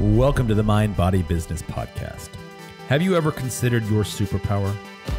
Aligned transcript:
Welcome 0.00 0.46
to 0.46 0.54
the 0.54 0.62
Mind 0.62 0.96
Body 0.96 1.22
Business 1.22 1.60
Podcast. 1.60 2.28
Have 2.86 3.02
you 3.02 3.16
ever 3.16 3.32
considered 3.32 3.84
your 3.86 4.04
superpower? 4.04 4.72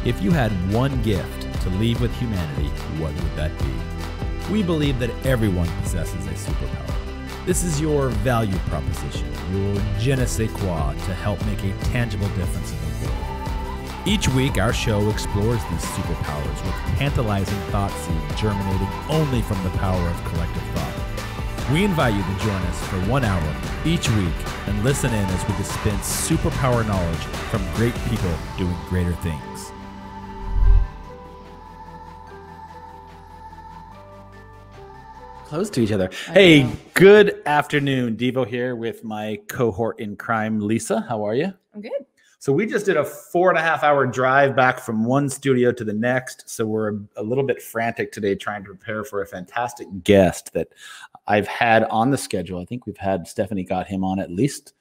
If 0.06 0.22
you 0.22 0.30
had 0.30 0.50
one 0.72 1.02
gift 1.02 1.42
to 1.64 1.68
leave 1.68 2.00
with 2.00 2.10
humanity, 2.16 2.68
what 2.98 3.12
would 3.12 3.36
that 3.36 3.50
be? 3.58 4.50
We 4.50 4.62
believe 4.62 4.98
that 5.00 5.10
everyone 5.26 5.68
possesses 5.82 6.26
a 6.26 6.30
superpower. 6.30 7.44
This 7.44 7.62
is 7.62 7.78
your 7.78 8.08
value 8.24 8.56
proposition, 8.70 9.30
your 9.52 9.76
je 9.98 10.16
ne 10.16 10.24
sais 10.24 10.50
quoi 10.50 10.94
to 11.04 11.14
help 11.14 11.44
make 11.44 11.62
a 11.62 11.76
tangible 11.92 12.28
difference 12.28 12.72
in 12.72 12.78
the 12.78 13.06
world. 13.06 14.06
Each 14.06 14.28
week, 14.30 14.56
our 14.56 14.72
show 14.72 15.10
explores 15.10 15.62
these 15.64 15.84
superpowers 15.92 16.64
with 16.64 16.96
tantalizing 16.96 17.58
thought 17.68 17.90
seeds 17.90 18.40
germinating 18.40 18.88
only 19.10 19.42
from 19.42 19.62
the 19.62 19.76
power 19.76 20.08
of 20.08 20.24
collective 20.24 20.62
thought. 20.74 20.90
We 21.72 21.84
invite 21.84 22.14
you 22.14 22.22
to 22.24 22.44
join 22.44 22.60
us 22.62 22.84
for 22.88 22.96
one 23.08 23.22
hour 23.22 23.56
each 23.84 24.08
week 24.10 24.34
and 24.66 24.82
listen 24.82 25.14
in 25.14 25.24
as 25.24 25.48
we 25.48 25.56
dispense 25.56 26.28
superpower 26.28 26.84
knowledge 26.84 27.20
from 27.48 27.62
great 27.74 27.94
people 28.08 28.34
doing 28.58 28.74
greater 28.88 29.12
things. 29.12 29.70
Close 35.44 35.70
to 35.70 35.80
each 35.80 35.92
other. 35.92 36.10
Hey, 36.32 36.68
good 36.94 37.40
afternoon. 37.46 38.16
Devo 38.16 38.44
here 38.44 38.74
with 38.74 39.04
my 39.04 39.38
cohort 39.46 40.00
in 40.00 40.16
crime, 40.16 40.58
Lisa. 40.58 41.06
How 41.08 41.24
are 41.24 41.36
you? 41.36 41.52
I'm 41.72 41.82
good. 41.82 42.04
So 42.40 42.54
we 42.54 42.64
just 42.64 42.86
did 42.86 42.96
a 42.96 43.04
four 43.04 43.50
and 43.50 43.58
a 43.58 43.60
half 43.60 43.84
hour 43.84 44.06
drive 44.06 44.56
back 44.56 44.80
from 44.80 45.04
one 45.04 45.28
studio 45.28 45.72
to 45.72 45.84
the 45.84 45.92
next. 45.92 46.48
So 46.48 46.64
we're 46.64 46.98
a 47.16 47.22
little 47.22 47.44
bit 47.44 47.60
frantic 47.60 48.12
today 48.12 48.34
trying 48.34 48.62
to 48.64 48.68
prepare 48.68 49.04
for 49.04 49.20
a 49.20 49.26
fantastic 49.26 49.86
guest 50.04 50.54
that 50.54 50.68
I've 51.30 51.46
had 51.46 51.84
on 51.84 52.10
the 52.10 52.18
schedule. 52.18 52.60
I 52.60 52.64
think 52.64 52.86
we've 52.86 52.96
had 52.96 53.28
Stephanie 53.28 53.62
got 53.62 53.86
him 53.86 54.02
on 54.02 54.18
at 54.18 54.32
least 54.32 54.74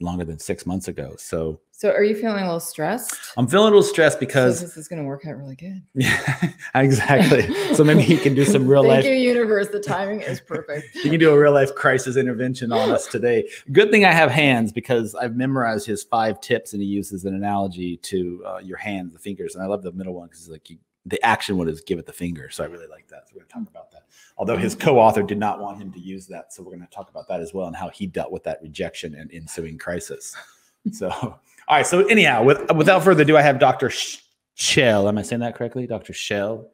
longer 0.00 0.24
than 0.24 0.38
six 0.38 0.66
months 0.66 0.88
ago. 0.88 1.14
So 1.16 1.60
So 1.70 1.90
are 1.90 2.02
you 2.02 2.14
feeling 2.14 2.42
a 2.42 2.46
little 2.46 2.60
stressed? 2.60 3.14
I'm 3.36 3.46
feeling 3.46 3.68
a 3.68 3.70
little 3.70 3.82
stressed 3.82 4.16
So 4.16 4.20
because 4.20 4.60
this 4.60 4.76
is 4.76 4.88
going 4.88 5.00
to 5.00 5.06
work 5.06 5.26
out 5.26 5.38
really 5.38 5.54
good. 5.54 5.80
yeah, 5.94 6.50
exactly. 6.74 7.74
So 7.74 7.84
maybe 7.84 8.02
he 8.02 8.18
can 8.18 8.34
do 8.34 8.44
some 8.44 8.66
real 8.66 8.82
Thank 8.82 8.94
life 8.94 9.04
Thank 9.04 9.20
you, 9.20 9.28
universe. 9.28 9.68
The 9.68 9.80
timing 9.80 10.22
is 10.22 10.40
perfect. 10.40 10.94
you 10.96 11.10
can 11.10 11.20
do 11.20 11.30
a 11.30 11.38
real 11.38 11.52
life 11.52 11.74
crisis 11.74 12.16
intervention 12.16 12.72
on 12.72 12.90
us 12.90 13.06
today. 13.06 13.48
Good 13.72 13.90
thing 13.90 14.04
I 14.04 14.12
have 14.12 14.30
hands 14.30 14.72
because 14.72 15.14
I've 15.14 15.36
memorized 15.36 15.86
his 15.86 16.02
five 16.02 16.40
tips 16.40 16.72
and 16.72 16.82
he 16.82 16.88
uses 16.88 17.24
an 17.24 17.34
analogy 17.34 17.96
to 17.98 18.44
uh, 18.44 18.58
your 18.58 18.78
hands, 18.78 19.12
the 19.12 19.18
fingers. 19.20 19.54
And 19.54 19.62
I 19.62 19.66
love 19.66 19.82
the 19.82 19.92
middle 19.92 20.14
one 20.14 20.26
because 20.26 20.40
it's 20.40 20.50
like 20.50 20.68
you, 20.68 20.78
the 21.06 21.24
action 21.24 21.56
one 21.56 21.68
is 21.68 21.80
give 21.80 21.98
it 21.98 22.06
the 22.06 22.12
finger. 22.12 22.50
So 22.50 22.64
I 22.64 22.66
really 22.66 22.88
like 22.88 23.06
that. 23.08 23.28
So 23.28 23.34
we're 23.34 23.40
going 23.40 23.48
to 23.48 23.54
talk 23.54 23.62
mm. 23.62 23.70
about 23.70 23.90
that. 23.92 24.02
Although 24.36 24.56
his 24.56 24.74
co 24.74 24.98
author 24.98 25.22
did 25.22 25.38
not 25.38 25.60
want 25.60 25.80
him 25.80 25.92
to 25.92 26.00
use 26.00 26.26
that. 26.26 26.52
So 26.52 26.62
we're 26.62 26.72
going 26.72 26.86
to 26.86 26.94
talk 26.94 27.08
about 27.08 27.28
that 27.28 27.40
as 27.40 27.54
well 27.54 27.66
and 27.66 27.76
how 27.76 27.88
he 27.88 28.06
dealt 28.06 28.32
with 28.32 28.44
that 28.44 28.60
rejection 28.62 29.14
and 29.14 29.32
ensuing 29.32 29.78
crisis. 29.78 30.36
So, 30.92 31.10
all 31.10 31.40
right. 31.68 31.84
So, 31.84 32.06
anyhow, 32.06 32.44
with, 32.44 32.70
without 32.76 33.02
further 33.02 33.22
ado, 33.22 33.36
I 33.36 33.42
have 33.42 33.58
Dr. 33.58 33.90
Sh- 33.90 34.18
Shell. 34.54 35.08
Am 35.08 35.18
I 35.18 35.22
saying 35.22 35.40
that 35.40 35.56
correctly? 35.56 35.84
Dr. 35.84 36.12
Shell? 36.12 36.70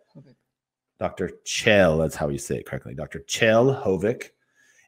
Dr. 1.03 1.31
Kjell, 1.47 1.99
that's 1.99 2.15
how 2.15 2.29
you 2.29 2.37
say 2.37 2.59
it 2.59 2.67
correctly. 2.67 2.95
Dr. 2.95 3.21
Kjell 3.21 3.83
Hovik. 3.83 4.29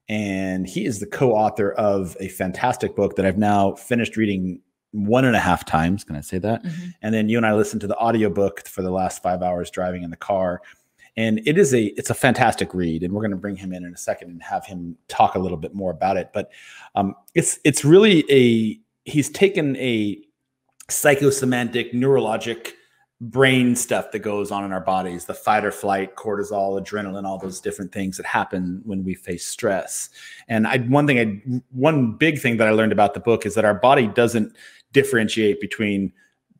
And 0.08 0.64
he 0.64 0.84
is 0.84 1.00
the 1.00 1.06
co-author 1.06 1.72
of 1.72 2.16
a 2.20 2.28
fantastic 2.28 2.94
book 2.94 3.16
that 3.16 3.24
I've 3.24 3.38
now 3.38 3.72
finished 3.74 4.16
reading 4.16 4.60
one 4.94 5.24
and 5.24 5.34
a 5.34 5.40
half 5.40 5.64
times. 5.64 6.04
Can 6.04 6.14
I 6.14 6.20
say 6.20 6.38
that? 6.38 6.62
Mhm. 6.62 6.94
And 7.02 7.12
then 7.14 7.28
you 7.28 7.36
and 7.36 7.44
I 7.44 7.52
listened 7.52 7.80
to 7.80 7.88
the 7.88 7.96
audiobook 7.96 8.66
for 8.68 8.80
the 8.80 8.92
last 8.92 9.22
five 9.22 9.42
hours 9.42 9.68
driving 9.70 10.04
in 10.04 10.10
the 10.10 10.16
car. 10.16 10.62
And 11.16 11.40
it 11.46 11.58
is 11.58 11.74
a 11.74 11.86
it's 11.98 12.10
a 12.10 12.14
fantastic 12.14 12.72
read. 12.72 13.02
And 13.02 13.12
we're 13.12 13.22
going 13.22 13.32
to 13.32 13.36
bring 13.36 13.56
him 13.56 13.72
in 13.72 13.84
in 13.84 13.92
a 13.92 13.96
second 13.96 14.30
and 14.30 14.42
have 14.42 14.64
him 14.64 14.96
talk 15.08 15.34
a 15.34 15.38
little 15.38 15.58
bit 15.58 15.74
more 15.74 15.90
about 15.90 16.16
it. 16.16 16.30
But 16.32 16.50
um, 16.94 17.14
it's 17.34 17.58
it's 17.64 17.84
really 17.84 18.24
a 18.30 18.78
he's 19.04 19.30
taken 19.30 19.76
a 19.76 20.20
psychosemantic 20.88 21.92
neurologic 21.92 22.72
brain 23.20 23.74
stuff 23.74 24.10
that 24.10 24.18
goes 24.18 24.50
on 24.50 24.64
in 24.64 24.72
our 24.72 24.80
bodies 24.80 25.24
the 25.24 25.32
fight 25.32 25.64
or 25.64 25.70
flight 25.70 26.14
cortisol 26.16 26.78
adrenaline 26.78 27.24
all 27.24 27.38
those 27.38 27.60
different 27.60 27.90
things 27.92 28.16
that 28.16 28.26
happen 28.26 28.82
when 28.84 29.04
we 29.04 29.14
face 29.14 29.46
stress 29.46 30.10
and 30.48 30.66
i 30.66 30.78
one 30.78 31.06
thing 31.06 31.18
i 31.18 31.60
one 31.70 32.12
big 32.12 32.38
thing 32.38 32.56
that 32.56 32.66
i 32.66 32.70
learned 32.72 32.92
about 32.92 33.14
the 33.14 33.20
book 33.20 33.46
is 33.46 33.54
that 33.54 33.64
our 33.64 33.72
body 33.72 34.08
doesn't 34.08 34.54
differentiate 34.94 35.60
between 35.60 36.12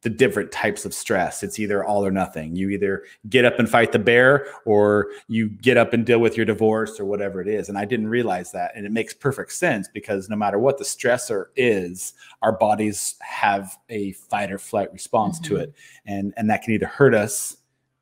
the 0.03 0.11
different 0.11 0.53
types 0.53 0.85
of 0.85 0.93
stress. 0.93 1.43
It's 1.43 1.59
either 1.59 1.83
all 1.83 2.05
or 2.05 2.11
nothing. 2.11 2.55
You 2.55 2.69
either 2.69 3.05
get 3.31 3.47
up 3.47 3.59
and 3.59 3.67
fight 3.67 3.91
the 3.93 3.99
bear 3.99 4.47
or 4.67 5.07
you 5.29 5.49
get 5.49 5.79
up 5.79 5.95
and 5.95 6.05
deal 6.05 6.19
with 6.19 6.37
your 6.37 6.45
divorce 6.45 7.01
or 7.01 7.07
whatever 7.07 7.41
it 7.41 7.49
is. 7.49 7.71
And 7.71 7.79
i 7.79 7.87
didn't 7.87 8.09
realize 8.09 8.53
that. 8.53 8.73
And 8.77 8.85
it 8.85 8.93
makes 8.93 9.15
perfect 9.15 9.55
sense 9.55 9.89
because 9.89 10.29
no 10.29 10.37
matter 10.37 10.59
what 10.59 10.77
the 10.77 10.85
stressor 10.85 11.47
is 11.57 12.13
our 12.43 12.53
bodies 12.53 13.15
have 13.21 13.79
a 13.89 14.13
fight 14.13 14.53
or 14.53 14.59
flight 14.59 14.93
response 14.93 15.41
to 15.41 15.55
Mhm. 15.55 15.61
it. 15.63 15.75
And 16.05 16.35
and 16.37 16.51
that 16.51 16.61
can 16.63 16.75
either 16.75 16.85
hurt 16.87 17.15
us 17.15 17.57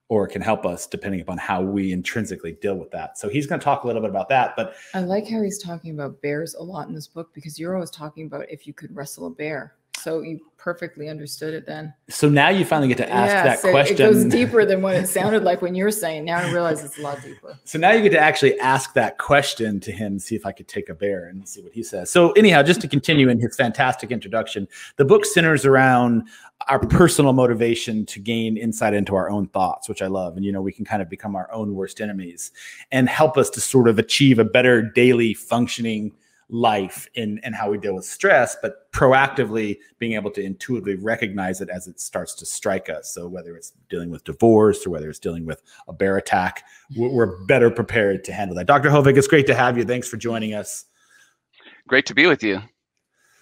or 0.08 0.26
can 0.26 0.42
help 0.42 0.66
us 0.66 0.88
depending 0.88 1.20
upon 1.20 1.38
how 1.38 1.62
we 1.62 1.92
intrinsically 1.92 2.52
deal 2.60 2.74
with 2.74 2.90
that. 2.90 3.16
So 3.16 3.28
he's 3.28 3.46
going 3.46 3.60
to 3.60 3.64
talk 3.64 3.84
a 3.84 3.86
little 3.86 4.02
bit 4.02 4.10
about 4.10 4.28
that 4.30 4.56
but 4.56 4.74
I 4.92 5.02
like 5.02 5.28
how 5.28 5.40
he's 5.40 5.62
talking 5.62 5.92
about 5.92 6.20
bears 6.20 6.54
a 6.54 6.62
lot 6.64 6.88
in 6.88 6.94
this 6.94 7.06
book 7.06 7.32
because 7.32 7.60
you're 7.60 7.74
always 7.76 7.92
talking 7.92 8.26
about 8.26 8.50
if 8.50 8.66
you 8.66 8.72
could 8.74 8.92
wrestle 8.96 9.28
a 9.28 9.30
bear. 9.30 9.74
So 10.02 10.22
you 10.22 10.40
perfectly 10.62 11.08
understood 11.08 11.54
it 11.54 11.66
then. 11.66 11.92
so 12.08 12.28
now 12.28 12.48
you 12.48 12.64
finally 12.64 12.86
get 12.86 12.96
to 12.96 13.10
ask 13.10 13.32
that 13.32 13.58
so 13.58 13.72
question 13.72 13.96
It 13.96 13.98
goes 13.98 14.24
deeper 14.32 14.64
than 14.64 14.80
what 14.80 14.94
it 14.94 15.08
sounded 15.08 15.42
like 15.42 15.60
when 15.60 15.74
you 15.74 15.82
were 15.82 15.90
saying. 15.90 16.24
Now 16.24 16.38
I 16.38 16.52
realize 16.52 16.84
it's 16.84 16.98
a 17.00 17.02
lot 17.02 17.20
deeper. 17.20 17.58
So 17.64 17.80
now 17.80 17.90
you 17.90 18.00
get 18.00 18.10
to 18.10 18.18
actually 18.20 18.58
ask 18.60 18.94
that 18.94 19.18
question 19.18 19.80
to 19.80 19.90
him, 19.90 20.20
see 20.20 20.36
if 20.36 20.46
I 20.46 20.52
could 20.52 20.68
take 20.68 20.88
a 20.88 20.94
bear 20.94 21.26
and 21.26 21.48
see 21.48 21.62
what 21.62 21.72
he 21.72 21.82
says. 21.82 22.10
So, 22.10 22.30
anyhow, 22.32 22.62
just 22.62 22.80
to 22.82 22.88
continue 22.88 23.28
in 23.28 23.40
his 23.40 23.56
fantastic 23.56 24.12
introduction, 24.12 24.68
the 24.96 25.04
book 25.04 25.24
centers 25.24 25.64
around 25.66 26.28
our 26.68 26.78
personal 26.78 27.32
motivation 27.32 28.06
to 28.06 28.20
gain 28.20 28.56
insight 28.56 28.94
into 28.94 29.16
our 29.16 29.28
own 29.28 29.48
thoughts, 29.48 29.88
which 29.88 30.00
I 30.00 30.06
love. 30.06 30.36
And, 30.36 30.44
you 30.44 30.52
know, 30.52 30.62
we 30.62 30.72
can 30.72 30.84
kind 30.84 31.02
of 31.02 31.08
become 31.08 31.34
our 31.34 31.52
own 31.52 31.74
worst 31.74 32.00
enemies 32.00 32.52
and 32.92 33.08
help 33.08 33.36
us 33.36 33.50
to 33.50 33.60
sort 33.60 33.88
of 33.88 33.98
achieve 33.98 34.38
a 34.38 34.44
better 34.44 34.80
daily 34.80 35.34
functioning 35.34 36.12
life 36.52 37.08
in, 37.14 37.40
and 37.42 37.54
how 37.54 37.70
we 37.70 37.78
deal 37.78 37.94
with 37.94 38.04
stress, 38.04 38.56
but 38.60 38.92
proactively 38.92 39.78
being 39.98 40.12
able 40.12 40.30
to 40.30 40.42
intuitively 40.42 40.96
recognize 40.96 41.60
it 41.60 41.70
as 41.70 41.88
it 41.88 41.98
starts 41.98 42.34
to 42.34 42.46
strike 42.46 42.90
us. 42.90 43.12
So, 43.12 43.26
whether 43.26 43.56
it's 43.56 43.72
dealing 43.88 44.10
with 44.10 44.22
divorce 44.22 44.86
or 44.86 44.90
whether 44.90 45.08
it's 45.08 45.18
dealing 45.18 45.46
with 45.46 45.62
a 45.88 45.92
bear 45.92 46.18
attack, 46.18 46.64
we're, 46.94 47.32
better 47.46 47.70
prepared 47.70 48.22
to 48.24 48.32
handle 48.32 48.54
that. 48.56 48.66
Dr. 48.66 48.90
Hovik, 48.90 49.16
it's 49.16 49.26
great 49.26 49.46
to 49.46 49.54
have 49.54 49.78
you. 49.78 49.84
Thanks 49.84 50.06
for 50.06 50.18
joining 50.18 50.54
us. 50.54 50.84
Great 51.88 52.06
to 52.06 52.14
be 52.14 52.26
with 52.26 52.42
you. 52.42 52.60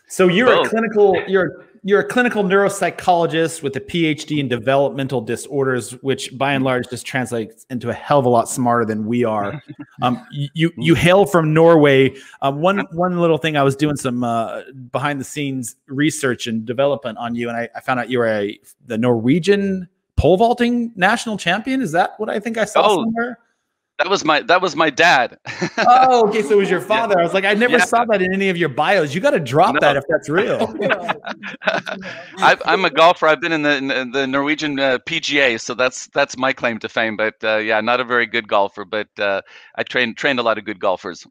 So 0.08 0.28
you're 0.28 0.64
a 0.64 0.68
clinical 0.68 1.20
you're 1.28 1.66
you're 1.82 2.00
a 2.00 2.04
clinical 2.06 2.42
neuropsychologist 2.44 3.62
with 3.62 3.74
a 3.76 3.80
PhD 3.80 4.38
in 4.38 4.48
developmental 4.48 5.20
disorders, 5.20 5.92
which 6.02 6.36
by 6.36 6.52
and 6.52 6.62
large 6.64 6.88
just 6.88 7.06
translates 7.06 7.64
into 7.70 7.88
a 7.88 7.94
hell 7.94 8.18
of 8.18 8.26
a 8.26 8.28
lot 8.28 8.48
smarter 8.48 8.84
than 8.84 9.06
we 9.06 9.24
are. 9.24 9.62
Um, 10.02 10.24
you 10.32 10.72
you- 10.78 10.94
hail 10.94 11.26
from 11.26 11.52
Norway. 11.52 12.14
Um, 12.40 12.62
one 12.62 12.86
one 12.92 13.20
little 13.20 13.36
thing 13.36 13.58
I 13.58 13.62
was 13.62 13.76
doing 13.76 13.96
some 13.96 14.24
uh, 14.24 14.62
behind 14.90 15.20
the 15.20 15.24
scenes 15.24 15.76
research 15.88 16.46
and 16.46 16.64
development 16.64 17.18
on 17.18 17.34
you, 17.34 17.48
and 17.50 17.56
I, 17.58 17.68
I 17.76 17.80
found 17.80 18.00
out 18.00 18.08
you 18.08 18.18
were 18.20 18.26
a 18.28 18.58
the 18.86 18.96
Norwegian 18.96 19.86
pole 20.16 20.38
vaulting 20.38 20.90
national 20.96 21.36
champion. 21.36 21.82
Is 21.82 21.92
that 21.92 22.18
what 22.18 22.30
I 22.30 22.40
think 22.40 22.56
I 22.56 22.64
saw 22.64 22.82
Oh, 22.86 22.96
somewhere? 23.04 23.40
That 24.00 24.08
was 24.08 24.24
my 24.24 24.40
that 24.40 24.62
was 24.62 24.74
my 24.74 24.88
dad. 24.88 25.38
Oh, 25.76 26.26
okay. 26.28 26.40
So 26.40 26.52
it 26.52 26.56
was 26.56 26.70
your 26.70 26.80
father. 26.80 27.20
I 27.20 27.22
was 27.22 27.34
like, 27.34 27.44
I 27.44 27.52
never 27.52 27.76
Yeah. 27.76 27.84
saw 27.84 28.06
that 28.06 28.22
in 28.22 28.32
any 28.32 28.48
of 28.48 28.56
your 28.56 28.70
bios. 28.70 29.14
You 29.14 29.20
got 29.20 29.32
to 29.32 29.38
drop 29.40 29.74
No. 29.74 29.80
that 29.80 29.94
if 29.98 30.04
that's 30.08 30.26
real. 30.30 30.74
I've, 32.38 32.62
I'm 32.64 32.86
a 32.86 32.90
golfer. 32.90 33.26
I've 33.28 33.42
been 33.42 33.52
in 33.52 33.60
the 33.60 33.76
in 33.76 34.10
the 34.12 34.26
Norwegian 34.26 34.80
uh, 34.80 34.98
PGA, 35.04 35.60
so 35.60 35.74
that's 35.74 36.06
that's 36.14 36.38
my 36.38 36.54
claim 36.54 36.78
to 36.78 36.88
fame. 36.88 37.18
But 37.18 37.34
uh, 37.44 37.58
yeah, 37.58 37.82
not 37.82 38.00
a 38.00 38.04
very 38.04 38.24
good 38.24 38.48
golfer, 38.48 38.86
but 38.86 39.08
uh, 39.18 39.42
I 39.76 39.82
trained 39.82 40.16
trained 40.16 40.38
a 40.38 40.42
lot 40.42 40.56
of 40.56 40.64
good 40.64 40.80
golfers. 40.80 41.26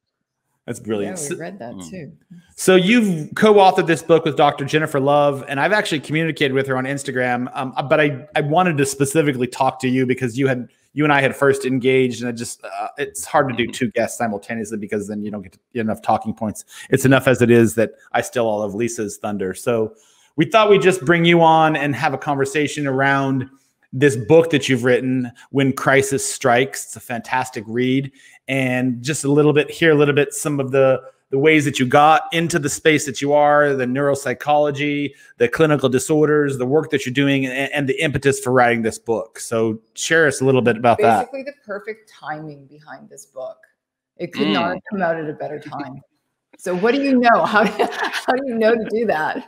That's 0.68 0.80
brilliant. 0.80 1.18
Yeah, 1.20 1.28
brilliant. 1.28 1.32
we 1.32 1.36
So, 1.36 1.42
read 1.42 1.60
that 1.60 1.74
Mm. 1.74 1.90
too. 1.90 2.12
So 2.60 2.76
you've 2.76 3.34
co-authored 3.36 3.88
this 3.88 4.04
book 4.04 4.26
with 4.26 4.36
Dr. 4.36 4.66
Jennifer 4.66 5.00
Love, 5.00 5.46
and 5.48 5.62
I've 5.62 5.72
actually 5.72 6.02
communicated 6.02 6.54
with 6.54 6.68
her 6.68 6.76
on 6.76 6.84
Instagram. 6.84 7.50
Um, 7.54 7.74
but 7.88 8.02
I 8.02 8.28
I 8.36 8.42
wanted 8.42 8.78
to 8.80 8.86
specifically 8.86 9.48
talk 9.48 9.80
to 9.80 9.88
you 9.88 10.06
because 10.06 10.38
you 10.38 10.46
had 10.48 10.68
you 10.92 11.06
and 11.06 11.14
I 11.14 11.22
had 11.22 11.34
first 11.34 11.64
engaged, 11.64 12.22
and 12.22 12.30
it 12.30 12.34
just 12.34 12.62
uh, 12.66 12.90
it's 12.98 13.24
hard 13.24 13.48
to 13.48 13.56
do 13.56 13.66
two 13.72 13.90
guests 13.92 14.18
simultaneously 14.18 14.78
because 14.78 15.08
then 15.08 15.24
you 15.24 15.32
don't 15.32 15.44
get, 15.44 15.58
enough 15.74 16.02
talking 16.02 16.34
points. 16.34 16.66
It's 16.90 17.06
enough 17.06 17.30
as 17.30 17.42
it 17.42 17.50
is 17.50 17.76
that 17.76 17.92
I 18.12 18.20
still 18.20 18.46
all 18.46 18.62
of 18.62 18.76
Lisa's 18.76 19.16
thunder. 19.16 19.54
So 19.54 19.96
we 20.36 20.44
thought 20.44 20.70
we'd 20.70 20.82
just 20.82 21.06
bring 21.06 21.24
you 21.24 21.42
on 21.42 21.78
and 21.78 21.96
have 21.96 22.14
a 22.14 22.18
conversation 22.18 22.88
around 22.88 23.50
this 23.94 24.18
book 24.18 24.50
that 24.50 24.68
you've 24.68 24.84
written, 24.84 25.32
When 25.52 25.72
Crisis 25.72 26.30
Strikes. 26.30 26.88
It's 26.88 26.98
a 26.98 27.00
fantastic 27.00 27.64
read, 27.68 28.12
and 28.50 29.02
just 29.02 29.24
a 29.24 29.32
little 29.32 29.54
bit 29.54 29.72
hear 29.72 29.92
a 29.92 29.96
little 29.96 30.14
bit 30.14 30.34
some 30.34 30.60
of 30.60 30.72
the 30.72 31.02
the 31.30 31.38
ways 31.38 31.66
that 31.66 31.80
you 31.80 31.86
got 31.86 32.24
into 32.32 32.58
the 32.58 32.70
space 32.70 33.06
that 33.06 33.22
you 33.22 33.34
are, 33.34 33.74
the 33.74 33.86
neuropsychology, 33.86 35.14
the 35.38 35.48
clinical 35.48 35.88
disorders, 35.88 36.58
the 36.58 36.66
work 36.66 36.90
that 36.90 37.06
you're 37.06 37.14
doing, 37.14 37.46
and, 37.46 37.72
and 37.72 37.88
the 37.88 38.02
impetus 38.02 38.40
for 38.40 38.52
writing 38.52 38.82
this 38.82 38.98
book. 38.98 39.40
So 39.40 39.80
share 39.94 40.28
us 40.28 40.42
a 40.42 40.46
little 40.46 40.62
bit 40.62 40.78
about 40.78 40.98
that. 41.00 41.32
Basically, 41.32 41.44
the 41.44 41.54
perfect 41.66 42.12
timing 42.12 42.66
behind 42.66 43.10
this 43.10 43.26
book. 43.28 43.58
It 44.18 44.34
could 44.34 44.48
not 44.48 44.74
have 44.74 44.82
come 44.92 45.02
out 45.02 45.16
at 45.16 45.30
a 45.30 45.34
better 45.34 45.60
time. 45.60 46.02
So 46.58 46.76
what 46.76 46.94
do 46.94 47.02
you 47.02 47.20
know? 47.20 47.46
How 47.46 47.64
do, 47.64 47.72
how 47.92 48.34
do 48.34 48.44
you 48.46 48.56
know 48.56 48.76
to 48.76 48.86
do 48.90 49.06
that? 49.06 49.48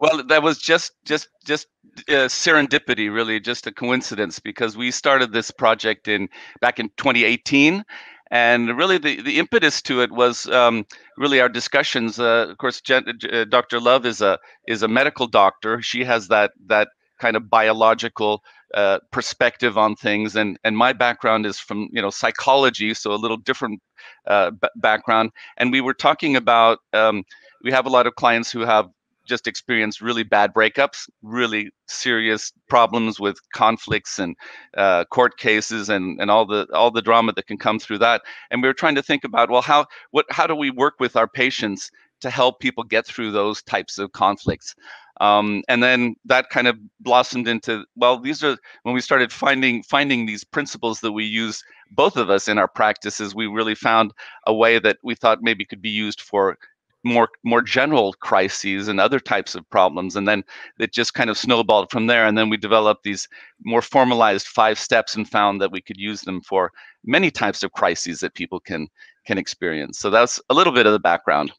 Well, 0.00 0.24
that 0.24 0.42
was 0.42 0.58
just 0.58 0.94
just 1.04 1.28
just 1.44 1.68
uh, 2.08 2.26
serendipity, 2.26 3.12
really, 3.12 3.38
just 3.38 3.68
a 3.68 3.72
coincidence, 3.72 4.40
because 4.40 4.76
we 4.76 4.90
started 4.90 5.32
this 5.32 5.52
project 5.52 6.08
in 6.08 6.28
back 6.60 6.80
in 6.80 6.88
2018, 6.96 7.84
and 8.32 8.78
really 8.78 8.96
the, 8.96 9.20
the 9.20 9.38
impetus 9.38 9.82
to 9.82 10.00
it 10.00 10.10
was 10.10 10.46
um, 10.48 10.86
really 11.18 11.38
our 11.38 11.50
discussions. 11.50 12.18
Uh, 12.18 12.46
of 12.48 12.56
course, 12.56 12.80
Jen, 12.80 13.04
uh, 13.30 13.44
Dr. 13.44 13.78
Love 13.78 14.06
is 14.06 14.22
a 14.22 14.38
is 14.66 14.82
a 14.82 14.88
medical 14.88 15.26
doctor. 15.26 15.82
She 15.82 16.02
has 16.04 16.28
that 16.28 16.52
that 16.66 16.88
kind 17.20 17.36
of 17.36 17.50
biological 17.50 18.42
uh, 18.74 19.00
perspective 19.10 19.76
on 19.76 19.94
things, 19.94 20.34
and 20.34 20.58
and 20.64 20.76
my 20.76 20.94
background 20.94 21.44
is 21.44 21.58
from 21.58 21.90
you 21.92 22.00
know 22.00 22.08
psychology, 22.08 22.94
so 22.94 23.12
a 23.12 23.20
little 23.20 23.36
different 23.36 23.82
uh, 24.26 24.50
background. 24.76 25.30
And 25.58 25.70
we 25.70 25.82
were 25.82 25.94
talking 25.94 26.34
about 26.34 26.78
um, 26.94 27.24
we 27.62 27.70
have 27.70 27.84
a 27.84 27.90
lot 27.90 28.06
of 28.06 28.14
clients 28.14 28.50
who 28.50 28.60
have 28.60 28.88
just 29.26 29.46
experienced 29.46 30.00
really 30.00 30.22
bad 30.22 30.52
breakups, 30.52 31.08
really 31.22 31.70
serious 31.86 32.52
problems 32.68 33.20
with 33.20 33.38
conflicts 33.52 34.18
and 34.18 34.36
uh, 34.76 35.04
court 35.06 35.36
cases 35.38 35.88
and 35.88 36.20
and 36.20 36.30
all 36.30 36.46
the 36.46 36.66
all 36.74 36.90
the 36.90 37.02
drama 37.02 37.32
that 37.32 37.46
can 37.46 37.58
come 37.58 37.78
through 37.78 37.98
that. 37.98 38.22
And 38.50 38.62
we 38.62 38.68
were 38.68 38.74
trying 38.74 38.94
to 38.96 39.02
think 39.02 39.24
about 39.24 39.50
well, 39.50 39.62
how 39.62 39.86
what 40.10 40.26
how 40.30 40.46
do 40.46 40.54
we 40.54 40.70
work 40.70 40.94
with 41.00 41.16
our 41.16 41.28
patients 41.28 41.90
to 42.20 42.30
help 42.30 42.60
people 42.60 42.84
get 42.84 43.06
through 43.06 43.32
those 43.32 43.62
types 43.62 43.98
of 43.98 44.12
conflicts? 44.12 44.74
Um, 45.20 45.62
and 45.68 45.82
then 45.82 46.16
that 46.24 46.48
kind 46.50 46.66
of 46.66 46.76
blossomed 47.00 47.46
into 47.46 47.84
well, 47.96 48.18
these 48.18 48.42
are 48.42 48.56
when 48.82 48.94
we 48.94 49.00
started 49.00 49.32
finding 49.32 49.82
finding 49.82 50.26
these 50.26 50.42
principles 50.42 51.00
that 51.00 51.12
we 51.12 51.24
use 51.24 51.62
both 51.92 52.16
of 52.16 52.30
us 52.30 52.48
in 52.48 52.58
our 52.58 52.68
practices. 52.68 53.34
We 53.34 53.46
really 53.46 53.74
found 53.74 54.12
a 54.46 54.54
way 54.54 54.78
that 54.78 54.96
we 55.02 55.14
thought 55.14 55.38
maybe 55.42 55.64
could 55.64 55.82
be 55.82 55.90
used 55.90 56.20
for 56.20 56.56
more 57.04 57.28
more 57.44 57.62
general 57.62 58.12
crises 58.14 58.88
and 58.88 59.00
other 59.00 59.18
types 59.18 59.54
of 59.54 59.68
problems 59.70 60.14
and 60.14 60.28
then 60.28 60.44
it 60.78 60.92
just 60.92 61.14
kind 61.14 61.30
of 61.30 61.36
snowballed 61.36 61.90
from 61.90 62.06
there 62.06 62.26
and 62.26 62.38
then 62.38 62.48
we 62.48 62.56
developed 62.56 63.02
these 63.02 63.28
more 63.64 63.82
formalized 63.82 64.46
five 64.46 64.78
steps 64.78 65.16
and 65.16 65.28
found 65.28 65.60
that 65.60 65.72
we 65.72 65.80
could 65.80 65.96
use 65.96 66.20
them 66.22 66.40
for 66.40 66.70
many 67.04 67.30
types 67.30 67.62
of 67.62 67.72
crises 67.72 68.20
that 68.20 68.34
people 68.34 68.60
can 68.60 68.88
can 69.26 69.38
experience. 69.38 69.98
So 69.98 70.10
that's 70.10 70.40
a 70.50 70.54
little 70.54 70.72
bit 70.72 70.86
of 70.86 70.92
the 70.92 70.98
background. 70.98 71.52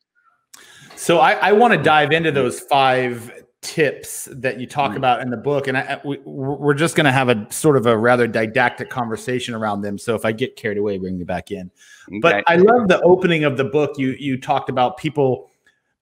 So 0.95 1.19
i, 1.19 1.33
I 1.33 1.51
want 1.53 1.73
to 1.73 1.79
mm. 1.79 1.83
dive 1.83 2.11
into 2.11 2.31
those 2.31 2.59
five 2.61 3.31
tips 3.63 4.27
that 4.31 4.59
you 4.59 4.67
talk 4.67 4.91
mm. 4.91 4.97
about 4.97 5.21
in 5.21 5.29
the 5.29 5.37
book 5.37 5.67
and 5.67 5.77
I, 5.77 5.99
we, 6.03 6.17
we're 6.25 6.73
just 6.73 6.95
going 6.95 7.05
to 7.05 7.11
have 7.11 7.29
a 7.29 7.47
sort 7.49 7.77
of 7.77 7.85
a 7.85 7.97
rather 7.97 8.27
didactic 8.27 8.89
conversation 8.89 9.55
around 9.55 9.81
them 9.81 9.97
so 9.97 10.15
if 10.15 10.25
i 10.25 10.31
get 10.31 10.55
carried 10.55 10.77
away 10.77 10.97
bring 10.97 11.17
me 11.17 11.23
back 11.23 11.49
in 11.49 11.71
okay. 12.09 12.19
but 12.19 12.43
i 12.47 12.57
love 12.57 12.89
the 12.89 13.01
opening 13.01 13.45
of 13.45 13.55
the 13.55 13.63
book 13.63 13.97
you 13.97 14.09
you 14.19 14.39
talked 14.39 14.69
about 14.69 14.97
people 14.97 15.49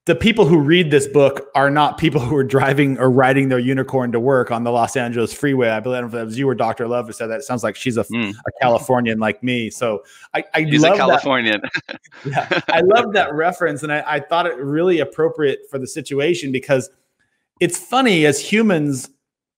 the 0.05 0.15
people 0.15 0.45
who 0.45 0.59
read 0.59 0.89
this 0.89 1.07
book 1.07 1.49
are 1.53 1.69
not 1.69 1.97
people 1.97 2.19
who 2.19 2.35
are 2.35 2.43
driving 2.43 2.97
or 2.97 3.09
riding 3.09 3.49
their 3.49 3.59
unicorn 3.59 4.11
to 4.11 4.19
work 4.19 4.51
on 4.51 4.63
the 4.63 4.71
Los 4.71 4.95
Angeles 4.95 5.31
freeway. 5.31 5.69
I 5.69 5.79
believe 5.79 6.11
that 6.11 6.25
was 6.25 6.37
you 6.37 6.49
or 6.49 6.55
Dr. 6.55 6.87
Love 6.87 7.07
who 7.07 7.13
said 7.13 7.27
that. 7.27 7.39
It 7.39 7.43
sounds 7.43 7.63
like 7.63 7.75
she's 7.75 7.97
a, 7.97 8.03
mm. 8.05 8.31
a 8.31 8.51
Californian 8.61 9.19
like 9.19 9.43
me. 9.43 9.69
So 9.69 10.03
I, 10.33 10.43
I 10.53 10.61
He's 10.63 10.81
love 10.81 10.93
a 10.93 10.97
Californian. 10.97 11.61
That, 11.87 12.01
yeah, 12.25 12.61
I 12.69 12.81
love 12.81 13.13
that 13.13 13.33
reference, 13.33 13.83
and 13.83 13.93
I, 13.93 14.03
I 14.05 14.19
thought 14.19 14.47
it 14.47 14.57
really 14.57 14.99
appropriate 14.99 15.61
for 15.69 15.77
the 15.77 15.87
situation 15.87 16.51
because 16.51 16.89
it's 17.61 17.77
funny 17.77 18.25
as 18.25 18.39
humans 18.41 19.09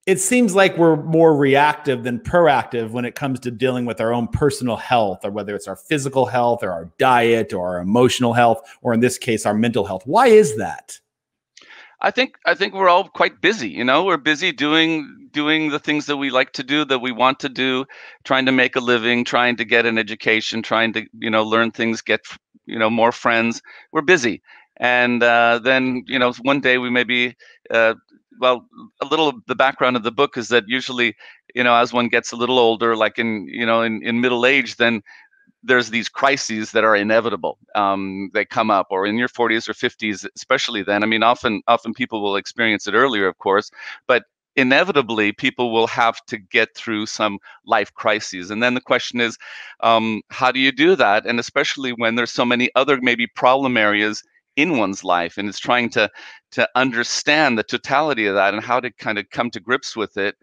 it 0.06 0.20
seems 0.20 0.54
like 0.54 0.76
we're 0.76 0.96
more 0.96 1.34
reactive 1.34 2.04
than 2.04 2.20
proactive 2.20 2.90
when 2.90 3.06
it 3.06 3.14
comes 3.14 3.40
to 3.40 3.50
dealing 3.50 3.86
with 3.86 4.02
our 4.02 4.12
own 4.12 4.28
personal 4.28 4.76
health 4.76 5.24
or 5.24 5.30
whether 5.30 5.56
it's 5.56 5.66
our 5.66 5.76
physical 5.76 6.26
health 6.26 6.62
or 6.62 6.70
our 6.70 6.92
diet 6.98 7.54
or 7.54 7.66
our 7.66 7.78
emotional 7.78 8.34
health 8.34 8.60
or 8.82 8.92
in 8.92 9.00
this 9.00 9.16
case 9.16 9.46
our 9.46 9.54
mental 9.54 9.86
health. 9.86 10.02
Why 10.04 10.26
is 10.26 10.58
that? 10.58 11.00
I 12.02 12.10
think 12.10 12.36
i 12.44 12.54
think 12.54 12.74
we're 12.74 12.90
all 12.90 13.08
quite 13.08 13.40
busy 13.40 13.70
you 13.70 13.82
know? 13.82 14.04
We're 14.04 14.18
busy 14.18 14.52
doing 14.52 15.30
doing 15.32 15.70
the 15.70 15.78
things 15.78 16.04
that 16.06 16.18
we 16.18 16.28
like 16.30 16.52
to 16.52 16.62
do 16.62 16.84
that 16.84 16.98
we 16.98 17.10
want 17.10 17.40
to 17.40 17.48
do 17.48 17.86
trying 18.24 18.44
to 18.44 18.52
make 18.52 18.76
a 18.76 18.80
living 18.80 19.24
trying 19.24 19.56
to 19.56 19.64
get 19.64 19.86
an 19.86 19.96
education 19.96 20.62
trying 20.62 20.92
to 20.92 21.06
you 21.18 21.30
know 21.30 21.42
learn 21.42 21.70
things 21.70 22.02
get 22.02 22.20
you 22.66 22.78
know 22.78 22.90
more 22.90 23.12
friends. 23.12 23.62
We're 23.92 24.02
busy. 24.02 24.42
And 24.78 25.22
uh, 25.22 25.60
then 25.62 26.04
you 26.06 26.18
know 26.18 26.32
one 26.42 26.60
day 26.60 26.78
we 26.78 26.90
maybe 26.90 27.36
uh, 27.70 27.94
well 28.40 28.66
a 29.00 29.06
little 29.06 29.28
of 29.28 29.36
the 29.46 29.54
background 29.54 29.96
of 29.96 30.02
the 30.02 30.12
book 30.12 30.36
is 30.36 30.48
that 30.48 30.64
usually 30.66 31.14
you 31.54 31.64
know 31.64 31.74
as 31.74 31.92
one 31.92 32.08
gets 32.08 32.32
a 32.32 32.36
little 32.36 32.58
older 32.58 32.96
like 32.96 33.18
in 33.18 33.46
you 33.48 33.66
know 33.66 33.82
in, 33.82 34.02
in 34.02 34.20
middle 34.20 34.44
age 34.46 34.76
then 34.76 35.02
there's 35.62 35.90
these 35.90 36.08
crises 36.08 36.72
that 36.72 36.84
are 36.84 36.96
inevitable 36.96 37.58
um, 37.74 38.30
they 38.34 38.44
come 38.44 38.70
up 38.70 38.86
or 38.90 39.06
in 39.06 39.16
your 39.16 39.28
40s 39.28 39.68
or 39.68 39.72
50s 39.74 40.26
especially 40.36 40.82
then. 40.82 41.02
I 41.02 41.06
mean 41.06 41.22
often 41.22 41.62
often 41.66 41.94
people 41.94 42.22
will 42.22 42.36
experience 42.36 42.86
it 42.86 42.94
earlier 42.94 43.26
of 43.28 43.38
course 43.38 43.70
but 44.06 44.24
inevitably 44.56 45.32
people 45.32 45.72
will 45.72 45.86
have 45.86 46.24
to 46.26 46.38
get 46.38 46.74
through 46.76 47.06
some 47.06 47.38
life 47.66 47.92
crises. 47.94 48.50
And 48.50 48.62
then 48.62 48.74
the 48.74 48.80
question 48.80 49.20
is 49.20 49.36
um, 49.80 50.22
how 50.30 50.52
do 50.52 50.60
you 50.60 50.70
do 50.70 50.94
that? 50.96 51.26
And 51.26 51.40
especially 51.40 51.92
when 51.92 52.14
there's 52.14 52.30
so 52.30 52.44
many 52.44 52.70
other 52.76 52.98
maybe 53.00 53.26
problem 53.26 53.76
areas 53.76 54.22
in 54.56 54.78
one's 54.78 55.04
life 55.04 55.38
and 55.38 55.48
it's 55.48 55.58
trying 55.58 55.88
to 55.90 56.10
to 56.52 56.68
understand 56.76 57.58
the 57.58 57.62
totality 57.64 58.26
of 58.26 58.34
that 58.34 58.54
and 58.54 58.62
how 58.62 58.80
to 58.80 58.90
kind 58.92 59.18
of 59.18 59.28
come 59.30 59.50
to 59.50 59.60
grips 59.60 59.96
with 59.96 60.16
it. 60.16 60.36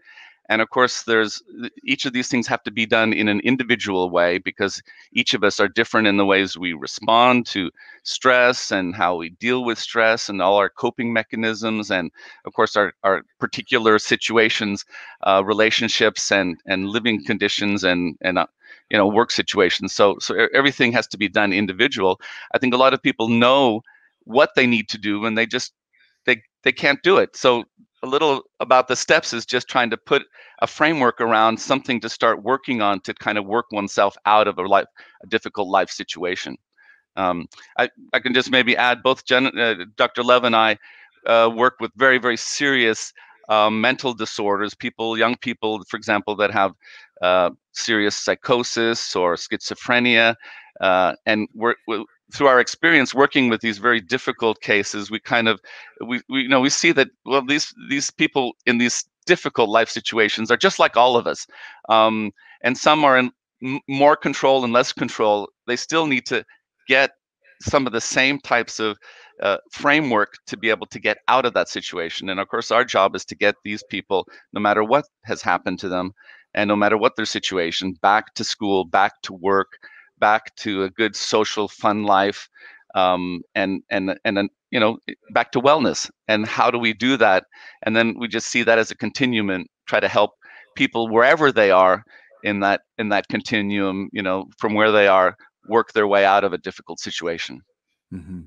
And 0.48 0.60
of 0.60 0.68
course 0.68 1.04
there's 1.04 1.42
each 1.84 2.04
of 2.04 2.12
these 2.12 2.28
things 2.28 2.46
have 2.48 2.62
to 2.64 2.70
be 2.70 2.84
done 2.84 3.14
in 3.14 3.28
an 3.28 3.40
individual 3.40 4.10
way 4.10 4.36
because 4.38 4.82
each 5.12 5.32
of 5.32 5.44
us 5.44 5.58
are 5.60 5.68
different 5.68 6.08
in 6.08 6.18
the 6.18 6.26
ways 6.26 6.58
we 6.58 6.74
respond 6.74 7.46
to 7.46 7.70
stress 8.02 8.70
and 8.70 8.94
how 8.94 9.16
we 9.16 9.30
deal 9.30 9.64
with 9.64 9.78
stress 9.78 10.28
and 10.28 10.42
all 10.42 10.56
our 10.56 10.68
coping 10.68 11.12
mechanisms 11.12 11.90
and 11.90 12.10
of 12.44 12.52
course 12.52 12.76
our, 12.76 12.92
our 13.04 13.22
particular 13.38 13.98
situations 13.98 14.84
uh, 15.22 15.42
relationships 15.44 16.30
and 16.30 16.60
and 16.66 16.88
living 16.88 17.24
conditions 17.24 17.84
and 17.84 18.18
and 18.20 18.38
uh, 18.38 18.46
you 18.90 18.98
know 18.98 19.08
work 19.08 19.30
situations. 19.30 19.94
So 19.94 20.16
so 20.20 20.48
everything 20.52 20.92
has 20.92 21.06
to 21.08 21.18
be 21.18 21.28
done 21.28 21.52
individual. 21.52 22.20
I 22.54 22.58
think 22.58 22.74
a 22.74 22.76
lot 22.76 22.94
of 22.94 23.02
people 23.02 23.28
know 23.28 23.82
what 24.24 24.50
they 24.56 24.66
need 24.66 24.88
to 24.90 24.98
do 24.98 25.24
and 25.24 25.36
they 25.36 25.46
just 25.46 25.72
they 26.26 26.42
they 26.62 26.72
can't 26.72 27.02
do 27.02 27.18
it. 27.18 27.36
So 27.36 27.64
a 28.02 28.06
little 28.06 28.42
about 28.60 28.88
the 28.88 28.96
steps 28.96 29.32
is 29.32 29.46
just 29.46 29.68
trying 29.68 29.90
to 29.90 29.96
put 29.96 30.22
a 30.60 30.66
framework 30.66 31.20
around 31.20 31.58
something 31.58 32.00
to 32.00 32.08
start 32.08 32.42
working 32.42 32.82
on 32.82 33.00
to 33.00 33.14
kind 33.14 33.38
of 33.38 33.46
work 33.46 33.66
oneself 33.72 34.16
out 34.26 34.48
of 34.48 34.58
a 34.58 34.62
life 34.62 34.86
a 35.22 35.26
difficult 35.26 35.68
life 35.68 35.90
situation. 35.90 36.56
Um, 37.16 37.46
I, 37.78 37.90
I 38.12 38.20
can 38.20 38.32
just 38.32 38.50
maybe 38.50 38.76
add 38.76 39.02
both 39.02 39.26
Jen, 39.26 39.46
uh, 39.58 39.74
dr 39.96 40.22
lev 40.22 40.44
and 40.44 40.56
i 40.56 40.78
uh, 41.26 41.50
work 41.54 41.74
with 41.78 41.90
very 41.96 42.18
very 42.18 42.36
serious 42.36 43.12
um, 43.48 43.80
mental 43.80 44.14
disorders. 44.14 44.74
People 44.74 45.18
young 45.18 45.36
people 45.36 45.84
for 45.88 45.96
example 45.96 46.34
that 46.36 46.50
have 46.50 46.72
uh, 47.20 47.50
serious 47.72 48.16
psychosis 48.16 49.14
or 49.14 49.34
schizophrenia 49.34 50.34
uh, 50.80 51.14
and 51.26 51.48
we're, 51.54 51.74
through 52.32 52.46
our 52.46 52.60
experience 52.60 53.14
working 53.14 53.48
with 53.48 53.60
these 53.60 53.78
very 53.78 54.00
difficult 54.00 54.60
cases, 54.60 55.10
we 55.10 55.20
kind 55.20 55.48
of 55.48 55.60
we, 56.06 56.20
we 56.28 56.42
you 56.42 56.48
know 56.48 56.60
we 56.60 56.70
see 56.70 56.92
that 56.92 57.08
well 57.24 57.44
these 57.44 57.74
these 57.88 58.10
people 58.10 58.52
in 58.66 58.78
these 58.78 59.04
difficult 59.26 59.68
life 59.70 59.88
situations 59.88 60.50
are 60.50 60.56
just 60.56 60.78
like 60.78 60.96
all 60.96 61.16
of 61.16 61.26
us, 61.26 61.46
um, 61.88 62.32
and 62.62 62.76
some 62.78 63.04
are 63.04 63.18
in 63.18 63.32
more 63.88 64.16
control 64.16 64.64
and 64.64 64.72
less 64.72 64.92
control. 64.92 65.48
They 65.66 65.76
still 65.76 66.06
need 66.06 66.26
to 66.26 66.44
get 66.88 67.12
some 67.60 67.86
of 67.86 67.92
the 67.92 68.00
same 68.00 68.40
types 68.40 68.80
of 68.80 68.98
uh, 69.42 69.58
framework 69.70 70.34
to 70.46 70.56
be 70.56 70.70
able 70.70 70.86
to 70.86 70.98
get 70.98 71.18
out 71.28 71.46
of 71.46 71.54
that 71.54 71.68
situation. 71.68 72.28
And 72.28 72.40
of 72.40 72.48
course, 72.48 72.70
our 72.70 72.84
job 72.84 73.14
is 73.14 73.24
to 73.26 73.36
get 73.36 73.54
these 73.64 73.82
people, 73.88 74.26
no 74.52 74.60
matter 74.60 74.82
what 74.82 75.04
has 75.24 75.42
happened 75.42 75.78
to 75.80 75.88
them, 75.88 76.12
and 76.54 76.68
no 76.68 76.76
matter 76.76 76.98
what 76.98 77.16
their 77.16 77.24
situation, 77.24 77.94
back 78.02 78.34
to 78.34 78.44
school, 78.44 78.84
back 78.84 79.22
to 79.22 79.32
work, 79.32 79.78
back 80.22 80.54
to 80.54 80.84
a 80.84 80.90
good 80.90 81.16
social 81.16 81.66
fun 81.66 82.04
life 82.04 82.48
um, 82.94 83.42
and 83.56 83.82
and 83.90 84.16
and 84.24 84.36
then 84.36 84.48
you 84.70 84.78
know 84.78 84.98
back 85.32 85.50
to 85.52 85.60
wellness 85.60 86.08
and 86.28 86.46
how 86.46 86.70
do 86.70 86.78
we 86.78 86.92
do 86.92 87.16
that 87.16 87.44
and 87.82 87.96
then 87.96 88.14
we 88.18 88.28
just 88.28 88.48
see 88.48 88.62
that 88.62 88.78
as 88.78 88.90
a 88.90 88.96
continuum 88.96 89.50
and 89.50 89.66
try 89.86 89.98
to 89.98 90.08
help 90.08 90.30
people 90.76 91.08
wherever 91.08 91.50
they 91.50 91.70
are 91.72 92.04
in 92.44 92.60
that 92.60 92.82
in 92.98 93.08
that 93.08 93.26
continuum 93.28 94.08
you 94.12 94.22
know 94.22 94.46
from 94.58 94.74
where 94.74 94.92
they 94.92 95.08
are 95.08 95.36
work 95.68 95.92
their 95.92 96.06
way 96.06 96.24
out 96.24 96.44
of 96.44 96.52
a 96.52 96.58
difficult 96.58 97.00
situation 97.00 97.60
mm-hmm. 98.14 98.42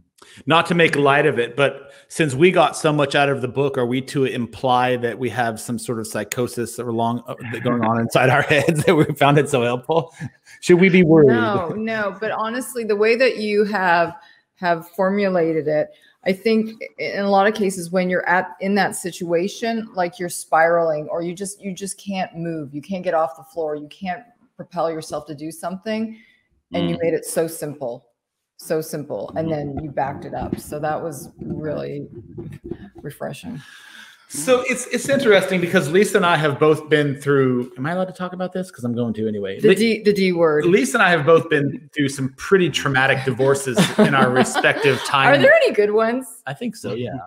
Not 0.46 0.66
to 0.68 0.76
make 0.76 0.96
light 0.96 1.26
of 1.26 1.40
it, 1.40 1.56
but 1.56 1.92
since 2.08 2.34
we 2.36 2.52
got 2.52 2.78
so 2.78 2.94
much 2.94 3.16
out 3.16 3.30
of 3.30 3.42
the 3.42 3.48
book, 3.48 3.78
are 3.78 3.86
we 3.86 4.02
to 4.02 4.26
imply 4.26 4.98
that 4.98 5.18
we 5.18 5.30
have 5.30 5.60
some 5.60 5.80
sort 5.80 6.00
of 6.00 6.08
psychosis 6.08 6.80
or 6.80 6.92
long 6.92 7.24
uh, 7.28 7.36
going 7.64 7.84
on 7.84 8.00
inside 8.00 8.30
our 8.30 8.42
heads 8.44 8.84
that 8.86 8.96
we 8.96 9.06
found 9.16 9.38
it 9.38 9.50
so 9.50 9.64
helpful? 9.64 10.14
Should 10.62 10.80
we 10.80 10.90
be 10.90 11.04
worried? 11.04 11.28
No, 11.28 11.70
no. 11.70 12.18
But 12.20 12.32
honestly, 12.32 12.84
the 12.84 12.96
way 12.96 13.16
that 13.16 13.38
you 13.38 13.64
have 13.66 14.16
have 14.56 14.88
formulated 14.90 15.68
it, 15.68 15.90
I 16.26 16.34
think 16.34 16.82
in 16.98 17.24
a 17.24 17.30
lot 17.30 17.48
of 17.48 17.54
cases 17.54 17.92
when 17.92 18.10
you're 18.10 18.28
at 18.28 18.56
in 18.62 18.76
that 18.76 18.96
situation, 18.96 19.90
like 19.94 20.20
you're 20.20 20.30
spiraling 20.30 21.08
or 21.10 21.22
you 21.22 21.34
just 21.34 21.62
you 21.62 21.74
just 21.74 21.98
can't 21.98 22.36
move, 22.36 22.74
you 22.74 22.82
can't 22.82 23.04
get 23.04 23.14
off 23.14 23.38
the 23.38 23.44
floor, 23.44 23.76
you 23.76 23.88
can't 23.88 24.24
propel 24.56 24.90
yourself 24.90 25.26
to 25.28 25.36
do 25.36 25.52
something, 25.52 26.18
and 26.74 26.84
mm. 26.84 26.90
you 26.90 26.98
made 27.02 27.14
it 27.14 27.26
so 27.26 27.48
simple 27.48 28.08
so 28.58 28.82
simple 28.82 29.32
and 29.36 29.52
then 29.52 29.78
you 29.82 29.92
backed 29.92 30.26
it 30.26 30.34
up 30.34 30.58
so 30.60 30.80
that 30.80 31.02
was 31.02 31.30
really 31.40 32.08
refreshing 33.02 33.62
So 34.28 34.64
it's 34.68 34.88
it's 34.88 35.08
interesting 35.08 35.62
because 35.62 35.90
Lisa 35.92 36.18
and 36.18 36.26
I 36.26 36.36
have 36.36 36.60
both 36.60 36.90
been 36.90 37.22
through. 37.22 37.72
Am 37.78 37.86
I 37.86 37.92
allowed 37.92 38.06
to 38.06 38.14
talk 38.14 38.34
about 38.34 38.54
this? 38.54 38.70
Because 38.70 38.84
I'm 38.84 38.96
going 38.96 39.14
to 39.14 39.28
anyway. 39.28 39.60
the 39.60 39.76
d 39.76 40.02
the 40.02 40.12
d 40.12 40.32
word 40.32 40.66
Lisa 40.66 40.98
and 40.98 41.04
I 41.04 41.12
have 41.12 41.26
both 41.26 41.48
been 41.50 41.90
through 41.96 42.10
some 42.10 42.34
pretty 42.36 42.70
traumatic 42.70 43.24
divorces 43.24 43.78
in 44.00 44.16
our 44.16 44.30
respective 44.30 45.00
time. 45.04 45.28
are 45.34 45.38
there 45.38 45.54
any 45.54 45.72
good 45.74 45.92
ones 45.92 46.42
I 46.48 46.54
think 46.54 46.76
so, 46.76 46.94
yeah. 47.08 47.20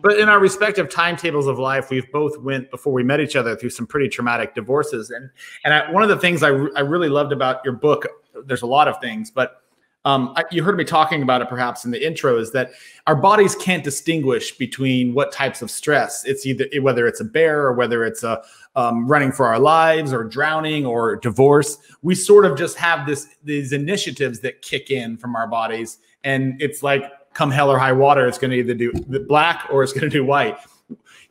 But 0.00 0.18
in 0.18 0.28
our 0.28 0.38
respective 0.38 0.88
timetables 0.88 1.48
of 1.48 1.58
life, 1.58 1.90
we've 1.90 2.10
both 2.12 2.38
went 2.38 2.70
before 2.70 2.92
we 2.92 3.02
met 3.02 3.20
each 3.20 3.34
other 3.34 3.56
through 3.56 3.70
some 3.70 3.86
pretty 3.86 4.08
traumatic 4.08 4.54
divorces. 4.54 5.10
And 5.10 5.28
and 5.64 5.74
I, 5.74 5.90
one 5.90 6.02
of 6.04 6.08
the 6.08 6.18
things 6.18 6.42
I, 6.42 6.50
I 6.50 6.80
really 6.80 7.08
loved 7.08 7.32
about 7.32 7.64
your 7.64 7.74
book, 7.74 8.06
there's 8.44 8.62
a 8.62 8.66
lot 8.66 8.86
of 8.86 9.00
things, 9.00 9.30
but 9.30 9.62
um, 10.06 10.32
I, 10.36 10.44
you 10.52 10.62
heard 10.62 10.76
me 10.76 10.84
talking 10.84 11.20
about 11.20 11.42
it 11.42 11.48
perhaps 11.48 11.84
in 11.84 11.90
the 11.90 12.06
intro, 12.06 12.38
is 12.38 12.52
that 12.52 12.70
our 13.08 13.16
bodies 13.16 13.56
can't 13.56 13.82
distinguish 13.82 14.56
between 14.56 15.12
what 15.14 15.32
types 15.32 15.62
of 15.62 15.70
stress. 15.70 16.24
It's 16.24 16.46
either 16.46 16.66
whether 16.80 17.06
it's 17.08 17.20
a 17.20 17.24
bear 17.24 17.62
or 17.66 17.72
whether 17.72 18.04
it's 18.04 18.22
a 18.22 18.40
um, 18.76 19.08
running 19.08 19.32
for 19.32 19.46
our 19.46 19.58
lives 19.58 20.12
or 20.12 20.22
drowning 20.22 20.86
or 20.86 21.16
divorce. 21.16 21.78
We 22.02 22.14
sort 22.14 22.46
of 22.46 22.56
just 22.56 22.76
have 22.78 23.04
this 23.06 23.26
these 23.42 23.72
initiatives 23.72 24.38
that 24.40 24.62
kick 24.62 24.90
in 24.90 25.16
from 25.16 25.34
our 25.34 25.48
bodies, 25.48 25.98
and 26.22 26.60
it's 26.62 26.84
like 26.84 27.10
come 27.34 27.50
hell 27.50 27.70
or 27.70 27.78
high 27.78 27.92
water, 27.92 28.26
it's 28.26 28.38
going 28.38 28.50
to 28.52 28.56
either 28.56 28.74
do 28.74 28.92
black 29.28 29.66
or 29.70 29.82
it's 29.82 29.92
going 29.92 30.04
to 30.04 30.08
do 30.08 30.24
white. 30.24 30.56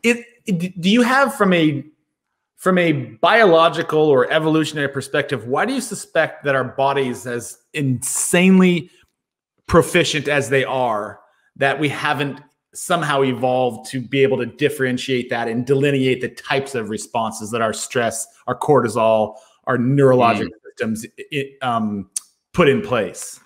It, 0.03 0.25
it- 0.46 0.79
do 0.79 0.89
you 0.89 1.01
have 1.01 1.34
from 1.34 1.51
a 1.53 1.84
from 2.66 2.80
a 2.80 2.94
biological 3.22 4.00
or 4.00 4.28
evolutionary 4.32 4.88
perspective, 4.88 5.46
why 5.48 5.66
do 5.66 5.74
you 5.76 5.80
suspect 5.80 6.44
that 6.44 6.56
our 6.56 6.64
bodies, 6.64 7.28
as 7.28 7.60
insanely 7.76 8.90
proficient 9.68 10.28
as 10.28 10.50
they 10.50 10.64
are, 10.66 11.20
that 11.58 11.80
we 11.80 11.88
haven't 11.88 12.42
somehow 12.74 13.22
evolved 13.22 13.88
to 13.92 14.02
be 14.02 14.24
able 14.24 14.36
to 14.40 14.48
differentiate 14.48 15.30
that 15.30 15.48
and 15.48 15.68
delineate 15.68 16.22
the 16.22 16.30
types 16.30 16.74
of 16.74 16.90
responses 16.90 17.52
that 17.52 17.62
our 17.62 17.72
stress, 17.72 18.26
our 18.48 18.58
cortisol, 18.58 19.36
our 19.66 19.78
neurological 19.78 20.50
systems 20.66 21.06
it, 21.18 21.62
um, 21.62 22.10
put 22.52 22.68
in 22.68 22.82
place? 22.82 23.40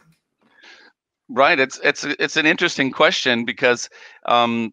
Right. 1.28 1.60
It's 1.60 1.78
it's 1.84 2.06
it's 2.06 2.38
an 2.38 2.46
interesting 2.46 2.90
question 2.90 3.44
because 3.44 3.90
um, 4.28 4.72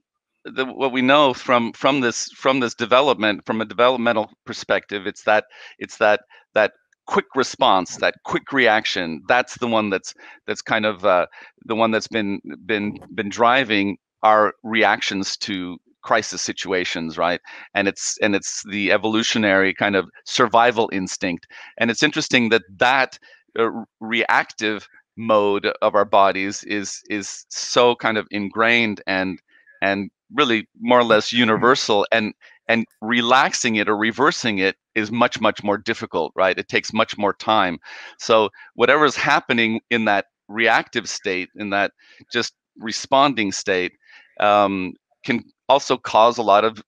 the, 0.55 0.67
what 0.67 0.93
we 0.93 1.03
know 1.03 1.35
from 1.35 1.73
from 1.73 2.01
this 2.01 2.29
from 2.33 2.61
this 2.61 2.75
development 2.75 3.45
from 3.47 3.61
a 3.61 3.65
developmental 3.65 4.31
perspective, 4.45 5.07
it's 5.07 5.23
that 5.25 5.45
it's 5.79 5.99
that 5.99 6.21
that 6.55 6.73
quick 7.07 7.27
response, 7.35 7.97
that 7.97 8.15
quick 8.25 8.53
reaction. 8.53 9.23
That's 9.29 9.59
the 9.59 9.67
one 9.67 9.91
that's 9.91 10.15
that's 10.47 10.63
kind 10.63 10.87
of 10.87 11.05
uh, 11.05 11.27
the 11.65 11.75
one 11.75 11.91
that's 11.91 12.09
been 12.09 12.41
been 12.65 12.99
been 13.15 13.29
driving 13.29 13.99
our 14.23 14.55
reactions 14.63 15.37
to 15.37 15.79
crisis 16.03 16.41
situations 16.41 17.19
right 17.19 17.41
and 17.75 17.89
it's 17.89 18.17
and 18.23 18.37
it's 18.37 18.63
the 18.71 18.93
evolutionary 18.93 19.75
kind 19.75 19.97
of 19.97 20.09
survival 20.25 20.89
instinct 20.93 21.49
and 21.79 21.91
it's 21.91 22.03
interesting 22.05 22.49
that 22.49 22.63
that 22.77 23.19
uh, 23.59 23.69
reactive 23.99 24.87
mode 25.17 25.67
of 25.83 25.97
our 25.97 26.05
bodies 26.05 26.63
is 26.65 27.03
is 27.11 27.45
so 27.49 27.97
kind 27.97 28.19
of 28.19 28.29
ingrained 28.31 29.03
and 29.09 29.41
and 29.83 30.11
really 30.35 30.69
more 30.81 30.99
or 30.99 31.05
less 31.05 31.33
universal 31.33 32.07
and 32.13 32.35
and 32.69 32.85
relaxing 33.01 33.77
it 33.77 33.89
or 33.89 33.97
reversing 33.97 34.59
it 34.59 34.77
is 34.95 35.11
much 35.13 35.41
much 35.41 35.63
more 35.63 35.79
difficult 35.79 36.33
right? 36.37 36.59
It 36.59 36.69
takes 36.69 36.93
much 36.93 37.17
more 37.19 37.35
time. 37.35 37.79
So 38.19 38.51
whatever 38.75 39.05
is 39.05 39.17
happening 39.17 39.81
in 39.91 40.05
that 40.07 40.27
reactive 40.49 41.09
state 41.09 41.49
in 41.57 41.71
that 41.71 41.93
just 42.33 42.55
responding 42.79 43.53
state 43.53 43.93
um, 44.41 44.93
can 45.25 45.43
also 45.69 45.97
cause 45.97 46.39
a 46.39 46.43
lot 46.43 46.65
of 46.65 46.83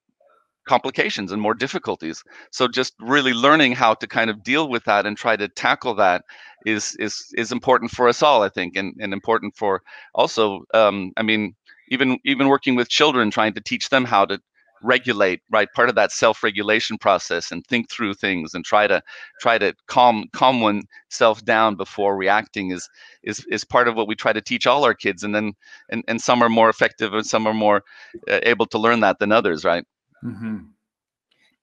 complications 0.66 1.32
and 1.32 1.40
more 1.40 1.54
difficulties. 1.54 2.22
So 2.52 2.68
just 2.68 2.94
really 3.00 3.32
learning 3.32 3.72
how 3.72 3.94
to 3.94 4.06
kind 4.06 4.28
of 4.30 4.42
deal 4.42 4.68
with 4.68 4.84
that 4.84 5.06
and 5.06 5.16
try 5.16 5.34
to 5.34 5.48
tackle 5.48 5.94
that 5.94 6.24
is 6.66 6.96
is 6.98 7.32
is 7.36 7.52
important 7.52 7.90
for 7.90 8.08
us 8.08 8.22
all 8.22 8.42
i 8.42 8.48
think 8.48 8.76
and, 8.76 8.94
and 9.00 9.12
important 9.12 9.54
for 9.56 9.82
also 10.14 10.64
um, 10.74 11.12
i 11.16 11.22
mean 11.22 11.54
even 11.90 12.18
even 12.24 12.48
working 12.48 12.74
with 12.74 12.88
children 12.88 13.30
trying 13.30 13.54
to 13.54 13.60
teach 13.60 13.88
them 13.88 14.04
how 14.04 14.24
to 14.24 14.40
regulate 14.80 15.40
right 15.50 15.68
part 15.74 15.88
of 15.88 15.96
that 15.96 16.12
self-regulation 16.12 16.96
process 16.98 17.50
and 17.50 17.66
think 17.66 17.90
through 17.90 18.14
things 18.14 18.54
and 18.54 18.64
try 18.64 18.86
to 18.86 19.02
try 19.40 19.58
to 19.58 19.74
calm 19.88 20.24
calm 20.32 20.60
oneself 20.60 21.44
down 21.44 21.74
before 21.74 22.16
reacting 22.16 22.70
is 22.70 22.88
is 23.24 23.44
is 23.50 23.64
part 23.64 23.88
of 23.88 23.96
what 23.96 24.06
we 24.06 24.14
try 24.14 24.32
to 24.32 24.40
teach 24.40 24.68
all 24.68 24.84
our 24.84 24.94
kids 24.94 25.24
and 25.24 25.34
then 25.34 25.52
and, 25.90 26.04
and 26.06 26.20
some 26.20 26.42
are 26.42 26.48
more 26.48 26.70
effective 26.70 27.12
and 27.12 27.26
some 27.26 27.44
are 27.44 27.54
more 27.54 27.82
uh, 28.30 28.38
able 28.44 28.66
to 28.66 28.78
learn 28.78 29.00
that 29.00 29.18
than 29.18 29.32
others 29.32 29.64
right 29.64 29.84
Mm-hmm. 30.24 30.56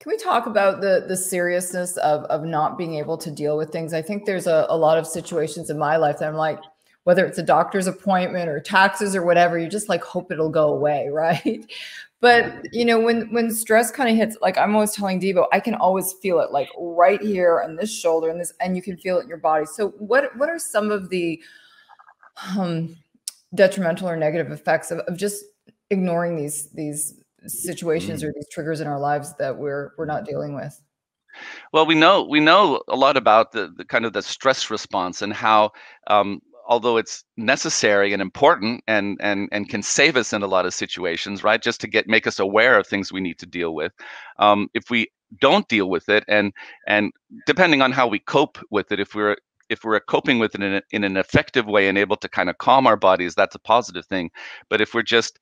Can 0.00 0.12
we 0.12 0.16
talk 0.18 0.46
about 0.46 0.80
the 0.80 1.04
the 1.06 1.16
seriousness 1.16 1.96
of 1.98 2.24
of 2.24 2.44
not 2.44 2.78
being 2.78 2.94
able 2.94 3.18
to 3.18 3.30
deal 3.30 3.56
with 3.56 3.70
things? 3.70 3.92
I 3.92 4.02
think 4.02 4.24
there's 4.24 4.46
a, 4.46 4.66
a 4.68 4.76
lot 4.76 4.98
of 4.98 5.06
situations 5.06 5.70
in 5.70 5.78
my 5.78 5.96
life 5.96 6.18
that 6.18 6.28
I'm 6.28 6.36
like, 6.36 6.60
whether 7.06 7.24
it's 7.24 7.38
a 7.38 7.42
doctor's 7.42 7.86
appointment 7.86 8.48
or 8.48 8.58
taxes 8.58 9.14
or 9.14 9.24
whatever, 9.24 9.56
you 9.56 9.68
just 9.68 9.88
like 9.88 10.02
hope 10.02 10.32
it'll 10.32 10.50
go 10.50 10.70
away, 10.70 11.08
right? 11.12 11.64
But 12.20 12.52
you 12.72 12.84
know, 12.84 12.98
when 12.98 13.32
when 13.32 13.52
stress 13.52 13.92
kind 13.92 14.10
of 14.10 14.16
hits, 14.16 14.36
like 14.42 14.58
I'm 14.58 14.74
always 14.74 14.90
telling 14.90 15.20
Devo, 15.20 15.46
I 15.52 15.60
can 15.60 15.74
always 15.74 16.14
feel 16.14 16.40
it 16.40 16.50
like 16.50 16.68
right 16.76 17.22
here 17.22 17.62
on 17.62 17.76
this 17.76 17.96
shoulder 17.96 18.28
and 18.28 18.40
this, 18.40 18.52
and 18.60 18.74
you 18.74 18.82
can 18.82 18.96
feel 18.96 19.18
it 19.18 19.22
in 19.22 19.28
your 19.28 19.38
body. 19.38 19.66
So 19.66 19.90
what 19.98 20.36
what 20.36 20.48
are 20.48 20.58
some 20.58 20.90
of 20.90 21.08
the 21.08 21.40
um 22.56 22.96
detrimental 23.54 24.08
or 24.08 24.16
negative 24.16 24.50
effects 24.50 24.90
of, 24.90 24.98
of 25.00 25.16
just 25.16 25.44
ignoring 25.90 26.36
these 26.36 26.70
these 26.70 27.20
situations 27.46 28.24
or 28.24 28.32
these 28.34 28.48
triggers 28.50 28.80
in 28.80 28.88
our 28.88 28.98
lives 28.98 29.32
that 29.36 29.56
we're 29.56 29.92
we're 29.96 30.06
not 30.06 30.24
dealing 30.24 30.56
with 30.56 30.82
well 31.72 31.86
we 31.86 31.94
know 31.94 32.24
we 32.24 32.40
know 32.40 32.82
a 32.88 32.96
lot 32.96 33.16
about 33.16 33.52
the, 33.52 33.72
the 33.76 33.84
kind 33.84 34.04
of 34.04 34.12
the 34.12 34.20
stress 34.20 34.68
response 34.68 35.22
and 35.22 35.32
how 35.32 35.70
um, 36.08 36.42
although 36.66 36.96
it's 36.96 37.24
necessary 37.36 38.12
and 38.12 38.20
important 38.20 38.82
and 38.86 39.16
and 39.20 39.48
and 39.52 39.68
can 39.68 39.82
save 39.82 40.16
us 40.16 40.32
in 40.32 40.42
a 40.42 40.46
lot 40.46 40.66
of 40.66 40.74
situations 40.74 41.42
right 41.44 41.62
just 41.62 41.80
to 41.80 41.86
get 41.86 42.08
make 42.08 42.26
us 42.26 42.38
aware 42.38 42.78
of 42.78 42.86
things 42.86 43.12
we 43.12 43.20
need 43.20 43.38
to 43.38 43.46
deal 43.46 43.74
with. 43.74 43.92
Um, 44.38 44.68
if 44.74 44.90
we 44.90 45.08
don't 45.40 45.68
deal 45.68 45.88
with 45.88 46.08
it 46.08 46.24
and 46.28 46.52
and 46.86 47.12
depending 47.46 47.82
on 47.82 47.92
how 47.92 48.06
we 48.06 48.18
cope 48.18 48.58
with 48.70 48.92
it 48.92 49.00
if 49.00 49.14
we're 49.14 49.36
if 49.68 49.82
we're 49.82 49.98
coping 49.98 50.38
with 50.38 50.54
it 50.54 50.62
in, 50.62 50.74
a, 50.74 50.82
in 50.92 51.02
an 51.02 51.16
effective 51.16 51.66
way 51.66 51.88
and 51.88 51.98
able 51.98 52.16
to 52.16 52.28
kind 52.28 52.48
of 52.48 52.58
calm 52.58 52.86
our 52.86 52.96
bodies 52.96 53.34
that's 53.34 53.54
a 53.54 53.60
positive 53.60 54.06
thing. 54.06 54.30
But 54.68 54.80
if 54.80 54.94
we're 54.94 55.02
just 55.02 55.38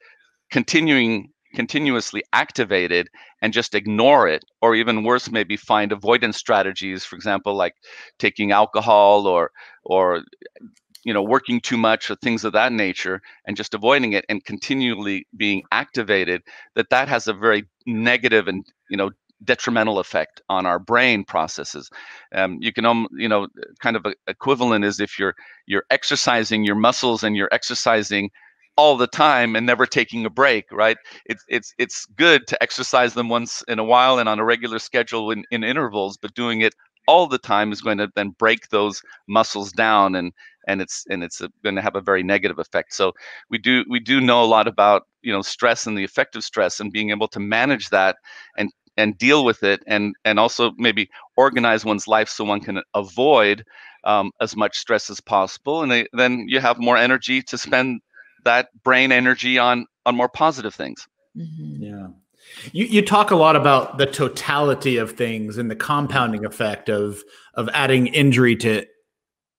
continuing 0.51 1.31
continuously 1.55 2.23
activated 2.33 3.09
and 3.41 3.53
just 3.53 3.75
ignore 3.75 4.27
it 4.29 4.45
or 4.61 4.75
even 4.75 5.05
worse 5.05 5.31
maybe 5.31 5.57
find 5.57 5.93
avoidance 5.93 6.37
strategies 6.37 7.05
for 7.05 7.15
example 7.17 7.55
like 7.55 7.75
taking 8.19 8.51
alcohol 8.51 9.27
or 9.27 9.51
or 9.85 10.23
you 11.05 11.13
know 11.13 11.23
working 11.23 11.61
too 11.61 11.77
much 11.77 12.11
or 12.11 12.17
things 12.17 12.45
of 12.45 12.53
that 12.53 12.73
nature 12.73 13.21
and 13.47 13.57
just 13.57 13.75
avoiding 13.75 14.13
it 14.13 14.25
and 14.29 14.45
continually 14.45 15.27
being 15.37 15.63
activated 15.73 16.43
that 16.75 16.91
that 16.91 17.09
has 17.09 17.29
a 17.29 17.33
very 17.33 17.65
negative 17.87 18.49
and 18.49 18.65
you 18.91 18.97
know 18.97 19.11
detrimental 19.45 19.99
effect 19.99 20.41
on 20.49 20.67
our 20.67 20.79
brain 20.79 21.25
processes. 21.25 21.91
Um, 22.35 22.59
you 22.61 22.73
can 22.73 22.85
um, 22.85 23.07
you 23.13 23.29
know 23.29 23.49
kind 23.81 23.97
of 23.97 24.07
a, 24.07 24.15
equivalent 24.27 24.85
is 24.85 25.01
if 25.01 25.19
you're 25.19 25.35
you're 25.67 25.85
exercising 25.91 26.65
your 26.65 26.77
muscles 26.77 27.23
and 27.23 27.37
you're 27.37 27.53
exercising 27.53 28.31
all 28.77 28.97
the 28.97 29.07
time 29.07 29.55
and 29.55 29.67
never 29.67 29.87
taking 29.87 30.25
a 30.25 30.31
break 30.31 30.67
right? 30.73 30.97
It's 31.27 31.45
it's 31.49 31.75
it's 31.79 32.07
good 32.17 32.47
to 32.49 32.63
exercise 32.63 33.15
them 33.15 33.29
once 33.29 33.63
in 33.69 33.79
a 33.79 33.85
while 33.85 34.19
and 34.19 34.29
on 34.29 34.41
a 34.41 34.45
regular 34.45 34.79
schedule 34.79 35.31
in, 35.31 35.45
in 35.51 35.63
intervals 35.65 36.17
but 36.17 36.35
doing 36.35 36.63
it 36.63 36.75
all 37.07 37.27
the 37.27 37.39
time 37.39 37.73
is 37.73 37.83
going 37.83 37.99
to 37.99 38.11
then 38.17 38.31
break 38.31 38.69
those 38.71 39.03
muscles 39.29 39.73
down 39.73 40.15
and 40.15 40.33
and 40.67 40.81
it's 40.81 41.05
and 41.09 41.23
it's 41.23 41.41
going 41.63 41.75
to 41.75 41.83
have 41.83 41.97
a 41.97 42.01
very 42.01 42.23
negative 42.23 42.59
effect 42.59 42.95
so 42.95 43.13
we 43.51 43.59
do 43.59 43.85
we 43.89 44.01
do 44.01 44.21
know 44.21 44.43
a 44.43 44.47
lot 44.47 44.67
about 44.67 45.03
you 45.23 45.33
know 45.33 45.43
stress 45.43 45.87
and 45.87 45.97
the 45.97 46.05
effect 46.05 46.37
of 46.37 46.45
stress 46.45 46.81
and 46.81 46.93
being 46.93 47.11
able 47.11 47.29
to 47.29 47.41
manage 47.41 47.89
that 47.91 48.17
and 48.57 48.71
and 48.97 49.19
deal 49.19 49.45
with 49.45 49.63
it 49.63 49.83
and 49.87 50.15
and 50.25 50.39
also 50.39 50.73
maybe 50.77 51.09
organize 51.37 51.85
one's 51.85 52.07
life 52.07 52.29
so 52.29 52.45
one 52.45 52.61
can 52.61 52.81
avoid 52.95 53.65
um, 54.05 54.31
as 54.41 54.55
much 54.55 54.79
stress 54.79 55.09
as 55.09 55.21
possible 55.21 55.83
and 55.83 55.91
they, 55.91 56.07
then 56.13 56.47
you 56.49 56.61
have 56.61 56.79
more 56.79 56.97
energy 56.97 57.43
to 57.43 57.57
spend 57.57 58.01
that 58.45 58.69
brain 58.83 59.11
energy 59.11 59.59
on 59.59 59.87
on 60.07 60.15
more 60.15 60.29
positive 60.29 60.75
things 60.75 61.07
mm-hmm. 61.37 61.83
Yeah. 61.83 62.09
You, 62.73 62.85
you 62.85 63.03
talk 63.03 63.31
a 63.31 63.37
lot 63.37 63.57
about 63.57 63.99
the 63.99 64.07
totality 64.07 64.97
of 64.97 65.13
things 65.13 65.59
and 65.59 65.71
the 65.71 65.77
compounding 65.77 66.45
effect 66.45 66.89
of 66.89 67.23
of 67.55 67.69
adding 67.73 68.09
injury 68.09 68.57
to 68.57 68.87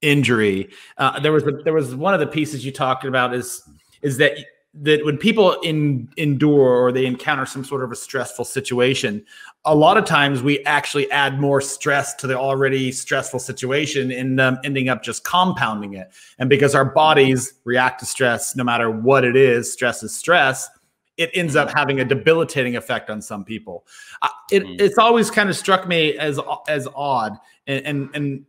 injury. 0.02 0.70
Uh, 0.98 1.20
there 1.20 1.32
was 1.32 1.44
a, 1.44 1.52
there 1.64 1.74
was 1.74 1.96
one 1.96 2.14
of 2.14 2.20
the 2.20 2.28
pieces 2.28 2.66
you 2.66 2.72
talked 2.72 3.06
about 3.06 3.34
is 3.34 3.62
is 4.02 4.18
that 4.18 4.38
that 4.82 5.06
when 5.06 5.18
people 5.18 5.54
in, 5.62 6.10
endure 6.18 6.84
or 6.84 6.92
they 6.92 7.06
encounter 7.06 7.46
some 7.46 7.64
sort 7.64 7.84
of 7.84 7.92
a 7.92 7.96
stressful 7.96 8.44
situation, 8.44 9.24
a 9.64 9.74
lot 9.74 9.96
of 9.98 10.04
times 10.04 10.44
we 10.44 10.64
actually 10.66 11.10
add 11.12 11.40
more 11.40 11.62
stress 11.62 12.14
to 12.16 12.28
the 12.28 12.38
already 12.38 12.92
stressful 12.92 13.40
situation 13.40 14.12
and 14.12 14.40
um, 14.42 14.58
ending 14.66 14.90
up 14.90 15.02
just 15.02 15.24
compounding 15.24 15.94
it. 15.94 16.12
And 16.40 16.50
because 16.50 16.75
our 16.75 16.86
bodies 16.86 17.54
react 17.64 18.02
to 18.02 18.06
stress, 18.06 18.56
no 18.56 18.66
matter 18.66 18.92
what 18.92 19.24
it 19.24 19.38
is, 19.38 19.72
stress 19.72 20.04
is 20.04 20.14
stress. 20.14 20.70
It 21.16 21.32
ends 21.34 21.56
up 21.56 21.72
having 21.74 22.02
a 22.02 22.06
debilitating 22.06 22.75
effect 22.75 23.10
on 23.10 23.22
some 23.22 23.46
people. 23.46 23.86
Uh, 24.22 24.28
it, 24.52 24.64
mm. 24.64 24.82
It's 24.82 24.98
always 24.98 25.32
kind 25.32 25.50
of 25.50 25.56
struck 25.56 25.88
me 25.88 26.18
as 26.18 26.38
as 26.68 26.90
odd, 26.94 27.38
and, 27.68 27.86
and 27.86 28.10
and 28.14 28.46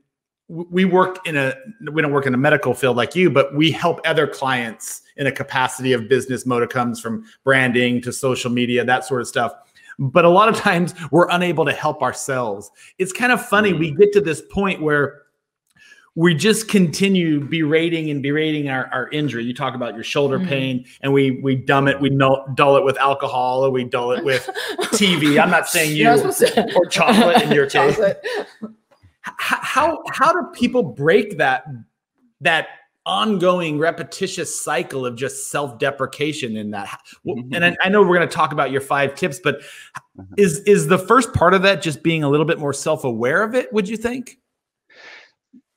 we 0.48 0.84
work 0.84 1.26
in 1.26 1.36
a 1.36 1.54
we 1.90 2.02
don't 2.02 2.12
work 2.12 2.26
in 2.26 2.34
a 2.34 2.38
medical 2.38 2.72
field 2.72 2.96
like 2.96 3.16
you 3.16 3.28
but 3.28 3.54
we 3.54 3.70
help 3.70 4.00
other 4.04 4.26
clients 4.26 5.02
in 5.16 5.26
a 5.26 5.32
capacity 5.32 5.92
of 5.92 6.08
business 6.08 6.44
modicums 6.44 7.00
from 7.00 7.24
branding 7.42 8.00
to 8.00 8.12
social 8.12 8.50
media 8.50 8.84
that 8.84 9.04
sort 9.04 9.20
of 9.20 9.26
stuff 9.26 9.52
but 9.98 10.24
a 10.24 10.28
lot 10.28 10.48
of 10.48 10.56
times 10.60 10.94
we're 11.10 11.28
unable 11.30 11.64
to 11.64 11.72
help 11.72 12.02
ourselves 12.02 12.70
it's 12.98 13.12
kind 13.12 13.32
of 13.32 13.44
funny 13.44 13.72
we 13.72 13.90
get 13.92 14.12
to 14.12 14.20
this 14.20 14.42
point 14.52 14.80
where 14.80 15.22
we 16.16 16.32
just 16.34 16.68
continue 16.68 17.40
berating 17.40 18.08
and 18.08 18.22
berating 18.22 18.70
our, 18.70 18.86
our 18.86 19.10
injury. 19.10 19.44
You 19.44 19.52
talk 19.52 19.74
about 19.74 19.94
your 19.94 20.02
shoulder 20.02 20.38
mm-hmm. 20.38 20.48
pain, 20.48 20.86
and 21.02 21.12
we 21.12 21.42
we 21.42 21.56
dumb 21.56 21.88
it, 21.88 22.00
we 22.00 22.08
dull 22.08 22.76
it 22.78 22.84
with 22.84 22.96
alcohol, 22.96 23.66
or 23.66 23.70
we 23.70 23.84
dull 23.84 24.12
it 24.12 24.24
with 24.24 24.48
TV. 24.94 25.38
I'm 25.38 25.50
not 25.50 25.68
saying 25.68 25.94
you 25.94 26.08
or 26.74 26.86
chocolate 26.86 27.42
in 27.42 27.52
your 27.52 27.68
case 27.68 28.00
how 29.38 30.02
how 30.10 30.32
do 30.32 30.48
people 30.52 30.82
break 30.82 31.38
that 31.38 31.64
that 32.40 32.68
ongoing 33.04 33.78
repetitious 33.78 34.60
cycle 34.60 35.06
of 35.06 35.14
just 35.16 35.50
self-deprecation 35.50 36.56
in 36.56 36.72
that 36.72 37.00
mm-hmm. 37.24 37.54
and 37.54 37.64
I, 37.64 37.76
I, 37.84 37.88
know 37.88 38.02
we're 38.02 38.16
going 38.16 38.28
to 38.28 38.34
talk 38.34 38.52
about 38.52 38.72
your 38.72 38.80
five 38.80 39.14
tips 39.14 39.38
but 39.38 39.60
mm-hmm. 39.60 40.34
is 40.36 40.58
is 40.60 40.88
the 40.88 40.98
first 40.98 41.32
part 41.32 41.54
of 41.54 41.62
that 41.62 41.82
just 41.82 42.02
being 42.02 42.24
a 42.24 42.28
little 42.28 42.46
bit 42.46 42.58
more 42.58 42.72
self-aware 42.72 43.44
of 43.44 43.54
it 43.54 43.72
would 43.72 43.88
you 43.88 43.96
think 43.96 44.38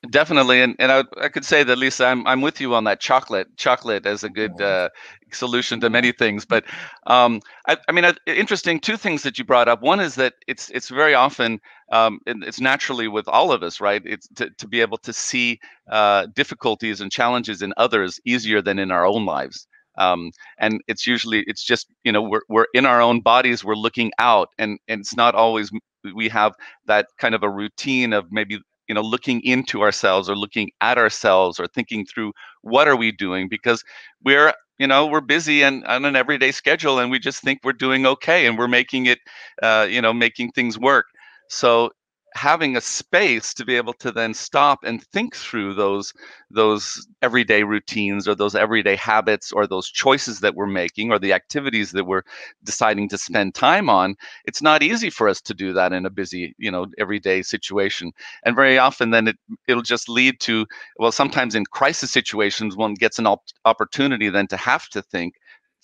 definitely 0.08 0.62
and, 0.62 0.74
and 0.78 0.90
I, 0.90 1.04
I 1.20 1.28
could 1.28 1.44
say 1.44 1.62
that 1.62 1.76
lisa 1.76 2.06
I'm, 2.06 2.26
I'm 2.26 2.40
with 2.40 2.60
you 2.60 2.74
on 2.74 2.84
that 2.84 3.00
chocolate 3.00 3.48
chocolate 3.56 4.06
as 4.06 4.24
a 4.24 4.30
good 4.30 4.60
uh, 4.60 4.88
solution 5.34 5.80
to 5.80 5.90
many 5.90 6.12
things. 6.12 6.44
But 6.44 6.64
um, 7.06 7.40
I, 7.66 7.76
I, 7.88 7.92
mean, 7.92 8.04
uh, 8.04 8.14
interesting 8.26 8.80
two 8.80 8.96
things 8.96 9.22
that 9.22 9.38
you 9.38 9.44
brought 9.44 9.68
up. 9.68 9.82
One 9.82 10.00
is 10.00 10.14
that 10.16 10.34
it's 10.46 10.70
it's 10.70 10.88
very 10.88 11.14
often 11.14 11.60
um, 11.92 12.20
it's 12.26 12.60
naturally 12.60 13.08
with 13.08 13.28
all 13.28 13.52
of 13.52 13.62
us, 13.62 13.80
right? 13.80 14.02
It's 14.04 14.28
to, 14.36 14.50
to 14.50 14.68
be 14.68 14.80
able 14.80 14.98
to 14.98 15.12
see 15.12 15.60
uh, 15.90 16.26
difficulties 16.34 17.00
and 17.00 17.10
challenges 17.10 17.62
in 17.62 17.72
others 17.76 18.20
easier 18.24 18.62
than 18.62 18.78
in 18.78 18.90
our 18.90 19.06
own 19.06 19.24
lives. 19.24 19.66
Um, 19.98 20.30
and 20.58 20.80
it's 20.86 21.06
usually 21.06 21.44
it's 21.46 21.64
just 21.64 21.88
you 22.04 22.12
know 22.12 22.22
we're 22.22 22.42
we're 22.48 22.66
in 22.74 22.86
our 22.86 23.00
own 23.02 23.20
bodies, 23.20 23.64
we're 23.64 23.74
looking 23.74 24.12
out, 24.18 24.48
and 24.58 24.78
and 24.88 25.00
it's 25.00 25.16
not 25.16 25.34
always 25.34 25.70
we 26.14 26.28
have 26.28 26.54
that 26.86 27.08
kind 27.18 27.34
of 27.34 27.42
a 27.42 27.50
routine 27.50 28.14
of 28.14 28.26
maybe 28.30 28.58
you 28.90 28.94
know 28.94 29.02
looking 29.02 29.40
into 29.42 29.82
ourselves 29.82 30.28
or 30.28 30.36
looking 30.36 30.70
at 30.80 30.98
ourselves 30.98 31.60
or 31.60 31.68
thinking 31.68 32.04
through 32.04 32.32
what 32.62 32.88
are 32.88 32.96
we 32.96 33.12
doing 33.12 33.48
because 33.48 33.84
we're 34.24 34.52
you 34.80 34.88
know 34.88 35.06
we're 35.06 35.20
busy 35.20 35.62
and 35.62 35.84
on 35.86 36.04
an 36.04 36.16
everyday 36.16 36.50
schedule 36.50 36.98
and 36.98 37.10
we 37.12 37.20
just 37.20 37.40
think 37.42 37.60
we're 37.62 37.72
doing 37.72 38.04
okay 38.06 38.46
and 38.46 38.58
we're 38.58 38.68
making 38.80 39.06
it 39.06 39.20
uh, 39.62 39.86
you 39.88 40.02
know 40.02 40.12
making 40.12 40.50
things 40.50 40.76
work. 40.78 41.06
So 41.48 41.90
having 42.34 42.76
a 42.76 42.80
space 42.80 43.52
to 43.54 43.64
be 43.64 43.76
able 43.76 43.92
to 43.94 44.12
then 44.12 44.32
stop 44.34 44.80
and 44.84 45.02
think 45.06 45.34
through 45.34 45.74
those 45.74 46.12
those 46.50 47.06
everyday 47.22 47.62
routines 47.62 48.28
or 48.28 48.34
those 48.34 48.54
everyday 48.54 48.96
habits 48.96 49.52
or 49.52 49.66
those 49.66 49.88
choices 49.88 50.40
that 50.40 50.54
we're 50.54 50.66
making 50.66 51.10
or 51.10 51.18
the 51.18 51.32
activities 51.32 51.92
that 51.92 52.04
we're 52.04 52.22
deciding 52.64 53.08
to 53.08 53.18
spend 53.18 53.54
time 53.54 53.88
on 53.88 54.14
it's 54.44 54.62
not 54.62 54.82
easy 54.82 55.10
for 55.10 55.28
us 55.28 55.40
to 55.40 55.54
do 55.54 55.72
that 55.72 55.92
in 55.92 56.06
a 56.06 56.10
busy 56.10 56.54
you 56.58 56.70
know 56.70 56.86
everyday 56.98 57.42
situation. 57.42 58.12
And 58.44 58.54
very 58.56 58.78
often 58.78 59.10
then 59.10 59.28
it 59.28 59.36
it'll 59.68 59.82
just 59.82 60.08
lead 60.08 60.40
to 60.40 60.66
well 60.98 61.12
sometimes 61.12 61.54
in 61.54 61.64
crisis 61.66 62.10
situations 62.10 62.76
one 62.76 62.94
gets 62.94 63.18
an 63.18 63.26
op- 63.26 63.44
opportunity 63.64 64.28
then 64.28 64.46
to 64.48 64.56
have 64.56 64.88
to 64.90 65.02
think 65.02 65.34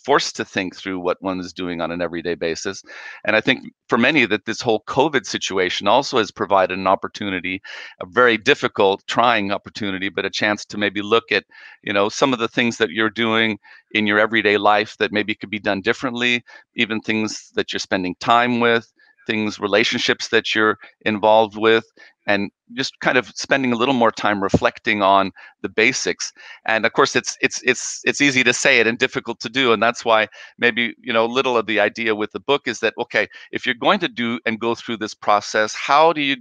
forced 0.07 0.37
to 0.37 0.45
think 0.45 0.77
through 0.77 1.01
what 1.01 1.21
one 1.21 1.41
is 1.41 1.53
doing 1.53 1.81
on 1.81 1.91
an 1.91 2.01
everyday 2.01 2.37
basis. 2.37 2.81
And 3.25 3.35
I 3.35 3.41
think 3.41 3.73
for 3.89 3.99
many 3.99 4.25
that 4.27 4.47
this 4.47 4.61
whole 4.61 4.85
COVID 4.87 5.27
situation 5.27 5.89
also 5.89 6.19
has 6.19 6.31
provided 6.31 6.79
an 6.79 6.87
opportunity, 6.87 7.61
a 8.01 8.07
very 8.07 8.39
difficult, 8.39 9.03
trying 9.09 9.51
opportunity, 9.51 10.09
but 10.09 10.25
a 10.25 10.31
chance 10.31 10.65
to 10.67 10.79
maybe 10.79 11.03
look 11.03 11.33
at, 11.33 11.45
you 11.83 11.93
know, 11.93 12.09
some 12.09 12.33
of 12.33 12.39
the 12.39 12.47
things 12.47 12.77
that 12.77 12.91
you're 12.91 13.11
doing 13.11 13.59
in 13.91 14.07
your 14.07 14.21
everyday 14.21 14.59
life 14.59 14.97
that 14.99 15.13
maybe 15.13 15.35
could 15.35 15.51
be 15.51 15.59
done 15.59 15.81
differently, 15.81 16.45
even 16.77 17.01
things 17.01 17.51
that 17.57 17.73
you're 17.73 17.81
spending 17.81 18.15
time 18.21 18.61
with, 18.61 18.93
things, 19.27 19.59
relationships 19.59 20.29
that 20.29 20.55
you're 20.55 20.79
involved 21.03 21.57
with, 21.57 21.85
and 22.27 22.51
just 22.75 22.99
kind 23.01 23.17
of 23.17 23.29
spending 23.35 23.73
a 23.73 23.77
little 23.77 23.95
more 23.95 24.11
time 24.11 24.43
reflecting 24.43 25.03
on 25.03 25.31
the 25.63 25.69
basics. 25.69 26.33
And 26.67 26.85
of 26.85 26.93
course 26.93 27.15
it's 27.17 27.37
it's 27.41 27.63
it's 27.63 28.01
it's 28.05 28.21
easy 28.21 28.43
to 28.45 28.53
say 28.53 28.81
it 28.81 28.87
and 28.87 28.99
difficult 28.99 29.41
to 29.41 29.49
do 29.49 29.73
and 29.73 29.83
that's 29.83 30.05
why 30.05 30.29
maybe 30.59 30.95
you 31.01 31.13
know 31.13 31.27
little 31.27 31.57
of 31.57 31.67
the 31.67 31.81
idea 31.81 32.15
with 32.15 32.33
the 32.33 32.41
book 32.41 32.63
is 32.67 32.81
that 32.81 32.95
okay 32.99 33.29
if 33.53 33.65
you're 33.65 33.75
going 33.75 34.01
to 34.01 34.09
do 34.09 34.41
and 34.47 34.59
go 34.59 34.75
through 34.75 34.97
this 34.97 35.15
process 35.15 35.75
how 35.75 36.13
do 36.13 36.21
you 36.21 36.37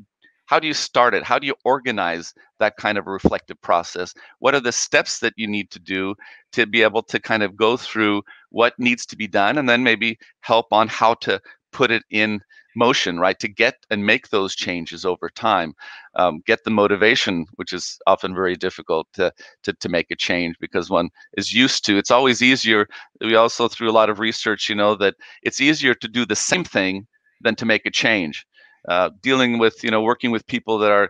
how 0.48 0.60
do 0.60 0.68
you 0.68 0.74
start 0.74 1.14
it? 1.14 1.24
How 1.24 1.40
do 1.40 1.48
you 1.48 1.56
organize 1.64 2.34
that 2.60 2.78
kind 2.78 2.98
of 2.98 3.08
reflective 3.08 3.60
process? 3.62 4.14
What 4.40 4.54
are 4.54 4.60
the 4.60 4.72
steps 4.72 5.20
that 5.20 5.34
you 5.38 5.48
need 5.48 5.72
to 5.72 5.80
do 5.80 6.16
to 6.52 6.68
be 6.68 6.84
able 6.84 7.02
to 7.04 7.20
kind 7.20 7.44
of 7.44 7.56
go 7.56 7.78
through 7.78 8.22
what 8.50 8.78
needs 8.78 9.06
to 9.08 9.16
be 9.18 9.28
done 9.28 9.58
and 9.58 9.68
then 9.68 9.84
maybe 9.84 10.18
help 10.42 10.68
on 10.72 10.88
how 10.88 11.16
to 11.16 11.42
put 11.72 11.92
it 11.92 12.04
in 12.10 12.42
motion, 12.76 13.20
right? 13.20 13.40
To 13.40 13.48
get 13.48 13.86
and 13.90 14.06
make 14.06 14.30
those 14.30 14.56
changes 14.56 15.06
over 15.06 15.30
time, 15.30 15.74
um, 16.16 16.42
get 16.46 16.64
the 16.64 16.72
motivation, 16.72 17.46
which 17.56 17.74
is 17.74 18.00
often 18.08 18.36
very 18.36 18.56
difficult 18.56 19.08
to, 19.14 19.32
to 19.64 19.74
to 19.74 19.90
make 19.90 20.12
a 20.12 20.16
change 20.16 20.56
because 20.60 20.90
one 20.90 21.10
is 21.38 21.54
used 21.54 21.86
to. 21.86 21.98
It's 21.98 22.12
always 22.12 22.42
easier. 22.42 22.88
We 23.22 23.36
also 23.36 23.68
through 23.68 23.90
a 23.90 24.00
lot 24.00 24.10
of 24.10 24.20
research, 24.20 24.70
you 24.70 24.76
know, 24.76 24.96
that 24.96 25.16
it's 25.44 25.62
easier 25.62 25.94
to 25.96 26.08
do 26.08 26.26
the 26.26 26.36
same 26.36 26.64
thing 26.64 27.08
than 27.42 27.56
to 27.56 27.66
make 27.66 27.86
a 27.86 27.92
change. 27.92 28.46
Uh, 28.88 29.10
dealing 29.22 29.58
with 29.58 29.84
you 29.84 29.90
know 29.90 30.02
working 30.02 30.30
with 30.30 30.46
people 30.46 30.78
that 30.78 30.92
are 30.92 31.10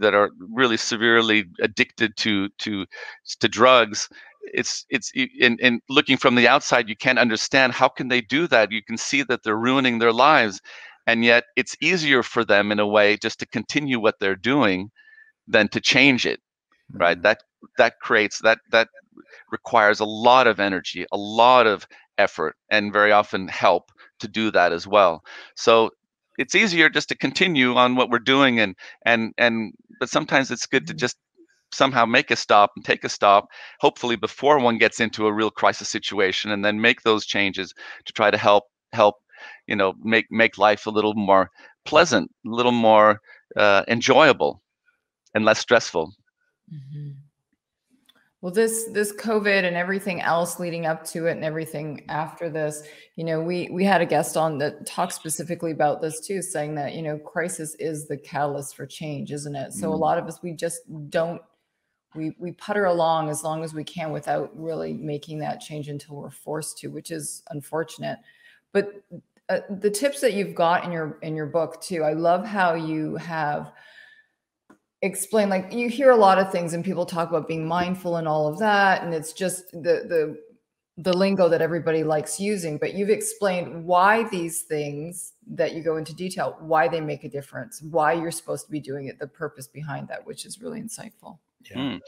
that 0.00 0.14
are 0.14 0.30
really 0.38 0.76
severely 0.76 1.44
addicted 1.60 2.16
to 2.16 2.48
to 2.58 2.86
to 3.40 3.48
drugs 3.48 4.08
it's 4.52 4.86
it's 4.90 5.10
in, 5.14 5.58
in 5.60 5.80
looking 5.88 6.16
from 6.16 6.34
the 6.34 6.48
outside 6.48 6.88
you 6.88 6.96
can't 6.96 7.18
understand 7.18 7.72
how 7.72 7.88
can 7.88 8.08
they 8.08 8.20
do 8.20 8.46
that 8.46 8.70
you 8.70 8.82
can 8.82 8.96
see 8.96 9.22
that 9.22 9.42
they're 9.42 9.56
ruining 9.56 9.98
their 9.98 10.12
lives 10.12 10.60
and 11.06 11.24
yet 11.24 11.44
it's 11.56 11.76
easier 11.80 12.22
for 12.22 12.44
them 12.44 12.72
in 12.72 12.78
a 12.78 12.86
way 12.86 13.16
just 13.16 13.38
to 13.38 13.46
continue 13.46 14.00
what 14.00 14.16
they're 14.20 14.36
doing 14.36 14.90
than 15.46 15.68
to 15.68 15.80
change 15.80 16.26
it 16.26 16.40
mm-hmm. 16.92 17.02
right 17.02 17.22
that 17.22 17.38
that 17.78 17.94
creates 18.00 18.40
that 18.40 18.58
that 18.70 18.88
requires 19.50 20.00
a 20.00 20.04
lot 20.04 20.46
of 20.46 20.60
energy 20.60 21.06
a 21.12 21.16
lot 21.16 21.66
of 21.66 21.86
effort 22.18 22.56
and 22.70 22.92
very 22.92 23.12
often 23.12 23.48
help 23.48 23.90
to 24.18 24.28
do 24.28 24.50
that 24.50 24.72
as 24.72 24.86
well 24.86 25.22
so 25.54 25.90
it's 26.38 26.54
easier 26.54 26.88
just 26.88 27.08
to 27.08 27.16
continue 27.16 27.74
on 27.74 27.96
what 27.96 28.10
we're 28.10 28.18
doing 28.18 28.60
and 28.60 28.74
and 29.04 29.32
and 29.38 29.72
but 30.00 30.08
sometimes 30.08 30.50
it's 30.50 30.66
good 30.66 30.86
to 30.86 30.92
mm-hmm. 30.92 30.98
just 30.98 31.16
somehow 31.72 32.06
make 32.06 32.30
a 32.30 32.36
stop 32.36 32.70
and 32.76 32.84
take 32.84 33.04
a 33.04 33.08
stop 33.08 33.48
hopefully 33.80 34.16
before 34.16 34.58
one 34.58 34.78
gets 34.78 35.00
into 35.00 35.26
a 35.26 35.32
real 35.32 35.50
crisis 35.50 35.88
situation 35.88 36.50
and 36.50 36.64
then 36.64 36.80
make 36.80 37.02
those 37.02 37.26
changes 37.26 37.74
to 38.04 38.12
try 38.12 38.30
to 38.30 38.38
help 38.38 38.64
help 38.92 39.16
you 39.66 39.76
know 39.76 39.94
make 40.02 40.30
make 40.30 40.58
life 40.58 40.86
a 40.86 40.90
little 40.90 41.14
more 41.14 41.50
pleasant 41.84 42.30
a 42.46 42.50
little 42.50 42.72
more 42.72 43.20
uh, 43.56 43.82
enjoyable 43.88 44.62
and 45.34 45.44
less 45.44 45.58
stressful 45.58 46.12
mm-hmm. 46.72 47.10
well 48.40 48.52
this 48.52 48.84
this 48.92 49.12
covid 49.12 49.64
and 49.64 49.76
everything 49.76 50.20
else 50.20 50.58
leading 50.58 50.86
up 50.86 51.04
to 51.04 51.26
it 51.26 51.32
and 51.32 51.44
everything 51.44 52.02
after 52.08 52.50
this 52.50 52.82
you 53.16 53.24
know 53.24 53.40
we 53.40 53.68
we 53.70 53.84
had 53.84 54.00
a 54.00 54.06
guest 54.06 54.36
on 54.36 54.58
that 54.58 54.86
talked 54.86 55.12
specifically 55.12 55.70
about 55.72 56.00
this 56.00 56.20
too 56.20 56.42
saying 56.42 56.74
that 56.74 56.94
you 56.94 57.02
know 57.02 57.18
crisis 57.18 57.74
is 57.78 58.06
the 58.06 58.16
catalyst 58.16 58.76
for 58.76 58.86
change 58.86 59.32
isn't 59.32 59.56
it 59.56 59.72
so 59.72 59.86
mm-hmm. 59.86 59.94
a 59.94 59.96
lot 59.96 60.18
of 60.18 60.26
us 60.26 60.42
we 60.42 60.52
just 60.52 60.80
don't 61.10 61.40
we 62.16 62.34
we 62.38 62.52
putter 62.52 62.86
along 62.86 63.28
as 63.28 63.44
long 63.44 63.62
as 63.62 63.74
we 63.74 63.84
can 63.84 64.10
without 64.10 64.50
really 64.58 64.92
making 64.92 65.38
that 65.38 65.60
change 65.60 65.88
until 65.88 66.16
we're 66.16 66.30
forced 66.30 66.78
to 66.78 66.88
which 66.88 67.10
is 67.10 67.42
unfortunate 67.50 68.18
but 68.72 69.02
uh, 69.48 69.60
the 69.78 69.90
tips 69.90 70.20
that 70.20 70.34
you've 70.34 70.54
got 70.54 70.84
in 70.84 70.92
your 70.92 71.18
in 71.22 71.36
your 71.36 71.46
book 71.46 71.80
too 71.80 72.02
i 72.02 72.12
love 72.12 72.44
how 72.44 72.74
you 72.74 73.16
have 73.16 73.72
explained 75.02 75.50
like 75.50 75.72
you 75.72 75.88
hear 75.88 76.10
a 76.10 76.16
lot 76.16 76.38
of 76.38 76.50
things 76.50 76.72
and 76.72 76.84
people 76.84 77.06
talk 77.06 77.28
about 77.28 77.46
being 77.46 77.66
mindful 77.66 78.16
and 78.16 78.26
all 78.26 78.48
of 78.48 78.58
that 78.58 79.02
and 79.02 79.14
it's 79.14 79.32
just 79.32 79.70
the 79.72 80.04
the 80.08 80.36
the 80.98 81.12
lingo 81.12 81.48
that 81.48 81.60
everybody 81.60 82.02
likes 82.02 82.40
using 82.40 82.78
but 82.78 82.94
you've 82.94 83.10
explained 83.10 83.84
why 83.84 84.26
these 84.30 84.62
things 84.62 85.34
that 85.46 85.74
you 85.74 85.82
go 85.82 85.96
into 85.96 86.14
detail 86.14 86.56
why 86.60 86.88
they 86.88 87.00
make 87.00 87.22
a 87.24 87.28
difference 87.28 87.82
why 87.82 88.12
you're 88.12 88.30
supposed 88.30 88.64
to 88.64 88.72
be 88.72 88.80
doing 88.80 89.06
it 89.06 89.18
the 89.18 89.26
purpose 89.26 89.68
behind 89.68 90.08
that 90.08 90.26
which 90.26 90.46
is 90.46 90.60
really 90.60 90.80
insightful 90.80 91.38
yeah. 91.70 91.76
Mm. 91.76 92.00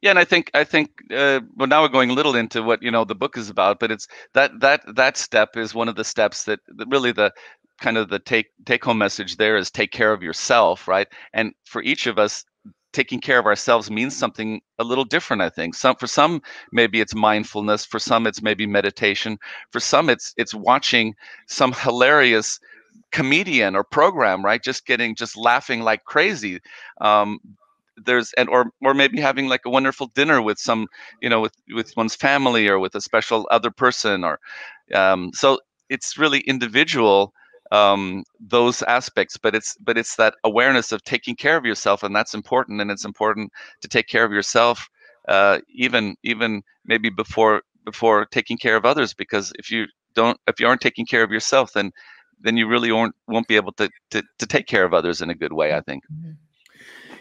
Yeah 0.00 0.10
and 0.10 0.18
i 0.18 0.24
think 0.24 0.50
i 0.54 0.64
think 0.64 0.90
uh, 1.10 1.40
well 1.56 1.68
now 1.68 1.82
we're 1.82 1.88
going 1.88 2.10
a 2.10 2.14
little 2.14 2.34
into 2.34 2.62
what 2.62 2.82
you 2.82 2.90
know 2.90 3.04
the 3.04 3.14
book 3.14 3.36
is 3.36 3.50
about 3.50 3.78
but 3.78 3.90
it's 3.90 4.08
that 4.32 4.50
that 4.60 4.82
that 4.94 5.16
step 5.16 5.56
is 5.56 5.74
one 5.74 5.88
of 5.88 5.96
the 5.96 6.04
steps 6.04 6.44
that, 6.44 6.60
that 6.76 6.88
really 6.88 7.12
the 7.12 7.32
kind 7.80 7.98
of 7.98 8.08
the 8.08 8.18
take 8.18 8.46
take 8.64 8.84
home 8.84 8.98
message 8.98 9.36
there 9.36 9.56
is 9.56 9.70
take 9.70 9.90
care 9.90 10.12
of 10.12 10.22
yourself 10.22 10.88
right? 10.88 11.08
And 11.32 11.52
for 11.64 11.82
each 11.82 12.06
of 12.06 12.18
us 12.18 12.44
taking 12.92 13.20
care 13.20 13.40
of 13.40 13.46
ourselves 13.46 13.90
means 13.90 14.16
something 14.16 14.60
a 14.78 14.84
little 14.84 15.04
different 15.04 15.42
i 15.42 15.50
think. 15.50 15.74
Some 15.74 15.96
for 15.96 16.06
some 16.06 16.40
maybe 16.72 17.00
it's 17.00 17.14
mindfulness 17.14 17.84
for 17.84 17.98
some 17.98 18.26
it's 18.26 18.42
maybe 18.42 18.66
meditation 18.66 19.38
for 19.70 19.80
some 19.80 20.08
it's 20.08 20.32
it's 20.36 20.54
watching 20.54 21.14
some 21.46 21.72
hilarious 21.72 22.60
comedian 23.12 23.74
or 23.76 23.84
program 23.84 24.44
right? 24.44 24.62
Just 24.62 24.86
getting 24.86 25.14
just 25.14 25.36
laughing 25.36 25.82
like 25.82 26.04
crazy. 26.04 26.60
Um, 27.00 27.40
there's 27.96 28.32
and 28.34 28.48
or 28.48 28.66
or 28.82 28.94
maybe 28.94 29.20
having 29.20 29.48
like 29.48 29.62
a 29.64 29.70
wonderful 29.70 30.08
dinner 30.14 30.42
with 30.42 30.58
some 30.58 30.86
you 31.20 31.28
know 31.28 31.40
with 31.40 31.54
with 31.74 31.96
one's 31.96 32.14
family 32.14 32.68
or 32.68 32.78
with 32.78 32.94
a 32.94 33.00
special 33.00 33.46
other 33.50 33.70
person 33.70 34.24
or 34.24 34.38
um, 34.94 35.30
so 35.32 35.58
it's 35.88 36.18
really 36.18 36.40
individual 36.40 37.32
um, 37.72 38.24
those 38.40 38.82
aspects 38.82 39.36
but 39.36 39.54
it's 39.54 39.76
but 39.80 39.96
it's 39.96 40.16
that 40.16 40.34
awareness 40.44 40.92
of 40.92 41.02
taking 41.04 41.36
care 41.36 41.56
of 41.56 41.64
yourself 41.64 42.02
and 42.02 42.14
that's 42.14 42.34
important 42.34 42.80
and 42.80 42.90
it's 42.90 43.04
important 43.04 43.50
to 43.80 43.88
take 43.88 44.08
care 44.08 44.24
of 44.24 44.32
yourself 44.32 44.88
uh, 45.28 45.58
even 45.72 46.16
even 46.22 46.62
maybe 46.84 47.10
before 47.10 47.62
before 47.84 48.26
taking 48.26 48.58
care 48.58 48.76
of 48.76 48.84
others 48.84 49.14
because 49.14 49.52
if 49.58 49.70
you 49.70 49.86
don't 50.14 50.38
if 50.46 50.60
you 50.60 50.66
aren't 50.66 50.80
taking 50.80 51.06
care 51.06 51.22
of 51.22 51.30
yourself 51.30 51.72
then 51.72 51.90
then 52.40 52.56
you 52.56 52.66
really 52.66 52.92
won't 52.92 53.14
won't 53.28 53.48
be 53.48 53.56
able 53.56 53.72
to 53.72 53.88
to, 54.10 54.22
to 54.38 54.46
take 54.46 54.66
care 54.66 54.84
of 54.84 54.92
others 54.92 55.22
in 55.22 55.30
a 55.30 55.34
good 55.34 55.52
way 55.52 55.74
i 55.74 55.80
think. 55.80 56.02
Mm-hmm 56.12 56.43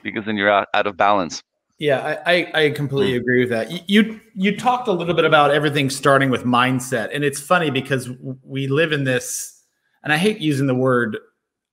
because 0.03 0.25
then 0.25 0.37
you're 0.37 0.49
out, 0.49 0.67
out 0.73 0.87
of 0.87 0.97
balance. 0.97 1.41
Yeah, 1.79 2.21
I, 2.25 2.51
I 2.53 2.69
completely 2.69 3.17
mm. 3.17 3.21
agree 3.21 3.39
with 3.41 3.49
that. 3.49 3.89
You 3.89 4.21
you 4.35 4.55
talked 4.55 4.87
a 4.87 4.91
little 4.91 5.15
bit 5.15 5.25
about 5.25 5.51
everything 5.51 5.89
starting 5.89 6.29
with 6.29 6.43
mindset, 6.43 7.09
and 7.13 7.23
it's 7.23 7.39
funny 7.39 7.71
because 7.71 8.09
we 8.43 8.67
live 8.67 8.91
in 8.91 9.03
this, 9.03 9.63
and 10.03 10.13
I 10.13 10.17
hate 10.17 10.37
using 10.39 10.67
the 10.67 10.75
word 10.75 11.17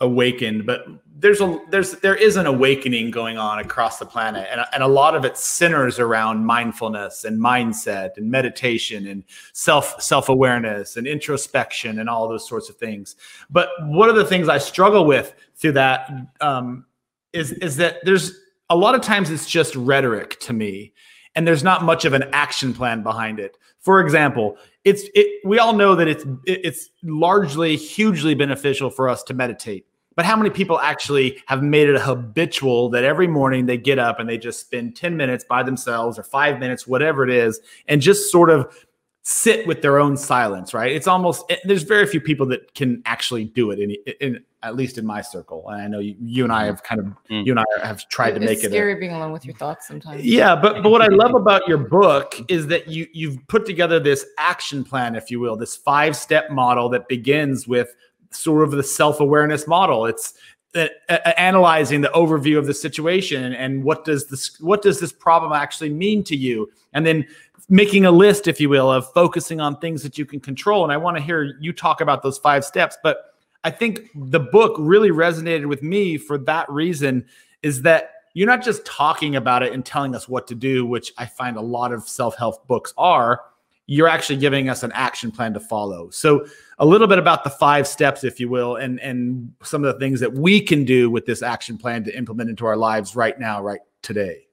awakened, 0.01 0.65
but 0.65 0.87
there's 1.21 1.41
a 1.43 1.61
there's 1.71 1.93
there 2.01 2.17
is 2.17 2.37
an 2.37 2.47
awakening 2.47 3.11
going 3.11 3.37
on 3.37 3.59
across 3.59 3.99
the 3.99 4.07
planet, 4.07 4.49
and 4.51 4.63
and 4.73 4.83
a 4.83 4.89
lot 4.89 5.15
of 5.15 5.25
it 5.25 5.37
centers 5.37 5.99
around 5.99 6.45
mindfulness 6.45 7.25
and 7.25 7.39
mindset 7.39 8.17
and 8.17 8.31
meditation 8.31 9.07
and 9.07 9.23
self 9.53 10.01
self 10.03 10.29
awareness 10.29 10.97
and 10.97 11.07
introspection 11.07 11.99
and 11.99 12.09
all 12.09 12.27
those 12.27 12.49
sorts 12.49 12.71
of 12.71 12.77
things. 12.77 13.17
But 13.51 13.69
one 13.83 14.09
of 14.09 14.17
the 14.17 14.25
things 14.25 14.49
I 14.49 14.59
struggle 14.59 15.05
with 15.05 15.35
through 15.57 15.73
that 15.73 16.11
um, 16.41 16.87
is 17.33 17.53
is 17.53 17.77
that 17.77 17.97
there's 18.05 18.39
a 18.69 18.77
lot 18.77 18.95
of 18.95 19.01
times 19.01 19.31
it's 19.31 19.49
just 19.49 19.75
rhetoric 19.75 20.39
to 20.41 20.53
me 20.53 20.93
and 21.35 21.47
there's 21.47 21.63
not 21.63 21.85
much 21.85 22.05
of 22.05 22.13
an 22.13 22.25
action 22.33 22.75
plan 22.75 23.03
behind 23.03 23.39
it. 23.39 23.57
For 23.79 24.01
example 24.01 24.57
it's 24.85 25.05
it, 25.15 25.41
we 25.45 25.59
all 25.59 25.75
know 25.75 25.95
that 25.95 26.09
it's 26.09 26.25
it's 26.45 26.91
largely 27.03 27.77
hugely 27.77 28.35
beneficial 28.35 28.91
for 28.91 29.09
us 29.09 29.23
to 29.25 29.35
meditate. 29.35 29.87
But 30.17 30.25
how 30.25 30.37
many 30.37 30.51
people 30.51 30.79
actually 30.81 31.41
have 31.47 31.63
made 31.63 31.89
it 31.89 31.95
a 31.95 32.01
habitual 32.01 32.91
that 32.91 33.05
every 33.05 33.27
morning 33.27 33.67
they 33.67 33.79
get 33.79 33.99
up 33.99 34.19
and 34.19 34.29
they 34.29 34.37
just 34.39 34.61
spend 34.61 34.97
10 34.97 35.17
minutes 35.17 35.45
by 35.49 35.63
themselves 35.63 36.19
or 36.19 36.23
5 36.23 36.59
minutes 36.59 36.87
whatever 36.87 37.23
it 37.25 37.31
is 37.31 37.61
and 37.89 38.03
just 38.03 38.31
sort 38.31 38.51
of 38.51 38.87
sit 39.31 39.67
with 39.67 39.81
their 39.81 39.99
own 40.01 40.17
silence 40.17 40.75
right? 40.75 40.93
It's 40.93 41.07
almost 41.07 41.53
there's 41.65 41.85
very 41.85 42.07
few 42.07 42.21
people 42.21 42.47
that 42.47 42.75
can 42.75 43.03
actually 43.07 43.45
do 43.45 43.71
it 43.71 43.79
in, 43.79 43.95
in 44.21 44.45
at 44.63 44.77
least 44.77 44.99
in 44.99 45.07
my 45.07 45.21
circle. 45.21 45.69
And 45.69 45.81
i 45.81 45.87
know 45.87 46.01
you, 46.01 46.17
you 46.21 46.45
and 46.45 46.53
i 46.53 46.65
have 46.67 46.83
kind 46.83 47.01
of 47.01 47.07
mm. 47.31 47.47
you 47.47 47.53
and 47.53 47.61
i 47.61 47.87
have 47.87 48.09
tried 48.09 48.33
to 48.33 48.41
make 48.41 48.65
it 48.65 48.71
scary 48.71 48.97
being 48.97 49.13
alone 49.13 49.33
with 49.33 49.45
your 49.45 49.55
thoughts 49.55 49.87
sometimes. 49.87 50.25
Yeah 50.25 50.55
but 50.57 50.83
but 50.83 50.91
what 50.91 51.03
i 51.03 51.07
love 51.07 51.35
about 51.43 51.67
your 51.69 51.79
book 51.79 52.35
is 52.49 52.67
that 52.67 52.89
you 52.89 53.07
you've 53.13 53.39
put 53.49 53.65
together 53.67 54.01
this 54.01 54.27
action 54.39 54.85
plan 54.85 55.15
if 55.15 55.31
you 55.31 55.41
will 55.41 55.57
this 55.57 55.77
five 55.77 56.17
step 56.17 56.51
model 56.51 56.89
that 56.91 57.09
begins 57.09 57.69
with 57.69 57.95
sort 58.31 58.63
of 58.63 58.71
the 58.71 58.83
self-awareness 58.83 59.67
model. 59.67 60.07
It's 60.07 60.35
uh, 60.75 60.87
uh, 61.09 61.33
analyzing 61.37 62.01
the 62.01 62.11
overview 62.15 62.57
of 62.57 62.67
the 62.67 62.75
situation 62.75 63.55
and 63.55 63.83
what 63.83 64.05
does 64.05 64.29
this 64.29 64.61
what 64.61 64.83
does 64.83 65.01
this 65.01 65.13
problem 65.13 65.53
actually 65.53 65.91
mean 65.91 66.23
to 66.25 66.37
you? 66.37 66.71
And 66.93 67.05
then 67.05 67.27
making 67.71 68.05
a 68.05 68.11
list, 68.11 68.49
if 68.49 68.61
you 68.61 68.69
will, 68.69 68.91
of 68.91 69.11
focusing 69.13 69.61
on 69.61 69.79
things 69.79 70.03
that 70.03 70.19
you 70.19 70.27
can 70.27 70.41
control. 70.41 70.83
And 70.83 70.93
I 70.93 70.97
want 70.97 71.17
to 71.17 71.23
hear 71.23 71.57
you 71.61 71.73
talk 71.73 72.01
about 72.01 72.23
those 72.23 72.37
five 72.37 72.65
steps. 72.65 72.99
But 73.03 73.35
I 73.65 73.71
think 73.71 74.11
the 74.15 74.41
book 74.41 74.75
really 74.79 75.11
resonated 75.11 75.67
with 75.67 75.83
me 75.83 76.19
for 76.19 76.37
that 76.39 76.69
reason 76.71 77.25
is 77.63 77.83
that 77.83 78.13
you're 78.35 78.49
not 78.49 78.63
just 78.63 78.85
talking 78.85 79.37
about 79.37 79.63
it 79.63 79.73
and 79.73 79.85
telling 79.85 80.15
us 80.15 80.29
what 80.29 80.47
to 80.49 80.55
do, 80.55 80.85
which 80.85 81.13
I 81.17 81.27
find 81.27 81.57
a 81.57 81.61
lot 81.61 81.93
of 81.93 82.09
self 82.09 82.37
help 82.37 82.67
books 82.67 82.93
are. 82.99 83.43
You're 83.87 84.09
actually 84.09 84.39
giving 84.39 84.69
us 84.69 84.85
an 84.85 84.93
action 84.93 85.33
plan 85.33 85.53
to 85.55 85.61
follow. 85.61 86.11
So, 86.11 86.47
a 86.79 86.87
little 86.87 87.09
bit 87.09 87.19
about 87.19 87.43
the 87.43 87.51
five 87.51 87.89
steps, 87.89 88.23
if 88.23 88.39
you 88.39 88.49
will, 88.49 88.77
and 88.77 89.01
and 89.01 89.53
some 89.63 89.85
of 89.85 89.93
the 89.93 89.99
things 89.99 90.21
that 90.21 90.33
we 90.33 90.61
can 90.61 90.85
do 90.85 91.11
with 91.11 91.27
this 91.27 91.43
action 91.43 91.77
plan 91.77 92.05
to 92.05 92.17
implement 92.17 92.51
into 92.51 92.67
our 92.67 92.77
lives 92.77 93.17
right 93.17 93.39
now, 93.39 93.61
right 93.61 93.81
today. 94.03 94.47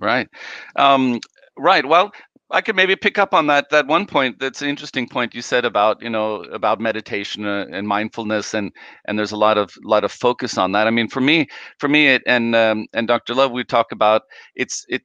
Right. 0.00 0.28
Um, 0.76 1.20
right. 1.56 1.84
Well, 1.84 2.12
I 2.50 2.62
could 2.62 2.76
maybe 2.76 2.96
pick 2.96 3.18
up 3.18 3.34
on 3.34 3.46
that 3.48 3.68
that 3.70 3.86
one 3.86 4.06
point. 4.06 4.38
That's 4.38 4.62
an 4.62 4.68
interesting 4.68 5.06
point 5.06 5.34
you 5.34 5.42
said 5.42 5.66
about 5.66 6.00
you 6.00 6.08
know 6.08 6.36
about 6.44 6.80
meditation 6.80 7.44
uh, 7.46 7.66
and 7.70 7.86
mindfulness, 7.86 8.54
and 8.54 8.72
and 9.06 9.18
there's 9.18 9.32
a 9.32 9.36
lot 9.36 9.58
of 9.58 9.74
lot 9.84 10.02
of 10.04 10.12
focus 10.12 10.56
on 10.56 10.72
that. 10.72 10.86
I 10.86 10.90
mean, 10.90 11.08
for 11.08 11.20
me, 11.20 11.46
for 11.78 11.88
me, 11.88 12.08
it, 12.08 12.22
and 12.26 12.56
um, 12.56 12.86
and 12.94 13.06
Dr. 13.06 13.34
Love, 13.34 13.52
we 13.52 13.64
talk 13.64 13.92
about 13.92 14.22
it's 14.54 14.86
it. 14.88 15.02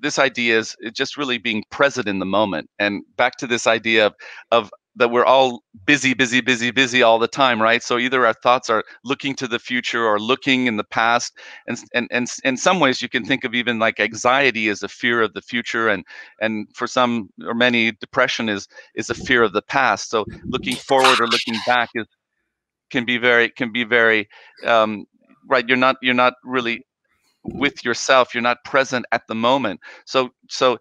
This 0.00 0.18
idea 0.18 0.58
is 0.58 0.74
just 0.94 1.18
really 1.18 1.36
being 1.36 1.64
present 1.70 2.08
in 2.08 2.18
the 2.18 2.26
moment, 2.26 2.70
and 2.78 3.02
back 3.16 3.36
to 3.38 3.46
this 3.46 3.66
idea 3.66 4.06
of 4.06 4.14
of 4.50 4.70
that 4.96 5.10
we're 5.10 5.24
all 5.24 5.62
busy 5.84 6.14
busy 6.14 6.40
busy 6.40 6.70
busy 6.70 7.02
all 7.02 7.18
the 7.18 7.28
time 7.28 7.60
right? 7.60 7.82
So 7.82 7.98
either 7.98 8.26
our 8.26 8.32
thoughts 8.32 8.70
are 8.70 8.82
looking 9.04 9.34
to 9.36 9.46
the 9.48 9.58
future 9.58 10.04
or 10.04 10.18
looking 10.18 10.66
in 10.66 10.76
the 10.76 10.84
past. 10.84 11.38
And 11.66 11.78
and 11.94 12.08
and 12.10 12.26
in 12.44 12.56
some 12.56 12.80
ways 12.80 13.02
you 13.02 13.08
can 13.08 13.24
think 13.24 13.44
of 13.44 13.54
even 13.54 13.78
like 13.78 14.00
anxiety 14.00 14.68
as 14.68 14.82
a 14.82 14.88
fear 14.88 15.22
of 15.22 15.34
the 15.34 15.42
future. 15.42 15.88
And 15.88 16.04
and 16.40 16.66
for 16.74 16.86
some 16.86 17.30
or 17.46 17.54
many 17.54 17.92
depression 17.92 18.48
is 18.48 18.66
is 18.94 19.10
a 19.10 19.14
fear 19.14 19.42
of 19.42 19.52
the 19.52 19.62
past. 19.62 20.10
So 20.10 20.24
looking 20.44 20.76
forward 20.76 21.20
or 21.20 21.28
looking 21.28 21.60
back 21.66 21.90
is 21.94 22.06
can 22.90 23.04
be 23.04 23.18
very 23.18 23.50
can 23.50 23.72
be 23.72 23.84
very 23.84 24.28
um, 24.64 25.06
right 25.48 25.66
you're 25.68 25.76
not 25.76 25.96
you're 26.02 26.14
not 26.14 26.34
really 26.44 26.84
with 27.44 27.84
yourself. 27.84 28.34
You're 28.34 28.42
not 28.42 28.64
present 28.64 29.06
at 29.12 29.22
the 29.28 29.34
moment. 29.34 29.80
So 30.04 30.30
so 30.48 30.78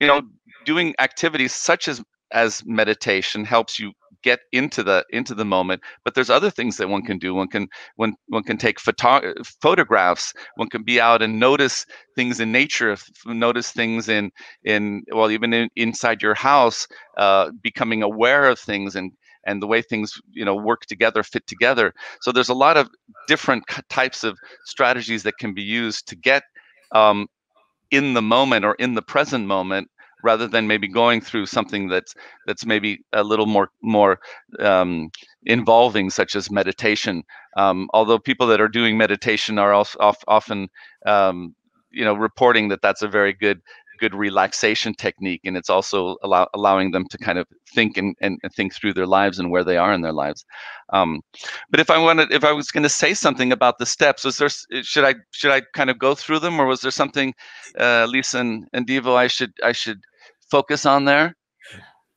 you 0.00 0.06
know 0.06 0.22
doing 0.64 0.94
activities 0.98 1.52
such 1.52 1.88
as 1.88 2.02
as 2.32 2.62
meditation 2.66 3.44
helps 3.44 3.78
you 3.78 3.92
get 4.22 4.40
into 4.52 4.82
the 4.82 5.04
into 5.10 5.34
the 5.34 5.44
moment 5.44 5.80
but 6.04 6.14
there's 6.14 6.30
other 6.30 6.50
things 6.50 6.76
that 6.76 6.88
one 6.88 7.02
can 7.02 7.18
do. 7.18 7.34
One 7.34 7.48
can 7.48 7.68
one 7.96 8.14
one 8.28 8.42
can 8.42 8.56
take 8.56 8.80
photo- 8.80 9.32
photographs. 9.62 10.32
One 10.56 10.68
can 10.68 10.82
be 10.82 11.00
out 11.00 11.22
and 11.22 11.38
notice 11.38 11.86
things 12.16 12.40
in 12.40 12.50
nature 12.50 12.96
notice 13.26 13.70
things 13.70 14.08
in 14.08 14.30
in 14.64 15.04
well 15.12 15.30
even 15.30 15.52
in, 15.52 15.68
inside 15.76 16.22
your 16.22 16.34
house 16.34 16.86
uh, 17.16 17.50
becoming 17.62 18.02
aware 18.02 18.48
of 18.48 18.58
things 18.58 18.96
and 18.96 19.12
and 19.46 19.62
the 19.62 19.66
way 19.66 19.82
things 19.82 20.20
you 20.32 20.44
know 20.44 20.54
work 20.54 20.82
together 20.86 21.22
fit 21.22 21.46
together. 21.46 21.92
So 22.20 22.32
there's 22.32 22.48
a 22.48 22.54
lot 22.54 22.76
of 22.76 22.88
different 23.28 23.64
types 23.88 24.24
of 24.24 24.38
strategies 24.64 25.22
that 25.22 25.38
can 25.38 25.54
be 25.54 25.62
used 25.62 26.08
to 26.08 26.16
get 26.16 26.42
um, 26.92 27.28
in 27.90 28.14
the 28.14 28.22
moment 28.22 28.64
or 28.64 28.74
in 28.74 28.94
the 28.94 29.02
present 29.02 29.46
moment 29.46 29.88
rather 30.22 30.48
than 30.48 30.66
maybe 30.66 30.88
going 30.88 31.20
through 31.20 31.46
something 31.46 31.88
that's 31.88 32.14
that's 32.46 32.66
maybe 32.66 33.04
a 33.12 33.22
little 33.22 33.46
more 33.46 33.70
more 33.82 34.20
um, 34.60 35.10
involving, 35.44 36.10
such 36.10 36.34
as 36.36 36.50
meditation. 36.50 37.22
Um, 37.56 37.88
although 37.94 38.18
people 38.18 38.46
that 38.48 38.60
are 38.60 38.68
doing 38.68 38.96
meditation 38.96 39.58
are 39.58 39.72
also 39.72 39.98
often 40.28 40.68
um, 41.06 41.54
you 41.90 42.04
know 42.04 42.14
reporting 42.14 42.68
that 42.68 42.82
that's 42.82 43.02
a 43.02 43.08
very 43.08 43.32
good 43.32 43.60
good 43.98 44.14
relaxation 44.14 44.94
technique 44.94 45.40
and 45.44 45.56
it's 45.56 45.70
also 45.70 46.16
allow, 46.22 46.48
allowing 46.54 46.90
them 46.92 47.06
to 47.08 47.18
kind 47.18 47.38
of 47.38 47.46
think 47.74 47.96
and, 47.96 48.16
and, 48.20 48.38
think 48.54 48.74
through 48.74 48.94
their 48.94 49.06
lives 49.06 49.38
and 49.38 49.50
where 49.50 49.64
they 49.64 49.76
are 49.76 49.92
in 49.92 50.00
their 50.00 50.12
lives 50.12 50.44
um, 50.92 51.20
but 51.70 51.80
if 51.80 51.90
i 51.90 51.98
wanted 51.98 52.32
if 52.32 52.44
i 52.44 52.52
was 52.52 52.70
going 52.70 52.82
to 52.82 52.88
say 52.88 53.12
something 53.12 53.52
about 53.52 53.78
the 53.78 53.86
steps 53.86 54.24
was 54.24 54.38
there 54.38 54.48
should 54.82 55.04
i 55.04 55.14
should 55.32 55.52
i 55.52 55.60
kind 55.74 55.90
of 55.90 55.98
go 55.98 56.14
through 56.14 56.38
them 56.38 56.58
or 56.60 56.66
was 56.66 56.80
there 56.80 56.90
something 56.90 57.34
uh, 57.78 58.06
lisa 58.08 58.38
and, 58.38 58.66
and 58.72 58.86
devo 58.86 59.14
i 59.14 59.26
should 59.26 59.52
i 59.62 59.72
should 59.72 60.00
focus 60.50 60.86
on 60.86 61.04
there? 61.04 61.36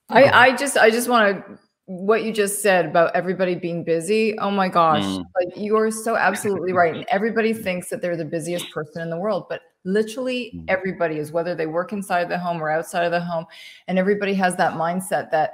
I, 0.09 0.23
I 0.23 0.55
just 0.55 0.77
I 0.77 0.89
just 0.89 1.07
want 1.07 1.37
to 1.37 1.59
what 1.85 2.23
you 2.23 2.33
just 2.33 2.61
said 2.61 2.85
about 2.85 3.15
everybody 3.15 3.55
being 3.55 3.83
busy. 3.83 4.37
Oh 4.39 4.51
my 4.51 4.67
gosh, 4.67 5.03
mm. 5.03 5.23
like 5.39 5.57
you 5.57 5.77
are 5.77 5.89
so 5.89 6.15
absolutely 6.15 6.73
right. 6.73 6.95
And 6.95 7.05
everybody 7.09 7.53
thinks 7.53 7.89
that 7.89 8.01
they're 8.01 8.17
the 8.17 8.25
busiest 8.25 8.69
person 8.71 9.01
in 9.01 9.09
the 9.09 9.17
world, 9.17 9.45
but 9.49 9.61
literally 9.83 10.51
mm. 10.55 10.65
everybody 10.67 11.17
is, 11.17 11.31
whether 11.31 11.55
they 11.55 11.67
work 11.67 11.93
inside 11.93 12.29
the 12.29 12.37
home 12.37 12.61
or 12.61 12.69
outside 12.69 13.05
of 13.05 13.11
the 13.11 13.21
home, 13.21 13.45
and 13.87 13.97
everybody 13.97 14.33
has 14.33 14.55
that 14.57 14.73
mindset 14.73 15.31
that 15.31 15.53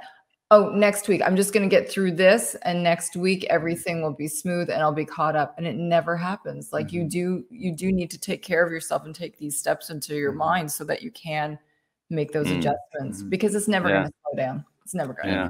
oh, 0.50 0.70
next 0.70 1.08
week 1.08 1.20
I'm 1.24 1.36
just 1.36 1.52
going 1.52 1.68
to 1.68 1.74
get 1.74 1.90
through 1.90 2.12
this, 2.12 2.56
and 2.62 2.82
next 2.82 3.16
week 3.16 3.44
everything 3.50 4.02
will 4.02 4.14
be 4.14 4.28
smooth 4.28 4.70
and 4.70 4.82
I'll 4.82 4.92
be 4.92 5.04
caught 5.04 5.36
up. 5.36 5.54
And 5.58 5.66
it 5.66 5.76
never 5.76 6.16
happens. 6.16 6.72
Like 6.72 6.88
mm-hmm. 6.88 6.96
you 6.96 7.04
do, 7.08 7.44
you 7.50 7.72
do 7.72 7.92
need 7.92 8.10
to 8.10 8.18
take 8.18 8.42
care 8.42 8.64
of 8.64 8.72
yourself 8.72 9.04
and 9.04 9.14
take 9.14 9.38
these 9.38 9.58
steps 9.58 9.90
into 9.90 10.14
your 10.14 10.30
mm-hmm. 10.30 10.38
mind 10.38 10.72
so 10.72 10.84
that 10.84 11.02
you 11.02 11.10
can 11.10 11.58
make 12.10 12.32
those 12.32 12.46
mm-hmm. 12.46 12.60
adjustments 12.60 13.22
because 13.22 13.54
it's 13.54 13.68
never 13.68 13.88
yeah. 13.88 13.94
going 13.96 14.06
to 14.06 14.12
slow 14.22 14.36
down. 14.36 14.64
It's 14.84 14.94
never 14.94 15.12
going 15.12 15.28
to. 15.28 15.34
Yeah. 15.34 15.48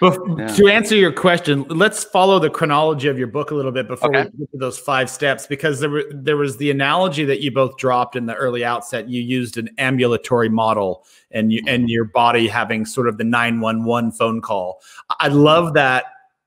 Well, 0.00 0.36
yeah. 0.38 0.46
to 0.48 0.68
answer 0.68 0.96
your 0.96 1.12
question, 1.12 1.64
let's 1.68 2.04
follow 2.04 2.38
the 2.38 2.50
chronology 2.50 3.08
of 3.08 3.18
your 3.18 3.26
book 3.26 3.50
a 3.50 3.54
little 3.54 3.72
bit 3.72 3.86
before 3.86 4.10
okay. 4.10 4.30
we 4.32 4.38
get 4.38 4.52
to 4.52 4.58
those 4.58 4.78
five 4.78 5.08
steps, 5.08 5.46
because 5.46 5.80
there 5.80 5.90
were, 5.90 6.04
there 6.10 6.36
was 6.36 6.56
the 6.56 6.70
analogy 6.70 7.24
that 7.24 7.40
you 7.40 7.50
both 7.50 7.76
dropped 7.76 8.16
in 8.16 8.26
the 8.26 8.34
early 8.34 8.64
outset. 8.64 9.08
You 9.08 9.22
used 9.22 9.56
an 9.56 9.70
ambulatory 9.78 10.48
model, 10.48 11.06
and 11.30 11.52
you 11.52 11.62
and 11.66 11.88
your 11.88 12.04
body 12.04 12.48
having 12.48 12.84
sort 12.84 13.08
of 13.08 13.18
the 13.18 13.24
nine 13.24 13.60
one 13.60 13.84
one 13.84 14.10
phone 14.10 14.40
call. 14.40 14.80
I 15.18 15.28
love 15.28 15.74
that 15.74 16.04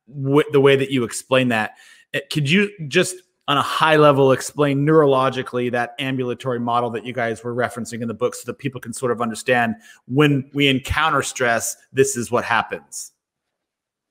w- 0.07 0.49
the 0.51 0.61
way 0.61 0.75
that 0.75 0.91
you 0.91 1.03
explain 1.03 1.49
that. 1.49 1.77
Eh, 2.13 2.19
could 2.31 2.49
you 2.49 2.69
just 2.87 3.15
on 3.47 3.57
a 3.57 3.61
high 3.61 3.97
level 3.97 4.31
explain 4.31 4.85
neurologically 4.85 5.71
that 5.71 5.95
ambulatory 5.99 6.59
model 6.59 6.89
that 6.89 7.05
you 7.05 7.13
guys 7.13 7.43
were 7.43 7.53
referencing 7.53 8.01
in 8.01 8.07
the 8.07 8.13
book 8.13 8.35
so 8.35 8.43
that 8.45 8.57
people 8.57 8.79
can 8.79 8.93
sort 8.93 9.11
of 9.11 9.21
understand 9.21 9.75
when 10.07 10.49
we 10.53 10.67
encounter 10.67 11.21
stress 11.21 11.75
this 11.91 12.15
is 12.15 12.31
what 12.31 12.45
happens 12.45 13.12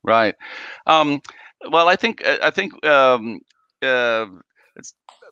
Right. 0.05 0.35
Um, 0.87 1.21
well, 1.71 1.89
I 1.89 1.97
think 1.97 2.23
I 2.27 2.51
think 2.51 2.85
um, 2.85 3.41
uh, 3.83 4.27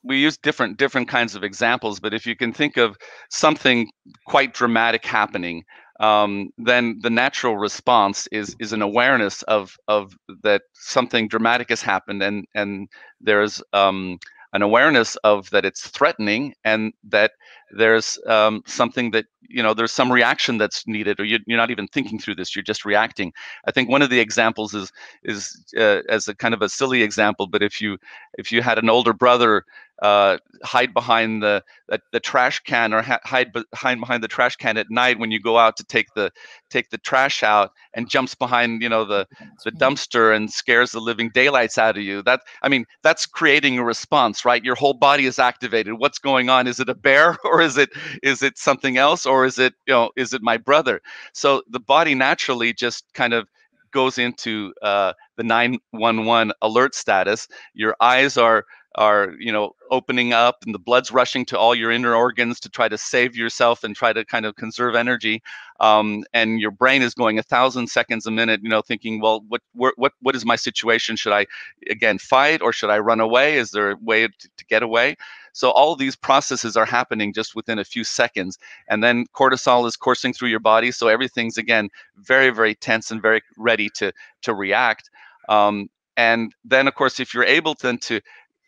we 0.03 0.19
use 0.19 0.37
different 0.39 0.79
different 0.79 1.09
kinds 1.09 1.35
of 1.35 1.45
examples, 1.45 2.01
but 2.01 2.15
if 2.15 2.27
you 2.27 2.37
can 2.37 2.53
think 2.53 2.77
of 2.77 2.97
something 3.31 3.91
quite 4.27 4.55
dramatic 4.55 5.05
happening, 5.05 5.65
um, 6.01 6.51
then 6.59 6.99
the 7.03 7.11
natural 7.11 7.59
response 7.59 8.27
is 8.33 8.55
is 8.61 8.73
an 8.73 8.83
awareness 8.83 9.43
of 9.43 9.77
of 9.89 10.13
that 10.43 10.63
something 10.75 11.29
dramatic 11.29 11.69
has 11.71 11.83
happened, 11.83 12.23
and 12.23 12.47
and 12.55 12.89
there's 13.21 13.63
um, 13.73 14.19
an 14.53 14.63
awareness 14.63 15.17
of 15.17 15.51
that 15.51 15.65
it's 15.65 15.89
threatening 15.89 16.55
and 16.65 16.93
that 17.09 17.33
there's 17.77 18.19
um, 18.27 18.63
something 18.67 19.11
that 19.13 19.27
you 19.49 19.63
know 19.63 19.75
there's 19.75 19.93
some 19.93 20.13
reaction 20.13 20.59
that's 20.59 20.87
needed 20.87 21.19
or 21.19 21.25
you're, 21.25 21.41
you're 21.47 21.59
not 21.59 21.71
even 21.71 21.87
thinking 21.89 22.19
through 22.19 22.35
this 22.35 22.55
you're 22.55 22.63
just 22.63 22.85
reacting. 22.85 23.33
I 23.67 23.73
think 23.73 23.89
one 23.89 24.03
of 24.03 24.11
the 24.11 24.21
examples 24.21 24.75
is 24.75 24.93
is 25.25 25.65
uh, 25.77 26.01
as 26.09 26.29
a 26.29 26.35
kind 26.35 26.55
of 26.55 26.63
a 26.63 26.69
silly 26.69 27.03
example 27.03 27.47
but 27.47 27.63
if 27.63 27.81
you 27.81 27.99
if 28.35 28.53
you 28.53 28.63
had 28.63 28.79
an 28.79 28.91
older 28.91 29.13
brother 29.13 29.65
uh, 30.03 30.39
hide 30.65 30.95
behind 30.95 31.43
the, 31.43 31.63
the, 31.89 32.01
the 32.13 32.21
trash 32.21 32.61
can 32.61 32.95
or 32.95 33.03
ha- 33.03 33.21
hide 33.25 33.53
behind 33.53 34.01
behind 34.01 34.23
the 34.23 34.29
trash 34.29 34.57
can 34.57 34.79
at 34.79 34.91
night 34.91 35.19
when 35.19 35.31
you 35.31 35.39
go 35.39 35.59
out 35.59 35.77
to 35.77 35.85
take 35.85 36.07
the 36.15 36.31
take 36.71 36.89
the 36.89 36.99
trash 36.99 37.43
out 37.43 37.73
and 37.93 38.09
jumps 38.09 38.35
behind 38.35 38.83
you 38.83 38.89
know 38.89 39.05
the 39.05 39.27
the 39.65 39.73
dumpster 39.73 40.35
and 40.35 40.51
scares 40.51 40.93
the 40.93 41.01
living 41.01 41.31
daylights 41.35 41.77
out 41.77 41.99
of 41.99 42.03
you. 42.03 42.23
That 42.23 42.41
i 42.63 42.69
mean 42.69 42.87
that's 43.03 43.27
creating 43.27 43.79
a 43.79 43.85
response 43.85 44.45
right? 44.45 44.65
Your 44.65 44.75
whole 44.75 44.95
body 44.95 45.27
is 45.27 45.39
activated. 45.39 45.95
What's 45.99 46.19
going 46.19 46.49
on? 46.49 46.67
Is 46.67 46.81
it 46.81 46.89
a 46.89 46.95
bear 46.95 47.37
or 47.45 47.60
is 47.61 47.77
it 47.77 47.91
is 48.23 48.43
it 48.43 48.59
something 48.59 48.97
else 48.97 49.27
or 49.27 49.45
is 49.45 49.59
it 49.59 49.75
you 49.87 49.95
know 49.95 50.11
is 50.17 50.33
it 50.33 50.43
my 50.43 50.57
brother? 50.57 51.01
So 51.33 51.63
the 51.69 51.81
body 51.81 52.15
naturally 52.15 52.73
just 52.73 53.05
kind 53.15 53.33
of 53.33 53.49
goes 53.93 54.19
into 54.19 54.73
uh, 54.83 55.13
the 55.37 55.43
911 55.43 56.53
alert 56.63 56.95
status. 56.95 57.49
Your 57.75 57.97
eyes 58.01 58.37
are 58.37 58.65
are 58.97 59.35
you 59.39 59.53
know 59.53 59.73
opening 59.93 60.33
up 60.33 60.65
and 60.65 60.75
the 60.75 60.79
blood's 60.79 61.13
rushing 61.13 61.45
to 61.45 61.57
all 61.57 61.77
your 61.77 61.93
inner 61.93 62.13
organs 62.15 62.59
to 62.59 62.69
try 62.69 62.89
to 62.89 62.99
save 62.99 63.37
yourself 63.37 63.85
and 63.85 63.95
try 63.95 64.13
to 64.13 64.25
kind 64.25 64.45
of 64.45 64.57
conserve 64.57 64.97
energy 64.97 65.41
um, 65.79 66.25
and 66.33 66.61
your 66.61 66.73
brain 66.73 67.01
is 67.01 67.15
going 67.15 67.39
a 67.39 67.43
thousand 67.43 67.89
seconds 67.89 68.27
a 68.27 68.33
minute 68.33 68.61
you 68.65 68.69
know 68.69 68.83
thinking 68.83 69.21
well 69.21 69.45
what 69.49 69.63
what 69.75 70.13
what 70.21 70.35
is 70.35 70.45
my 70.45 70.57
situation? 70.57 71.15
Should 71.15 71.33
i 71.33 71.47
again 71.89 72.19
fight 72.19 72.63
or 72.63 72.73
should 72.73 72.91
i 72.91 72.99
run 72.99 73.21
away? 73.21 73.59
Is 73.59 73.71
there 73.71 73.93
a 73.93 73.97
way 74.03 74.27
to, 74.27 74.49
to 74.57 74.65
get 74.67 74.83
away 74.83 75.17
so 75.53 75.71
all 75.71 75.97
these 75.97 76.17
processes 76.17 76.77
are 76.77 76.85
happening 76.85 77.33
just 77.33 77.55
within 77.55 77.79
a 77.79 77.85
few 77.85 78.05
seconds 78.05 78.59
and 78.89 79.03
then 79.03 79.27
cortisol 79.35 79.87
is 79.87 79.97
coursing 79.97 80.33
through 80.33 80.49
your 80.49 80.61
body 80.61 80.91
so 80.91 81.09
everything's 81.09 81.59
again 81.59 81.89
very 82.17 82.51
very 82.51 82.75
tense 82.75 83.11
and 83.11 83.23
very 83.23 83.43
ready 83.57 83.89
to 83.95 84.13
to 84.43 84.55
react. 84.55 85.11
Um, 85.49 85.89
and 86.17 86.55
then 86.65 86.87
of 86.87 86.95
course 86.95 87.21
if 87.21 87.35
you're 87.35 87.45
able 87.45 87.75
then 87.75 87.99
to 87.99 88.21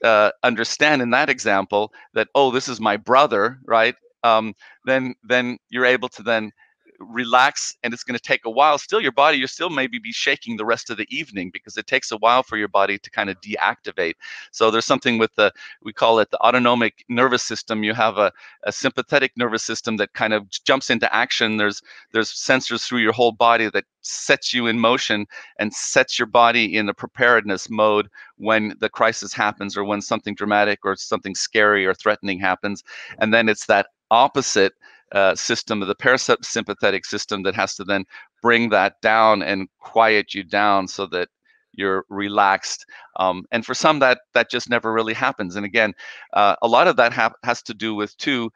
uh, 0.04 0.30
understand 0.42 1.00
in 1.02 1.10
that 1.10 1.30
example 1.30 1.92
that 2.14 2.28
oh 2.34 2.50
this 2.50 2.68
is 2.68 2.80
my 2.80 2.96
brother 2.96 3.58
right 3.66 3.94
um, 4.24 4.54
then 4.84 5.14
then 5.22 5.58
you're 5.70 5.84
able 5.86 6.08
to 6.08 6.22
then 6.22 6.52
relax 7.02 7.76
and 7.82 7.92
it's 7.92 8.04
going 8.04 8.16
to 8.16 8.22
take 8.22 8.44
a 8.44 8.50
while. 8.50 8.78
Still 8.78 9.00
your 9.00 9.12
body 9.12 9.38
you 9.38 9.46
still 9.46 9.70
maybe 9.70 9.98
be 9.98 10.12
shaking 10.12 10.56
the 10.56 10.64
rest 10.64 10.90
of 10.90 10.96
the 10.96 11.06
evening 11.10 11.50
because 11.52 11.76
it 11.76 11.86
takes 11.86 12.12
a 12.12 12.16
while 12.18 12.42
for 12.42 12.56
your 12.56 12.68
body 12.68 12.98
to 12.98 13.10
kind 13.10 13.30
of 13.30 13.40
deactivate. 13.40 14.14
So 14.50 14.70
there's 14.70 14.86
something 14.86 15.18
with 15.18 15.34
the 15.34 15.52
we 15.82 15.92
call 15.92 16.18
it 16.18 16.30
the 16.30 16.38
autonomic 16.38 17.04
nervous 17.08 17.42
system. 17.42 17.82
You 17.82 17.94
have 17.94 18.18
a, 18.18 18.32
a 18.64 18.72
sympathetic 18.72 19.32
nervous 19.36 19.62
system 19.62 19.96
that 19.98 20.12
kind 20.12 20.32
of 20.32 20.48
jumps 20.64 20.90
into 20.90 21.12
action. 21.14 21.56
There's 21.56 21.82
there's 22.12 22.32
sensors 22.32 22.84
through 22.84 23.00
your 23.00 23.12
whole 23.12 23.32
body 23.32 23.68
that 23.70 23.84
sets 24.02 24.52
you 24.52 24.66
in 24.66 24.78
motion 24.78 25.26
and 25.58 25.72
sets 25.72 26.18
your 26.18 26.26
body 26.26 26.76
in 26.76 26.88
a 26.88 26.94
preparedness 26.94 27.70
mode 27.70 28.08
when 28.36 28.74
the 28.80 28.88
crisis 28.88 29.32
happens 29.32 29.76
or 29.76 29.84
when 29.84 30.02
something 30.02 30.34
dramatic 30.34 30.80
or 30.84 30.96
something 30.96 31.34
scary 31.34 31.86
or 31.86 31.94
threatening 31.94 32.38
happens. 32.38 32.82
And 33.18 33.32
then 33.32 33.48
it's 33.48 33.66
that 33.66 33.86
opposite 34.10 34.74
uh, 35.12 35.34
system, 35.34 35.82
of 35.82 35.88
the 35.88 35.94
parasympathetic 35.94 37.04
system, 37.04 37.42
that 37.42 37.54
has 37.54 37.74
to 37.76 37.84
then 37.84 38.04
bring 38.42 38.70
that 38.70 39.00
down 39.02 39.42
and 39.42 39.68
quiet 39.78 40.34
you 40.34 40.42
down 40.42 40.88
so 40.88 41.06
that 41.06 41.28
you're 41.74 42.04
relaxed. 42.08 42.84
Um, 43.16 43.44
and 43.50 43.64
for 43.64 43.74
some, 43.74 43.98
that 44.00 44.20
that 44.34 44.50
just 44.50 44.68
never 44.68 44.92
really 44.92 45.14
happens. 45.14 45.56
And 45.56 45.64
again, 45.64 45.94
uh, 46.34 46.56
a 46.62 46.68
lot 46.68 46.86
of 46.86 46.96
that 46.96 47.12
ha- 47.12 47.32
has 47.44 47.62
to 47.62 47.74
do 47.74 47.94
with 47.94 48.16
too, 48.18 48.50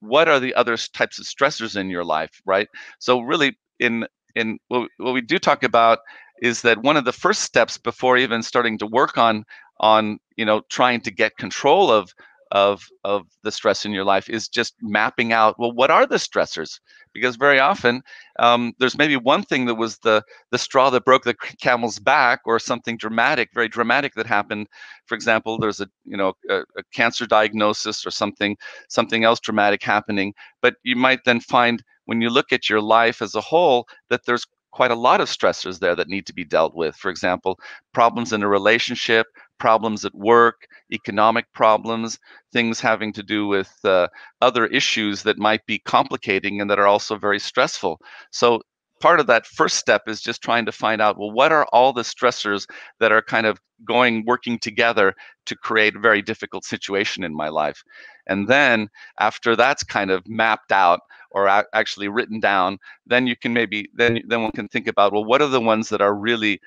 what 0.00 0.28
are 0.28 0.40
the 0.40 0.54
other 0.54 0.76
types 0.76 1.18
of 1.18 1.24
stressors 1.24 1.76
in 1.76 1.90
your 1.90 2.04
life, 2.04 2.40
right? 2.44 2.68
So 2.98 3.20
really, 3.20 3.58
in 3.78 4.06
in 4.34 4.58
what, 4.68 4.88
what 4.98 5.14
we 5.14 5.20
do 5.20 5.38
talk 5.38 5.62
about 5.62 5.98
is 6.40 6.62
that 6.62 6.82
one 6.82 6.96
of 6.96 7.04
the 7.04 7.12
first 7.12 7.42
steps 7.42 7.78
before 7.78 8.16
even 8.16 8.42
starting 8.42 8.78
to 8.78 8.86
work 8.86 9.18
on 9.18 9.44
on 9.80 10.18
you 10.36 10.44
know 10.44 10.62
trying 10.68 11.00
to 11.00 11.10
get 11.10 11.36
control 11.36 11.90
of 11.90 12.12
of 12.52 12.82
of 13.04 13.26
the 13.42 13.52
stress 13.52 13.84
in 13.84 13.92
your 13.92 14.04
life 14.04 14.28
is 14.30 14.48
just 14.48 14.74
mapping 14.80 15.32
out 15.32 15.56
well 15.58 15.72
what 15.72 15.90
are 15.90 16.06
the 16.06 16.16
stressors? 16.16 16.80
Because 17.12 17.36
very 17.36 17.58
often 17.58 18.02
um, 18.38 18.72
there's 18.78 18.96
maybe 18.96 19.16
one 19.16 19.42
thing 19.42 19.66
that 19.66 19.74
was 19.74 19.98
the 19.98 20.22
the 20.50 20.58
straw 20.58 20.90
that 20.90 21.04
broke 21.04 21.24
the 21.24 21.34
camel's 21.60 21.98
back 21.98 22.40
or 22.44 22.58
something 22.58 22.96
dramatic 22.96 23.50
very 23.54 23.68
dramatic 23.68 24.14
that 24.14 24.26
happened. 24.26 24.68
For 25.06 25.14
example 25.14 25.58
there's 25.58 25.80
a 25.80 25.88
you 26.04 26.16
know 26.16 26.34
a, 26.48 26.60
a 26.60 26.82
cancer 26.92 27.26
diagnosis 27.26 28.06
or 28.06 28.10
something 28.10 28.56
something 28.88 29.24
else 29.24 29.40
dramatic 29.40 29.82
happening. 29.82 30.34
But 30.62 30.76
you 30.82 30.96
might 30.96 31.24
then 31.24 31.40
find 31.40 31.82
when 32.06 32.20
you 32.20 32.30
look 32.30 32.52
at 32.52 32.68
your 32.70 32.80
life 32.80 33.20
as 33.20 33.34
a 33.34 33.40
whole 33.40 33.86
that 34.10 34.24
there's 34.26 34.46
quite 34.70 34.90
a 34.90 34.94
lot 34.94 35.20
of 35.20 35.28
stressors 35.28 35.78
there 35.78 35.96
that 35.96 36.08
need 36.08 36.26
to 36.26 36.34
be 36.34 36.44
dealt 36.44 36.74
with. 36.74 36.94
For 36.96 37.10
example 37.10 37.58
problems 37.92 38.32
in 38.32 38.42
a 38.42 38.48
relationship 38.48 39.26
problems 39.58 40.04
at 40.04 40.14
work, 40.14 40.66
economic 40.92 41.46
problems, 41.52 42.18
things 42.52 42.80
having 42.80 43.12
to 43.12 43.22
do 43.22 43.46
with 43.46 43.72
uh, 43.84 44.08
other 44.40 44.66
issues 44.66 45.22
that 45.22 45.38
might 45.38 45.64
be 45.66 45.78
complicating 45.80 46.60
and 46.60 46.70
that 46.70 46.78
are 46.78 46.86
also 46.86 47.16
very 47.16 47.38
stressful. 47.38 48.00
So 48.30 48.62
part 49.00 49.20
of 49.20 49.26
that 49.26 49.46
first 49.46 49.76
step 49.76 50.02
is 50.06 50.20
just 50.20 50.42
trying 50.42 50.66
to 50.66 50.72
find 50.72 51.00
out 51.00 51.18
well 51.18 51.30
what 51.30 51.52
are 51.52 51.66
all 51.72 51.92
the 51.92 52.02
stressors 52.02 52.66
that 53.00 53.12
are 53.12 53.22
kind 53.22 53.46
of 53.46 53.58
going 53.84 54.24
working 54.26 54.58
together 54.58 55.14
to 55.46 55.56
create 55.56 55.94
a 55.94 56.00
very 56.00 56.20
difficult 56.20 56.64
situation 56.64 57.22
in 57.22 57.34
my 57.34 57.48
life 57.48 57.82
and 58.26 58.48
then 58.48 58.88
after 59.20 59.54
that's 59.54 59.82
kind 59.84 60.10
of 60.10 60.26
mapped 60.26 60.72
out 60.72 61.00
or 61.30 61.46
actually 61.74 62.08
written 62.08 62.40
down 62.40 62.78
then 63.06 63.26
you 63.26 63.36
can 63.36 63.52
maybe 63.52 63.88
then 63.94 64.20
then 64.26 64.42
one 64.42 64.52
can 64.52 64.68
think 64.68 64.86
about 64.86 65.12
well 65.12 65.24
what 65.24 65.42
are 65.42 65.48
the 65.48 65.60
ones 65.60 65.88
that 65.88 66.00
are 66.00 66.14
really 66.14 66.60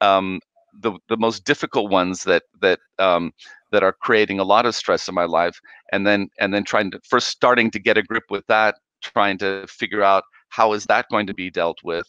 um, 0.00 0.40
the 0.80 0.92
the 1.08 1.16
most 1.16 1.44
difficult 1.44 1.90
ones 1.90 2.24
that 2.24 2.44
that 2.60 2.80
um, 2.98 3.32
that 3.72 3.82
are 3.82 3.92
creating 3.92 4.38
a 4.38 4.44
lot 4.44 4.66
of 4.66 4.74
stress 4.74 5.08
in 5.08 5.14
my 5.14 5.24
life, 5.24 5.60
and 5.92 6.06
then 6.06 6.28
and 6.38 6.52
then 6.54 6.64
trying 6.64 6.90
to 6.90 7.00
first 7.08 7.28
starting 7.28 7.70
to 7.70 7.78
get 7.78 7.98
a 7.98 8.02
grip 8.02 8.24
with 8.30 8.46
that, 8.46 8.76
trying 9.02 9.38
to 9.38 9.66
figure 9.68 10.02
out 10.02 10.24
how 10.48 10.72
is 10.72 10.84
that 10.86 11.06
going 11.10 11.26
to 11.26 11.34
be 11.34 11.50
dealt 11.50 11.78
with, 11.84 12.06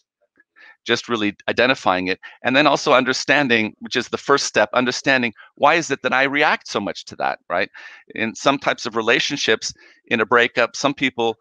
just 0.85 1.09
really 1.09 1.35
identifying 1.47 2.07
it, 2.07 2.19
and 2.43 2.55
then 2.55 2.67
also 2.67 2.93
understanding, 2.93 3.75
which 3.79 3.95
is 3.95 4.09
the 4.09 4.17
first 4.17 4.45
step, 4.45 4.69
understanding 4.73 5.33
why 5.55 5.75
is 5.75 5.91
it 5.91 6.01
that 6.03 6.13
I 6.13 6.23
react 6.23 6.67
so 6.67 6.79
much 6.79 7.05
to 7.05 7.15
that, 7.17 7.39
right? 7.49 7.69
In 8.15 8.35
some 8.35 8.57
types 8.57 8.85
of 8.85 8.95
relationships, 8.95 9.73
in 10.07 10.21
a 10.21 10.25
breakup, 10.25 10.75
some 10.75 10.93
people 10.93 11.37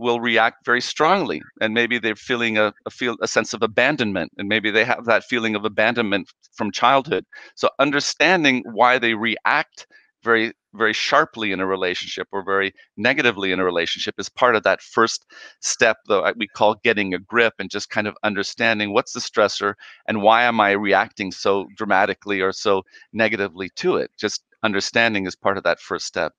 will 0.00 0.20
react 0.20 0.64
very 0.64 0.80
strongly 0.80 1.40
and 1.60 1.74
maybe 1.74 1.98
they're 1.98 2.16
feeling 2.16 2.58
a, 2.58 2.72
a, 2.86 2.90
feel 2.90 3.16
a 3.22 3.28
sense 3.28 3.52
of 3.52 3.62
abandonment 3.62 4.32
and 4.38 4.48
maybe 4.48 4.70
they 4.70 4.84
have 4.84 5.04
that 5.04 5.24
feeling 5.24 5.54
of 5.54 5.64
abandonment 5.64 6.28
from 6.52 6.72
childhood. 6.72 7.24
So 7.54 7.68
understanding 7.78 8.64
why 8.72 8.98
they 8.98 9.14
react 9.14 9.86
very 10.22 10.52
very 10.72 10.92
sharply 10.92 11.50
in 11.50 11.58
a 11.58 11.66
relationship 11.66 12.28
or 12.30 12.44
very 12.44 12.72
negatively 12.96 13.50
in 13.50 13.58
a 13.58 13.64
relationship 13.64 14.14
is 14.18 14.28
part 14.28 14.54
of 14.54 14.62
that 14.62 14.80
first 14.80 15.26
step 15.60 15.96
though 16.06 16.30
we 16.36 16.46
call 16.46 16.76
getting 16.84 17.12
a 17.12 17.18
grip 17.18 17.54
and 17.58 17.70
just 17.70 17.90
kind 17.90 18.06
of 18.06 18.14
understanding 18.22 18.92
what's 18.92 19.12
the 19.12 19.20
stressor 19.20 19.74
and 20.06 20.22
why 20.22 20.44
am 20.44 20.60
i 20.60 20.70
reacting 20.70 21.32
so 21.32 21.66
dramatically 21.76 22.40
or 22.40 22.52
so 22.52 22.82
negatively 23.12 23.70
to 23.76 23.96
it. 23.96 24.10
Just 24.18 24.42
understanding 24.62 25.26
is 25.26 25.34
part 25.34 25.56
of 25.56 25.64
that 25.64 25.80
first 25.80 26.06
step. 26.06 26.32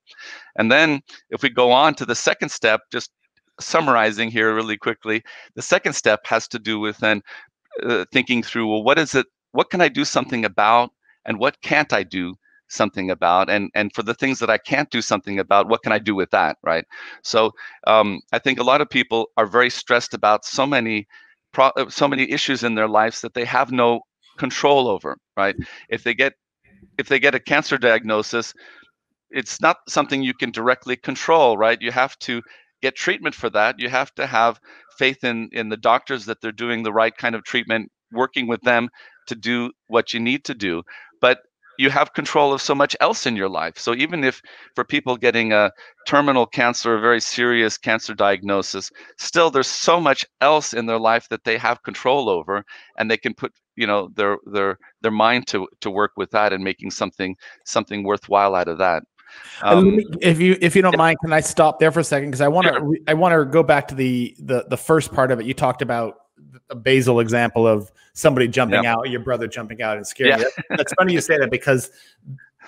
And 0.55 0.71
then 0.71 1.01
if 1.29 1.41
we 1.41 1.49
go 1.49 1.71
on 1.71 1.95
to 1.95 2.05
the 2.05 2.15
second 2.15 2.49
step 2.49 2.81
just 2.91 3.11
summarizing 3.61 4.29
here 4.29 4.53
really 4.53 4.77
quickly 4.77 5.23
the 5.55 5.61
second 5.61 5.93
step 5.93 6.21
has 6.25 6.47
to 6.47 6.59
do 6.59 6.79
with 6.79 6.97
then 6.97 7.21
uh, 7.83 8.05
thinking 8.11 8.43
through 8.43 8.67
well 8.67 8.83
what 8.83 8.99
is 8.99 9.15
it 9.15 9.25
what 9.51 9.69
can 9.69 9.81
i 9.81 9.87
do 9.87 10.05
something 10.05 10.45
about 10.45 10.91
and 11.25 11.39
what 11.39 11.61
can't 11.61 11.93
i 11.93 12.03
do 12.03 12.35
something 12.71 13.11
about? 13.11 13.49
And 13.49 13.69
and 13.75 13.93
for 13.93 14.03
the 14.03 14.13
things 14.13 14.39
that 14.39 14.49
i 14.49 14.57
can't 14.57 14.89
do 14.89 15.01
something 15.01 15.39
about 15.39 15.67
what 15.67 15.83
can 15.83 15.91
i 15.91 15.99
do 15.99 16.15
with 16.15 16.31
that 16.31 16.57
right? 16.63 16.85
So 17.23 17.51
um, 17.87 18.21
i 18.31 18.39
think 18.39 18.59
a 18.59 18.63
lot 18.63 18.81
of 18.81 18.89
people 18.89 19.27
are 19.37 19.45
very 19.45 19.69
stressed 19.69 20.13
about 20.13 20.45
so 20.45 20.65
many 20.65 21.07
pro- 21.51 21.75
uh, 21.77 21.89
so 21.89 22.07
many 22.07 22.31
issues 22.31 22.63
in 22.63 22.75
their 22.75 22.87
lives 22.87 23.21
that 23.21 23.33
they 23.33 23.45
have 23.45 23.71
no 23.71 24.01
control 24.37 24.87
over 24.87 25.17
right? 25.37 25.55
If 25.89 26.03
they 26.03 26.13
get 26.13 26.33
if 26.97 27.07
they 27.09 27.19
get 27.19 27.35
a 27.35 27.39
cancer 27.39 27.77
diagnosis 27.77 28.53
it's 29.31 29.61
not 29.61 29.77
something 29.87 30.21
you 30.23 30.33
can 30.33 30.51
directly 30.51 30.95
control 30.95 31.57
right? 31.57 31.81
You 31.81 31.91
have 31.91 32.17
to 32.19 32.41
get 32.81 32.95
treatment 32.95 33.35
for 33.35 33.49
that 33.49 33.79
you 33.79 33.89
have 33.89 34.13
to 34.15 34.25
have 34.27 34.59
faith 34.97 35.23
in 35.23 35.49
in 35.51 35.69
the 35.69 35.77
doctors 35.77 36.25
that 36.25 36.41
they're 36.41 36.51
doing 36.51 36.83
the 36.83 36.93
right 36.93 37.15
kind 37.17 37.35
of 37.35 37.43
treatment 37.43 37.91
working 38.11 38.47
with 38.47 38.61
them 38.61 38.89
to 39.27 39.35
do 39.35 39.71
what 39.87 40.13
you 40.13 40.19
need 40.19 40.43
to 40.45 40.53
do 40.53 40.81
but 41.21 41.39
you 41.77 41.89
have 41.89 42.13
control 42.13 42.53
of 42.53 42.61
so 42.61 42.75
much 42.75 42.95
else 42.99 43.25
in 43.25 43.35
your 43.35 43.49
life. 43.49 43.77
So 43.79 43.95
even 43.95 44.23
if 44.23 44.41
for 44.75 44.83
people 44.83 45.17
getting 45.17 45.51
a 45.51 45.71
terminal 46.07 46.45
cancer, 46.45 46.95
a 46.95 47.01
very 47.01 47.19
serious 47.21 47.77
cancer 47.77 48.13
diagnosis, 48.13 48.91
still 49.17 49.49
there's 49.49 49.67
so 49.67 49.99
much 49.99 50.25
else 50.41 50.73
in 50.73 50.85
their 50.85 50.99
life 50.99 51.27
that 51.29 51.43
they 51.43 51.57
have 51.57 51.81
control 51.83 52.29
over, 52.29 52.63
and 52.97 53.09
they 53.09 53.17
can 53.17 53.33
put 53.33 53.53
you 53.75 53.87
know 53.87 54.09
their 54.15 54.37
their 54.51 54.77
their 55.01 55.11
mind 55.11 55.47
to 55.47 55.67
to 55.79 55.89
work 55.89 56.11
with 56.17 56.29
that 56.31 56.53
and 56.53 56.63
making 56.63 56.91
something 56.91 57.35
something 57.65 58.03
worthwhile 58.03 58.53
out 58.53 58.67
of 58.67 58.77
that. 58.77 59.03
Um, 59.61 59.97
me, 59.97 60.05
if 60.21 60.39
you 60.39 60.57
if 60.61 60.75
you 60.75 60.81
don't 60.81 60.97
mind, 60.97 61.17
can 61.21 61.33
I 61.33 61.39
stop 61.39 61.79
there 61.79 61.91
for 61.91 61.99
a 61.99 62.03
second 62.03 62.29
because 62.29 62.41
I 62.41 62.47
want 62.47 62.67
to 62.67 62.73
sure. 62.73 62.95
I 63.07 63.13
want 63.13 63.33
to 63.33 63.45
go 63.45 63.63
back 63.63 63.87
to 63.89 63.95
the 63.95 64.35
the 64.39 64.65
the 64.69 64.77
first 64.77 65.13
part 65.13 65.31
of 65.31 65.39
it. 65.39 65.45
You 65.45 65.53
talked 65.53 65.81
about 65.81 66.15
a 66.69 66.75
basal 66.75 67.19
example 67.19 67.67
of 67.67 67.91
somebody 68.13 68.47
jumping 68.47 68.83
yep. 68.83 68.97
out, 68.97 69.09
your 69.09 69.19
brother 69.19 69.47
jumping 69.47 69.81
out 69.81 69.97
and 69.97 70.07
scaring 70.07 70.39
yeah. 70.39 70.45
you. 70.69 70.77
That's 70.77 70.93
funny 70.93 71.13
you 71.13 71.21
say 71.21 71.37
that 71.37 71.51
because 71.51 71.91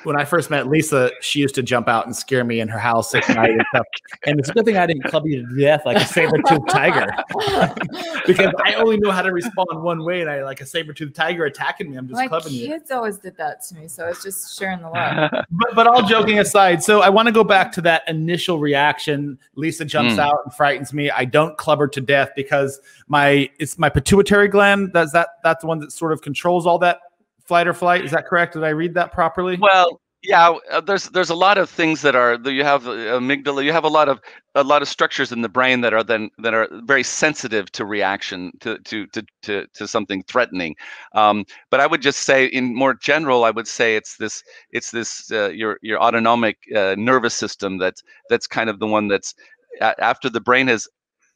when 0.04 0.20
I 0.20 0.26
first 0.26 0.50
met 0.50 0.68
Lisa, 0.68 1.12
she 1.22 1.40
used 1.40 1.56
to 1.56 1.64
jump 1.64 1.88
out 1.88 2.06
and 2.06 2.16
scare 2.16 2.44
me 2.44 2.60
in 2.60 2.68
her 2.68 2.80
house 2.80 3.14
at 3.16 3.28
night 3.30 3.52
and 3.52 3.66
stuff. 3.70 3.86
And 4.26 4.40
it's 4.40 4.48
a 4.48 4.54
good 4.54 4.64
thing 4.64 4.78
I 4.78 4.86
didn't 4.86 5.04
club 5.04 5.26
you 5.26 5.46
to 5.46 5.60
death 5.60 5.86
like 5.86 5.98
a 5.98 6.06
saber-toothed 6.06 6.70
tiger, 6.70 7.08
because 8.26 8.54
I 8.64 8.76
only 8.76 8.98
know 8.98 9.12
how 9.12 9.22
to 9.22 9.34
respond 9.34 9.68
one 9.84 10.06
way, 10.06 10.22
and 10.22 10.30
I 10.30 10.44
like 10.44 10.62
a 10.62 10.66
saber-toothed 10.66 11.14
tiger 11.14 11.44
attacking 11.44 11.92
me. 11.92 11.98
I'm 11.98 12.08
just 12.08 12.18
My 12.18 12.28
clubbing 12.28 12.54
you. 12.54 12.68
Kids 12.68 12.90
always 12.92 13.18
did 13.18 13.36
that 13.38 13.62
to 13.64 13.76
me, 13.76 13.90
so 13.90 14.06
I 14.06 14.10
was 14.10 14.24
just 14.24 14.58
sharing 14.58 14.82
the 14.82 14.90
love. 14.90 15.30
but 15.52 15.76
but 15.76 15.88
all 15.88 16.04
joking 16.04 16.40
aside, 16.40 16.82
so 16.82 17.02
I 17.02 17.10
want 17.10 17.26
to 17.28 17.34
go 17.34 17.44
back 17.44 17.72
to 17.74 17.82
that 17.82 18.04
initial 18.08 18.60
reaction. 18.60 19.38
Lisa 19.56 19.84
jumps 19.84 20.14
mm. 20.14 20.20
out 20.20 20.40
and 20.46 20.54
frightens 20.54 20.94
me. 20.94 21.12
I 21.12 21.26
don't 21.26 21.58
club 21.58 21.80
her 21.80 21.88
to 21.90 22.00
death 22.00 22.30
because 22.34 22.80
my 23.08 23.50
it's 23.60 23.78
my 23.78 23.90
pituitary 23.90 24.48
gland. 24.48 24.92
That's 24.94 25.12
that 25.12 25.30
that's 25.44 25.62
the 25.62 25.68
one 25.68 25.80
that 25.80 25.92
sort 25.92 26.14
of 26.14 26.22
controls 26.22 26.66
all 26.66 26.80
that 26.80 27.00
flight 27.46 27.68
or 27.68 27.74
flight. 27.74 28.06
Is 28.06 28.12
that 28.12 28.26
correct? 28.26 28.54
Did 28.54 28.64
I 28.64 28.70
read 28.70 28.94
that 28.96 29.12
properly? 29.12 29.58
Well, 29.60 30.00
yeah. 30.24 30.56
Uh, 30.72 30.80
there's 30.80 31.10
there's 31.10 31.30
a 31.30 31.36
lot 31.36 31.58
of 31.58 31.70
things 31.70 32.02
that 32.02 32.16
are 32.16 32.40
you 32.50 32.64
have 32.64 32.88
uh, 32.88 33.20
amygdala. 33.20 33.64
You 33.64 33.74
have 33.74 33.84
a 33.84 33.90
lot 33.90 34.08
of 34.08 34.22
a 34.56 34.64
lot 34.64 34.82
of 34.82 34.88
structures 34.88 35.32
in 35.32 35.42
the 35.42 35.50
brain 35.50 35.82
that 35.82 35.94
are 35.94 36.04
then 36.04 36.30
that 36.38 36.54
are 36.54 36.70
very 36.86 37.04
sensitive 37.04 37.72
to 37.74 37.86
reaction 37.86 38.52
to 38.62 38.80
to 38.80 39.06
to 39.08 39.24
to, 39.44 39.68
to 39.74 39.88
something 39.88 40.24
threatening. 40.24 40.76
Um, 41.14 41.46
but 41.70 41.82
I 41.82 41.88
would 41.88 42.02
just 42.02 42.22
say, 42.22 42.46
in 42.46 42.74
more 42.74 42.94
general, 42.94 43.44
I 43.44 43.52
would 43.52 43.68
say 43.68 43.98
it's 43.98 44.16
this 44.18 44.44
it's 44.72 44.92
this 44.92 45.30
uh, 45.32 45.50
your 45.50 45.78
your 45.82 46.02
autonomic 46.02 46.58
uh, 46.74 46.96
nervous 46.98 47.34
system 47.34 47.78
that's 47.78 48.02
that's 48.30 48.48
kind 48.48 48.70
of 48.70 48.80
the 48.80 48.88
one 48.88 49.10
that's 49.10 49.36
after 49.82 50.30
the 50.30 50.42
brain 50.42 50.68
has 50.68 50.88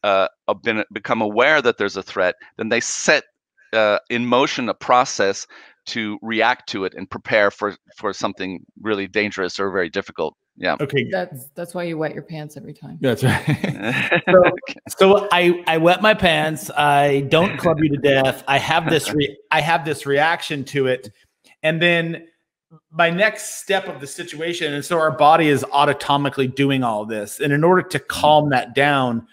uh, 0.04 0.28
been 0.64 0.84
become 0.94 1.22
aware 1.22 1.62
that 1.62 1.78
there's 1.78 1.98
a 1.98 2.04
threat, 2.04 2.36
then 2.58 2.70
they 2.70 2.80
set 2.80 3.24
uh, 3.74 4.00
in 4.10 4.26
motion 4.26 4.70
a 4.70 4.74
process 4.74 5.46
to 5.88 6.20
react 6.22 6.70
to 6.70 6.86
it 6.86 6.94
and 6.96 7.10
prepare 7.10 7.50
for 7.50 7.76
for 7.96 8.14
something 8.14 8.64
really 8.82 9.08
dangerous 9.08 9.60
or 9.60 9.72
very 9.72 9.90
difficult. 9.90 10.36
Yeah. 10.58 10.76
Okay. 10.82 11.08
That's 11.12 11.50
that's 11.56 11.74
why 11.74 11.84
you 11.84 11.98
wet 11.98 12.14
your 12.14 12.24
pants 12.24 12.58
every 12.58 12.74
time. 12.74 12.98
That's 13.02 13.24
right. 13.24 14.22
So, 14.30 14.44
so, 14.98 15.28
i 15.32 15.64
i 15.68 15.78
wet 15.78 16.02
my 16.02 16.14
pants. 16.14 16.70
I 16.72 17.22
don't 17.30 17.58
club 17.58 17.80
you 17.80 17.90
to 17.90 17.98
death. 17.98 18.44
I 18.48 18.58
have 18.58 18.90
this 18.90 19.12
re- 19.14 19.38
i 19.52 19.62
have 19.62 19.86
this 19.86 20.06
reaction 20.06 20.64
to 20.66 20.88
it. 20.88 21.10
And 21.64 21.82
then 21.82 22.28
my 22.92 23.10
next 23.10 23.62
step 23.62 23.88
of 23.88 24.02
the 24.02 24.08
situation 24.08 24.74
and 24.74 24.84
so 24.84 25.00
our 25.00 25.12
body 25.12 25.48
is 25.48 25.64
autonomically 25.64 26.54
doing 26.54 26.84
all 26.84 27.06
this. 27.06 27.40
And 27.40 27.54
in 27.54 27.64
order 27.64 27.82
to 27.84 28.00
mm-hmm. 28.00 28.08
calm 28.08 28.50
that 28.50 28.76
down 28.76 29.28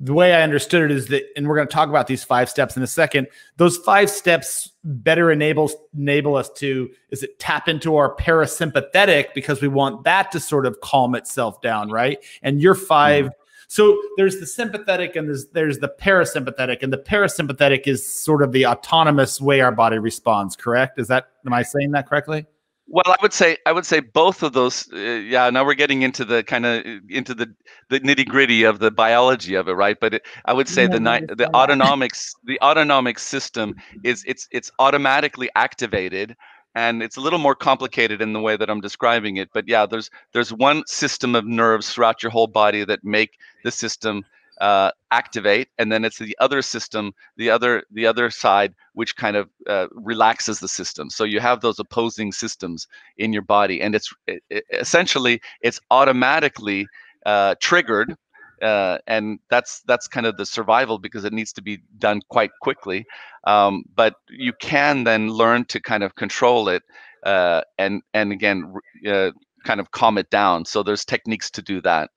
the 0.00 0.12
way 0.12 0.34
I 0.34 0.42
understood 0.42 0.90
it 0.90 0.94
is 0.94 1.06
that, 1.08 1.24
and 1.36 1.48
we're 1.48 1.54
going 1.56 1.68
to 1.68 1.72
talk 1.72 1.88
about 1.88 2.06
these 2.06 2.24
five 2.24 2.50
steps 2.50 2.76
in 2.76 2.82
a 2.82 2.86
second. 2.86 3.28
Those 3.56 3.76
five 3.78 4.10
steps 4.10 4.70
better 4.82 5.30
enables 5.30 5.74
enable 5.96 6.36
us 6.36 6.50
to 6.50 6.90
is 7.10 7.22
it 7.22 7.38
tap 7.38 7.68
into 7.68 7.96
our 7.96 8.14
parasympathetic 8.16 9.34
because 9.34 9.62
we 9.62 9.68
want 9.68 10.04
that 10.04 10.32
to 10.32 10.40
sort 10.40 10.66
of 10.66 10.80
calm 10.80 11.14
itself 11.14 11.60
down, 11.60 11.90
right? 11.90 12.18
And 12.42 12.60
your 12.60 12.74
5 12.74 13.24
mm-hmm. 13.24 13.32
So 13.66 13.98
there's 14.16 14.40
the 14.40 14.46
sympathetic 14.46 15.16
and 15.16 15.26
there's 15.26 15.46
there's 15.48 15.78
the 15.78 15.88
parasympathetic, 15.88 16.82
and 16.82 16.92
the 16.92 16.98
parasympathetic 16.98 17.86
is 17.86 18.06
sort 18.06 18.42
of 18.42 18.52
the 18.52 18.66
autonomous 18.66 19.40
way 19.40 19.62
our 19.62 19.72
body 19.72 19.98
responds. 19.98 20.54
Correct? 20.54 20.98
Is 20.98 21.08
that 21.08 21.28
am 21.46 21.52
I 21.52 21.62
saying 21.62 21.92
that 21.92 22.08
correctly? 22.08 22.46
Well, 22.94 23.02
I 23.08 23.16
would 23.22 23.32
say 23.32 23.56
I 23.66 23.72
would 23.72 23.84
say 23.86 23.98
both 23.98 24.44
of 24.44 24.52
those. 24.52 24.88
Uh, 24.92 24.98
yeah, 24.98 25.50
now 25.50 25.64
we're 25.64 25.74
getting 25.74 26.02
into 26.02 26.24
the 26.24 26.44
kind 26.44 26.64
of 26.64 26.84
into 27.08 27.34
the 27.34 27.52
the 27.90 27.98
nitty 27.98 28.24
gritty 28.24 28.62
of 28.62 28.78
the 28.78 28.92
biology 28.92 29.56
of 29.56 29.66
it, 29.66 29.72
right? 29.72 29.98
But 29.98 30.14
it, 30.14 30.22
I 30.44 30.52
would 30.52 30.68
say 30.68 30.82
yeah, 30.82 30.90
the 30.90 31.34
the 31.34 31.50
autonomics 31.54 32.36
the 32.44 32.56
autonomic 32.62 33.18
system 33.18 33.74
is 34.04 34.22
it's 34.28 34.46
it's 34.52 34.70
automatically 34.78 35.50
activated, 35.56 36.36
and 36.76 37.02
it's 37.02 37.16
a 37.16 37.20
little 37.20 37.40
more 37.40 37.56
complicated 37.56 38.22
in 38.22 38.32
the 38.32 38.38
way 38.40 38.56
that 38.56 38.70
I'm 38.70 38.80
describing 38.80 39.38
it. 39.38 39.50
But 39.52 39.66
yeah, 39.66 39.86
there's 39.86 40.08
there's 40.32 40.52
one 40.52 40.86
system 40.86 41.34
of 41.34 41.44
nerves 41.44 41.92
throughout 41.92 42.22
your 42.22 42.30
whole 42.30 42.46
body 42.46 42.84
that 42.84 43.02
make 43.02 43.38
the 43.64 43.72
system 43.72 44.22
uh, 44.60 44.90
activate, 45.10 45.68
and 45.78 45.90
then 45.90 46.04
it's 46.04 46.18
the 46.18 46.36
other 46.40 46.62
system, 46.62 47.12
the 47.36 47.50
other 47.50 47.82
the 47.90 48.06
other 48.06 48.30
side, 48.30 48.74
which 48.92 49.16
kind 49.16 49.36
of 49.36 49.48
uh, 49.68 49.86
relaxes 49.92 50.60
the 50.60 50.68
system. 50.68 51.10
So 51.10 51.24
you 51.24 51.40
have 51.40 51.60
those 51.60 51.78
opposing 51.78 52.32
systems 52.32 52.86
in 53.18 53.32
your 53.32 53.42
body, 53.42 53.80
and 53.82 53.94
it's 53.94 54.12
it, 54.26 54.42
it, 54.50 54.64
essentially 54.72 55.40
it's 55.60 55.80
automatically 55.90 56.86
uh, 57.26 57.54
triggered, 57.60 58.14
uh, 58.62 58.98
and 59.06 59.38
that's 59.50 59.82
that's 59.82 60.08
kind 60.08 60.26
of 60.26 60.36
the 60.36 60.46
survival 60.46 60.98
because 60.98 61.24
it 61.24 61.32
needs 61.32 61.52
to 61.54 61.62
be 61.62 61.80
done 61.98 62.20
quite 62.28 62.50
quickly. 62.60 63.04
Um, 63.44 63.84
but 63.94 64.14
you 64.28 64.52
can 64.60 65.04
then 65.04 65.28
learn 65.30 65.64
to 65.66 65.80
kind 65.80 66.02
of 66.02 66.14
control 66.14 66.68
it, 66.68 66.82
uh, 67.24 67.62
and 67.78 68.02
and 68.12 68.32
again 68.32 68.72
uh, 69.08 69.30
kind 69.64 69.80
of 69.80 69.90
calm 69.90 70.18
it 70.18 70.30
down. 70.30 70.64
So 70.64 70.82
there's 70.82 71.04
techniques 71.04 71.50
to 71.52 71.62
do 71.62 71.80
that. 71.82 72.10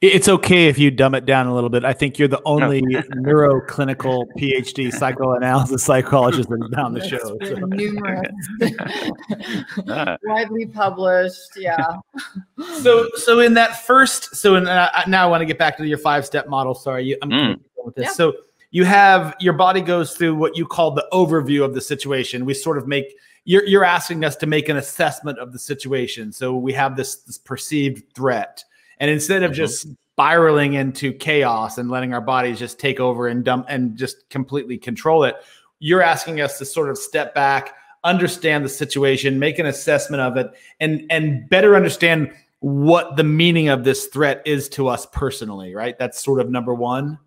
It's 0.00 0.28
okay 0.28 0.68
if 0.68 0.78
you 0.78 0.90
dumb 0.90 1.14
it 1.14 1.24
down 1.24 1.46
a 1.46 1.54
little 1.54 1.70
bit. 1.70 1.84
I 1.84 1.92
think 1.92 2.18
you're 2.18 2.28
the 2.28 2.42
only 2.44 2.82
neuroclinical 2.82 4.24
PhD 4.38 4.92
psychoanalysis 4.92 5.82
psychologist 5.84 6.48
that's 6.48 6.70
down 6.70 6.92
the 6.92 7.06
show. 7.06 7.36
So. 7.44 7.54
Numerous, 7.54 8.26
widely 10.24 10.66
published. 10.66 11.50
Yeah. 11.56 11.96
So, 12.80 13.08
so 13.14 13.40
in 13.40 13.54
that 13.54 13.84
first, 13.84 14.36
so 14.36 14.56
in, 14.56 14.66
uh, 14.66 14.90
now 15.06 15.26
I 15.26 15.30
want 15.30 15.40
to 15.40 15.46
get 15.46 15.58
back 15.58 15.76
to 15.78 15.86
your 15.86 15.98
five 15.98 16.26
step 16.26 16.48
model. 16.48 16.74
Sorry, 16.74 17.16
I'm 17.22 17.30
mm. 17.30 17.60
with 17.84 17.94
this. 17.94 18.06
Yeah. 18.06 18.12
So 18.12 18.34
you 18.70 18.84
have 18.84 19.34
your 19.40 19.54
body 19.54 19.80
goes 19.80 20.14
through 20.14 20.34
what 20.34 20.56
you 20.56 20.66
call 20.66 20.90
the 20.90 21.06
overview 21.12 21.64
of 21.64 21.74
the 21.74 21.80
situation. 21.80 22.44
We 22.44 22.54
sort 22.54 22.78
of 22.78 22.86
make 22.86 23.16
you're 23.44 23.64
you're 23.64 23.84
asking 23.84 24.24
us 24.24 24.36
to 24.36 24.46
make 24.46 24.68
an 24.68 24.76
assessment 24.76 25.38
of 25.38 25.52
the 25.52 25.58
situation. 25.58 26.32
So 26.32 26.56
we 26.56 26.72
have 26.74 26.96
this, 26.96 27.16
this 27.16 27.38
perceived 27.38 28.12
threat 28.12 28.62
and 28.98 29.10
instead 29.10 29.42
of 29.42 29.52
mm-hmm. 29.52 29.56
just 29.56 29.88
spiraling 30.12 30.74
into 30.74 31.12
chaos 31.12 31.78
and 31.78 31.90
letting 31.90 32.14
our 32.14 32.20
bodies 32.20 32.58
just 32.58 32.78
take 32.78 33.00
over 33.00 33.28
and 33.28 33.44
dump 33.44 33.66
and 33.68 33.96
just 33.96 34.28
completely 34.30 34.78
control 34.78 35.24
it, 35.24 35.36
you're 35.78 36.02
asking 36.02 36.40
us 36.40 36.58
to 36.58 36.64
sort 36.64 36.88
of 36.88 36.96
step 36.96 37.34
back, 37.34 37.74
understand 38.02 38.64
the 38.64 38.68
situation, 38.68 39.38
make 39.38 39.58
an 39.58 39.66
assessment 39.66 40.22
of 40.22 40.36
it, 40.36 40.50
and 40.80 41.04
and 41.10 41.48
better 41.48 41.76
understand 41.76 42.32
what 42.60 43.16
the 43.16 43.24
meaning 43.24 43.68
of 43.68 43.84
this 43.84 44.06
threat 44.06 44.42
is 44.46 44.68
to 44.70 44.88
us 44.88 45.06
personally, 45.12 45.74
right? 45.74 45.98
That's 45.98 46.22
sort 46.22 46.40
of 46.40 46.50
number 46.50 46.74
one. 46.74 47.18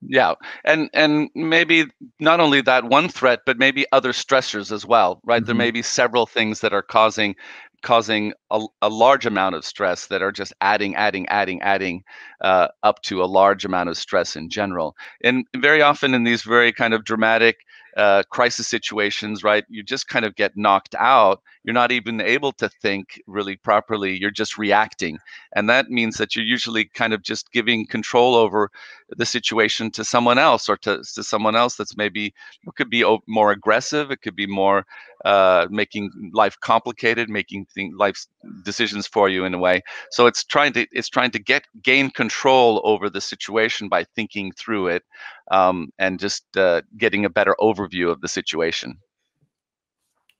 Yeah, 0.00 0.34
and 0.64 0.88
and 0.94 1.28
maybe 1.34 1.86
not 2.20 2.38
only 2.38 2.60
that 2.62 2.84
one 2.84 3.08
threat, 3.08 3.40
but 3.44 3.58
maybe 3.58 3.84
other 3.90 4.12
stressors 4.12 4.70
as 4.70 4.86
well, 4.86 5.20
right? 5.24 5.42
Mm-hmm. 5.42 5.46
There 5.46 5.54
may 5.56 5.70
be 5.72 5.82
several 5.82 6.24
things 6.24 6.60
that 6.60 6.72
are 6.72 6.82
causing 6.82 7.34
causing 7.82 8.32
a, 8.50 8.64
a, 8.82 8.88
large 8.88 9.26
amount 9.26 9.54
of 9.54 9.64
stress 9.64 10.06
that 10.06 10.22
are 10.22 10.32
just 10.32 10.52
adding, 10.60 10.96
adding, 10.96 11.28
adding, 11.28 11.62
adding 11.62 12.02
uh, 12.40 12.68
up 12.82 13.00
to 13.02 13.22
a 13.22 13.26
large 13.26 13.64
amount 13.64 13.88
of 13.88 13.96
stress 13.96 14.36
in 14.36 14.50
general. 14.50 14.96
And 15.22 15.44
very 15.56 15.82
often 15.82 16.14
in 16.14 16.24
these 16.24 16.42
very 16.42 16.72
kind 16.72 16.94
of 16.94 17.04
dramatic 17.04 17.58
uh, 17.96 18.22
crisis 18.30 18.68
situations, 18.68 19.42
right, 19.42 19.64
you 19.68 19.82
just 19.82 20.08
kind 20.08 20.24
of 20.24 20.36
get 20.36 20.56
knocked 20.56 20.94
out. 20.98 21.42
You're 21.64 21.74
not 21.74 21.90
even 21.90 22.20
able 22.20 22.52
to 22.52 22.68
think 22.68 23.20
really 23.26 23.56
properly. 23.56 24.16
You're 24.16 24.30
just 24.30 24.56
reacting. 24.56 25.18
And 25.56 25.68
that 25.68 25.90
means 25.90 26.16
that 26.16 26.36
you're 26.36 26.44
usually 26.44 26.84
kind 26.84 27.12
of 27.12 27.22
just 27.22 27.50
giving 27.52 27.86
control 27.86 28.34
over 28.34 28.70
the 29.16 29.26
situation 29.26 29.90
to 29.92 30.04
someone 30.04 30.38
else 30.38 30.68
or 30.68 30.76
to, 30.78 31.02
to 31.14 31.24
someone 31.24 31.56
else 31.56 31.76
that's 31.76 31.96
maybe 31.96 32.26
it 32.66 32.74
could 32.76 32.90
be 32.90 33.04
more 33.26 33.50
aggressive. 33.50 34.10
It 34.10 34.22
could 34.22 34.36
be 34.36 34.46
more 34.46 34.86
uh, 35.24 35.66
making 35.70 36.10
life 36.32 36.58
complicated, 36.60 37.28
making 37.28 37.66
thing, 37.66 37.94
life 37.96 38.26
decisions 38.64 39.06
for 39.06 39.28
you 39.28 39.44
in 39.44 39.54
a 39.54 39.58
way. 39.58 39.82
So 40.10 40.26
it's 40.26 40.44
trying 40.44 40.72
to 40.74 40.86
it's 40.92 41.08
trying 41.08 41.30
to 41.32 41.38
get 41.38 41.64
gain 41.82 42.10
control 42.10 42.80
over 42.84 43.10
the 43.10 43.20
situation 43.20 43.88
by 43.88 44.04
thinking 44.04 44.52
through 44.52 44.88
it 44.88 45.02
um, 45.50 45.90
and 45.98 46.18
just 46.18 46.44
uh, 46.56 46.82
getting 46.96 47.24
a 47.24 47.30
better 47.30 47.56
overview 47.60 48.10
of 48.10 48.20
the 48.20 48.28
situation. 48.28 48.98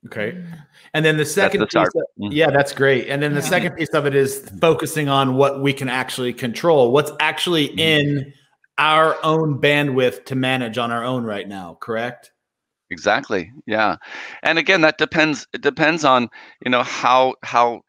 Okay. 0.06 0.42
And 0.94 1.04
then 1.04 1.16
the 1.16 1.24
second 1.24 1.60
the 1.60 1.66
piece, 1.66 1.74
of, 1.74 1.92
mm-hmm. 2.20 2.32
yeah, 2.32 2.50
that's 2.50 2.72
great. 2.72 3.08
And 3.08 3.20
then 3.20 3.34
the 3.34 3.40
yeah. 3.40 3.48
second 3.48 3.76
piece 3.76 3.88
of 3.90 4.06
it 4.06 4.14
is 4.14 4.48
focusing 4.60 5.08
on 5.08 5.34
what 5.34 5.60
we 5.60 5.72
can 5.72 5.88
actually 5.88 6.32
control, 6.32 6.92
what's 6.92 7.10
actually 7.18 7.68
mm-hmm. 7.68 7.78
in 7.80 8.32
our 8.78 9.16
own 9.24 9.60
bandwidth 9.60 10.24
to 10.26 10.36
manage 10.36 10.78
on 10.78 10.92
our 10.92 11.02
own 11.02 11.24
right 11.24 11.48
now, 11.48 11.76
correct? 11.80 12.30
Exactly. 12.90 13.52
Yeah. 13.66 13.96
And 14.42 14.58
again, 14.58 14.80
that 14.80 14.96
depends 14.98 15.46
it 15.52 15.60
depends 15.60 16.04
on, 16.04 16.28
you 16.64 16.70
know, 16.70 16.82
how 16.82 17.34
how 17.42 17.82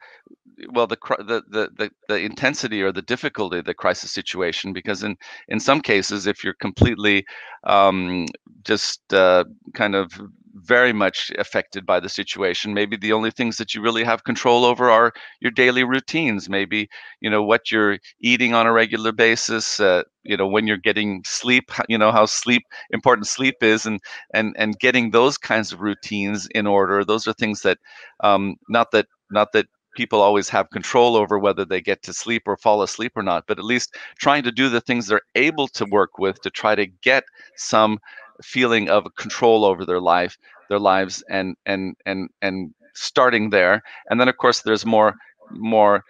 well 0.72 0.88
the, 0.88 0.97
the 1.20 1.70
the 1.78 1.91
the 2.07 2.18
intensity 2.20 2.82
or 2.82 2.91
the 2.91 3.01
difficulty 3.01 3.60
of 3.60 3.66
the 3.66 3.74
crisis 3.74 4.12
situation 4.12 4.74
because 4.74 5.03
in 5.03 5.16
in 5.47 5.60
some 5.60 5.82
cases 5.82 6.28
if 6.28 6.43
you're 6.43 6.53
completely 6.55 7.26
um, 7.66 8.26
just 8.64 9.14
uh, 9.14 9.43
kind 9.74 9.95
of 9.95 10.12
very 10.55 10.91
much 10.91 11.32
affected 11.38 11.86
by 11.86 11.99
the 11.99 12.10
situation 12.10 12.74
maybe 12.74 12.97
the 12.97 13.14
only 13.14 13.32
things 13.32 13.57
that 13.57 13.74
you 13.74 13.82
really 13.82 14.03
have 14.03 14.24
control 14.24 14.66
over 14.66 14.89
are 14.89 15.14
your 15.39 15.51
daily 15.51 15.84
routines. 15.84 16.49
Maybe 16.49 16.89
you 17.22 17.30
know 17.30 17.43
what 17.43 17.72
you're 17.72 17.97
eating 18.22 18.53
on 18.53 18.68
a 18.68 18.74
regular 18.74 19.12
basis 19.12 19.80
uh, 19.80 20.03
you 20.24 20.36
know 20.36 20.47
when 20.47 20.68
you're 20.68 20.78
getting 20.78 21.24
sleep 21.26 21.72
you 21.88 21.97
know 21.97 22.12
how 22.12 22.26
sleep 22.26 22.64
important 22.91 23.28
sleep 23.28 23.55
is 23.62 23.86
and 23.86 23.99
and 24.34 24.55
and 24.57 24.78
getting 24.80 25.12
those 25.12 25.38
kinds 25.38 25.72
of 25.72 25.82
routines 25.82 26.47
in 26.53 26.68
order. 26.68 27.03
Those 27.05 27.28
are 27.28 27.34
things 27.34 27.62
that 27.62 27.78
um, 28.22 28.55
not 28.68 28.91
that 28.91 29.07
not 29.32 29.51
that 29.53 29.68
people 30.00 30.22
always 30.22 30.47
have 30.47 30.70
control 30.70 31.18
over 31.18 31.38
whether 31.38 31.66
they 31.66 31.82
get 31.82 32.02
to 32.04 32.14
sleep 32.14 32.43
or 32.45 32.56
fall 32.56 32.82
asleep 32.82 33.12
or 33.18 33.22
not, 33.32 33.43
but 33.47 33.60
at 33.60 33.66
least 33.66 33.97
trying 34.18 34.43
to 34.43 34.52
do 34.62 34.70
the 34.70 34.80
things 34.80 35.08
they're 35.08 35.30
able 35.36 35.68
to 35.68 35.84
work 35.91 36.18
with 36.18 36.39
to 36.41 36.50
try 36.50 36.74
to 36.74 36.86
get 37.10 37.26
some 37.58 38.00
feeling 38.41 38.88
of 38.89 39.04
control 39.18 39.66
over 39.66 39.84
their 39.84 40.00
life, 40.00 40.38
their 40.70 40.80
lives, 40.80 41.22
and 41.30 41.58
and 41.66 41.97
and 42.06 42.30
and 42.41 42.74
starting 42.93 43.50
there. 43.50 43.82
And 44.10 44.22
then 44.22 44.30
of 44.30 44.38
course 44.38 44.62
there's 44.62 44.86
more 44.86 45.16
more 45.52 46.06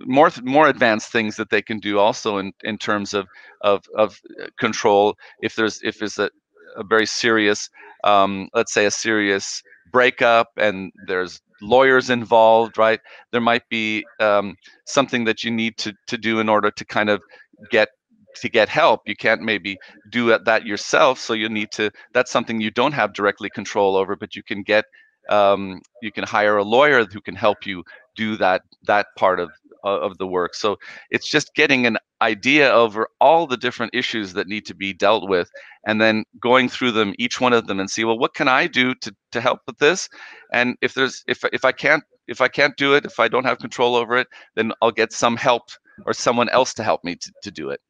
more 0.00 0.30
more 0.42 0.68
advanced 0.68 1.10
things 1.10 1.36
that 1.36 1.48
they 1.48 1.62
can 1.62 1.78
do 1.78 1.98
also 1.98 2.36
in 2.36 2.52
in 2.62 2.76
terms 2.76 3.14
of 3.14 3.26
of 3.62 3.84
of 3.96 4.20
control 4.58 5.16
if 5.40 5.56
there's 5.56 5.80
if 5.82 5.98
there's 5.98 6.18
a, 6.18 6.28
a 6.76 6.84
very 6.84 7.06
serious 7.06 7.70
um, 8.04 8.50
let's 8.52 8.74
say 8.74 8.84
a 8.84 8.90
serious 8.90 9.62
breakup 9.92 10.48
and 10.56 10.92
there's 11.06 11.40
lawyers 11.60 12.10
involved, 12.10 12.78
right? 12.78 13.00
There 13.32 13.40
might 13.40 13.68
be 13.68 14.04
um, 14.20 14.56
something 14.86 15.24
that 15.24 15.44
you 15.44 15.50
need 15.50 15.76
to 15.78 15.94
to 16.06 16.18
do 16.18 16.40
in 16.40 16.48
order 16.48 16.70
to 16.70 16.84
kind 16.84 17.10
of 17.10 17.22
get 17.70 17.88
to 18.36 18.48
get 18.48 18.68
help. 18.68 19.02
You 19.06 19.16
can't 19.16 19.42
maybe 19.42 19.78
do 20.10 20.36
that 20.38 20.66
yourself, 20.66 21.18
so 21.18 21.32
you 21.32 21.48
need 21.48 21.70
to. 21.72 21.90
That's 22.12 22.30
something 22.30 22.60
you 22.60 22.70
don't 22.70 22.92
have 22.92 23.12
directly 23.12 23.50
control 23.50 23.96
over, 23.96 24.16
but 24.16 24.36
you 24.36 24.42
can 24.42 24.62
get 24.62 24.84
um, 25.28 25.82
you 26.02 26.12
can 26.12 26.24
hire 26.24 26.56
a 26.56 26.64
lawyer 26.64 27.04
who 27.04 27.20
can 27.20 27.34
help 27.34 27.66
you 27.66 27.84
do 28.16 28.36
that 28.36 28.62
that 28.86 29.06
part 29.16 29.40
of 29.40 29.50
of 29.84 30.18
the 30.18 30.26
work. 30.26 30.54
So 30.54 30.78
it's 31.10 31.28
just 31.28 31.54
getting 31.54 31.86
an 31.86 31.98
idea 32.20 32.70
over 32.70 33.08
all 33.20 33.46
the 33.46 33.56
different 33.56 33.94
issues 33.94 34.32
that 34.32 34.48
need 34.48 34.66
to 34.66 34.74
be 34.74 34.92
dealt 34.92 35.28
with 35.28 35.50
and 35.86 36.00
then 36.00 36.24
going 36.40 36.68
through 36.68 36.90
them 36.92 37.14
each 37.18 37.40
one 37.40 37.52
of 37.52 37.68
them 37.68 37.78
and 37.78 37.88
see 37.88 38.04
well 38.04 38.18
what 38.18 38.34
can 38.34 38.48
I 38.48 38.66
do 38.66 38.92
to 38.96 39.14
to 39.30 39.40
help 39.40 39.60
with 39.68 39.78
this 39.78 40.08
and 40.52 40.76
if 40.82 40.94
there's 40.94 41.22
if 41.28 41.44
if 41.52 41.64
I 41.64 41.70
can't 41.70 42.02
if 42.26 42.40
I 42.40 42.48
can't 42.48 42.76
do 42.76 42.94
it 42.94 43.04
if 43.04 43.20
I 43.20 43.28
don't 43.28 43.44
have 43.44 43.58
control 43.58 43.94
over 43.94 44.16
it 44.16 44.26
then 44.56 44.72
I'll 44.82 44.90
get 44.90 45.12
some 45.12 45.36
help 45.36 45.70
or 46.06 46.12
someone 46.12 46.48
else 46.50 46.74
to 46.74 46.84
help 46.84 47.04
me 47.04 47.16
to, 47.16 47.32
to 47.42 47.50
do 47.50 47.70
it. 47.70 47.80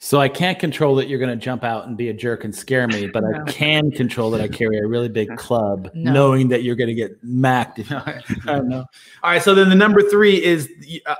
So 0.00 0.20
I 0.20 0.28
can't 0.28 0.60
control 0.60 0.94
that 0.96 1.08
you're 1.08 1.18
going 1.18 1.36
to 1.36 1.44
jump 1.44 1.64
out 1.64 1.88
and 1.88 1.96
be 1.96 2.08
a 2.08 2.14
jerk 2.14 2.44
and 2.44 2.54
scare 2.54 2.86
me, 2.86 3.08
but 3.08 3.24
no. 3.24 3.40
I 3.40 3.50
can 3.50 3.90
control 3.90 4.30
that 4.30 4.40
I 4.40 4.46
carry 4.46 4.78
a 4.78 4.86
really 4.86 5.08
big 5.08 5.28
club, 5.36 5.90
no. 5.92 6.12
knowing 6.12 6.48
that 6.48 6.62
you're 6.62 6.76
going 6.76 6.88
to 6.88 6.94
get 6.94 7.12
macked. 7.24 7.80
I 7.90 8.22
don't 8.46 8.68
know. 8.68 8.84
All 9.24 9.30
right. 9.30 9.42
So 9.42 9.56
then 9.56 9.68
the 9.68 9.74
number 9.74 10.00
three 10.08 10.42
is 10.42 10.70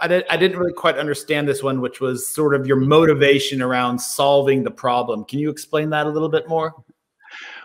I, 0.01 0.07
did, 0.07 0.25
I 0.31 0.37
didn't 0.37 0.59
really 0.59 0.73
quite 0.73 0.97
understand 0.97 1.49
this 1.49 1.61
one, 1.61 1.81
which 1.81 2.01
was 2.01 2.29
sort 2.29 2.55
of 2.55 2.69
your 2.69 2.77
motivation 2.77 3.63
around 3.63 3.99
solving 3.99 4.63
the 4.63 4.71
problem. 4.71 5.25
Can 5.25 5.41
you 5.41 5.51
explain 5.51 5.91
that 5.91 6.07
a 6.07 6.11
little 6.11 6.29
bit 6.29 6.49
more? 6.49 6.73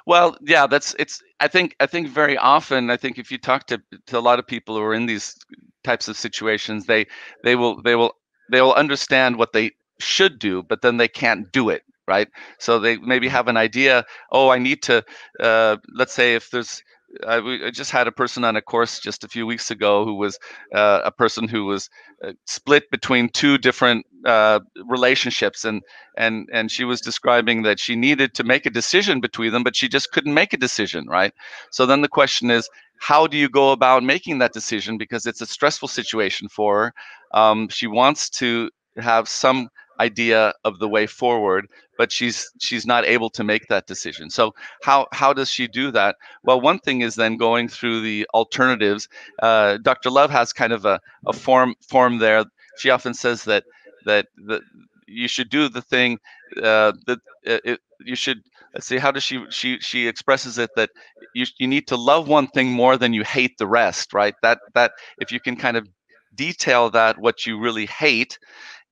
Well, 0.05 0.35
yeah, 0.41 0.67
that's 0.67 0.95
it's. 0.99 1.21
I 1.39 1.47
think 1.47 1.75
I 1.79 1.85
think 1.85 2.09
very 2.09 2.37
often 2.37 2.89
I 2.89 2.97
think 2.97 3.17
if 3.17 3.31
you 3.31 3.37
talk 3.37 3.67
to 3.67 3.81
to 4.07 4.17
a 4.17 4.19
lot 4.19 4.39
of 4.39 4.45
people 4.45 4.75
who 4.75 4.81
are 4.81 4.93
in 4.93 5.05
these 5.05 5.37
types 5.83 6.07
of 6.07 6.17
situations, 6.17 6.85
they 6.85 7.05
they 7.43 7.55
will 7.55 7.81
they 7.81 7.95
will 7.95 8.15
they 8.51 8.61
will 8.61 8.73
understand 8.73 9.37
what 9.37 9.53
they 9.53 9.71
should 9.99 10.39
do, 10.39 10.63
but 10.63 10.81
then 10.81 10.97
they 10.97 11.07
can't 11.07 11.51
do 11.51 11.69
it, 11.69 11.83
right? 12.07 12.27
So 12.59 12.79
they 12.79 12.97
maybe 12.97 13.27
have 13.27 13.47
an 13.47 13.57
idea. 13.57 14.05
Oh, 14.31 14.49
I 14.49 14.59
need 14.59 14.81
to. 14.83 15.03
Uh, 15.39 15.77
let's 15.93 16.13
say 16.13 16.35
if 16.35 16.49
there's 16.51 16.81
I, 17.27 17.37
I, 17.65 17.71
just 17.71 17.91
had 17.91 18.07
a 18.07 18.11
person 18.11 18.43
on 18.43 18.55
a 18.55 18.61
course 18.61 18.99
just 18.99 19.23
a 19.23 19.27
few 19.27 19.45
weeks 19.45 19.69
ago 19.69 20.03
who 20.03 20.15
was 20.15 20.39
uh, 20.73 21.01
a 21.03 21.11
person 21.11 21.47
who 21.47 21.65
was 21.65 21.89
uh, 22.23 22.33
split 22.45 22.89
between 22.89 23.29
two 23.29 23.57
different 23.57 24.05
uh, 24.25 24.61
relationships, 24.87 25.63
and 25.63 25.83
and 26.17 26.49
and 26.51 26.71
she 26.71 26.83
was 26.83 27.01
describing 27.01 27.63
that 27.63 27.79
she 27.79 27.95
needed 27.95 28.33
to 28.35 28.43
make 28.43 28.65
a 28.65 28.71
decision 28.71 29.19
between 29.19 29.51
them, 29.51 29.63
but 29.63 29.75
she 29.75 29.87
just 29.87 30.11
couldn't 30.11 30.33
make 30.33 30.53
a 30.53 30.57
decision, 30.57 31.07
right? 31.07 31.33
So 31.71 31.85
then 31.85 32.01
the 32.01 32.07
question 32.07 32.49
is, 32.49 32.69
how 32.99 33.27
do 33.27 33.37
you 33.37 33.49
go 33.49 33.71
about 33.71 34.03
making 34.03 34.39
that 34.39 34.53
decision? 34.53 34.97
Because 34.97 35.25
it's 35.25 35.41
a 35.41 35.45
stressful 35.45 35.89
situation 35.89 36.47
for 36.49 36.85
her. 36.85 36.93
Um, 37.39 37.67
she 37.69 37.87
wants 37.87 38.29
to 38.31 38.69
have 38.97 39.27
some 39.27 39.69
idea 39.99 40.53
of 40.63 40.79
the 40.79 40.87
way 40.87 41.07
forward 41.07 41.67
but 41.97 42.11
she's 42.11 42.49
she's 42.59 42.85
not 42.85 43.05
able 43.05 43.29
to 43.29 43.43
make 43.43 43.67
that 43.67 43.87
decision. 43.87 44.29
So 44.29 44.53
how 44.81 45.07
how 45.11 45.33
does 45.33 45.49
she 45.49 45.67
do 45.67 45.91
that? 45.91 46.15
Well 46.43 46.59
one 46.59 46.79
thing 46.79 47.01
is 47.01 47.15
then 47.15 47.37
going 47.37 47.67
through 47.67 48.01
the 48.01 48.27
alternatives. 48.33 49.07
Uh, 49.41 49.77
dr 49.77 50.09
love 50.09 50.31
has 50.31 50.53
kind 50.53 50.73
of 50.73 50.85
a, 50.85 50.99
a 51.27 51.33
form 51.33 51.75
form 51.87 52.17
there. 52.19 52.45
She 52.77 52.89
often 52.89 53.13
says 53.13 53.43
that 53.45 53.65
that 54.05 54.27
that 54.47 54.61
you 55.07 55.27
should 55.27 55.49
do 55.49 55.69
the 55.69 55.81
thing 55.81 56.19
uh, 56.57 56.93
that 57.05 57.19
uh, 57.47 57.59
it, 57.63 57.79
you 57.99 58.15
should 58.15 58.41
let's 58.73 58.87
see 58.87 58.97
how 58.97 59.11
does 59.11 59.23
she 59.23 59.45
she 59.49 59.79
she 59.79 60.07
expresses 60.07 60.57
it 60.57 60.71
that 60.75 60.89
you, 61.35 61.45
you 61.57 61.67
need 61.67 61.87
to 61.87 61.95
love 61.95 62.27
one 62.27 62.47
thing 62.47 62.71
more 62.71 62.97
than 62.97 63.13
you 63.13 63.23
hate 63.23 63.57
the 63.57 63.67
rest 63.67 64.13
right? 64.13 64.35
That 64.41 64.59
that 64.73 64.93
if 65.19 65.31
you 65.31 65.39
can 65.39 65.55
kind 65.55 65.77
of 65.77 65.87
detail 66.35 66.89
that 66.89 67.19
what 67.19 67.45
you 67.45 67.59
really 67.59 67.85
hate 67.85 68.39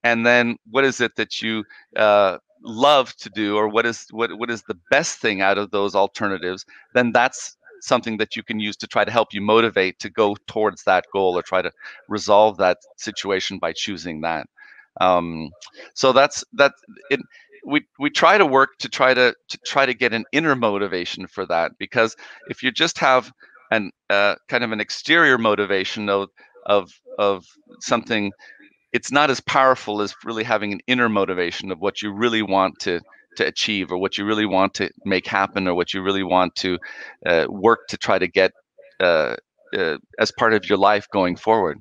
and 0.04 0.26
then 0.26 0.58
what 0.70 0.84
is 0.84 1.02
it 1.02 1.16
that 1.16 1.42
you 1.42 1.64
uh, 1.96 2.38
love 2.64 3.16
to 3.18 3.30
do 3.30 3.56
or 3.56 3.68
what 3.68 3.86
is 3.86 4.08
what 4.12 4.38
what 4.38 4.50
is 4.50 4.64
the 4.64 4.78
best 4.90 5.20
thing 5.20 5.42
out 5.42 5.58
of 5.58 5.72
those 5.72 5.96
alternatives 5.96 6.66
then 6.94 7.12
that's 7.12 7.58
something 7.82 8.18
that 8.18 8.36
you 8.36 8.44
can 8.44 8.60
use 8.60 8.78
to 8.78 8.88
try 8.88 9.04
to 9.04 9.12
help 9.12 9.34
you 9.34 9.42
motivate 9.42 10.00
to 10.00 10.10
go 10.10 10.36
towards 10.48 10.84
that 10.84 11.06
goal 11.12 11.38
or 11.38 11.42
try 11.42 11.62
to 11.62 11.72
resolve 12.08 12.58
that 12.58 12.78
situation 12.98 13.58
by 13.58 13.74
choosing 13.74 14.22
that. 14.22 14.48
Um, 15.00 15.50
so 15.94 16.14
that's 16.14 16.44
that 16.54 16.74
it 17.10 17.20
we 17.66 17.86
we 18.00 18.10
try 18.10 18.38
to 18.38 18.46
work 18.46 18.78
to 18.80 18.90
try 18.90 19.14
to 19.14 19.36
to 19.50 19.58
try 19.66 19.86
to 19.86 19.94
get 19.94 20.14
an 20.14 20.26
inner 20.32 20.56
motivation 20.56 21.28
for 21.28 21.46
that 21.46 21.72
because 21.80 22.16
if 22.50 22.64
you 22.64 22.72
just 22.72 22.98
have 23.00 23.32
an 23.72 23.92
uh, 24.10 24.36
kind 24.48 24.64
of 24.64 24.72
an 24.72 24.82
exterior 24.82 25.38
motivation 25.38 26.10
of 26.10 26.30
of 26.66 26.92
of 27.18 27.46
something 27.80 28.32
it's 28.94 29.12
not 29.12 29.30
as 29.30 29.40
powerful 29.40 30.02
as 30.02 30.16
really 30.24 30.44
having 30.44 30.74
an 30.74 30.82
inner 30.88 31.10
motivation 31.10 31.72
of 31.72 31.80
what 31.80 32.02
you 32.02 32.12
really 32.12 32.42
want 32.42 32.80
to 32.80 33.02
to 33.38 33.46
achieve 33.46 33.92
or 33.92 33.98
what 33.98 34.18
you 34.18 34.26
really 34.26 34.46
want 34.46 34.74
to 34.74 34.90
make 35.06 35.26
happen 35.26 35.68
or 35.68 35.74
what 35.74 35.94
you 35.94 36.02
really 36.02 36.24
want 36.24 36.54
to 36.56 36.78
uh, 37.26 37.46
work 37.50 37.88
to 37.88 37.98
try 37.98 38.20
to 38.20 38.28
get 38.28 38.52
uh, 39.00 39.36
uh, 39.74 39.98
as 40.20 40.32
part 40.34 40.54
of 40.54 40.68
your 40.68 40.78
life 40.78 41.08
going 41.12 41.36
forward 41.36 41.80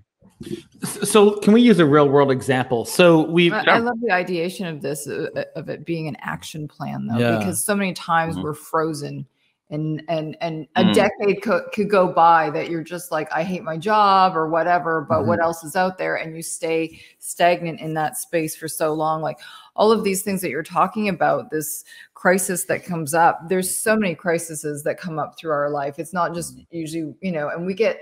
so 0.83 1.33
can 1.41 1.53
we 1.53 1.61
use 1.61 1.79
a 1.79 1.85
real 1.85 2.09
world 2.09 2.31
example 2.31 2.85
so 2.85 3.29
we 3.29 3.53
I, 3.53 3.63
I, 3.67 3.79
love 3.79 4.01
the 4.01 4.13
ideation 4.13 4.67
of 4.67 4.81
this 4.81 5.07
uh, 5.07 5.45
of 5.57 5.69
it 5.69 5.85
being 5.85 6.09
an 6.09 6.17
action 6.21 6.67
plan 6.67 7.09
though 7.09 7.19
yeah. 7.19 7.39
because 7.39 7.63
so 7.63 7.75
many 7.75 7.93
times 7.93 8.37
mm-hmm. 8.37 8.45
we're 8.45 8.55
frozen 8.55 9.27
and 9.71 10.03
and 10.09 10.37
and 10.41 10.67
a 10.77 10.85
Mm. 10.85 10.95
decade 10.95 11.43
co- 11.43 11.69
could 11.73 11.89
go 11.89 12.09
by 12.13 12.51
that 12.51 12.69
you're 12.69 12.83
just 12.83 13.11
like 13.13 13.31
i 13.33 13.43
hate 13.45 13.63
my 13.63 13.77
job 13.77 14.37
or 14.37 14.49
whatever 14.49 15.03
but 15.09 15.21
Mhm. 15.23 15.27
what 15.27 15.41
else 15.41 15.63
is 15.63 15.77
out 15.77 15.97
there 15.97 16.17
and 16.17 16.35
you 16.35 16.43
stay 16.43 17.01
stagnant 17.21 17.81
in 17.81 17.95
that 17.95 18.17
space 18.19 18.57
for 18.57 18.67
so 18.69 18.93
long 18.93 19.23
like 19.23 19.39
all 19.77 19.93
of 19.93 20.03
these 20.03 20.23
things 20.23 20.41
that 20.41 20.51
you're 20.51 20.63
talking 20.65 21.09
about 21.09 21.51
this 21.51 21.85
crisis 22.15 22.65
that 22.65 22.85
comes 22.85 23.15
up 23.15 23.49
there's 23.49 23.75
so 23.77 23.95
many 23.97 24.15
crises 24.15 24.83
that 24.83 24.99
come 24.99 25.19
up 25.19 25.39
through 25.39 25.53
our 25.53 25.71
life 25.71 25.99
it's 25.99 26.13
not 26.13 26.35
just 26.35 26.59
usually 26.71 27.15
you 27.21 27.31
know 27.33 27.49
and 27.51 27.65
we 27.65 27.73
get 27.75 28.01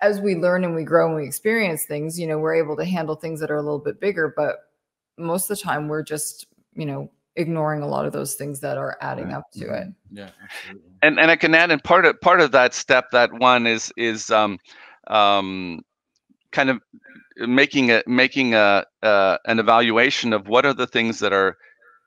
as 0.00 0.20
we 0.22 0.34
learn 0.34 0.64
and 0.64 0.74
we 0.74 0.82
grow 0.84 1.06
and 1.08 1.16
we 1.16 1.24
experience 1.26 1.84
things 1.84 2.18
you 2.18 2.26
know 2.26 2.38
we're 2.38 2.54
able 2.54 2.74
to 2.76 2.84
handle 2.86 3.14
things 3.14 3.38
that 3.40 3.50
are 3.50 3.56
a 3.58 3.62
little 3.62 3.78
bit 3.78 4.00
bigger 4.00 4.32
but 4.34 4.70
most 5.18 5.50
of 5.50 5.58
the 5.58 5.62
time 5.62 5.88
we're 5.88 6.02
just 6.02 6.46
you 6.74 6.86
know 6.86 7.10
ignoring 7.36 7.82
a 7.82 7.86
lot 7.86 8.06
of 8.06 8.12
those 8.12 8.34
things 8.34 8.60
that 8.60 8.78
are 8.78 8.96
adding 9.00 9.26
Right. 9.26 9.34
up 9.34 9.44
to 9.52 9.72
it. 9.72 9.88
Yeah, 10.10 10.30
absolutely. 10.42 10.90
and 11.02 11.18
and 11.20 11.30
I 11.30 11.36
can 11.36 11.54
add 11.54 11.70
in 11.70 11.80
part 11.80 12.04
of 12.06 12.20
part 12.20 12.40
of 12.40 12.52
that 12.52 12.74
step 12.74 13.06
that 13.12 13.32
one 13.32 13.66
is 13.66 13.92
is 13.96 14.30
um 14.30 14.58
um 15.08 15.80
kind 16.52 16.70
of 16.70 16.80
making 17.38 17.90
a 17.90 18.02
making 18.06 18.54
a 18.54 18.84
uh, 19.02 19.38
an 19.46 19.58
evaluation 19.58 20.32
of 20.32 20.48
what 20.48 20.64
are 20.66 20.74
the 20.74 20.86
things 20.86 21.18
that 21.20 21.32
are 21.32 21.56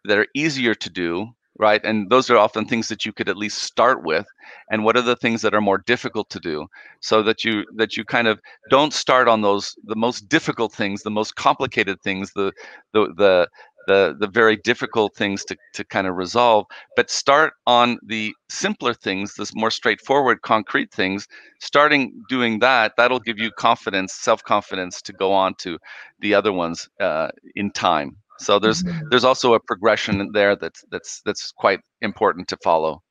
that 0.06 0.18
are 0.18 0.28
easier 0.36 0.76
to 0.76 0.90
do 0.90 1.28
right? 1.60 1.82
And 1.84 2.10
those 2.10 2.30
are 2.30 2.38
often 2.38 2.66
things 2.66 2.88
that 2.88 3.06
you 3.06 3.12
could 3.12 3.28
at 3.30 3.36
least 3.38 3.62
start 3.62 4.04
with. 4.04 4.26
And 4.72 4.86
what 4.86 4.96
are 4.96 5.02
the 5.02 5.18
things 5.18 5.42
that 5.42 5.54
are 5.54 5.62
more 5.62 5.78
difficult 5.86 6.30
to 6.30 6.40
do? 6.40 6.68
So 7.02 7.22
that 7.24 7.44
you 7.44 7.66
that 7.76 7.98
you 7.98 8.06
kind 8.06 8.28
of 8.28 8.40
don't 8.70 8.94
start 8.94 9.28
on 9.28 9.42
those 9.42 9.76
the 9.84 9.96
most 9.96 10.30
difficult 10.30 10.72
things 10.74 11.04
the 11.04 11.12
most 11.12 11.36
complicated 11.36 12.02
things 12.02 12.32
the 12.34 12.52
the 12.94 13.14
the 13.18 13.50
the, 13.90 14.16
the 14.20 14.28
very 14.28 14.56
difficult 14.56 15.16
things 15.16 15.44
to, 15.46 15.58
to 15.74 15.84
kind 15.84 16.06
of 16.08 16.16
resolve 16.16 16.66
but 16.96 17.10
start 17.10 17.54
on 17.66 17.98
the 18.06 18.34
simpler 18.50 18.94
things 18.94 19.34
the 19.34 19.52
more 19.56 19.72
straightforward 19.72 20.42
concrete 20.44 20.92
things. 20.92 21.28
Starting 21.60 22.02
doing 22.30 22.60
that 22.60 22.94
that'll 22.98 23.26
give 23.30 23.40
you 23.40 23.50
confidence 23.52 24.14
self-confidence 24.14 25.02
to 25.02 25.14
go 25.14 25.32
on 25.34 25.56
to 25.56 25.80
the 26.20 26.36
other 26.36 26.54
ones 26.54 26.88
uh, 27.00 27.30
in 27.56 27.72
time. 27.72 28.16
So 28.38 28.60
there's 28.60 28.84
there's 29.10 29.26
also 29.26 29.54
a 29.54 29.60
progression 29.60 30.32
there 30.34 30.56
that's 30.56 30.86
that's 30.92 31.22
that's 31.26 31.52
quite 31.52 31.82
important 32.02 32.48
to 32.50 32.58
follow 32.64 33.02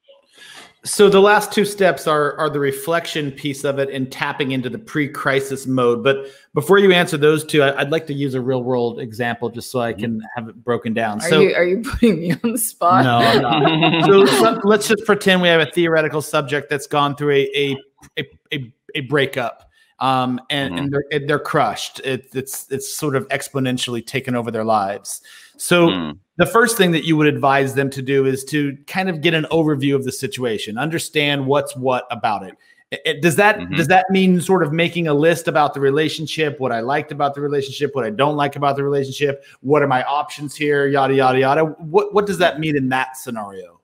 So 0.88 1.08
the 1.08 1.20
last 1.20 1.52
two 1.52 1.64
steps 1.64 2.06
are 2.06 2.36
are 2.38 2.48
the 2.48 2.58
reflection 2.58 3.30
piece 3.30 3.64
of 3.64 3.78
it 3.78 3.90
and 3.90 4.10
tapping 4.10 4.52
into 4.52 4.70
the 4.70 4.78
pre-crisis 4.78 5.66
mode. 5.66 6.02
But 6.02 6.26
before 6.54 6.78
you 6.78 6.92
answer 6.92 7.16
those 7.16 7.44
two, 7.44 7.62
I, 7.62 7.82
would 7.82 7.92
like 7.92 8.06
to 8.06 8.14
use 8.14 8.34
a 8.34 8.40
real 8.40 8.62
world 8.62 8.98
example 8.98 9.50
just 9.50 9.70
so 9.70 9.80
I 9.80 9.92
can 9.92 10.20
have 10.34 10.48
it 10.48 10.64
broken 10.64 10.94
down. 10.94 11.18
are 11.18 11.28
so 11.28 11.40
you 11.40 11.54
are 11.54 11.64
you 11.64 11.82
putting 11.82 12.20
me 12.20 12.32
on 12.32 12.52
the 12.52 12.58
spot 12.58 13.04
no, 13.04 13.18
I'm 13.18 13.42
not. 13.42 14.04
so 14.06 14.26
some- 14.26 14.60
let's 14.64 14.88
just 14.88 15.04
pretend 15.04 15.42
we 15.42 15.48
have 15.48 15.60
a 15.60 15.70
theoretical 15.70 16.22
subject 16.22 16.70
that's 16.70 16.86
gone 16.86 17.14
through 17.16 17.32
a 17.32 17.48
a 17.54 17.76
a, 18.18 18.24
a, 18.54 18.72
a 18.94 19.00
breakup, 19.02 19.70
um, 19.98 20.40
and, 20.50 20.78
and 20.78 20.92
they're 20.92 21.04
and 21.12 21.28
they're 21.28 21.38
crushed. 21.38 22.00
It, 22.00 22.28
it's 22.34 22.66
it's 22.70 22.92
sort 22.92 23.14
of 23.14 23.28
exponentially 23.28 24.04
taken 24.06 24.34
over 24.34 24.50
their 24.50 24.64
lives. 24.64 25.20
So 25.56 25.90
Hmm. 25.90 26.10
The 26.38 26.46
first 26.46 26.76
thing 26.78 26.92
that 26.92 27.04
you 27.04 27.16
would 27.16 27.26
advise 27.26 27.74
them 27.74 27.90
to 27.90 28.00
do 28.00 28.24
is 28.24 28.44
to 28.44 28.76
kind 28.86 29.08
of 29.10 29.20
get 29.20 29.34
an 29.34 29.44
overview 29.50 29.94
of 29.94 30.04
the 30.04 30.12
situation, 30.12 30.78
understand 30.78 31.44
what's 31.44 31.76
what 31.76 32.06
about 32.10 32.44
it. 32.44 32.54
It- 32.90 33.20
does 33.20 33.36
that 33.36 33.58
Mhm. 33.58 33.76
does 33.76 33.88
that 33.88 34.06
mean 34.08 34.40
sort 34.40 34.62
of 34.62 34.72
making 34.72 35.08
a 35.08 35.14
list 35.14 35.48
about 35.48 35.74
the 35.74 35.80
relationship, 35.80 36.58
what 36.58 36.72
I 36.72 36.80
liked 36.80 37.12
about 37.12 37.34
the 37.34 37.40
relationship, 37.42 37.90
what 37.94 38.04
I 38.04 38.10
don't 38.10 38.36
like 38.36 38.56
about 38.56 38.76
the 38.76 38.84
relationship, 38.84 39.44
what 39.60 39.82
are 39.82 39.88
my 39.88 40.02
options 40.04 40.54
here, 40.54 40.86
yada 40.86 41.12
yada 41.14 41.38
yada? 41.38 41.64
What 41.64 42.14
what 42.14 42.24
does 42.24 42.38
that 42.38 42.60
mean 42.60 42.76
in 42.76 42.88
that 42.90 43.16
scenario? 43.16 43.80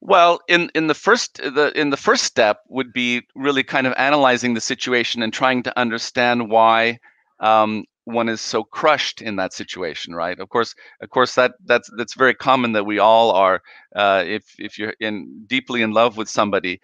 Well, 0.00 0.40
in 0.48 0.70
in 0.74 0.88
the 0.88 0.94
first 0.94 1.36
the 1.36 1.72
in 1.74 1.88
the 1.88 1.96
first 1.96 2.24
step 2.24 2.60
would 2.68 2.92
be 2.92 3.22
really 3.34 3.62
kind 3.62 3.86
of 3.86 3.94
analyzing 3.96 4.52
the 4.52 4.60
situation 4.60 5.22
and 5.22 5.32
trying 5.32 5.62
to 5.62 5.78
understand 5.78 6.50
why 6.50 6.98
um, 7.40 7.84
one 8.04 8.28
is 8.28 8.40
so 8.40 8.64
crushed 8.64 9.22
in 9.22 9.36
that 9.36 9.52
situation, 9.52 10.14
right? 10.14 10.38
Of 10.38 10.48
course, 10.50 10.74
of 11.00 11.10
course 11.10 11.34
that 11.36 11.52
that's 11.64 11.90
that's 11.96 12.14
very 12.14 12.34
common 12.34 12.72
that 12.72 12.84
we 12.84 12.98
all 12.98 13.32
are. 13.32 13.62
Uh, 13.96 14.22
if 14.26 14.54
if 14.58 14.78
you're 14.78 14.94
in 15.00 15.44
deeply 15.46 15.82
in 15.82 15.92
love 15.92 16.16
with 16.16 16.28
somebody, 16.28 16.80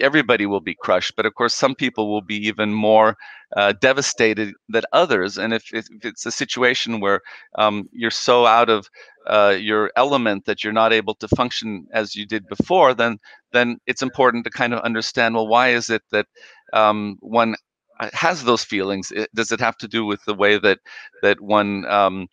everybody 0.00 0.46
will 0.46 0.60
be 0.60 0.74
crushed. 0.74 1.14
But 1.16 1.26
of 1.26 1.34
course, 1.34 1.54
some 1.54 1.74
people 1.74 2.10
will 2.10 2.22
be 2.22 2.36
even 2.46 2.72
more 2.72 3.16
uh, 3.56 3.74
devastated 3.80 4.54
than 4.68 4.84
others. 4.92 5.38
And 5.38 5.52
if, 5.52 5.72
if 5.72 5.86
it's 6.02 6.26
a 6.26 6.30
situation 6.30 7.00
where 7.00 7.20
um, 7.58 7.88
you're 7.92 8.10
so 8.10 8.46
out 8.46 8.70
of 8.70 8.88
uh, 9.26 9.56
your 9.58 9.90
element 9.96 10.46
that 10.46 10.64
you're 10.64 10.72
not 10.72 10.92
able 10.92 11.14
to 11.16 11.28
function 11.28 11.86
as 11.92 12.14
you 12.14 12.26
did 12.26 12.46
before, 12.48 12.94
then 12.94 13.18
then 13.52 13.78
it's 13.86 14.02
important 14.02 14.44
to 14.44 14.50
kind 14.50 14.72
of 14.72 14.80
understand. 14.80 15.34
Well, 15.34 15.48
why 15.48 15.70
is 15.70 15.90
it 15.90 16.02
that 16.12 16.26
um, 16.72 17.16
one 17.20 17.56
has 18.12 18.44
those 18.44 18.64
feelings? 18.64 19.12
Does 19.34 19.52
it 19.52 19.60
have 19.60 19.76
to 19.78 19.88
do 19.88 20.04
with 20.04 20.24
the 20.24 20.34
way 20.34 20.58
that 20.58 20.80
that 21.22 21.40
one 21.40 21.84
um, 21.86 22.28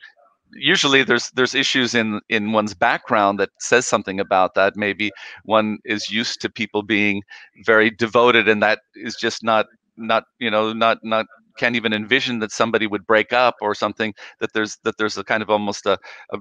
usually 0.55 1.03
there's 1.03 1.29
there's 1.31 1.55
issues 1.55 1.95
in 1.95 2.19
in 2.29 2.51
one's 2.51 2.73
background 2.73 3.39
that 3.39 3.49
says 3.59 3.85
something 3.87 4.19
about 4.19 4.55
that 4.55 4.75
maybe 4.75 5.11
one 5.45 5.79
is 5.85 6.09
used 6.09 6.41
to 6.41 6.49
people 6.49 6.83
being 6.83 7.23
very 7.65 7.89
devoted 7.89 8.47
and 8.47 8.61
that 8.61 8.79
is 8.95 9.15
just 9.15 9.43
not 9.43 9.67
not 9.97 10.25
you 10.39 10.49
know 10.49 10.73
not 10.73 10.99
not 11.03 11.25
can't 11.57 11.75
even 11.75 11.93
envision 11.93 12.39
that 12.39 12.51
somebody 12.51 12.87
would 12.87 13.05
break 13.05 13.33
up 13.33 13.55
or 13.61 13.75
something 13.75 14.13
that 14.39 14.53
there's 14.53 14.77
that 14.83 14.97
there's 14.97 15.17
a 15.17 15.23
kind 15.23 15.43
of 15.43 15.49
almost 15.49 15.85
a, 15.85 15.97
a 16.31 16.39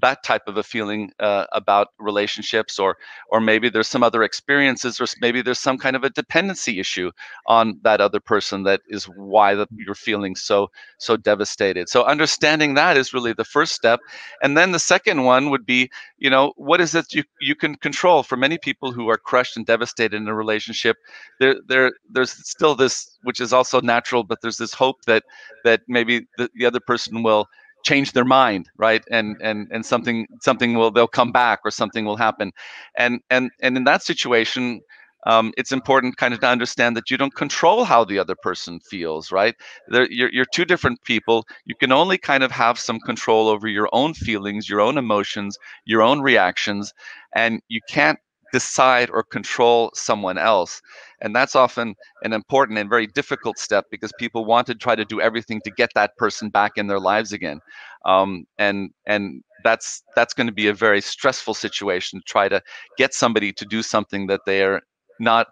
that 0.00 0.22
type 0.22 0.42
of 0.46 0.56
a 0.56 0.62
feeling 0.62 1.10
uh, 1.20 1.44
about 1.52 1.88
relationships 1.98 2.78
or 2.78 2.96
or 3.30 3.40
maybe 3.40 3.68
there's 3.68 3.88
some 3.88 4.02
other 4.02 4.22
experiences 4.22 5.00
or 5.00 5.06
maybe 5.20 5.42
there's 5.42 5.58
some 5.58 5.78
kind 5.78 5.96
of 5.96 6.04
a 6.04 6.10
dependency 6.10 6.80
issue 6.80 7.10
on 7.46 7.78
that 7.82 8.00
other 8.00 8.20
person 8.20 8.62
that 8.62 8.80
is 8.88 9.04
why 9.04 9.54
that 9.54 9.68
you're 9.76 9.94
feeling 9.94 10.34
so 10.34 10.68
so 10.98 11.16
devastated. 11.16 11.88
So 11.88 12.04
understanding 12.04 12.74
that 12.74 12.96
is 12.96 13.12
really 13.12 13.32
the 13.32 13.44
first 13.44 13.74
step. 13.74 14.00
And 14.42 14.56
then 14.56 14.72
the 14.72 14.78
second 14.78 15.24
one 15.24 15.50
would 15.50 15.66
be 15.66 15.90
you 16.18 16.30
know 16.30 16.52
what 16.56 16.80
is 16.80 16.94
it 16.94 17.06
you 17.12 17.24
you 17.40 17.54
can 17.54 17.76
control? 17.76 18.22
For 18.22 18.36
many 18.36 18.58
people 18.58 18.92
who 18.92 19.08
are 19.08 19.18
crushed 19.18 19.56
and 19.56 19.66
devastated 19.66 20.16
in 20.16 20.28
a 20.28 20.34
relationship 20.34 20.96
there 21.40 21.56
there 21.66 21.92
there's 22.10 22.32
still 22.48 22.74
this 22.74 23.18
which 23.22 23.40
is 23.40 23.52
also 23.52 23.80
natural 23.80 24.24
but 24.24 24.40
there's 24.42 24.51
this 24.56 24.74
hope 24.74 25.02
that 25.06 25.24
that 25.64 25.82
maybe 25.88 26.26
the, 26.38 26.50
the 26.54 26.66
other 26.66 26.80
person 26.80 27.22
will 27.22 27.46
change 27.84 28.12
their 28.12 28.24
mind 28.24 28.68
right? 28.76 29.04
And 29.10 29.36
and 29.42 29.68
and 29.72 29.84
something 29.84 30.26
something 30.40 30.74
will 30.74 30.90
they'll 30.90 31.08
come 31.08 31.32
back 31.32 31.60
or 31.64 31.70
something 31.70 32.04
will 32.04 32.16
happen. 32.16 32.52
And 32.96 33.20
and 33.30 33.50
and 33.60 33.76
in 33.76 33.84
that 33.84 34.02
situation 34.02 34.80
um, 35.24 35.52
it's 35.56 35.70
important 35.70 36.16
kind 36.16 36.34
of 36.34 36.40
to 36.40 36.48
understand 36.48 36.96
that 36.96 37.08
you 37.10 37.16
don't 37.16 37.34
control 37.34 37.84
how 37.84 38.04
the 38.04 38.18
other 38.18 38.34
person 38.34 38.80
feels 38.80 39.30
right? 39.30 39.54
There, 39.88 40.10
you're, 40.10 40.30
you're 40.32 40.46
two 40.52 40.64
different 40.64 41.02
people. 41.04 41.46
You 41.64 41.74
can 41.76 41.92
only 41.92 42.18
kind 42.18 42.42
of 42.42 42.50
have 42.50 42.78
some 42.78 42.98
control 43.00 43.48
over 43.48 43.68
your 43.68 43.88
own 43.92 44.14
feelings 44.14 44.68
your 44.68 44.80
own 44.80 44.98
emotions 44.98 45.58
your 45.84 46.02
own 46.02 46.20
reactions 46.20 46.92
and 47.34 47.60
you 47.68 47.80
can't 47.88 48.18
decide 48.52 49.10
or 49.10 49.22
control 49.22 49.90
someone 49.94 50.38
else. 50.38 50.80
And 51.20 51.34
that's 51.34 51.56
often 51.56 51.94
an 52.22 52.32
important 52.32 52.78
and 52.78 52.88
very 52.90 53.06
difficult 53.06 53.58
step 53.58 53.86
because 53.90 54.12
people 54.18 54.44
want 54.44 54.66
to 54.68 54.74
try 54.74 54.94
to 54.94 55.04
do 55.04 55.20
everything 55.20 55.60
to 55.62 55.70
get 55.70 55.90
that 55.94 56.16
person 56.16 56.48
back 56.50 56.72
in 56.76 56.86
their 56.86 57.00
lives 57.00 57.32
again. 57.32 57.60
Um, 58.04 58.44
and 58.58 58.90
and 59.06 59.42
that's 59.64 60.02
that's 60.16 60.34
going 60.34 60.48
to 60.48 60.52
be 60.52 60.66
a 60.68 60.74
very 60.74 61.00
stressful 61.00 61.54
situation 61.54 62.18
to 62.20 62.24
try 62.24 62.48
to 62.48 62.60
get 62.98 63.14
somebody 63.14 63.52
to 63.52 63.64
do 63.64 63.82
something 63.82 64.26
that 64.26 64.40
they 64.46 64.62
are 64.62 64.80
not 65.20 65.48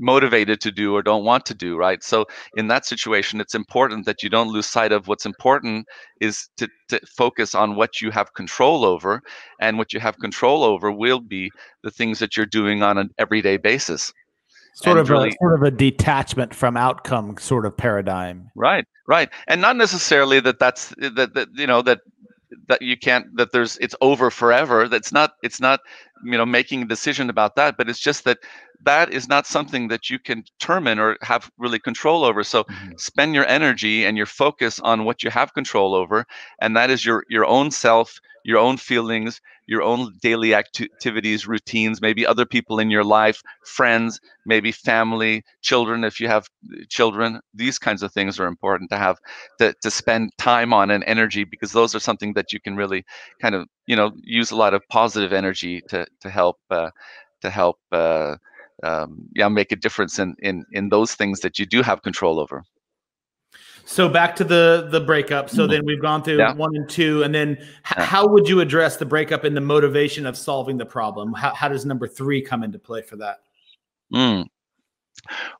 motivated 0.00 0.60
to 0.62 0.70
do 0.72 0.94
or 0.96 1.02
don't 1.02 1.24
want 1.24 1.44
to 1.46 1.54
do 1.54 1.76
right? 1.76 2.02
So 2.02 2.26
in 2.56 2.68
that 2.68 2.86
situation 2.86 3.40
it's 3.40 3.54
important 3.54 4.06
that 4.06 4.22
you 4.22 4.28
don't 4.30 4.48
lose 4.48 4.66
sight 4.66 4.92
of 4.92 5.06
what's 5.06 5.26
important 5.26 5.86
is 6.20 6.48
to, 6.56 6.68
to 6.88 7.00
focus 7.06 7.54
on 7.54 7.76
what 7.76 8.00
you 8.00 8.10
have 8.10 8.32
control 8.34 8.84
over 8.84 9.22
and 9.60 9.78
what 9.78 9.92
you 9.92 10.00
have 10.00 10.18
control 10.18 10.64
over 10.64 10.90
will 10.90 11.20
be 11.20 11.50
the 11.82 11.90
things 11.90 12.18
that 12.18 12.36
you're 12.36 12.46
doing 12.46 12.82
on 12.82 12.98
an 12.98 13.10
everyday 13.18 13.56
basis. 13.58 14.12
Sort 14.74 14.96
And 14.96 15.00
of 15.00 15.10
really- 15.10 15.28
a 15.30 15.32
sort 15.40 15.54
of 15.54 15.62
a 15.62 15.70
detachment 15.70 16.54
from 16.54 16.76
outcome 16.76 17.36
sort 17.38 17.66
of 17.66 17.76
paradigm. 17.76 18.50
right 18.56 18.86
right. 19.06 19.28
And 19.48 19.60
not 19.60 19.76
necessarily 19.76 20.40
that 20.40 20.58
that's 20.58 20.94
that, 20.98 21.34
that 21.34 21.48
you 21.54 21.66
know 21.66 21.82
that 21.82 22.00
that 22.68 22.82
you 22.82 22.96
can't 22.96 23.26
that 23.36 23.52
there's 23.52 23.76
it's 23.78 23.94
over 24.00 24.30
forever 24.30 24.88
that's 24.88 25.12
not 25.12 25.34
it's 25.42 25.60
not 25.60 25.80
you 26.24 26.36
know 26.36 26.46
making 26.46 26.82
a 26.82 26.86
decision 26.86 27.30
about 27.30 27.56
that 27.56 27.76
but 27.76 27.88
it's 27.88 28.00
just 28.00 28.24
that 28.24 28.38
that 28.82 29.12
is 29.12 29.28
not 29.28 29.46
something 29.46 29.88
that 29.88 30.08
you 30.08 30.18
can 30.18 30.42
determine 30.42 30.98
or 30.98 31.16
have 31.22 31.50
really 31.58 31.78
control 31.78 32.24
over. 32.24 32.42
So 32.42 32.64
mm-hmm. 32.64 32.92
spend 32.96 33.34
your 33.34 33.46
energy 33.46 34.04
and 34.04 34.16
your 34.16 34.26
focus 34.26 34.80
on 34.80 35.04
what 35.04 35.22
you 35.22 35.30
have 35.30 35.54
control 35.54 35.94
over 35.94 36.26
and 36.60 36.76
that 36.76 36.90
is 36.90 37.04
your 37.04 37.24
your 37.28 37.44
own 37.44 37.70
self 37.70 38.20
your 38.44 38.58
own 38.58 38.76
feelings 38.76 39.40
your 39.66 39.82
own 39.82 40.12
daily 40.20 40.54
activities 40.54 41.46
routines 41.46 42.00
maybe 42.00 42.26
other 42.26 42.44
people 42.44 42.78
in 42.78 42.90
your 42.90 43.04
life 43.04 43.42
friends 43.64 44.20
maybe 44.46 44.72
family 44.72 45.42
children 45.62 46.04
if 46.04 46.20
you 46.20 46.28
have 46.28 46.46
uh, 46.72 46.82
children 46.88 47.40
these 47.54 47.78
kinds 47.78 48.02
of 48.02 48.12
things 48.12 48.40
are 48.40 48.46
important 48.46 48.90
to 48.90 48.96
have 48.96 49.18
to, 49.58 49.74
to 49.82 49.90
spend 49.90 50.30
time 50.38 50.72
on 50.72 50.90
and 50.90 51.04
energy 51.04 51.44
because 51.44 51.72
those 51.72 51.94
are 51.94 52.00
something 52.00 52.32
that 52.34 52.52
you 52.52 52.60
can 52.60 52.76
really 52.76 53.04
kind 53.40 53.54
of 53.54 53.66
you 53.86 53.96
know 53.96 54.10
use 54.22 54.50
a 54.50 54.56
lot 54.56 54.74
of 54.74 54.82
positive 54.88 55.32
energy 55.32 55.80
to 55.88 56.06
to 56.20 56.30
help 56.30 56.56
uh, 56.70 56.90
to 57.42 57.50
help 57.50 57.78
uh, 57.92 58.36
um, 58.82 59.28
yeah 59.34 59.48
make 59.48 59.72
a 59.72 59.76
difference 59.76 60.18
in 60.18 60.34
in 60.40 60.64
in 60.72 60.88
those 60.88 61.14
things 61.14 61.40
that 61.40 61.58
you 61.58 61.66
do 61.66 61.82
have 61.82 62.02
control 62.02 62.40
over. 62.40 62.64
So 63.84 64.08
back 64.08 64.36
to 64.36 64.44
the 64.44 64.88
the 64.90 65.00
breakup. 65.00 65.50
So 65.50 65.62
mm-hmm. 65.62 65.72
then 65.72 65.80
we've 65.84 66.00
gone 66.00 66.22
through 66.22 66.38
yeah. 66.38 66.54
one 66.54 66.74
and 66.74 66.88
two, 66.88 67.22
and 67.22 67.34
then 67.34 67.56
h- 67.60 67.94
yeah. 67.96 68.04
how 68.04 68.26
would 68.28 68.48
you 68.48 68.60
address 68.60 68.96
the 68.96 69.06
breakup 69.06 69.44
and 69.44 69.56
the 69.56 69.60
motivation 69.60 70.26
of 70.26 70.36
solving 70.36 70.78
the 70.78 70.86
problem? 70.86 71.32
How 71.32 71.54
how 71.54 71.68
does 71.68 71.84
number 71.84 72.06
three 72.06 72.42
come 72.42 72.62
into 72.62 72.78
play 72.78 73.02
for 73.02 73.16
that? 73.16 73.38
Mm. 74.14 74.46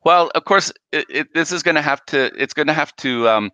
Well, 0.03 0.31
of 0.33 0.45
course, 0.45 0.71
it, 0.91 1.05
it, 1.09 1.33
this 1.33 1.51
is 1.51 1.63
going 1.63 1.75
to 1.75 1.81
have 1.81 2.05
to. 2.07 2.31
It's 2.41 2.53
going 2.53 2.67
to 2.67 2.73
have 2.73 2.95
to 2.97 3.27
um, 3.29 3.51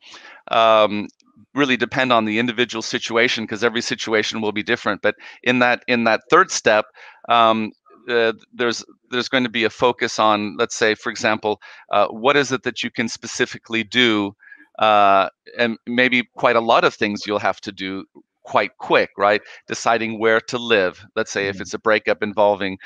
um, 0.52 1.08
really 1.54 1.78
depend 1.78 2.14
on 2.14 2.26
the 2.26 2.40
individual 2.40 2.82
situation 2.82 3.44
because 3.44 3.64
every 3.64 3.82
situation 3.82 4.42
will 4.42 4.52
be 4.52 4.64
different. 4.64 5.02
But 5.02 5.16
in 5.44 5.60
that 5.60 5.84
in 5.88 6.06
that 6.06 6.22
third 6.30 6.52
step, 6.52 6.86
um, 7.30 7.72
uh, 8.08 8.34
there's 8.54 8.86
there's 9.12 9.30
going 9.30 9.44
to 9.44 9.50
be 9.50 9.64
a 9.64 9.70
focus 9.70 10.20
on, 10.20 10.56
let's 10.58 10.76
say, 10.76 10.96
for 10.96 11.10
example, 11.10 11.60
uh, 11.92 12.08
what 12.08 12.38
is 12.38 12.52
it 12.52 12.64
that 12.64 12.84
you 12.84 12.92
can 12.92 13.08
specifically 13.08 13.84
do, 13.84 14.36
uh, 14.78 15.30
and 15.58 15.78
maybe 15.88 16.30
quite 16.36 16.56
a 16.56 16.62
lot 16.62 16.84
of 16.84 16.94
things 16.94 17.26
you'll 17.26 17.40
have 17.40 17.62
to 17.62 17.72
do 17.72 18.06
quite 18.48 18.78
quick, 18.78 19.10
right? 19.18 19.42
Deciding 19.68 20.20
where 20.20 20.40
to 20.40 20.58
live. 20.58 21.06
Let's 21.18 21.32
say 21.32 21.42
mm-hmm. 21.42 21.50
if 21.50 21.62
it's 21.62 21.74
a 21.74 21.80
breakup 21.80 22.24
involving, 22.24 22.78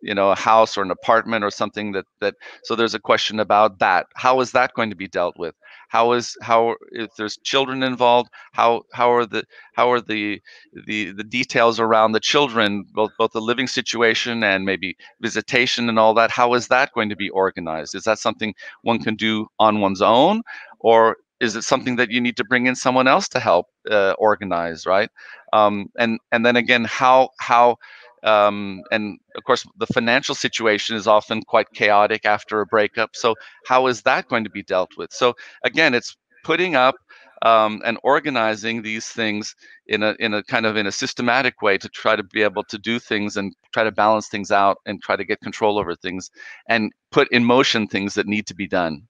you 0.00 0.14
know, 0.14 0.30
a 0.30 0.34
house 0.34 0.78
or 0.78 0.82
an 0.82 0.90
apartment 0.90 1.44
or 1.44 1.50
something 1.50 1.92
that 1.92 2.06
that. 2.20 2.34
So 2.64 2.74
there's 2.74 2.94
a 2.94 2.98
question 2.98 3.38
about 3.38 3.78
that. 3.80 4.06
How 4.16 4.40
is 4.40 4.52
that 4.52 4.72
going 4.74 4.88
to 4.90 4.96
be 4.96 5.08
dealt 5.08 5.38
with? 5.38 5.54
How 5.88 6.12
is 6.12 6.36
how 6.40 6.76
if 6.92 7.10
there's 7.16 7.36
children 7.44 7.82
involved? 7.82 8.30
How 8.52 8.82
how 8.92 9.12
are 9.12 9.26
the 9.26 9.44
how 9.74 9.92
are 9.92 10.00
the 10.00 10.40
the 10.86 11.12
the 11.12 11.24
details 11.24 11.78
around 11.78 12.12
the 12.12 12.20
children, 12.20 12.86
both 12.94 13.10
both 13.18 13.32
the 13.32 13.42
living 13.42 13.66
situation 13.66 14.42
and 14.42 14.64
maybe 14.64 14.96
visitation 15.20 15.90
and 15.90 15.98
all 15.98 16.14
that? 16.14 16.30
How 16.30 16.54
is 16.54 16.68
that 16.68 16.92
going 16.94 17.10
to 17.10 17.16
be 17.16 17.28
organized? 17.30 17.94
Is 17.94 18.04
that 18.04 18.18
something 18.18 18.54
one 18.82 19.00
can 19.00 19.16
do 19.16 19.48
on 19.58 19.80
one's 19.80 20.00
own, 20.00 20.42
or 20.78 21.18
is 21.40 21.56
it 21.56 21.62
something 21.62 21.96
that 21.96 22.10
you 22.10 22.20
need 22.20 22.36
to 22.36 22.44
bring 22.44 22.66
in 22.66 22.76
someone 22.76 23.08
else 23.08 23.28
to 23.28 23.40
help 23.40 23.66
uh, 23.90 24.12
organize 24.18 24.86
right? 24.86 25.10
Um, 25.52 25.90
and 25.98 26.18
and 26.32 26.44
then 26.44 26.56
again 26.56 26.84
how 26.84 27.30
how 27.40 27.76
um, 28.22 28.82
and 28.92 29.18
of 29.36 29.44
course 29.44 29.66
the 29.78 29.86
financial 29.86 30.34
situation 30.34 30.96
is 30.96 31.06
often 31.06 31.42
quite 31.42 31.72
chaotic 31.72 32.24
after 32.26 32.60
a 32.60 32.66
breakup 32.66 33.10
so 33.14 33.34
how 33.66 33.86
is 33.86 34.02
that 34.02 34.28
going 34.28 34.44
to 34.44 34.50
be 34.50 34.62
dealt 34.62 34.90
with? 34.96 35.12
So 35.12 35.34
again 35.64 35.94
it's 35.94 36.16
putting 36.44 36.74
up 36.74 36.96
um, 37.42 37.80
and 37.84 37.98
organizing 38.02 38.82
these 38.82 39.06
things 39.06 39.54
in 39.86 40.02
a 40.02 40.14
in 40.18 40.34
a 40.34 40.42
kind 40.42 40.66
of 40.66 40.76
in 40.76 40.86
a 40.86 40.92
systematic 40.92 41.62
way 41.62 41.78
to 41.78 41.88
try 41.88 42.14
to 42.16 42.22
be 42.22 42.42
able 42.42 42.64
to 42.64 42.78
do 42.78 42.98
things 42.98 43.36
and 43.36 43.54
try 43.72 43.84
to 43.84 43.92
balance 43.92 44.28
things 44.28 44.50
out 44.50 44.78
and 44.86 45.02
try 45.02 45.16
to 45.16 45.24
get 45.24 45.40
control 45.40 45.78
over 45.78 45.94
things 45.94 46.30
and 46.68 46.92
put 47.10 47.28
in 47.32 47.44
motion 47.44 47.86
things 47.86 48.14
that 48.14 48.26
need 48.26 48.46
to 48.46 48.54
be 48.54 48.66
done 48.68 49.08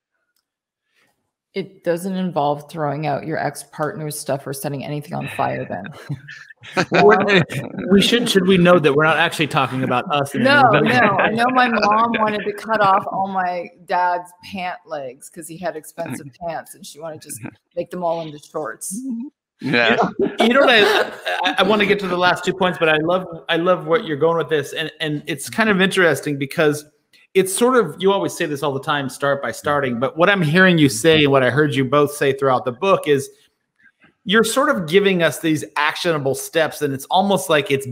it 1.52 1.82
doesn't 1.82 2.14
involve 2.14 2.70
throwing 2.70 3.06
out 3.06 3.26
your 3.26 3.36
ex 3.36 3.64
partner's 3.72 4.18
stuff 4.18 4.46
or 4.46 4.52
setting 4.52 4.84
anything 4.84 5.14
on 5.14 5.26
fire. 5.36 5.66
Then 5.68 5.84
we 7.90 8.00
should 8.00 8.28
should 8.28 8.46
we 8.46 8.56
know 8.56 8.78
that 8.78 8.94
we're 8.94 9.04
not 9.04 9.16
actually 9.16 9.48
talking 9.48 9.82
about 9.82 10.04
us. 10.12 10.32
No, 10.34 10.62
no. 10.70 11.00
I 11.18 11.30
know 11.30 11.46
my 11.50 11.68
mom 11.68 12.12
wanted 12.18 12.44
to 12.44 12.52
cut 12.52 12.80
off 12.80 13.04
all 13.10 13.26
my 13.26 13.68
dad's 13.86 14.30
pant 14.44 14.78
legs 14.86 15.28
because 15.28 15.48
he 15.48 15.58
had 15.58 15.74
expensive 15.74 16.28
pants, 16.46 16.76
and 16.76 16.86
she 16.86 17.00
wanted 17.00 17.20
to 17.22 17.28
just 17.28 17.40
make 17.74 17.90
them 17.90 18.04
all 18.04 18.20
into 18.20 18.38
shorts. 18.38 18.96
Yeah, 19.60 19.96
you 20.18 20.26
know, 20.26 20.36
you 20.40 20.54
know 20.54 20.60
what 20.60 20.70
I, 20.70 21.10
I, 21.42 21.54
I 21.58 21.62
want 21.64 21.80
to 21.80 21.86
get 21.86 21.98
to 22.00 22.08
the 22.08 22.16
last 22.16 22.44
two 22.44 22.54
points, 22.54 22.78
but 22.78 22.88
I 22.88 22.96
love 22.98 23.26
I 23.48 23.56
love 23.56 23.86
what 23.86 24.04
you're 24.04 24.16
going 24.16 24.38
with 24.38 24.48
this, 24.48 24.72
and 24.72 24.90
and 25.00 25.24
it's 25.26 25.50
kind 25.50 25.68
of 25.68 25.80
interesting 25.80 26.38
because 26.38 26.84
it's 27.34 27.54
sort 27.54 27.76
of 27.76 27.96
you 28.00 28.12
always 28.12 28.36
say 28.36 28.46
this 28.46 28.62
all 28.62 28.72
the 28.72 28.82
time 28.82 29.08
start 29.08 29.42
by 29.42 29.52
starting 29.52 30.00
but 30.00 30.16
what 30.16 30.28
i'm 30.28 30.42
hearing 30.42 30.78
you 30.78 30.88
say 30.88 31.22
and 31.22 31.30
what 31.30 31.42
i 31.42 31.50
heard 31.50 31.74
you 31.74 31.84
both 31.84 32.12
say 32.12 32.32
throughout 32.32 32.64
the 32.64 32.72
book 32.72 33.06
is 33.06 33.30
you're 34.24 34.44
sort 34.44 34.68
of 34.68 34.88
giving 34.88 35.22
us 35.22 35.38
these 35.38 35.64
actionable 35.76 36.34
steps 36.34 36.82
and 36.82 36.92
it's 36.92 37.06
almost 37.06 37.48
like 37.48 37.70
it's 37.70 37.86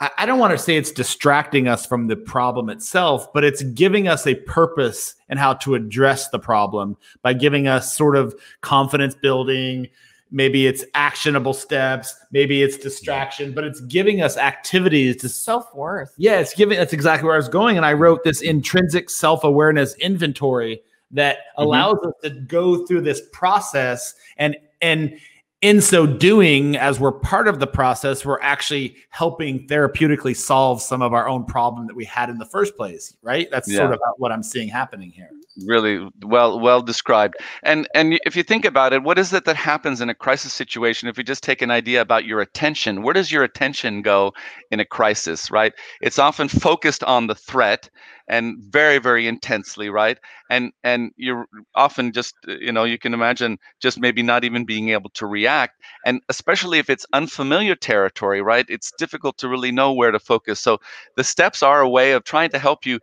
i 0.00 0.26
don't 0.26 0.38
want 0.38 0.50
to 0.50 0.58
say 0.58 0.76
it's 0.76 0.92
distracting 0.92 1.68
us 1.68 1.86
from 1.86 2.08
the 2.08 2.16
problem 2.16 2.68
itself 2.68 3.32
but 3.32 3.44
it's 3.44 3.62
giving 3.62 4.08
us 4.08 4.26
a 4.26 4.34
purpose 4.34 5.14
and 5.28 5.38
how 5.38 5.52
to 5.52 5.74
address 5.74 6.28
the 6.30 6.38
problem 6.38 6.96
by 7.22 7.32
giving 7.32 7.68
us 7.68 7.96
sort 7.96 8.16
of 8.16 8.34
confidence 8.60 9.14
building 9.14 9.88
maybe 10.30 10.66
it's 10.66 10.84
actionable 10.94 11.54
steps 11.54 12.14
maybe 12.30 12.62
it's 12.62 12.76
distraction 12.76 13.52
but 13.52 13.64
it's 13.64 13.80
giving 13.82 14.20
us 14.20 14.36
activities 14.36 15.16
to 15.16 15.28
self-worth 15.28 16.12
yeah 16.16 16.38
it's 16.38 16.54
giving 16.54 16.78
that's 16.78 16.92
exactly 16.92 17.26
where 17.26 17.34
i 17.34 17.38
was 17.38 17.48
going 17.48 17.76
and 17.76 17.86
i 17.86 17.92
wrote 17.92 18.22
this 18.24 18.42
intrinsic 18.42 19.08
self-awareness 19.08 19.94
inventory 19.96 20.80
that 21.10 21.38
mm-hmm. 21.38 21.62
allows 21.62 21.96
mm-hmm. 21.96 22.08
us 22.08 22.14
to 22.22 22.30
go 22.30 22.86
through 22.86 23.00
this 23.00 23.22
process 23.32 24.14
and 24.36 24.56
and 24.80 25.18
in 25.60 25.80
so 25.80 26.06
doing, 26.06 26.76
as 26.76 27.00
we're 27.00 27.12
part 27.12 27.48
of 27.48 27.58
the 27.58 27.66
process, 27.66 28.24
we're 28.24 28.40
actually 28.40 28.96
helping 29.10 29.66
therapeutically 29.66 30.36
solve 30.36 30.80
some 30.80 31.02
of 31.02 31.12
our 31.12 31.28
own 31.28 31.44
problem 31.44 31.86
that 31.88 31.96
we 31.96 32.04
had 32.04 32.30
in 32.30 32.38
the 32.38 32.46
first 32.46 32.76
place, 32.76 33.16
right? 33.22 33.48
That's 33.50 33.68
yeah. 33.68 33.78
sort 33.78 33.92
of 33.92 34.00
what 34.18 34.30
I'm 34.30 34.44
seeing 34.44 34.68
happening 34.68 35.10
here. 35.10 35.30
Really 35.66 36.08
well, 36.22 36.60
well 36.60 36.80
described. 36.80 37.34
And 37.64 37.88
and 37.92 38.20
if 38.24 38.36
you 38.36 38.44
think 38.44 38.64
about 38.64 38.92
it, 38.92 39.02
what 39.02 39.18
is 39.18 39.32
it 39.32 39.44
that 39.46 39.56
happens 39.56 40.00
in 40.00 40.08
a 40.08 40.14
crisis 40.14 40.52
situation? 40.52 41.08
If 41.08 41.16
we 41.16 41.24
just 41.24 41.42
take 41.42 41.60
an 41.62 41.72
idea 41.72 42.00
about 42.00 42.24
your 42.24 42.40
attention, 42.40 43.02
where 43.02 43.14
does 43.14 43.32
your 43.32 43.42
attention 43.42 44.02
go 44.02 44.32
in 44.70 44.78
a 44.78 44.84
crisis, 44.84 45.50
right? 45.50 45.72
It's 46.00 46.20
often 46.20 46.46
focused 46.46 47.02
on 47.02 47.26
the 47.26 47.34
threat 47.34 47.90
and 48.28 48.56
very 48.70 48.98
very 48.98 49.26
intensely 49.26 49.88
right? 49.90 50.18
And 50.50 50.72
and 50.84 51.12
you're 51.16 51.46
often 51.74 52.12
just 52.12 52.34
uh, 52.48 52.54
you 52.60 52.72
know 52.72 52.84
you 52.84 52.98
can 52.98 53.14
imagine 53.14 53.58
just 53.80 53.98
maybe 54.00 54.22
not 54.22 54.44
even 54.44 54.64
being 54.64 54.90
able 54.90 55.10
to 55.10 55.26
react 55.26 55.80
and 56.04 56.20
especially 56.28 56.78
if 56.78 56.90
it's 56.90 57.06
unfamiliar 57.12 57.74
territory 57.74 58.42
right? 58.42 58.66
It's 58.68 58.92
difficult 58.98 59.38
to 59.38 59.48
really 59.48 59.72
know 59.72 59.92
where 59.92 60.10
to 60.10 60.18
focus. 60.20 60.60
So 60.60 60.78
the 61.16 61.24
steps 61.24 61.62
are 61.62 61.80
a 61.80 61.88
way 61.88 62.12
of 62.12 62.24
trying 62.24 62.50
to 62.50 62.58
help 62.58 62.86
you 62.86 63.00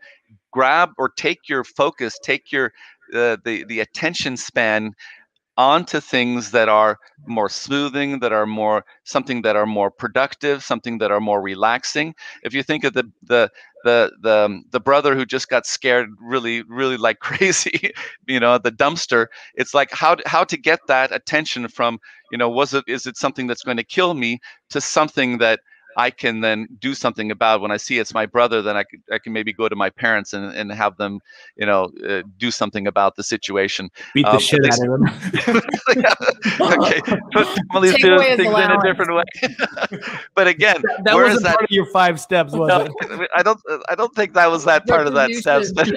grab 0.52 0.92
or 0.98 1.10
take 1.10 1.50
your 1.50 1.64
focus 1.64 2.20
take 2.24 2.52
your 2.52 2.74
uh, 3.14 3.38
the 3.46 3.64
the 3.66 3.80
attention 3.82 4.38
span 4.38 4.94
onto 5.58 6.02
things 6.02 6.52
that 6.52 6.68
are 6.68 7.00
more 7.28 7.48
smoothing 7.48 8.20
that 8.20 8.34
are 8.34 8.46
more 8.46 8.86
something 9.06 9.42
that 9.44 9.56
are 9.56 9.66
more 9.66 9.90
productive 9.90 10.64
something 10.64 10.98
that 10.98 11.12
are 11.12 11.22
more 11.22 11.42
relaxing. 11.42 12.14
If 12.44 12.54
you 12.54 12.62
think 12.64 12.84
of 12.84 12.94
the 12.94 13.10
the 13.24 13.50
the 13.86 14.12
the 14.22 14.36
um, 14.46 14.66
the 14.72 14.80
brother 14.82 15.16
who 15.16 15.26
just 15.26 15.48
got 15.48 15.66
scared 15.66 16.10
really 16.20 16.64
really 16.64 16.98
like 16.98 17.20
crazy 17.30 17.92
you 18.28 18.40
know 18.40 18.58
the 18.58 18.72
dumpster 18.72 19.28
it's 19.54 19.74
like 19.74 19.92
how 19.92 20.18
how 20.26 20.44
to 20.44 20.58
get 20.58 20.80
that 20.88 21.14
attention 21.14 21.68
from 21.70 22.00
you 22.32 22.38
know 22.38 22.50
was 22.50 22.74
it 22.74 22.84
is 22.88 23.06
it 23.06 23.16
something 23.16 23.48
that's 23.48 23.64
going 23.64 23.78
to 23.78 23.84
kill 23.84 24.14
me 24.16 24.40
to 24.72 24.82
something 24.82 25.38
that 25.38 25.62
I 25.98 26.10
can 26.10 26.42
then 26.42 26.68
do 26.80 26.94
something 26.94 27.32
about. 27.32 27.62
When 27.62 27.72
I 27.72 27.78
see 27.78 28.00
it's 28.00 28.14
my 28.14 28.26
brother, 28.26 28.62
then 28.62 28.76
I 28.76 28.84
can, 28.84 29.02
I 29.12 29.18
can 29.18 29.34
maybe 29.34 29.54
go 29.54 29.70
to 29.70 29.76
my 29.76 29.90
parents 29.90 30.34
and, 30.34 30.54
and 30.54 30.72
have 30.72 30.98
them, 30.98 31.20
you 31.56 31.66
know, 31.66 31.90
uh, 32.08 32.24
do 32.38 32.52
something 32.52 32.88
about 32.88 33.16
the 33.16 33.24
situation. 33.24 33.90
Beat 34.14 34.26
the 34.26 34.32
um, 34.32 34.40
shit 34.40 34.66
out 34.66 34.80
of 34.80 35.00
them. 35.00 35.62
okay, 36.80 37.02
put 37.32 37.48
families 37.72 37.96
do 38.02 38.18
things 38.20 38.42
in 38.42 38.72
a 38.72 38.82
different 38.84 39.16
way. 39.16 39.24
but 40.36 40.48
again, 40.48 40.82
that, 40.82 41.04
that 41.06 41.16
wasn't 41.16 41.44
that? 41.44 41.54
part 41.56 41.64
of 41.64 41.72
your 41.72 41.86
five 41.92 42.20
steps, 42.20 42.54
was 42.54 42.68
no, 42.68 42.82
it? 42.82 43.30
I 43.36 43.44
don't. 43.44 43.60
I 43.90 43.96
don't 43.96 44.14
think 44.16 44.34
that 44.34 44.48
was 44.48 44.66
that 44.66 44.86
part 44.88 45.08
of 45.08 45.14
that 45.14 45.32
steps. 45.32 45.72
But, 45.72 45.90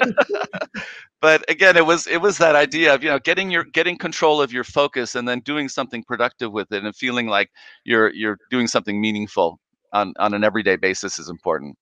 but 1.20 1.51
again, 1.51 1.76
it 1.76 1.84
was 1.84 2.07
it 2.07 2.18
was 2.18 2.38
that 2.38 2.55
idea 2.55 2.94
of 2.94 3.03
you 3.03 3.11
know 3.11 3.18
getting 3.18 3.51
your 3.51 3.64
getting 3.64 3.99
control 3.99 4.40
of 4.40 4.53
your 4.53 4.64
focus 4.64 5.16
and 5.16 5.26
then 5.26 5.40
doing 5.40 5.68
something 5.68 6.05
productive 6.05 6.53
with 6.53 6.70
it 6.72 6.84
and 6.84 6.94
feeling 6.94 7.26
like 7.26 7.51
you're 7.84 8.12
you're 8.14 8.38
doing 8.51 8.68
something 8.68 9.01
meaningful 9.01 9.59
on, 9.93 10.14
on 10.18 10.34
an 10.34 10.45
everyday 10.45 10.76
basis 10.76 11.18
is 11.18 11.28
important. 11.28 11.76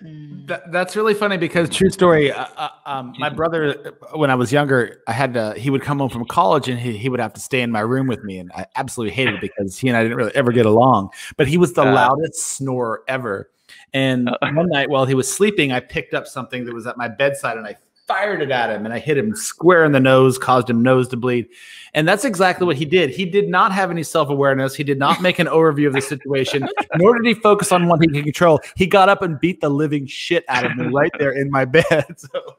Hmm. 0.00 0.46
That, 0.46 0.72
that's 0.72 0.96
really 0.96 1.14
funny 1.14 1.36
because 1.36 1.68
true 1.68 1.90
story. 1.90 2.32
Uh, 2.32 2.46
uh, 2.56 2.68
um, 2.86 3.14
my 3.18 3.28
brother, 3.28 3.96
when 4.14 4.30
I 4.30 4.34
was 4.34 4.52
younger, 4.52 5.02
I 5.06 5.12
had 5.12 5.34
to. 5.34 5.54
He 5.54 5.68
would 5.70 5.82
come 5.82 5.98
home 5.98 6.08
from 6.08 6.24
college 6.24 6.68
and 6.68 6.78
he, 6.78 6.96
he 6.96 7.08
would 7.08 7.20
have 7.20 7.34
to 7.34 7.40
stay 7.40 7.60
in 7.60 7.70
my 7.70 7.80
room 7.80 8.06
with 8.06 8.24
me, 8.24 8.38
and 8.38 8.50
I 8.54 8.66
absolutely 8.76 9.14
hated 9.14 9.34
it 9.34 9.40
because 9.42 9.78
he 9.78 9.88
and 9.88 9.96
I 9.96 10.02
didn't 10.02 10.16
really 10.16 10.34
ever 10.34 10.52
get 10.52 10.66
along. 10.66 11.10
But 11.36 11.48
he 11.48 11.58
was 11.58 11.74
the 11.74 11.82
uh, 11.82 11.92
loudest 11.92 12.56
snorer 12.56 13.02
ever. 13.08 13.50
And 13.92 14.28
uh, 14.28 14.36
one 14.52 14.68
night 14.68 14.88
while 14.88 15.06
he 15.06 15.14
was 15.14 15.32
sleeping, 15.32 15.72
I 15.72 15.80
picked 15.80 16.14
up 16.14 16.26
something 16.26 16.64
that 16.64 16.74
was 16.74 16.86
at 16.86 16.96
my 16.96 17.08
bedside 17.08 17.56
and 17.56 17.66
I 17.66 17.76
fired 18.08 18.40
it 18.40 18.50
at 18.50 18.70
him 18.70 18.86
and 18.86 18.94
I 18.94 18.98
hit 18.98 19.18
him 19.18 19.36
square 19.36 19.84
in 19.84 19.92
the 19.92 20.00
nose, 20.00 20.38
caused 20.38 20.68
him 20.68 20.82
nose 20.82 21.06
to 21.08 21.16
bleed. 21.16 21.46
And 21.92 22.08
that's 22.08 22.24
exactly 22.24 22.66
what 22.66 22.76
he 22.76 22.86
did. 22.86 23.10
He 23.10 23.26
did 23.26 23.48
not 23.48 23.70
have 23.70 23.90
any 23.90 24.02
self 24.02 24.30
awareness. 24.30 24.74
He 24.74 24.82
did 24.82 24.98
not 24.98 25.20
make 25.22 25.38
an 25.38 25.46
overview 25.46 25.86
of 25.86 25.92
the 25.92 26.00
situation, 26.00 26.66
nor 26.96 27.16
did 27.18 27.26
he 27.26 27.40
focus 27.40 27.70
on 27.70 27.86
what 27.86 28.00
he 28.00 28.08
could 28.08 28.24
control. 28.24 28.58
He 28.74 28.86
got 28.86 29.08
up 29.08 29.22
and 29.22 29.38
beat 29.38 29.60
the 29.60 29.68
living 29.68 30.06
shit 30.06 30.44
out 30.48 30.64
of 30.64 30.76
me 30.76 30.86
right 30.92 31.12
there 31.18 31.32
in 31.32 31.50
my 31.50 31.64
bed. 31.64 32.06
So, 32.18 32.56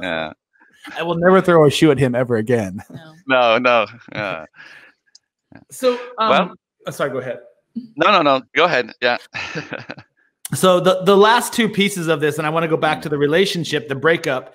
yeah. 0.00 0.32
I 0.96 1.02
will 1.02 1.16
never 1.16 1.40
throw 1.40 1.66
a 1.66 1.70
shoe 1.70 1.90
at 1.90 1.98
him 1.98 2.14
ever 2.14 2.36
again. 2.36 2.82
No, 3.26 3.58
no. 3.58 3.58
no. 3.58 3.86
Yeah. 4.12 4.46
So, 5.70 5.92
um, 6.18 6.30
well, 6.30 6.54
oh, 6.86 6.90
sorry, 6.90 7.10
go 7.10 7.18
ahead. 7.18 7.40
No, 7.96 8.10
no, 8.10 8.22
no. 8.22 8.42
Go 8.54 8.64
ahead. 8.64 8.92
Yeah. 9.00 9.18
So 10.54 10.80
the 10.80 11.02
the 11.04 11.16
last 11.16 11.52
two 11.52 11.68
pieces 11.68 12.08
of 12.08 12.20
this 12.20 12.38
and 12.38 12.46
i 12.46 12.50
want 12.50 12.62
to 12.62 12.68
go 12.68 12.76
back 12.76 13.00
to 13.02 13.08
the 13.08 13.18
relationship 13.18 13.88
the 13.88 13.94
breakup 13.94 14.54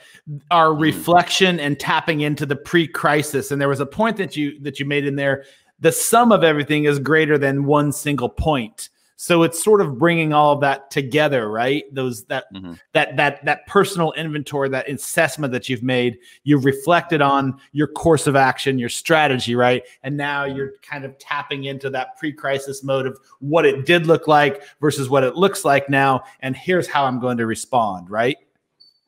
are 0.51 0.69
mm. 0.69 0.81
reflection 0.81 1.59
and 1.59 1.79
tapping 1.79 2.21
into 2.21 2.45
the 2.45 2.55
pre-crisis 2.55 3.51
and 3.51 3.59
there 3.59 3.69
was 3.69 3.79
a 3.79 3.85
point 3.85 4.17
that 4.17 4.35
you 4.35 4.59
that 4.59 4.79
you 4.79 4.85
made 4.85 5.05
in 5.05 5.15
there 5.15 5.43
the 5.79 5.91
sum 5.91 6.31
of 6.31 6.43
everything 6.43 6.85
is 6.85 6.99
greater 6.99 7.37
than 7.37 7.65
one 7.65 7.91
single 7.91 8.29
point 8.29 8.89
so 9.19 9.41
it's 9.41 9.63
sort 9.63 9.81
of 9.81 9.97
bringing 9.97 10.31
all 10.31 10.53
of 10.53 10.61
that 10.61 10.91
together, 10.91 11.49
right? 11.49 11.83
Those 11.91 12.23
that 12.25 12.45
mm-hmm. 12.53 12.73
that 12.93 13.17
that 13.17 13.43
that 13.45 13.65
personal 13.65 14.11
inventory, 14.13 14.69
that 14.69 14.87
assessment 14.87 15.51
that 15.53 15.67
you've 15.67 15.81
made, 15.81 16.19
you've 16.43 16.65
reflected 16.65 17.19
on 17.19 17.59
your 17.71 17.87
course 17.87 18.27
of 18.27 18.35
action, 18.35 18.77
your 18.77 18.89
strategy, 18.89 19.55
right? 19.55 19.83
And 20.03 20.15
now 20.15 20.45
you're 20.45 20.73
kind 20.83 21.03
of 21.03 21.17
tapping 21.17 21.63
into 21.63 21.89
that 21.89 22.17
pre-crisis 22.17 22.83
mode 22.83 23.07
of 23.07 23.19
what 23.39 23.65
it 23.65 23.87
did 23.87 24.05
look 24.05 24.27
like 24.27 24.61
versus 24.79 25.09
what 25.09 25.23
it 25.23 25.35
looks 25.35 25.65
like 25.65 25.89
now, 25.89 26.23
and 26.41 26.55
here's 26.55 26.87
how 26.87 27.05
I'm 27.05 27.19
going 27.19 27.37
to 27.37 27.47
respond, 27.47 28.11
right? 28.11 28.37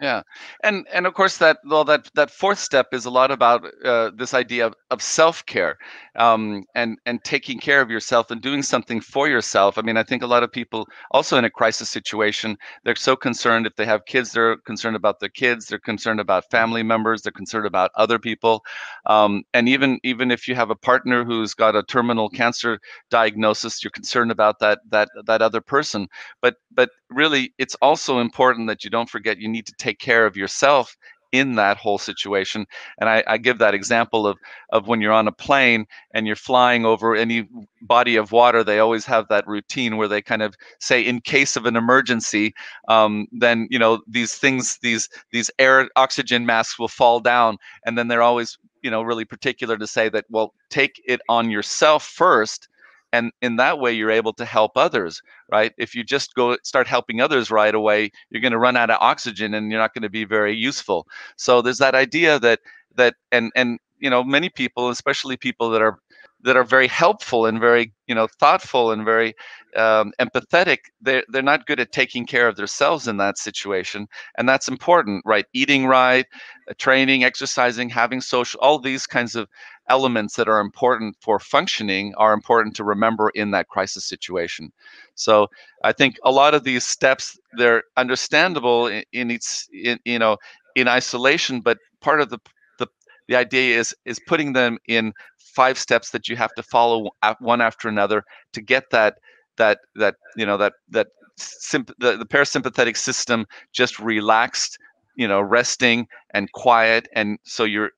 Yeah, 0.01 0.21
and 0.63 0.87
and 0.93 1.05
of 1.05 1.13
course 1.13 1.39
that 1.39 1.57
well 1.65 1.83
that 1.83 2.09
that 2.15 2.31
fourth 2.31 2.57
step 2.59 2.93
is 2.93 3.03
a 3.03 3.09
lot 3.09 3.31
about 3.31 3.65
uh, 3.83 4.11
this 4.15 4.33
idea 4.33 4.65
of, 4.67 4.73
of 4.91 5.01
self 5.01 5.45
care, 5.45 5.77
um, 6.15 6.63
and 6.73 6.97
and 7.05 7.21
taking 7.25 7.59
care 7.59 7.81
of 7.81 7.89
yourself 7.91 8.31
and 8.31 8.41
doing 8.41 8.63
something 8.63 9.01
for 9.01 9.27
yourself. 9.27 9.77
I 9.77 9.81
mean, 9.81 9.97
I 9.97 10.03
think 10.03 10.23
a 10.23 10.27
lot 10.27 10.41
of 10.41 10.53
people 10.53 10.87
also 11.11 11.37
in 11.37 11.43
a 11.43 11.49
crisis 11.49 11.89
situation 11.89 12.57
they're 12.85 12.95
so 12.95 13.17
concerned 13.17 13.67
if 13.67 13.75
they 13.75 13.85
have 13.85 14.05
kids, 14.05 14.31
they're 14.31 14.55
concerned 14.59 14.95
about 14.95 15.19
their 15.19 15.27
kids, 15.29 15.65
they're 15.67 15.79
concerned 15.79 16.21
about 16.21 16.49
family 16.49 16.81
members, 16.81 17.21
they're 17.23 17.33
concerned 17.33 17.65
about 17.65 17.91
other 17.95 18.19
people, 18.19 18.63
um, 19.05 19.43
and 19.53 19.67
even 19.67 19.99
even 20.03 20.31
if 20.31 20.47
you 20.47 20.55
have 20.55 20.69
a 20.69 20.75
partner 20.75 21.23
who's 21.23 21.53
got 21.53 21.75
a 21.75 21.83
terminal 21.83 22.29
cancer 22.29 22.79
diagnosis, 23.09 23.83
you're 23.83 23.91
concerned 23.91 24.31
about 24.31 24.59
that 24.59 24.79
that 24.89 25.09
that 25.25 25.41
other 25.41 25.61
person. 25.61 26.07
But 26.41 26.55
but 26.71 26.89
really, 27.09 27.53
it's 27.57 27.75
also 27.81 28.19
important 28.19 28.67
that 28.67 28.83
you 28.83 28.89
don't 28.89 29.09
forget 29.09 29.39
you 29.39 29.49
need 29.49 29.65
to 29.67 29.73
take 29.77 29.88
take 29.89 29.99
care 29.99 30.25
of 30.25 30.37
yourself 30.37 30.95
in 31.31 31.55
that 31.55 31.77
whole 31.77 31.97
situation. 31.97 32.65
And 32.99 33.09
I, 33.09 33.23
I, 33.27 33.37
give 33.37 33.59
that 33.59 33.73
example 33.73 34.25
of 34.25 34.37
of 34.71 34.87
when 34.87 35.01
you're 35.01 35.13
on 35.13 35.27
a 35.27 35.31
plane 35.31 35.85
and 36.13 36.25
you're 36.25 36.35
flying 36.35 36.85
over 36.85 37.15
any 37.15 37.47
body 37.81 38.15
of 38.15 38.31
water. 38.31 38.63
They 38.63 38.79
always 38.79 39.05
have 39.05 39.27
that 39.27 39.47
routine 39.47 39.97
where 39.97 40.07
they 40.07 40.21
kind 40.21 40.41
of 40.41 40.55
say, 40.79 41.01
in 41.01 41.21
case 41.21 41.55
of 41.55 41.65
an 41.65 41.75
emergency, 41.75 42.53
um, 42.87 43.27
then 43.31 43.67
you 43.69 43.79
know 43.79 44.01
these 44.07 44.35
things, 44.35 44.79
these 44.81 45.07
these 45.31 45.51
air 45.59 45.89
oxygen 45.95 46.45
masks 46.45 46.79
will 46.79 46.87
fall 46.87 47.19
down, 47.19 47.57
and 47.85 47.97
then 47.97 48.07
they're 48.07 48.23
always 48.23 48.57
you 48.81 48.89
know 48.89 49.03
really 49.03 49.25
particular 49.25 49.77
to 49.77 49.87
say 49.87 50.09
that 50.09 50.25
well, 50.29 50.53
take 50.69 51.01
it 51.05 51.21
on 51.29 51.51
yourself 51.51 52.03
first 52.03 52.68
and 53.13 53.31
in 53.41 53.55
that 53.57 53.79
way 53.79 53.91
you're 53.93 54.11
able 54.11 54.33
to 54.33 54.45
help 54.45 54.71
others 54.75 55.21
right? 55.51 55.73
If 55.77 55.95
you 55.95 56.03
just 56.03 56.35
go 56.35 56.57
start 56.63 56.87
helping 56.87 57.21
others 57.21 57.51
right 57.51 57.73
away 57.75 58.11
you're 58.29 58.41
going 58.41 58.51
to 58.53 58.59
run 58.59 58.77
out 58.77 58.89
of 58.89 58.97
oxygen 59.01 59.53
and 59.53 59.71
you're 59.71 59.79
not 59.81 59.93
going 59.93 60.03
to 60.03 60.09
be 60.09 60.25
very 60.25 60.55
useful. 60.55 61.07
So 61.37 61.61
there's 61.61 61.79
that 61.79 61.95
idea 61.95 62.39
that 62.39 62.59
that 62.95 63.15
and 63.31 63.51
and 63.55 63.79
you 63.99 64.09
know 64.09 64.23
many 64.23 64.49
people 64.49 64.89
especially 64.89 65.37
people 65.37 65.69
that 65.71 65.81
are 65.81 65.99
that 66.43 66.57
are 66.57 66.63
very 66.63 66.87
helpful 66.87 67.45
and 67.45 67.59
very 67.59 67.91
you 68.07 68.15
know 68.15 68.27
thoughtful 68.39 68.91
and 68.91 69.05
very 69.05 69.33
um, 69.75 70.11
empathetic 70.19 70.79
they're, 71.01 71.23
they're 71.29 71.41
not 71.41 71.65
good 71.67 71.79
at 71.79 71.91
taking 71.91 72.25
care 72.25 72.47
of 72.47 72.55
themselves 72.55 73.07
in 73.07 73.17
that 73.17 73.37
situation 73.37 74.07
and 74.37 74.47
that's 74.47 74.67
important 74.67 75.21
right? 75.25 75.45
Eating 75.53 75.85
right 75.85 76.25
uh, 76.69 76.73
training 76.77 77.23
exercising 77.23 77.89
having 77.89 78.21
social 78.21 78.59
all 78.61 78.79
these 78.79 79.05
kinds 79.05 79.35
of 79.35 79.47
elements 79.89 80.35
that 80.35 80.47
are 80.47 80.59
important 80.59 81.15
for 81.19 81.39
functioning 81.39 82.13
are 82.15 82.33
important 82.33 82.75
to 82.75 82.83
remember 82.83 83.29
in 83.35 83.51
that 83.51 83.67
crisis 83.67 84.05
situation. 84.05 84.71
So 85.15 85.47
i 85.83 85.91
think 85.91 86.17
a 86.23 86.31
lot 86.31 86.53
of 86.53 86.63
these 86.63 86.85
steps 86.85 87.37
they're 87.57 87.83
understandable 87.97 88.87
in, 88.87 89.03
in 89.13 89.31
its 89.31 89.67
in, 89.73 89.99
you 90.05 90.19
know 90.19 90.37
in 90.75 90.87
isolation 90.87 91.61
but 91.61 91.77
part 92.01 92.21
of 92.21 92.29
the 92.29 92.39
the, 92.77 92.87
the 93.27 93.35
idea 93.35 93.77
is 93.79 93.95
is 94.05 94.19
putting 94.27 94.53
them 94.53 94.77
in 94.87 95.13
five 95.55 95.77
steps 95.77 96.11
that 96.11 96.27
you 96.27 96.35
have 96.35 96.53
to 96.53 96.63
follow 96.63 97.09
one 97.39 97.61
after 97.61 97.87
another 97.87 98.23
to 98.53 98.61
get 98.61 98.89
that 98.91 99.15
that 99.57 99.79
that 99.95 100.15
you 100.35 100.45
know 100.45 100.57
that 100.57 100.73
that 100.89 101.07
simp- 101.37 101.93
the, 101.99 102.17
the 102.17 102.25
parasympathetic 102.25 102.97
system 102.97 103.45
just 103.71 103.99
relaxed 103.99 104.77
you 105.15 105.27
know 105.27 105.41
resting 105.41 106.07
and 106.33 106.51
quiet 106.53 107.07
and 107.13 107.37
so 107.43 107.63
you're 107.63 107.91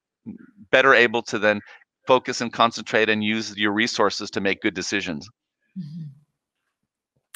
better 0.72 0.93
able 0.93 1.22
to 1.22 1.39
then 1.39 1.62
focus 2.08 2.41
and 2.41 2.52
concentrate 2.54 3.10
and 3.10 3.24
use 3.24 3.56
your 3.58 3.72
resources 3.72 4.30
to 4.32 4.41
make 4.41 4.62
good 4.62 4.74
decisions 4.74 5.30
mm-hmm. 5.78 6.04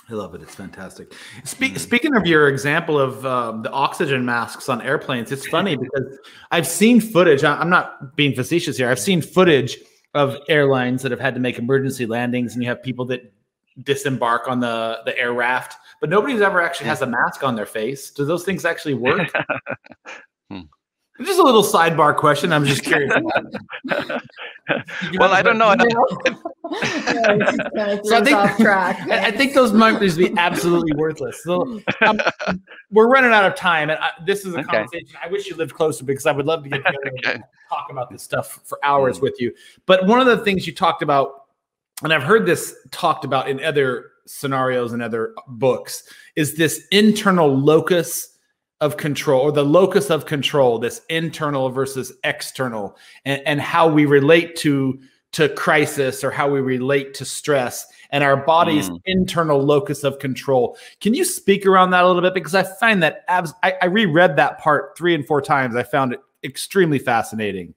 I 0.08 0.14
love 0.14 0.36
it. 0.36 0.42
It's 0.44 0.54
fantastic. 0.54 1.14
Spe- 1.46 1.78
speaking 1.78 2.16
of 2.16 2.28
your 2.28 2.48
example 2.48 3.00
of 3.00 3.26
um, 3.26 3.64
the 3.64 3.72
oxygen 3.72 4.24
masks 4.24 4.70
on 4.70 4.80
airplanes, 4.82 5.32
it's 5.32 5.48
funny 5.48 5.76
because 5.76 6.20
I've 6.52 6.68
seen 6.68 7.02
footage. 7.02 7.44
I'm 7.44 7.72
not 7.72 8.16
being 8.16 8.36
facetious 8.36 8.78
here. 8.78 8.88
I've 8.88 9.00
seen 9.00 9.20
footage 9.20 9.80
of 10.16 10.38
airlines 10.48 11.04
that 11.04 11.12
have 11.12 11.20
had 11.20 11.36
to 11.36 11.40
make 11.40 11.60
emergency 11.60 12.08
landings, 12.08 12.54
and 12.54 12.64
you 12.64 12.70
have 12.70 12.82
people 12.82 13.06
that 13.06 13.32
disembark 13.84 14.48
on 14.48 14.60
the 14.62 15.02
the 15.06 15.18
air 15.20 15.34
raft, 15.34 15.78
but 16.02 16.10
nobody's 16.10 16.42
ever 16.42 16.62
actually 16.62 16.88
has 16.88 17.02
a 17.02 17.06
mask 17.06 17.44
on 17.44 17.56
their 17.56 17.66
face. 17.66 18.10
Do 18.10 18.26
those 18.26 18.44
things 18.44 18.66
actually 18.66 18.96
work? 18.96 19.30
hmm. 20.50 20.62
Just 21.22 21.40
a 21.40 21.44
little 21.44 21.64
sidebar 21.64 22.16
question. 22.16 22.52
I'm 22.52 22.66
just 22.66 22.84
curious. 22.84 23.14
well, 25.18 25.34
I 25.34 25.42
don't 25.42 25.58
know. 25.58 25.76
so 28.04 28.16
I 28.16 28.24
think, 28.24 28.38
I 28.38 29.32
think 29.32 29.54
those 29.54 29.74
might 29.74 30.00
just 30.00 30.18
be 30.18 30.34
absolutely 30.38 30.94
worthless. 30.94 31.44
So, 31.44 31.82
um, 32.06 32.20
we're 32.92 33.08
running 33.08 33.32
out 33.32 33.46
of 33.46 33.56
time, 33.56 33.90
and 33.90 34.00
I, 34.00 34.12
this 34.26 34.46
is 34.46 34.56
a 34.56 34.60
okay. 34.60 34.68
conversation. 34.68 35.18
I 35.24 35.28
wish 35.28 35.48
you 35.48 35.56
lived 35.56 35.74
closer 35.74 36.04
because 36.04 36.26
I 36.26 36.32
would 36.32 36.46
love 36.46 36.64
to 36.64 36.70
get 36.70 36.78
together 36.78 37.00
okay. 37.20 37.34
and 37.34 37.44
talk 37.70 37.88
about 37.92 38.10
this 38.10 38.24
stuff 38.24 38.62
for 38.64 38.80
hours 38.84 39.20
mm. 39.20 39.24
with 39.24 39.36
you. 39.40 39.54
But 39.86 40.08
one 40.08 40.20
of 40.20 40.28
the 40.28 40.38
things 40.38 40.66
you 40.66 40.74
talked 40.74 41.02
about, 41.02 41.46
and 42.04 42.12
I've 42.12 42.24
heard 42.24 42.46
this 42.46 42.76
talked 42.92 43.26
about 43.26 43.50
in 43.50 43.64
other 43.64 44.12
scenarios 44.26 44.94
and 44.94 45.02
other 45.02 45.34
books, 45.48 46.04
is 46.36 46.56
this 46.56 46.88
internal 46.92 47.48
locus 47.48 48.35
of 48.82 48.98
control 48.98 49.42
or 49.42 49.52
the 49.52 49.64
locus 49.64 50.10
of 50.10 50.26
control 50.26 50.80
this 50.80 51.02
internal 51.10 51.70
versus 51.70 52.12
external 52.24 52.98
and, 53.24 53.42
and 53.46 53.62
how 53.62 53.88
we 53.88 54.06
relate 54.06 54.56
to 54.56 55.00
to 55.32 55.50
crisis 55.50 56.24
or 56.24 56.32
how 56.32 56.50
we 56.50 56.62
relate 56.62 57.14
to 57.14 57.26
stress 57.26 57.86
and 58.12 58.24
our 58.24 58.38
body's 58.38 58.90
mm. 58.90 59.02
internal 59.06 59.62
locus 59.62 60.06
of 60.06 60.18
control. 60.20 60.78
Can 61.02 61.14
you 61.14 61.26
speak 61.26 61.66
around 61.66 61.90
that 61.92 62.06
a 62.06 62.08
little 62.08 62.22
bit? 62.22 62.34
Because 62.34 62.56
i 62.56 62.64
find 62.64 63.04
that 63.04 63.26
abs- 63.28 63.54
I, 63.62 63.74
I 63.82 63.86
reread 63.88 64.38
that 64.38 64.60
part 64.60 64.98
three 64.98 65.14
and 65.14 65.28
four 65.28 65.42
times. 65.42 65.76
I 65.76 65.84
found 65.84 66.14
it 66.14 66.22
extremely 66.44 67.00
fascinating. 67.00 67.74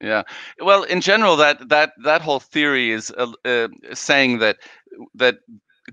Yeah. 0.00 0.22
Well 0.60 0.84
in 0.84 1.00
general 1.00 1.36
that 1.36 1.68
that 1.68 1.92
that 2.04 2.22
whole 2.22 2.40
theory 2.40 2.92
is 2.92 3.10
uh, 3.16 3.32
uh, 3.44 3.68
saying 3.92 4.38
that 4.38 4.58
that 5.14 5.38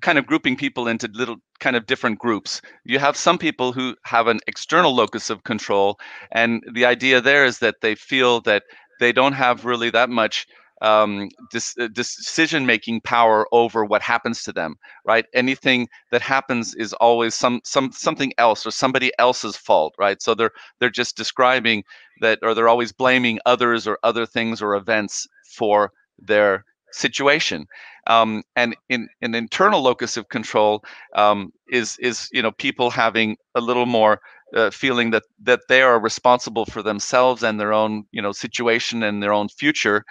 kind 0.02 0.18
of 0.18 0.26
grouping 0.26 0.56
people 0.56 0.88
into 0.88 1.08
little 1.14 1.38
kind 1.60 1.76
of 1.76 1.86
different 1.86 2.20
groups. 2.20 2.62
You 2.84 3.00
have 3.00 3.18
some 3.18 3.38
people 3.38 3.72
who 3.74 3.96
have 4.04 4.28
an 4.28 4.40
external 4.48 4.96
locus 4.96 5.30
of 5.30 5.44
control, 5.44 6.00
and 6.32 6.64
the 6.74 6.86
idea 6.86 7.22
there 7.22 7.46
is 7.46 7.60
that 7.60 7.82
they 7.82 7.96
feel 7.96 8.42
that 8.42 8.64
they 9.00 9.12
don't 9.12 9.34
have 9.34 9.66
really 9.66 9.90
that 9.90 10.10
much 10.10 10.48
um, 10.82 11.30
dis- 11.50 11.76
uh, 11.80 11.88
decision 11.88 12.66
making 12.66 13.02
power 13.02 13.48
over 13.52 13.86
what 13.86 14.02
happens 14.02 14.44
to 14.44 14.52
them 14.52 14.76
right 15.06 15.26
anything 15.34 15.88
that 16.12 16.22
happens 16.22 16.76
is 16.76 16.94
always 16.94 17.34
some 17.34 17.62
some 17.64 17.92
something 17.94 18.34
else 18.38 18.66
or 18.66 18.72
somebody 18.72 19.12
else's 19.18 19.56
fault 19.56 19.96
right 19.98 20.22
so 20.22 20.36
they're 20.36 20.52
they're 20.80 20.90
just 20.90 21.16
describing 21.16 21.84
that 22.20 22.38
or 22.42 22.54
they're 22.54 22.68
always 22.68 22.92
blaming 22.92 23.40
others 23.46 23.88
or 23.88 23.98
other 24.04 24.26
things 24.26 24.62
or 24.62 24.76
events 24.76 25.26
for 25.46 25.92
their 26.20 26.66
situation. 26.94 27.68
Um, 28.08 28.44
and 28.56 28.76
in 28.90 29.08
an 29.22 29.36
internal 29.36 29.82
locus 29.82 30.18
of 30.18 30.30
control 30.30 30.84
um, 31.16 31.52
is 31.70 31.98
is 32.00 32.30
you 32.32 32.42
know 32.42 32.52
people 32.52 32.90
having 32.90 33.38
a 33.56 33.62
little 33.62 33.86
more 33.86 34.22
uh, 34.56 34.70
feeling 34.70 35.12
that 35.12 35.24
that 35.42 35.62
they 35.70 35.82
are 35.82 36.00
responsible 36.00 36.66
for 36.66 36.82
themselves 36.82 37.44
and 37.44 37.60
their 37.60 37.74
own 37.74 38.04
you 38.12 38.22
know 38.22 38.32
situation 38.32 39.04
and 39.04 39.24
their 39.24 39.34
own 39.34 39.50
future. 39.50 40.04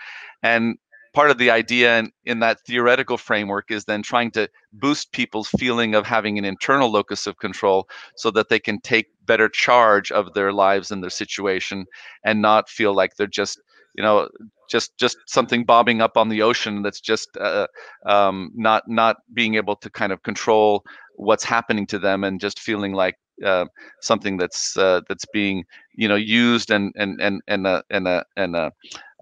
And 0.43 0.77
part 1.13 1.31
of 1.31 1.39
the 1.39 1.51
idea 1.51 1.99
in, 1.99 2.11
in 2.25 2.41
that 2.41 2.61
theoretical 2.67 3.19
framework 3.19 3.71
is 3.71 3.85
then 3.85 4.03
trying 4.03 4.31
to 4.33 4.49
boost 4.73 5.13
people's 5.13 5.49
feeling 5.49 5.95
of 5.95 6.07
having 6.07 6.39
an 6.39 6.45
internal 6.45 6.91
locus 6.91 7.27
of 7.27 7.37
control 7.39 7.87
so 8.17 8.31
that 8.31 8.49
they 8.49 8.59
can 8.59 8.81
take 8.81 9.07
better 9.27 9.49
charge 9.49 10.11
of 10.11 10.33
their 10.35 10.53
lives 10.53 10.91
and 10.91 11.03
their 11.03 11.11
situation 11.11 11.87
and 12.25 12.41
not 12.41 12.69
feel 12.69 12.95
like 12.95 13.17
they're 13.17 13.27
just 13.27 13.61
you 13.95 14.03
know 14.03 14.29
just 14.73 14.97
just 14.99 15.17
something 15.27 15.65
bobbing 15.65 16.01
up 16.01 16.17
on 16.17 16.29
the 16.31 16.43
ocean 16.43 16.83
that's 16.83 17.01
just 17.01 17.29
uh, 17.39 17.67
um, 18.07 18.51
not 18.55 18.83
not 18.89 19.17
being 19.35 19.55
able 19.57 19.77
to 19.77 19.91
kind 19.91 20.13
of 20.13 20.23
control 20.23 20.83
what's 21.17 21.45
happening 21.45 21.87
to 21.87 21.99
them 21.99 22.25
and 22.25 22.41
just 22.41 22.59
feeling 22.59 22.93
like 22.95 23.17
uh, 23.45 23.67
something 24.01 24.37
that's 24.39 24.77
uh, 24.77 25.01
that's 25.09 25.27
being 25.33 25.65
you 25.95 26.09
know 26.09 26.17
used 26.17 26.71
and 26.71 26.93
and 26.97 27.21
and 27.21 27.43
and 27.49 27.67
a 27.67 27.83
and 27.91 28.09
a 28.09 28.25
and 28.37 28.57
a 28.57 28.73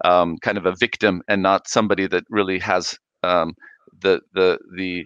um, 0.05 0.37
kind 0.41 0.57
of 0.57 0.65
a 0.65 0.75
victim 0.79 1.21
and 1.27 1.41
not 1.43 1.67
somebody 1.67 2.07
that 2.07 2.23
really 2.29 2.59
has 2.59 2.97
um, 3.23 3.53
the 4.01 4.21
the 4.33 4.57
the 4.77 5.05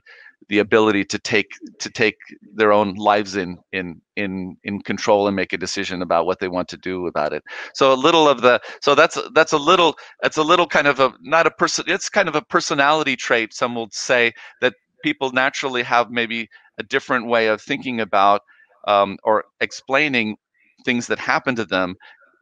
the 0.49 0.59
ability 0.59 1.03
to 1.05 1.19
take 1.19 1.51
to 1.79 1.89
take 1.89 2.17
their 2.53 2.71
own 2.71 2.95
lives 2.95 3.35
in 3.35 3.57
in 3.71 4.01
in 4.15 4.57
in 4.63 4.81
control 4.81 5.27
and 5.27 5.35
make 5.35 5.53
a 5.53 5.57
decision 5.57 6.01
about 6.01 6.25
what 6.25 6.39
they 6.39 6.47
want 6.47 6.67
to 6.69 6.77
do 6.77 7.07
about 7.07 7.33
it. 7.33 7.43
So 7.73 7.91
a 7.91 7.95
little 7.95 8.27
of 8.29 8.41
the 8.41 8.61
so 8.81 8.95
that's 8.95 9.17
that's 9.33 9.53
a 9.53 9.57
little 9.57 9.95
that's 10.21 10.37
a 10.37 10.43
little 10.43 10.67
kind 10.67 10.87
of 10.87 10.99
a 10.99 11.13
not 11.21 11.47
a 11.47 11.51
person 11.51 11.85
it's 11.87 12.09
kind 12.09 12.27
of 12.27 12.35
a 12.35 12.41
personality 12.41 13.15
trait 13.15 13.53
some 13.53 13.75
will 13.75 13.89
say 13.91 14.33
that 14.61 14.73
people 15.03 15.31
naturally 15.31 15.83
have 15.83 16.09
maybe 16.09 16.49
a 16.79 16.83
different 16.83 17.27
way 17.27 17.47
of 17.47 17.61
thinking 17.61 17.99
about 18.01 18.41
um, 18.87 19.17
or 19.23 19.45
explaining 19.61 20.37
things 20.83 21.07
that 21.07 21.19
happen 21.19 21.55
to 21.55 21.65
them 21.65 21.95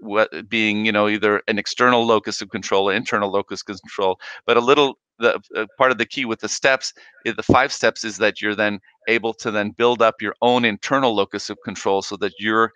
what 0.03 0.49
being 0.49 0.85
you 0.85 0.91
know 0.91 1.07
either 1.07 1.41
an 1.47 1.57
external 1.57 2.05
locus 2.05 2.41
of 2.41 2.49
control 2.49 2.89
or 2.89 2.93
internal 2.93 3.31
locus 3.31 3.61
control 3.63 4.19
but 4.45 4.57
a 4.57 4.61
little 4.61 4.97
the 5.19 5.39
uh, 5.55 5.65
part 5.77 5.91
of 5.91 5.97
the 5.97 6.05
key 6.05 6.25
with 6.25 6.39
the 6.39 6.49
steps 6.49 6.93
the 7.25 7.43
five 7.43 7.71
steps 7.71 8.03
is 8.03 8.17
that 8.17 8.41
you're 8.41 8.55
then 8.55 8.79
able 9.07 9.33
to 9.33 9.51
then 9.51 9.71
build 9.71 10.01
up 10.01 10.21
your 10.21 10.35
own 10.41 10.65
internal 10.65 11.15
locus 11.15 11.49
of 11.49 11.57
control 11.63 12.01
so 12.01 12.15
that 12.17 12.33
you're 12.39 12.73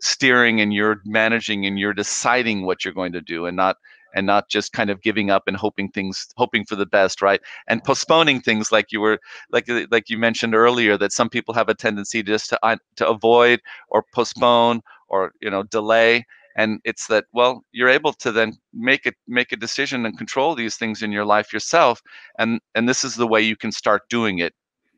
steering 0.00 0.60
and 0.60 0.72
you're 0.72 1.00
managing 1.04 1.66
and 1.66 1.78
you're 1.78 1.92
deciding 1.92 2.64
what 2.64 2.84
you're 2.84 2.94
going 2.94 3.12
to 3.12 3.20
do 3.20 3.46
and 3.46 3.56
not 3.56 3.76
and 4.14 4.26
not 4.26 4.48
just 4.48 4.72
kind 4.72 4.90
of 4.90 5.00
giving 5.02 5.30
up 5.30 5.44
and 5.46 5.56
hoping 5.56 5.88
things 5.88 6.28
hoping 6.36 6.64
for 6.64 6.76
the 6.76 6.86
best 6.86 7.22
right? 7.22 7.40
And 7.68 7.82
postponing 7.84 8.40
things 8.40 8.72
like 8.72 8.92
you 8.92 9.00
were 9.00 9.18
like 9.50 9.68
uh, 9.68 9.86
like 9.90 10.10
you 10.10 10.18
mentioned 10.18 10.54
earlier 10.54 10.96
that 10.96 11.12
some 11.12 11.28
people 11.28 11.54
have 11.54 11.68
a 11.68 11.74
tendency 11.74 12.22
just 12.22 12.50
to 12.50 12.58
uh, 12.64 12.76
to 12.96 13.08
avoid 13.08 13.60
or 13.88 14.04
postpone 14.12 14.82
or 15.08 15.32
you 15.40 15.50
know 15.50 15.62
delay 15.64 16.24
and 16.56 16.80
it's 16.84 17.06
that 17.06 17.24
well 17.32 17.64
you're 17.72 17.88
able 17.88 18.12
to 18.12 18.32
then 18.32 18.52
make 18.72 19.06
it 19.06 19.14
make 19.28 19.52
a 19.52 19.56
decision 19.56 20.04
and 20.06 20.18
control 20.18 20.54
these 20.54 20.76
things 20.76 21.02
in 21.02 21.12
your 21.12 21.24
life 21.24 21.52
yourself 21.52 22.00
and 22.38 22.60
and 22.74 22.88
this 22.88 23.04
is 23.04 23.16
the 23.16 23.26
way 23.26 23.40
you 23.40 23.56
can 23.56 23.72
start 23.72 24.02
doing 24.08 24.38
it. 24.38 24.54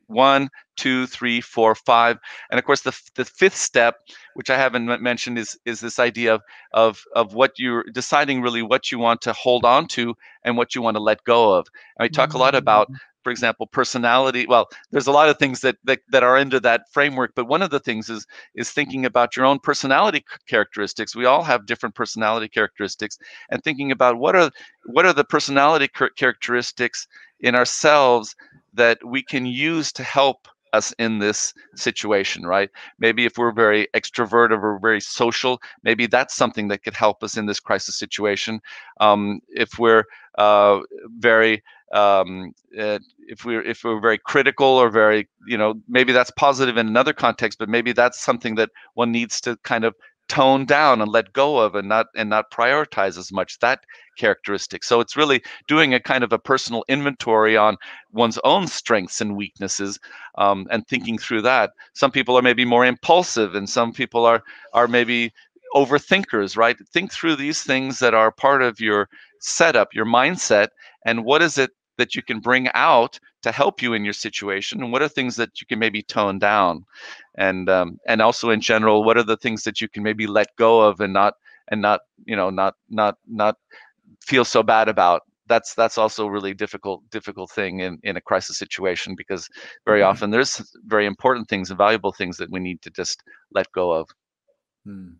One 0.07 0.49
two 0.75 1.07
three 1.07 1.39
four 1.39 1.75
five 1.75 2.17
and 2.51 2.59
of 2.59 2.65
course 2.65 2.81
the, 2.81 2.99
the 3.15 3.25
fifth 3.25 3.55
step 3.55 3.95
which 4.33 4.49
i 4.49 4.57
haven't 4.57 5.01
mentioned 5.01 5.39
is 5.39 5.57
is 5.65 5.79
this 5.79 5.97
idea 5.97 6.33
of 6.33 6.41
of 6.73 7.01
of 7.15 7.33
what 7.35 7.51
you're 7.57 7.85
deciding 7.93 8.41
really 8.41 8.61
what 8.61 8.91
you 8.91 8.99
want 8.99 9.21
to 9.21 9.33
hold 9.33 9.65
on 9.65 9.87
to 9.87 10.13
and 10.43 10.57
what 10.57 10.75
you 10.75 10.81
want 10.81 10.95
to 10.97 11.01
let 11.01 11.23
go 11.23 11.53
of. 11.53 11.67
And 11.97 12.05
we 12.05 12.09
talk 12.09 12.33
a 12.33 12.37
lot 12.37 12.53
about 12.53 12.87
mm-hmm 12.87 13.12
for 13.23 13.31
example 13.31 13.67
personality 13.67 14.45
well 14.47 14.67
there's 14.91 15.07
a 15.07 15.11
lot 15.11 15.29
of 15.29 15.37
things 15.37 15.61
that, 15.61 15.77
that 15.83 15.99
that 16.09 16.23
are 16.23 16.37
into 16.37 16.59
that 16.59 16.83
framework 16.91 17.31
but 17.35 17.47
one 17.47 17.61
of 17.61 17.69
the 17.69 17.79
things 17.79 18.09
is 18.09 18.25
is 18.55 18.71
thinking 18.71 19.05
about 19.05 19.35
your 19.35 19.45
own 19.45 19.59
personality 19.59 20.23
characteristics 20.47 21.15
we 21.15 21.25
all 21.25 21.43
have 21.43 21.65
different 21.65 21.95
personality 21.95 22.47
characteristics 22.47 23.17
and 23.49 23.63
thinking 23.63 23.91
about 23.91 24.17
what 24.17 24.35
are 24.35 24.51
what 24.85 25.05
are 25.05 25.13
the 25.13 25.23
personality 25.23 25.87
characteristics 26.17 27.07
in 27.39 27.55
ourselves 27.55 28.35
that 28.73 28.97
we 29.05 29.21
can 29.21 29.45
use 29.45 29.91
to 29.91 30.03
help 30.03 30.47
us 30.73 30.91
in 30.97 31.19
this 31.19 31.53
situation, 31.75 32.45
right? 32.45 32.69
Maybe 32.99 33.25
if 33.25 33.37
we're 33.37 33.53
very 33.53 33.87
extroverted 33.93 34.61
or 34.61 34.79
very 34.79 34.99
social, 34.99 35.61
maybe 35.83 36.07
that's 36.07 36.35
something 36.35 36.67
that 36.67 36.83
could 36.83 36.95
help 36.95 37.23
us 37.23 37.37
in 37.37 37.45
this 37.45 37.59
crisis 37.59 37.97
situation. 37.97 38.59
Um, 38.99 39.39
if 39.49 39.79
we're 39.79 40.03
uh, 40.37 40.79
very 41.19 41.63
um, 41.93 42.53
uh, 42.77 42.99
if 43.27 43.45
we're 43.45 43.61
if 43.61 43.83
we're 43.83 43.99
very 43.99 44.17
critical 44.17 44.67
or 44.67 44.89
very 44.89 45.27
you 45.47 45.57
know 45.57 45.75
maybe 45.87 46.11
that's 46.11 46.31
positive 46.31 46.77
in 46.77 46.87
another 46.87 47.13
context 47.13 47.59
but 47.59 47.69
maybe 47.69 47.93
that's 47.93 48.19
something 48.19 48.55
that 48.55 48.69
one 48.95 49.11
needs 49.11 49.39
to 49.41 49.55
kind 49.63 49.85
of 49.85 49.95
tone 50.29 50.65
down 50.65 51.01
and 51.01 51.11
let 51.11 51.33
go 51.33 51.57
of 51.57 51.75
and 51.75 51.87
not 51.87 52.07
and 52.15 52.29
not 52.29 52.49
prioritize 52.51 53.17
as 53.17 53.31
much 53.31 53.59
that 53.59 53.81
characteristic. 54.17 54.83
So 54.83 54.99
it's 54.99 55.17
really 55.17 55.43
doing 55.67 55.93
a 55.93 55.99
kind 55.99 56.23
of 56.23 56.31
a 56.31 56.39
personal 56.39 56.83
inventory 56.87 57.57
on 57.57 57.77
one's 58.11 58.39
own 58.43 58.67
strengths 58.67 59.21
and 59.21 59.35
weaknesses 59.35 59.99
um, 60.37 60.67
and 60.71 60.87
thinking 60.87 61.17
through 61.17 61.41
that. 61.43 61.71
Some 61.93 62.11
people 62.11 62.37
are 62.37 62.41
maybe 62.41 62.65
more 62.65 62.85
impulsive 62.85 63.55
and 63.55 63.69
some 63.69 63.91
people 63.91 64.25
are 64.25 64.43
are 64.73 64.87
maybe 64.87 65.31
overthinkers 65.75 66.55
right? 66.55 66.77
Think 66.93 67.11
through 67.11 67.35
these 67.35 67.63
things 67.63 67.99
that 67.99 68.13
are 68.13 68.31
part 68.31 68.61
of 68.63 68.79
your 68.79 69.09
setup 69.39 69.93
your 69.93 70.05
mindset 70.05 70.69
and 71.05 71.25
what 71.25 71.41
is 71.41 71.57
it 71.57 71.71
that 71.97 72.15
you 72.15 72.21
can 72.21 72.39
bring 72.39 72.69
out 72.73 73.19
to 73.41 73.51
help 73.51 73.81
you 73.81 73.93
in 73.93 74.03
your 74.03 74.13
situation 74.13 74.81
and 74.81 74.91
what 74.91 75.01
are 75.01 75.07
things 75.07 75.35
that 75.35 75.61
you 75.61 75.67
can 75.67 75.79
maybe 75.79 76.01
tone 76.01 76.39
down 76.39 76.85
and 77.35 77.69
um, 77.69 77.99
and 78.07 78.21
also 78.21 78.49
in 78.49 78.61
general 78.61 79.03
what 79.03 79.17
are 79.17 79.23
the 79.23 79.37
things 79.37 79.63
that 79.63 79.81
you 79.81 79.87
can 79.87 80.03
maybe 80.03 80.27
let 80.27 80.55
go 80.57 80.81
of 80.81 80.99
and 80.99 81.13
not 81.13 81.35
and 81.69 81.81
not 81.81 82.01
you 82.25 82.35
know 82.35 82.49
not 82.49 82.75
not 82.89 83.17
not 83.27 83.57
feel 84.21 84.45
so 84.45 84.63
bad 84.63 84.87
about 84.87 85.23
that's 85.47 85.73
that's 85.75 85.97
also 85.97 86.27
really 86.27 86.53
difficult 86.53 87.01
difficult 87.09 87.51
thing 87.51 87.81
in 87.81 87.99
in 88.03 88.17
a 88.17 88.21
crisis 88.21 88.57
situation 88.57 89.15
because 89.15 89.49
very 89.85 90.01
mm-hmm. 90.01 90.09
often 90.09 90.31
there's 90.31 90.75
very 90.85 91.05
important 91.05 91.47
things 91.47 91.69
and 91.69 91.77
valuable 91.77 92.11
things 92.11 92.37
that 92.37 92.49
we 92.49 92.59
need 92.59 92.81
to 92.81 92.89
just 92.89 93.23
let 93.53 93.71
go 93.73 93.91
of 93.91 94.09
mm. 94.87 95.13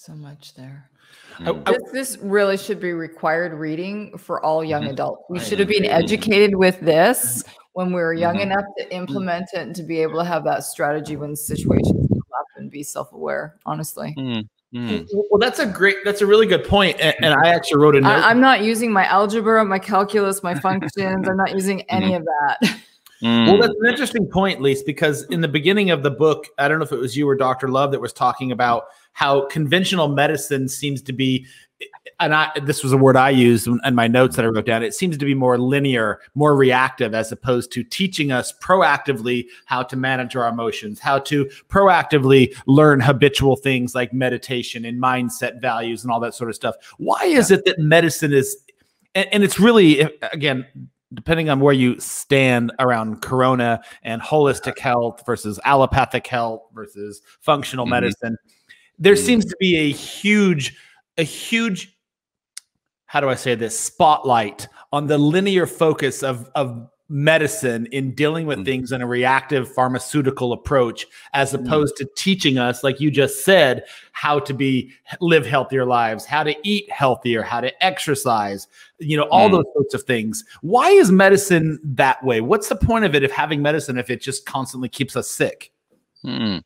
So 0.00 0.14
much 0.14 0.54
there 0.54 0.90
Mm. 1.38 1.64
This, 1.64 1.92
this, 1.92 2.18
really 2.18 2.56
should 2.56 2.80
be 2.80 2.92
required 2.92 3.54
reading 3.54 4.16
for 4.18 4.44
all 4.44 4.62
young 4.62 4.82
mm-hmm. 4.82 4.92
adults. 4.92 5.24
We 5.30 5.38
should 5.38 5.58
have 5.58 5.68
been 5.68 5.86
educated 5.86 6.54
with 6.54 6.78
this 6.80 7.42
when 7.72 7.88
we 7.88 7.94
were 7.94 8.12
young 8.12 8.34
mm-hmm. 8.34 8.52
enough 8.52 8.64
to 8.78 8.84
mm. 8.84 8.92
implement 8.92 9.46
it 9.54 9.60
and 9.60 9.74
to 9.76 9.82
be 9.82 10.00
able 10.02 10.18
to 10.18 10.24
have 10.24 10.44
that 10.44 10.64
strategy 10.64 11.16
when 11.16 11.34
situations 11.34 12.08
come 12.08 12.20
up 12.38 12.46
and 12.56 12.70
be 12.70 12.82
self-aware. 12.82 13.56
Honestly. 13.64 14.14
Mm. 14.18 14.48
Mm. 14.74 15.08
Well, 15.30 15.38
that's 15.38 15.60
a 15.60 15.66
great, 15.66 15.96
that's 16.04 16.20
a 16.20 16.26
really 16.26 16.46
good 16.46 16.64
point. 16.64 17.00
And, 17.00 17.14
and 17.22 17.34
I 17.34 17.48
actually 17.48 17.80
wrote 17.80 17.96
a 17.96 18.02
note. 18.02 18.10
I, 18.10 18.30
am 18.30 18.40
not 18.40 18.62
using 18.62 18.92
my 18.92 19.06
algebra, 19.06 19.64
my 19.64 19.78
calculus, 19.78 20.42
my 20.42 20.54
functions. 20.60 21.26
I'm 21.26 21.36
not 21.36 21.54
using 21.54 21.82
any 21.82 22.10
mm. 22.10 22.16
of 22.18 22.24
that. 22.24 22.58
Mm. 23.22 23.46
Well, 23.46 23.58
that's 23.58 23.74
an 23.80 23.88
interesting 23.88 24.26
point, 24.26 24.60
Lise, 24.60 24.82
because 24.82 25.24
in 25.24 25.40
the 25.40 25.48
beginning 25.48 25.90
of 25.90 26.02
the 26.02 26.10
book, 26.10 26.46
I 26.58 26.68
don't 26.68 26.78
know 26.78 26.84
if 26.84 26.92
it 26.92 26.98
was 26.98 27.16
you 27.16 27.28
or 27.28 27.34
Dr. 27.34 27.68
Love 27.68 27.92
that 27.92 28.00
was 28.00 28.12
talking 28.12 28.52
about 28.52 28.84
how 29.12 29.46
conventional 29.46 30.08
medicine 30.08 30.68
seems 30.68 31.02
to 31.02 31.12
be 31.12 31.46
and 32.18 32.34
I, 32.34 32.50
this 32.62 32.82
was 32.82 32.92
a 32.92 32.98
word 32.98 33.16
I 33.16 33.30
used 33.30 33.66
in 33.66 33.94
my 33.94 34.06
notes 34.06 34.36
that 34.36 34.44
I 34.44 34.48
wrote 34.48 34.66
down. 34.66 34.82
It 34.82 34.94
seems 34.94 35.16
to 35.16 35.24
be 35.24 35.34
more 35.34 35.58
linear, 35.58 36.20
more 36.34 36.54
reactive, 36.54 37.14
as 37.14 37.32
opposed 37.32 37.72
to 37.72 37.82
teaching 37.82 38.30
us 38.30 38.52
proactively 38.60 39.46
how 39.64 39.82
to 39.84 39.96
manage 39.96 40.36
our 40.36 40.46
emotions, 40.46 41.00
how 41.00 41.18
to 41.20 41.46
proactively 41.68 42.54
learn 42.66 43.00
habitual 43.00 43.56
things 43.56 43.94
like 43.94 44.12
meditation 44.12 44.84
and 44.84 45.02
mindset 45.02 45.62
values 45.62 46.02
and 46.02 46.12
all 46.12 46.20
that 46.20 46.34
sort 46.34 46.50
of 46.50 46.56
stuff. 46.56 46.76
Why 46.98 47.24
is 47.24 47.50
it 47.50 47.64
that 47.64 47.78
medicine 47.78 48.34
is, 48.34 48.54
and, 49.14 49.26
and 49.32 49.42
it's 49.42 49.58
really, 49.58 50.00
again, 50.32 50.66
depending 51.14 51.48
on 51.48 51.58
where 51.58 51.74
you 51.74 51.98
stand 51.98 52.70
around 52.78 53.22
corona 53.22 53.82
and 54.02 54.20
holistic 54.20 54.78
health 54.78 55.22
versus 55.24 55.58
allopathic 55.64 56.26
health 56.26 56.62
versus 56.74 57.22
functional 57.40 57.86
mm-hmm. 57.86 57.92
medicine 57.92 58.36
there 59.00 59.16
seems 59.16 59.46
to 59.46 59.56
be 59.58 59.76
a 59.76 59.90
huge, 59.90 60.76
a 61.18 61.22
huge, 61.22 61.96
how 63.06 63.20
do 63.20 63.28
I 63.28 63.34
say 63.34 63.54
this, 63.54 63.78
spotlight 63.78 64.68
on 64.92 65.06
the 65.06 65.18
linear 65.18 65.66
focus 65.66 66.22
of, 66.22 66.48
of 66.54 66.88
medicine 67.10 67.86
in 67.86 68.14
dealing 68.14 68.46
with 68.46 68.60
mm. 68.60 68.64
things 68.64 68.92
in 68.92 69.02
a 69.02 69.06
reactive 69.06 69.72
pharmaceutical 69.72 70.52
approach 70.52 71.08
as 71.32 71.52
mm. 71.52 71.64
opposed 71.66 71.94
mm. 71.94 71.98
to 71.98 72.08
teaching 72.14 72.56
us 72.56 72.84
like 72.84 73.00
you 73.00 73.10
just 73.10 73.44
said 73.44 73.84
how 74.12 74.38
to 74.38 74.54
be 74.54 74.92
live 75.20 75.44
healthier 75.44 75.84
lives 75.84 76.24
how 76.24 76.44
to 76.44 76.54
eat 76.62 76.88
healthier 76.88 77.42
how 77.42 77.60
to 77.60 77.84
exercise 77.84 78.68
you 79.00 79.16
know 79.16 79.24
all 79.24 79.48
mm. 79.48 79.52
those 79.54 79.64
sorts 79.74 79.92
of 79.92 80.04
things 80.04 80.44
why 80.60 80.88
is 80.88 81.10
medicine 81.10 81.80
that 81.82 82.22
way 82.22 82.40
what's 82.40 82.68
the 82.68 82.76
point 82.76 83.04
of 83.04 83.12
it 83.12 83.24
of 83.24 83.32
having 83.32 83.60
medicine 83.60 83.98
if 83.98 84.08
it 84.08 84.20
just 84.20 84.46
constantly 84.46 84.88
keeps 84.88 85.16
us 85.16 85.28
sick 85.28 85.72
Hmm. 86.22 86.58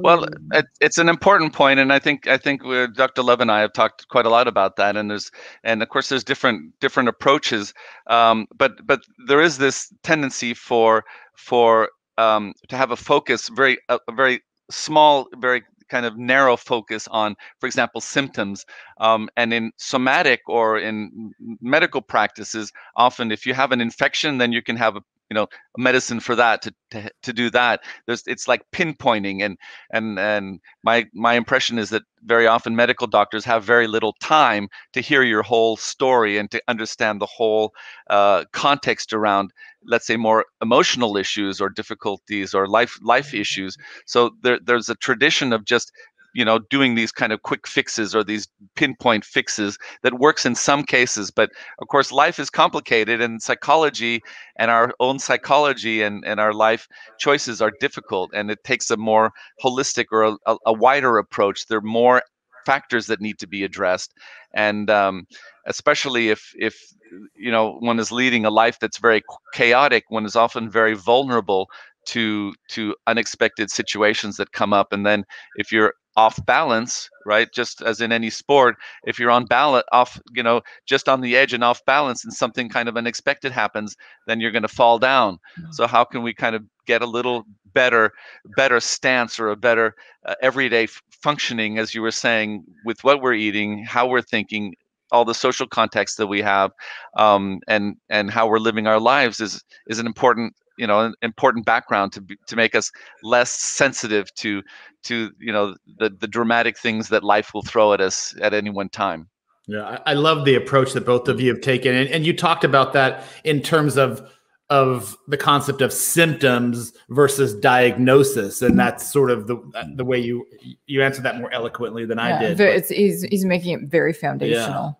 Well, 0.00 0.26
it, 0.52 0.66
it's 0.80 0.98
an 0.98 1.08
important 1.08 1.54
point, 1.54 1.80
and 1.80 1.92
I 1.92 1.98
think 1.98 2.26
I 2.28 2.36
think 2.36 2.62
Dr. 2.94 3.22
Love 3.22 3.40
and 3.40 3.50
I 3.50 3.60
have 3.60 3.72
talked 3.72 4.06
quite 4.08 4.26
a 4.26 4.30
lot 4.30 4.46
about 4.48 4.76
that. 4.76 4.96
And 4.96 5.10
there's 5.10 5.30
and 5.64 5.82
of 5.82 5.88
course 5.88 6.10
there's 6.10 6.24
different 6.24 6.78
different 6.80 7.08
approaches, 7.08 7.72
um, 8.08 8.46
but 8.56 8.72
but 8.86 9.00
there 9.26 9.40
is 9.40 9.56
this 9.56 9.90
tendency 10.02 10.52
for 10.52 11.04
for 11.36 11.88
um, 12.18 12.52
to 12.68 12.76
have 12.76 12.90
a 12.90 12.96
focus 12.96 13.48
very 13.48 13.78
a, 13.88 13.98
a 14.08 14.12
very 14.12 14.42
small, 14.70 15.26
very 15.38 15.62
kind 15.88 16.04
of 16.04 16.18
narrow 16.18 16.56
focus 16.56 17.08
on, 17.08 17.34
for 17.60 17.66
example, 17.66 18.00
symptoms. 18.00 18.66
Um, 19.00 19.28
and 19.38 19.54
in 19.54 19.72
somatic 19.78 20.40
or 20.46 20.78
in 20.78 21.32
medical 21.62 22.02
practices, 22.02 22.72
often 22.96 23.32
if 23.32 23.46
you 23.46 23.54
have 23.54 23.72
an 23.72 23.80
infection, 23.80 24.38
then 24.38 24.52
you 24.52 24.62
can 24.62 24.76
have 24.76 24.96
a 24.96 25.02
you 25.30 25.34
know 25.34 25.46
medicine 25.76 26.20
for 26.20 26.34
that 26.36 26.62
to, 26.62 26.74
to 26.90 27.10
to 27.22 27.32
do 27.32 27.50
that. 27.50 27.80
There's 28.06 28.22
it's 28.26 28.48
like 28.48 28.62
pinpointing 28.72 29.44
and 29.44 29.58
and 29.90 30.18
and 30.18 30.60
my 30.82 31.06
my 31.14 31.34
impression 31.34 31.78
is 31.78 31.90
that 31.90 32.02
very 32.24 32.46
often 32.46 32.74
medical 32.76 33.06
doctors 33.06 33.44
have 33.44 33.64
very 33.64 33.86
little 33.86 34.14
time 34.20 34.68
to 34.92 35.00
hear 35.00 35.22
your 35.22 35.42
whole 35.42 35.76
story 35.76 36.38
and 36.38 36.50
to 36.50 36.62
understand 36.68 37.20
the 37.20 37.26
whole 37.26 37.72
uh, 38.10 38.44
context 38.52 39.12
around 39.12 39.52
let's 39.84 40.06
say 40.06 40.16
more 40.16 40.44
emotional 40.60 41.16
issues 41.16 41.60
or 41.60 41.68
difficulties 41.68 42.54
or 42.54 42.66
life 42.66 42.98
life 43.02 43.34
issues. 43.34 43.76
So 44.06 44.30
there, 44.42 44.58
there's 44.64 44.88
a 44.88 44.94
tradition 44.96 45.52
of 45.52 45.64
just 45.64 45.92
you 46.34 46.44
know 46.44 46.58
doing 46.70 46.94
these 46.94 47.12
kind 47.12 47.32
of 47.32 47.42
quick 47.42 47.66
fixes 47.66 48.14
or 48.14 48.22
these 48.22 48.48
pinpoint 48.74 49.24
fixes 49.24 49.78
that 50.02 50.18
works 50.18 50.44
in 50.44 50.54
some 50.54 50.84
cases 50.84 51.30
but 51.30 51.50
of 51.80 51.88
course 51.88 52.12
life 52.12 52.38
is 52.38 52.50
complicated 52.50 53.20
and 53.20 53.42
psychology 53.42 54.20
and 54.56 54.70
our 54.70 54.92
own 55.00 55.18
psychology 55.18 56.02
and, 56.02 56.24
and 56.24 56.40
our 56.40 56.52
life 56.52 56.88
choices 57.18 57.62
are 57.62 57.72
difficult 57.80 58.30
and 58.34 58.50
it 58.50 58.62
takes 58.64 58.90
a 58.90 58.96
more 58.96 59.32
holistic 59.62 60.06
or 60.10 60.36
a, 60.46 60.56
a 60.66 60.72
wider 60.72 61.18
approach. 61.18 61.66
There 61.66 61.78
are 61.78 61.82
more 61.82 62.22
factors 62.66 63.06
that 63.06 63.20
need 63.20 63.38
to 63.38 63.46
be 63.46 63.64
addressed 63.64 64.12
and 64.54 64.90
um, 64.90 65.26
especially 65.66 66.28
if 66.28 66.52
if 66.58 66.92
you 67.34 67.50
know 67.50 67.78
one 67.80 67.98
is 67.98 68.12
leading 68.12 68.44
a 68.44 68.50
life 68.50 68.78
that's 68.78 68.98
very 68.98 69.22
chaotic 69.54 70.04
one 70.08 70.26
is 70.26 70.36
often 70.36 70.68
very 70.68 70.94
vulnerable 70.94 71.70
to 72.04 72.52
to 72.68 72.94
unexpected 73.06 73.70
situations 73.70 74.36
that 74.36 74.52
come 74.52 74.74
up 74.74 74.92
and 74.92 75.06
then 75.06 75.24
if 75.56 75.72
you're 75.72 75.94
off 76.18 76.44
balance 76.46 77.08
right 77.24 77.52
just 77.52 77.80
as 77.80 78.00
in 78.00 78.10
any 78.10 78.28
sport 78.28 78.74
if 79.06 79.20
you're 79.20 79.30
on 79.30 79.44
balance 79.44 79.86
off 79.92 80.20
you 80.32 80.42
know 80.42 80.60
just 80.84 81.08
on 81.08 81.20
the 81.20 81.36
edge 81.36 81.52
and 81.52 81.62
off 81.62 81.80
balance 81.84 82.24
and 82.24 82.34
something 82.34 82.68
kind 82.68 82.88
of 82.88 82.96
unexpected 82.96 83.52
happens 83.52 83.96
then 84.26 84.40
you're 84.40 84.50
going 84.50 84.68
to 84.70 84.76
fall 84.80 84.98
down 84.98 85.34
mm-hmm. 85.34 85.70
so 85.70 85.86
how 85.86 86.02
can 86.02 86.24
we 86.24 86.34
kind 86.34 86.56
of 86.56 86.64
get 86.86 87.02
a 87.02 87.06
little 87.06 87.44
better 87.72 88.10
better 88.56 88.80
stance 88.80 89.38
or 89.38 89.50
a 89.50 89.56
better 89.56 89.94
uh, 90.26 90.34
everyday 90.42 90.84
f- 90.84 91.00
functioning 91.22 91.78
as 91.78 91.94
you 91.94 92.02
were 92.02 92.10
saying 92.10 92.64
with 92.84 93.04
what 93.04 93.22
we're 93.22 93.32
eating 93.32 93.84
how 93.84 94.04
we're 94.04 94.20
thinking 94.20 94.74
all 95.12 95.24
the 95.24 95.34
social 95.34 95.68
context 95.68 96.16
that 96.16 96.26
we 96.26 96.42
have 96.42 96.72
um, 97.16 97.60
and 97.68 97.94
and 98.10 98.28
how 98.28 98.48
we're 98.48 98.58
living 98.58 98.88
our 98.88 98.98
lives 98.98 99.38
is 99.38 99.62
is 99.86 100.00
an 100.00 100.06
important 100.06 100.52
you 100.78 100.86
know 100.86 101.00
an 101.00 101.14
important 101.22 101.66
background 101.66 102.12
to 102.12 102.20
be, 102.20 102.36
to 102.46 102.56
make 102.56 102.74
us 102.74 102.90
less 103.22 103.50
sensitive 103.50 104.32
to 104.36 104.62
to 105.02 105.30
you 105.38 105.52
know 105.52 105.74
the 105.98 106.10
the 106.10 106.28
dramatic 106.28 106.78
things 106.78 107.08
that 107.08 107.24
life 107.24 107.52
will 107.52 107.62
throw 107.62 107.92
at 107.92 108.00
us 108.00 108.34
at 108.40 108.54
any 108.54 108.70
one 108.70 108.88
time. 108.88 109.28
Yeah 109.66 109.98
i, 110.06 110.12
I 110.12 110.14
love 110.14 110.44
the 110.46 110.54
approach 110.54 110.94
that 110.94 111.04
both 111.04 111.28
of 111.28 111.40
you 111.40 111.52
have 111.52 111.60
taken 111.60 111.94
and, 111.94 112.08
and 112.08 112.24
you 112.24 112.34
talked 112.34 112.64
about 112.64 112.94
that 112.94 113.24
in 113.44 113.60
terms 113.60 113.98
of 113.98 114.26
of 114.70 115.16
the 115.28 115.36
concept 115.36 115.80
of 115.80 115.92
symptoms 115.92 116.92
versus 117.08 117.54
diagnosis 117.54 118.60
and 118.60 118.78
that's 118.78 119.10
sort 119.10 119.30
of 119.30 119.46
the 119.46 119.56
uh, 119.74 119.84
the 119.96 120.04
way 120.04 120.18
you 120.18 120.46
you 120.86 121.02
answered 121.02 121.22
that 121.22 121.38
more 121.38 121.50
eloquently 121.52 122.04
than 122.04 122.18
yeah, 122.18 122.36
i 122.36 122.38
did 122.38 122.60
it's 122.60 122.88
he's, 122.88 123.22
he's 123.24 123.44
making 123.44 123.78
it 123.78 123.88
very 123.88 124.12
foundational. 124.12 124.98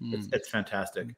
Yeah. 0.00 0.16
it's, 0.16 0.26
hmm. 0.26 0.34
it's 0.34 0.48
fantastic. 0.48 1.08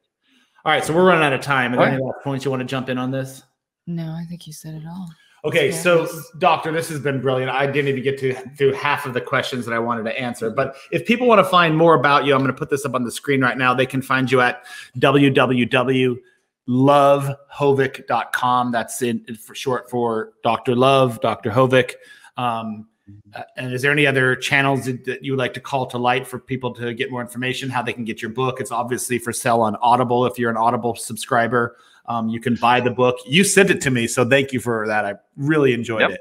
All 0.63 0.71
right 0.71 0.83
so 0.83 0.93
we're 0.93 1.05
running 1.05 1.23
out 1.23 1.33
of 1.33 1.41
time. 1.41 1.73
And 1.73 1.81
any 1.81 2.01
last 2.01 2.23
points 2.23 2.45
you 2.45 2.51
want 2.51 2.61
to 2.61 2.67
jump 2.67 2.89
in 2.89 2.97
on 2.97 3.09
this 3.09 3.43
no 3.87 4.13
i 4.13 4.25
think 4.25 4.47
you 4.47 4.53
said 4.53 4.73
it 4.73 4.83
all 4.87 5.09
Okay, 5.43 5.71
so 5.71 6.07
doctor, 6.37 6.71
this 6.71 6.87
has 6.89 6.99
been 6.99 7.19
brilliant. 7.19 7.49
I 7.49 7.65
didn't 7.65 7.87
even 7.87 8.03
get 8.03 8.19
to 8.19 8.35
through 8.55 8.73
half 8.73 9.07
of 9.07 9.15
the 9.15 9.21
questions 9.21 9.65
that 9.65 9.73
I 9.73 9.79
wanted 9.79 10.03
to 10.03 10.15
answer. 10.15 10.51
But 10.51 10.75
if 10.91 11.03
people 11.03 11.25
want 11.25 11.39
to 11.39 11.45
find 11.45 11.75
more 11.75 11.95
about 11.95 12.25
you, 12.25 12.35
I'm 12.35 12.41
going 12.41 12.53
to 12.53 12.57
put 12.57 12.69
this 12.69 12.85
up 12.85 12.93
on 12.93 13.03
the 13.03 13.11
screen 13.11 13.41
right 13.41 13.57
now. 13.57 13.73
They 13.73 13.87
can 13.87 14.03
find 14.03 14.31
you 14.31 14.39
at 14.39 14.63
www 14.99 16.19
lovehovik.com. 16.67 18.71
That's 18.71 19.01
in 19.01 19.25
for 19.35 19.55
short 19.55 19.89
for 19.89 20.33
Dr. 20.43 20.75
Love, 20.75 21.19
Dr. 21.21 21.49
Hovik. 21.51 21.93
Um, 22.37 22.87
uh, 23.33 23.43
and 23.57 23.73
is 23.73 23.81
there 23.81 23.91
any 23.91 24.07
other 24.07 24.37
channels 24.37 24.85
that 24.85 25.19
you 25.21 25.33
would 25.33 25.39
like 25.39 25.53
to 25.55 25.59
call 25.59 25.85
to 25.87 25.97
light 25.97 26.25
for 26.25 26.39
people 26.39 26.73
to 26.75 26.93
get 26.93 27.11
more 27.11 27.19
information, 27.21 27.69
how 27.69 27.81
they 27.81 27.91
can 27.93 28.05
get 28.05 28.21
your 28.21 28.31
book? 28.31 28.61
It's 28.61 28.71
obviously 28.71 29.19
for 29.19 29.33
sale 29.33 29.59
on 29.61 29.75
Audible. 29.77 30.25
If 30.25 30.39
you're 30.39 30.51
an 30.51 30.57
Audible 30.57 30.95
subscriber, 30.95 31.77
um, 32.11 32.29
you 32.29 32.39
can 32.39 32.55
buy 32.55 32.79
the 32.79 32.91
book. 32.91 33.17
You 33.25 33.43
sent 33.43 33.69
it 33.69 33.81
to 33.81 33.91
me, 33.91 34.07
so 34.07 34.27
thank 34.27 34.51
you 34.51 34.59
for 34.59 34.85
that. 34.87 35.05
I 35.05 35.15
really 35.37 35.73
enjoyed 35.73 36.01
yep. 36.01 36.11
it. 36.11 36.19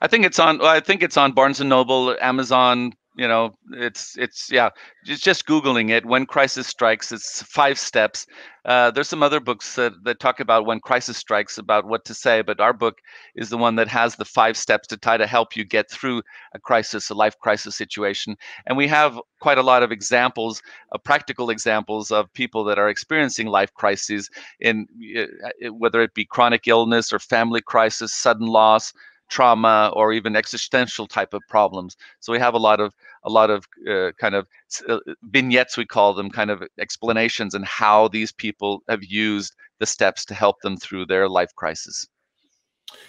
I 0.00 0.06
think 0.08 0.24
it's 0.24 0.38
on. 0.38 0.62
I 0.62 0.80
think 0.80 1.02
it's 1.02 1.16
on 1.16 1.32
Barnes 1.32 1.60
and 1.60 1.68
Noble, 1.68 2.16
Amazon, 2.20 2.92
you 3.16 3.26
know 3.26 3.56
it's 3.72 4.16
it's 4.18 4.50
yeah 4.52 4.68
it's 5.06 5.22
just 5.22 5.46
googling 5.46 5.90
it 5.90 6.04
when 6.04 6.26
crisis 6.26 6.66
strikes 6.66 7.12
it's 7.12 7.42
five 7.42 7.78
steps. 7.78 8.26
Uh, 8.64 8.90
there's 8.90 9.08
some 9.08 9.22
other 9.22 9.38
books 9.38 9.76
that, 9.76 9.92
that 10.02 10.18
talk 10.18 10.40
about 10.40 10.66
when 10.66 10.80
crisis 10.80 11.16
strikes 11.16 11.56
about 11.56 11.86
what 11.86 12.04
to 12.04 12.12
say 12.12 12.42
but 12.42 12.60
our 12.60 12.72
book 12.72 12.98
is 13.36 13.48
the 13.48 13.56
one 13.56 13.76
that 13.76 13.86
has 13.86 14.16
the 14.16 14.24
five 14.24 14.56
steps 14.56 14.88
to 14.88 14.96
try 14.96 15.16
to 15.16 15.26
help 15.26 15.56
you 15.56 15.64
get 15.64 15.88
through 15.88 16.20
a 16.52 16.58
crisis 16.58 17.08
a 17.08 17.14
life 17.14 17.38
crisis 17.38 17.76
situation. 17.76 18.36
And 18.66 18.76
we 18.76 18.88
have 18.88 19.20
quite 19.40 19.58
a 19.58 19.62
lot 19.62 19.84
of 19.84 19.92
examples 19.92 20.62
uh, 20.92 20.98
practical 20.98 21.50
examples 21.50 22.10
of 22.10 22.32
people 22.32 22.64
that 22.64 22.78
are 22.78 22.88
experiencing 22.88 23.46
life 23.46 23.72
crises 23.74 24.28
in 24.60 24.86
uh, 25.16 25.72
whether 25.72 26.02
it 26.02 26.12
be 26.14 26.24
chronic 26.24 26.66
illness 26.66 27.12
or 27.12 27.20
family 27.20 27.60
crisis 27.60 28.12
sudden 28.12 28.46
loss 28.46 28.92
trauma 29.28 29.92
or 29.94 30.12
even 30.12 30.36
existential 30.36 31.06
type 31.06 31.34
of 31.34 31.42
problems. 31.48 31.96
So 32.20 32.32
we 32.32 32.38
have 32.38 32.54
a 32.54 32.58
lot 32.58 32.80
of 32.80 32.94
a 33.24 33.30
lot 33.30 33.50
of 33.50 33.66
uh, 33.88 34.12
kind 34.20 34.34
of 34.34 34.46
uh, 34.88 34.98
vignettes 35.24 35.76
we 35.76 35.84
call 35.84 36.14
them, 36.14 36.30
kind 36.30 36.50
of 36.50 36.62
explanations 36.78 37.54
and 37.54 37.64
how 37.64 38.08
these 38.08 38.32
people 38.32 38.82
have 38.88 39.04
used 39.04 39.54
the 39.80 39.86
steps 39.86 40.24
to 40.26 40.34
help 40.34 40.60
them 40.62 40.76
through 40.76 41.06
their 41.06 41.28
life 41.28 41.54
crisis. 41.56 42.06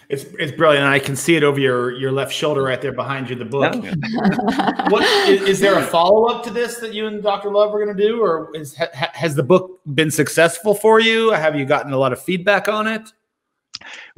It's 0.08 0.24
it's 0.38 0.52
brilliant. 0.52 0.86
I 0.86 0.98
can 0.98 1.14
see 1.14 1.36
it 1.36 1.44
over 1.44 1.60
your 1.60 1.92
your 1.92 2.10
left 2.10 2.32
shoulder 2.32 2.62
right 2.62 2.80
there 2.80 2.92
behind 2.92 3.30
you. 3.30 3.36
The 3.36 3.44
book. 3.44 3.74
Yeah. 3.84 3.94
what 4.88 5.02
is, 5.28 5.42
is, 5.42 5.60
there 5.60 5.78
a 5.78 5.82
follow 5.86 6.24
up 6.24 6.42
to 6.44 6.50
this 6.50 6.78
that 6.78 6.94
you 6.94 7.06
and 7.06 7.22
Dr. 7.22 7.50
Love 7.50 7.74
are 7.74 7.84
going 7.84 7.96
to 7.96 8.02
do, 8.02 8.20
or 8.20 8.50
is, 8.56 8.74
ha, 8.74 8.86
has 9.12 9.34
the 9.34 9.42
book 9.42 9.80
been 9.94 10.10
successful 10.10 10.74
for 10.74 10.98
you? 10.98 11.30
Have 11.30 11.54
you 11.54 11.64
gotten 11.64 11.92
a 11.92 11.98
lot 11.98 12.12
of 12.12 12.20
feedback 12.20 12.68
on 12.68 12.86
it? 12.86 13.12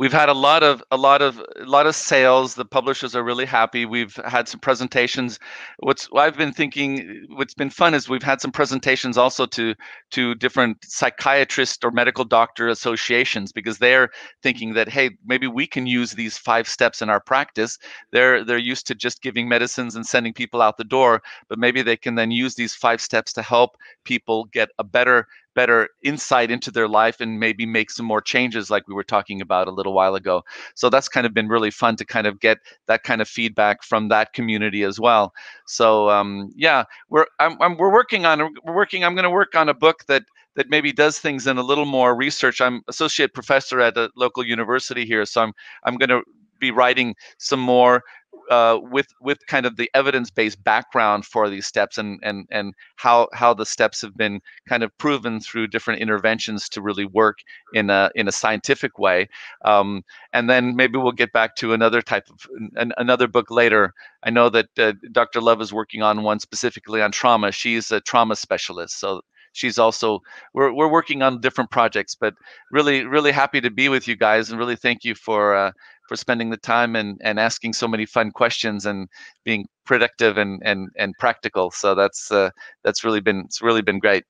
We've 0.01 0.15
had 0.15 0.31
a 0.31 0.35
lot 0.49 0.63
of 0.63 0.83
a 0.91 0.97
lot 0.97 1.21
of 1.21 1.39
a 1.61 1.67
lot 1.67 1.87
of 1.87 1.95
sales. 1.95 2.55
The 2.55 2.65
publishers 2.65 3.15
are 3.15 3.23
really 3.23 3.45
happy. 3.45 3.85
We've 3.85 4.17
had 4.25 4.49
some 4.49 4.59
presentations. 4.59 5.39
What's 5.81 6.07
what 6.11 6.23
i've 6.23 6.39
been 6.39 6.55
thinking 6.55 7.27
what's 7.37 7.53
been 7.55 7.69
fun 7.69 7.93
is 7.95 8.09
we've 8.09 8.23
had 8.23 8.41
some 8.41 8.51
presentations 8.51 9.19
also 9.19 9.45
to 9.47 9.75
to 10.13 10.35
different 10.37 10.79
psychiatrist 10.85 11.85
or 11.85 11.91
medical 11.91 12.25
doctor 12.25 12.69
associations 12.69 13.53
because 13.53 13.79
they're 13.79 14.09
thinking 14.43 14.73
that 14.73 14.89
hey 14.89 15.11
maybe 15.25 15.47
we 15.47 15.67
can 15.67 15.87
use 15.87 16.13
these 16.13 16.39
five 16.39 16.67
steps 16.67 17.03
in 17.03 17.11
our 17.11 17.21
practice. 17.21 17.79
They're 18.11 18.43
they're 18.43 18.71
used 18.73 18.87
to 18.87 18.95
just 18.95 19.21
giving 19.21 19.49
medicines 19.49 19.97
and 19.97 20.07
sending 20.07 20.33
people 20.33 20.63
out 20.63 20.79
the 20.79 20.85
door 20.99 21.23
but 21.51 21.59
maybe 21.59 21.83
they 21.83 21.97
can 21.97 22.15
then 22.15 22.31
use 22.31 22.55
these 22.55 22.75
five 22.75 23.01
steps 23.03 23.35
to 23.35 23.43
help 23.43 23.77
people 24.05 24.47
get 24.47 24.71
a 24.79 24.85
better 24.85 25.27
better 25.55 25.89
insight 26.03 26.51
into 26.51 26.71
their 26.71 26.89
life 26.89 27.21
and 27.21 27.41
maybe 27.41 27.67
make 27.67 27.91
some 27.91 28.07
more 28.07 28.21
changes 28.21 28.71
like 28.71 28.87
we 28.87 28.95
were 28.95 29.05
talking 29.05 29.41
about 29.41 29.69
a 29.69 29.71
little 29.71 29.90
while 29.91 30.15
ago. 30.15 30.43
So 30.75 30.91
that's 30.91 31.09
kind 31.09 31.27
of 31.27 31.35
been 31.35 31.49
really 31.49 31.71
fun 31.71 31.97
to 31.97 32.05
kind 32.05 32.27
of 32.27 32.41
get 32.41 32.59
that 32.87 33.03
kind 33.03 33.21
of 33.21 33.29
feedback 33.29 33.83
from 33.83 34.09
that 34.09 34.33
community 34.33 34.83
as 34.83 34.99
well. 35.01 35.33
So 35.67 36.11
um, 36.11 36.51
yeah 36.57 36.85
we're 37.09 37.27
I'm, 37.39 37.61
I'm, 37.61 37.77
we're 37.77 37.93
working 37.93 38.27
on 38.27 38.55
we're 38.65 38.75
working 38.75 39.05
i'm 39.05 39.15
going 39.15 39.25
to 39.25 39.31
work 39.31 39.55
on 39.55 39.69
a 39.69 39.75
book 39.75 40.05
that 40.07 40.25
that 40.57 40.69
maybe 40.69 40.93
does 40.93 41.19
things 41.19 41.47
in 41.47 41.59
a 41.59 41.63
little 41.63 41.87
more 41.87 42.15
research. 42.15 42.61
I'm 42.61 42.83
associate 42.89 43.35
professor 43.35 43.81
at 43.81 43.97
a 43.97 44.11
local 44.17 44.45
university 44.45 45.07
here 45.07 45.25
so 45.25 45.43
i'm 45.43 45.53
i'm 45.85 45.97
going 45.97 46.09
to 46.11 46.23
be 46.59 46.71
writing 46.71 47.15
some 47.39 47.61
more 47.61 48.03
uh, 48.51 48.79
with 48.83 49.07
with 49.21 49.39
kind 49.47 49.65
of 49.65 49.77
the 49.77 49.89
evidence-based 49.95 50.63
background 50.65 51.25
for 51.25 51.49
these 51.49 51.67
steps 51.67 51.99
and 51.99 52.19
and 52.23 52.47
and 52.51 52.75
how 52.97 53.29
how 53.33 53.55
the 53.55 53.65
steps 53.65 54.01
have 54.03 54.17
been 54.17 54.41
kind 54.69 54.83
of 54.83 54.97
proven 54.99 55.41
through 55.41 55.69
different 55.69 56.01
interventions 56.01 56.69
to 56.69 56.83
really 56.83 57.05
work 57.05 57.39
in 57.75 57.91
a 57.91 58.11
in 58.15 58.27
a 58.29 58.33
scientific 58.33 58.99
way. 58.99 59.29
Um, 59.65 60.03
and 60.33 60.51
then 60.51 60.75
maybe 60.75 60.99
we'll 60.99 61.13
get 61.13 61.33
back 61.33 61.57
to 61.57 61.73
another 61.73 62.03
type 62.03 62.29
of 62.29 62.47
an, 62.77 62.93
another 62.97 63.29
book 63.29 63.51
later. 63.51 63.95
I 64.23 64.31
know 64.31 64.49
that 64.51 64.67
uh, 64.79 64.93
dr 65.13 65.41
love 65.41 65.61
is 65.61 65.73
working 65.73 66.03
on 66.03 66.23
one 66.23 66.41
specifically 66.41 67.01
on 67.03 67.13
trauma. 67.13 67.53
She's 67.53 67.91
a 67.91 68.01
trauma 68.01 68.37
specialist 68.37 68.99
so 68.99 69.23
she's 69.53 69.79
also 69.79 70.21
we're, 70.55 70.73
we're 70.73 70.91
working 70.91 71.23
on 71.23 71.41
different 71.41 71.71
projects 71.71 72.15
but 72.15 72.35
really 72.71 73.05
really 73.05 73.33
happy 73.33 73.61
to 73.61 73.71
be 73.71 73.89
with 73.89 74.07
you 74.07 74.17
guys 74.17 74.51
and 74.51 74.59
really 74.59 74.77
thank 74.77 75.05
you 75.05 75.15
for 75.15 75.55
uh, 75.55 75.73
for 76.11 76.17
spending 76.17 76.51
the 76.51 76.57
time 76.57 76.97
and, 76.97 77.21
and 77.23 77.39
asking 77.39 77.73
so 77.73 77.87
many 77.87 78.05
fun 78.05 78.33
questions 78.33 78.85
and 78.85 79.09
being 79.45 79.65
productive 79.87 80.39
and 80.39 80.61
and, 80.65 80.89
and 80.99 81.15
practical 81.21 81.71
so 81.71 81.95
that's 81.95 82.33
uh, 82.33 82.51
that's 82.83 83.05
really 83.05 83.21
been 83.21 83.43
it's 83.45 83.63
really 83.63 83.81
been 83.81 84.01
great 84.01 84.25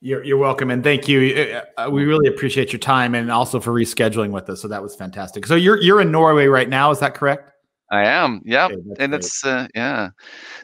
you're, 0.00 0.24
you're 0.24 0.38
welcome 0.38 0.70
and 0.70 0.82
thank 0.82 1.06
you 1.06 1.60
uh, 1.76 1.82
uh, 1.82 1.90
we 1.90 2.06
really 2.06 2.26
appreciate 2.26 2.72
your 2.72 2.80
time 2.80 3.14
and 3.14 3.30
also 3.30 3.60
for 3.60 3.70
rescheduling 3.70 4.30
with 4.30 4.48
us 4.48 4.62
so 4.62 4.66
that 4.66 4.82
was 4.82 4.96
fantastic 4.96 5.44
so 5.44 5.54
you're 5.54 5.78
you're 5.82 6.00
in 6.00 6.10
norway 6.10 6.46
right 6.46 6.70
now 6.70 6.90
is 6.90 7.00
that 7.00 7.14
correct 7.14 7.50
I 7.92 8.06
am. 8.06 8.40
Yeah. 8.46 8.64
Okay, 8.64 8.74
and 8.98 9.10
great. 9.10 9.14
it's 9.14 9.44
uh, 9.44 9.68
yeah. 9.74 10.08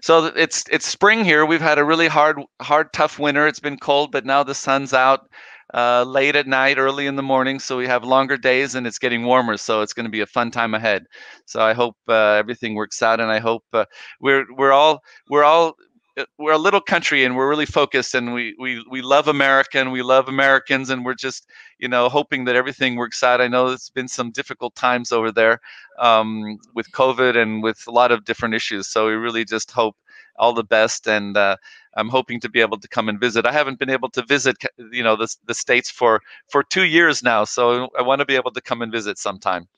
So 0.01 0.33
it's 0.35 0.65
it's 0.71 0.87
spring 0.87 1.23
here. 1.23 1.45
We've 1.45 1.61
had 1.61 1.79
a 1.79 1.85
really 1.85 2.09
hard 2.09 2.41
hard 2.63 2.93
tough 2.95 3.19
winter. 3.19 3.47
It's 3.47 3.61
been 3.61 3.77
cold, 3.77 4.11
but 4.11 4.25
now 4.25 4.43
the 4.43 4.55
sun's 4.55 4.95
out 4.95 5.29
uh, 5.75 6.05
late 6.05 6.37
at 6.37 6.47
night, 6.47 6.79
early 6.79 7.07
in 7.07 7.17
the 7.17 7.23
morning. 7.23 7.59
So 7.59 7.77
we 7.77 7.87
have 7.87 8.05
longer 8.05 8.37
days 8.37 8.75
and 8.75 8.87
it's 8.87 8.99
getting 8.99 9.25
warmer. 9.25 9.57
So 9.57 9.83
it's 9.83 9.93
going 9.93 10.05
to 10.05 10.11
be 10.11 10.21
a 10.21 10.27
fun 10.27 10.51
time 10.51 10.75
ahead. 10.75 11.07
So 11.47 11.61
I 11.61 11.73
hope 11.73 11.97
uh, 12.09 12.35
everything 12.35 12.75
works 12.75 13.03
out, 13.03 13.21
and 13.21 13.31
I 13.31 13.39
hope 13.39 13.65
uh, 13.73 13.85
we're 14.21 14.47
we're 14.57 14.73
all 14.73 15.03
we're 15.29 15.45
all 15.45 15.75
uh, 16.19 16.25
we're 16.39 16.53
a 16.53 16.59
little 16.59 16.81
country 16.81 17.25
and 17.25 17.37
we're 17.37 17.49
really 17.49 17.67
focused 17.67 18.15
and 18.15 18.35
we 18.35 18.55
we 18.59 18.85
we 18.91 19.01
love 19.01 19.29
America 19.29 19.79
and 19.79 19.93
we 19.93 20.03
love 20.03 20.29
Americans 20.29 20.91
and 20.91 21.05
we're 21.05 21.15
just 21.15 21.47
you 21.79 21.89
know 21.89 22.09
hoping 22.09 22.45
that 22.45 22.57
everything 22.57 22.97
works 22.97 23.23
out. 23.23 23.41
I 23.41 23.49
know 23.49 23.69
it's 23.69 23.91
been 23.91 24.09
some 24.09 24.31
difficult 24.33 24.75
times 24.75 25.13
over 25.13 25.31
there 25.31 25.61
um, 25.99 26.59
with 26.75 26.91
COVID 26.93 27.37
and 27.37 27.63
with 27.63 27.83
a 27.87 27.93
lot 27.93 28.13
of 28.13 28.25
different 28.25 28.55
issues. 28.55 28.89
So 28.89 29.07
we 29.07 29.13
really 29.13 29.45
just 29.45 29.71
hope 29.71 29.97
all 30.37 30.53
the 30.53 30.65
best 30.65 31.07
and 31.07 31.37
uh, 31.37 31.57
I'm 31.97 32.09
hoping 32.09 32.41
to 32.41 32.49
be 32.49 32.61
able 32.61 32.79
to 32.79 32.89
come 32.89 33.09
and 33.09 33.19
visit. 33.19 33.47
I 33.47 33.53
haven't 33.53 33.79
been 33.79 33.91
able 33.91 34.11
to 34.11 34.25
visit 34.25 34.57
you 34.93 35.03
know 35.03 35.17
the 35.17 35.35
the 35.47 35.55
states 35.55 35.91
for 35.91 36.21
for 36.49 36.63
two 36.63 36.85
years 36.85 37.23
now, 37.23 37.45
so 37.45 37.89
I 37.99 38.03
want 38.03 38.21
to 38.21 38.27
be 38.27 38.37
able 38.37 38.53
to 38.53 38.61
come 38.61 38.83
and 38.83 38.93
visit 38.93 39.19
sometime. 39.19 39.69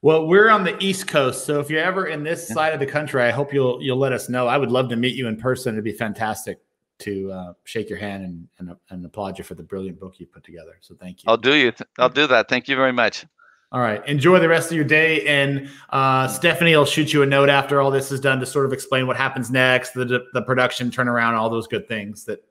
Well, 0.00 0.28
we're 0.28 0.48
on 0.48 0.62
the 0.62 0.80
East 0.82 1.08
Coast, 1.08 1.44
so 1.44 1.58
if 1.58 1.68
you're 1.68 1.82
ever 1.82 2.06
in 2.06 2.22
this 2.22 2.46
yeah. 2.48 2.54
side 2.54 2.72
of 2.72 2.78
the 2.78 2.86
country, 2.86 3.22
I 3.22 3.30
hope 3.30 3.52
you'll 3.52 3.82
you'll 3.82 3.98
let 3.98 4.12
us 4.12 4.28
know. 4.28 4.46
I 4.46 4.56
would 4.56 4.70
love 4.70 4.88
to 4.90 4.96
meet 4.96 5.16
you 5.16 5.26
in 5.26 5.36
person. 5.36 5.74
It'd 5.74 5.84
be 5.84 5.92
fantastic 5.92 6.60
to 7.00 7.30
uh, 7.30 7.52
shake 7.64 7.88
your 7.88 7.98
hand 7.98 8.24
and, 8.24 8.48
and, 8.58 8.76
and 8.90 9.06
applaud 9.06 9.38
you 9.38 9.44
for 9.44 9.54
the 9.54 9.62
brilliant 9.62 10.00
book 10.00 10.18
you 10.18 10.26
put 10.26 10.44
together. 10.44 10.78
So 10.80 10.94
thank 10.94 11.22
you. 11.22 11.24
I'll 11.28 11.36
do 11.36 11.54
you. 11.54 11.72
I'll 11.98 12.08
do 12.08 12.26
that. 12.26 12.48
Thank 12.48 12.68
you 12.68 12.76
very 12.76 12.92
much. 12.92 13.24
All 13.70 13.80
right. 13.80 14.06
Enjoy 14.08 14.38
the 14.38 14.48
rest 14.48 14.70
of 14.70 14.76
your 14.76 14.84
day, 14.84 15.26
and 15.26 15.68
uh, 15.90 16.26
Stephanie 16.26 16.74
will 16.74 16.86
shoot 16.86 17.12
you 17.12 17.22
a 17.22 17.26
note 17.26 17.50
after 17.50 17.82
all 17.82 17.90
this 17.90 18.10
is 18.10 18.18
done 18.18 18.40
to 18.40 18.46
sort 18.46 18.64
of 18.64 18.72
explain 18.72 19.06
what 19.06 19.16
happens 19.16 19.50
next, 19.50 19.92
the 19.92 20.24
the 20.32 20.42
production 20.42 20.90
turnaround, 20.90 21.36
all 21.36 21.50
those 21.50 21.66
good 21.66 21.86
things. 21.86 22.24
That, 22.24 22.42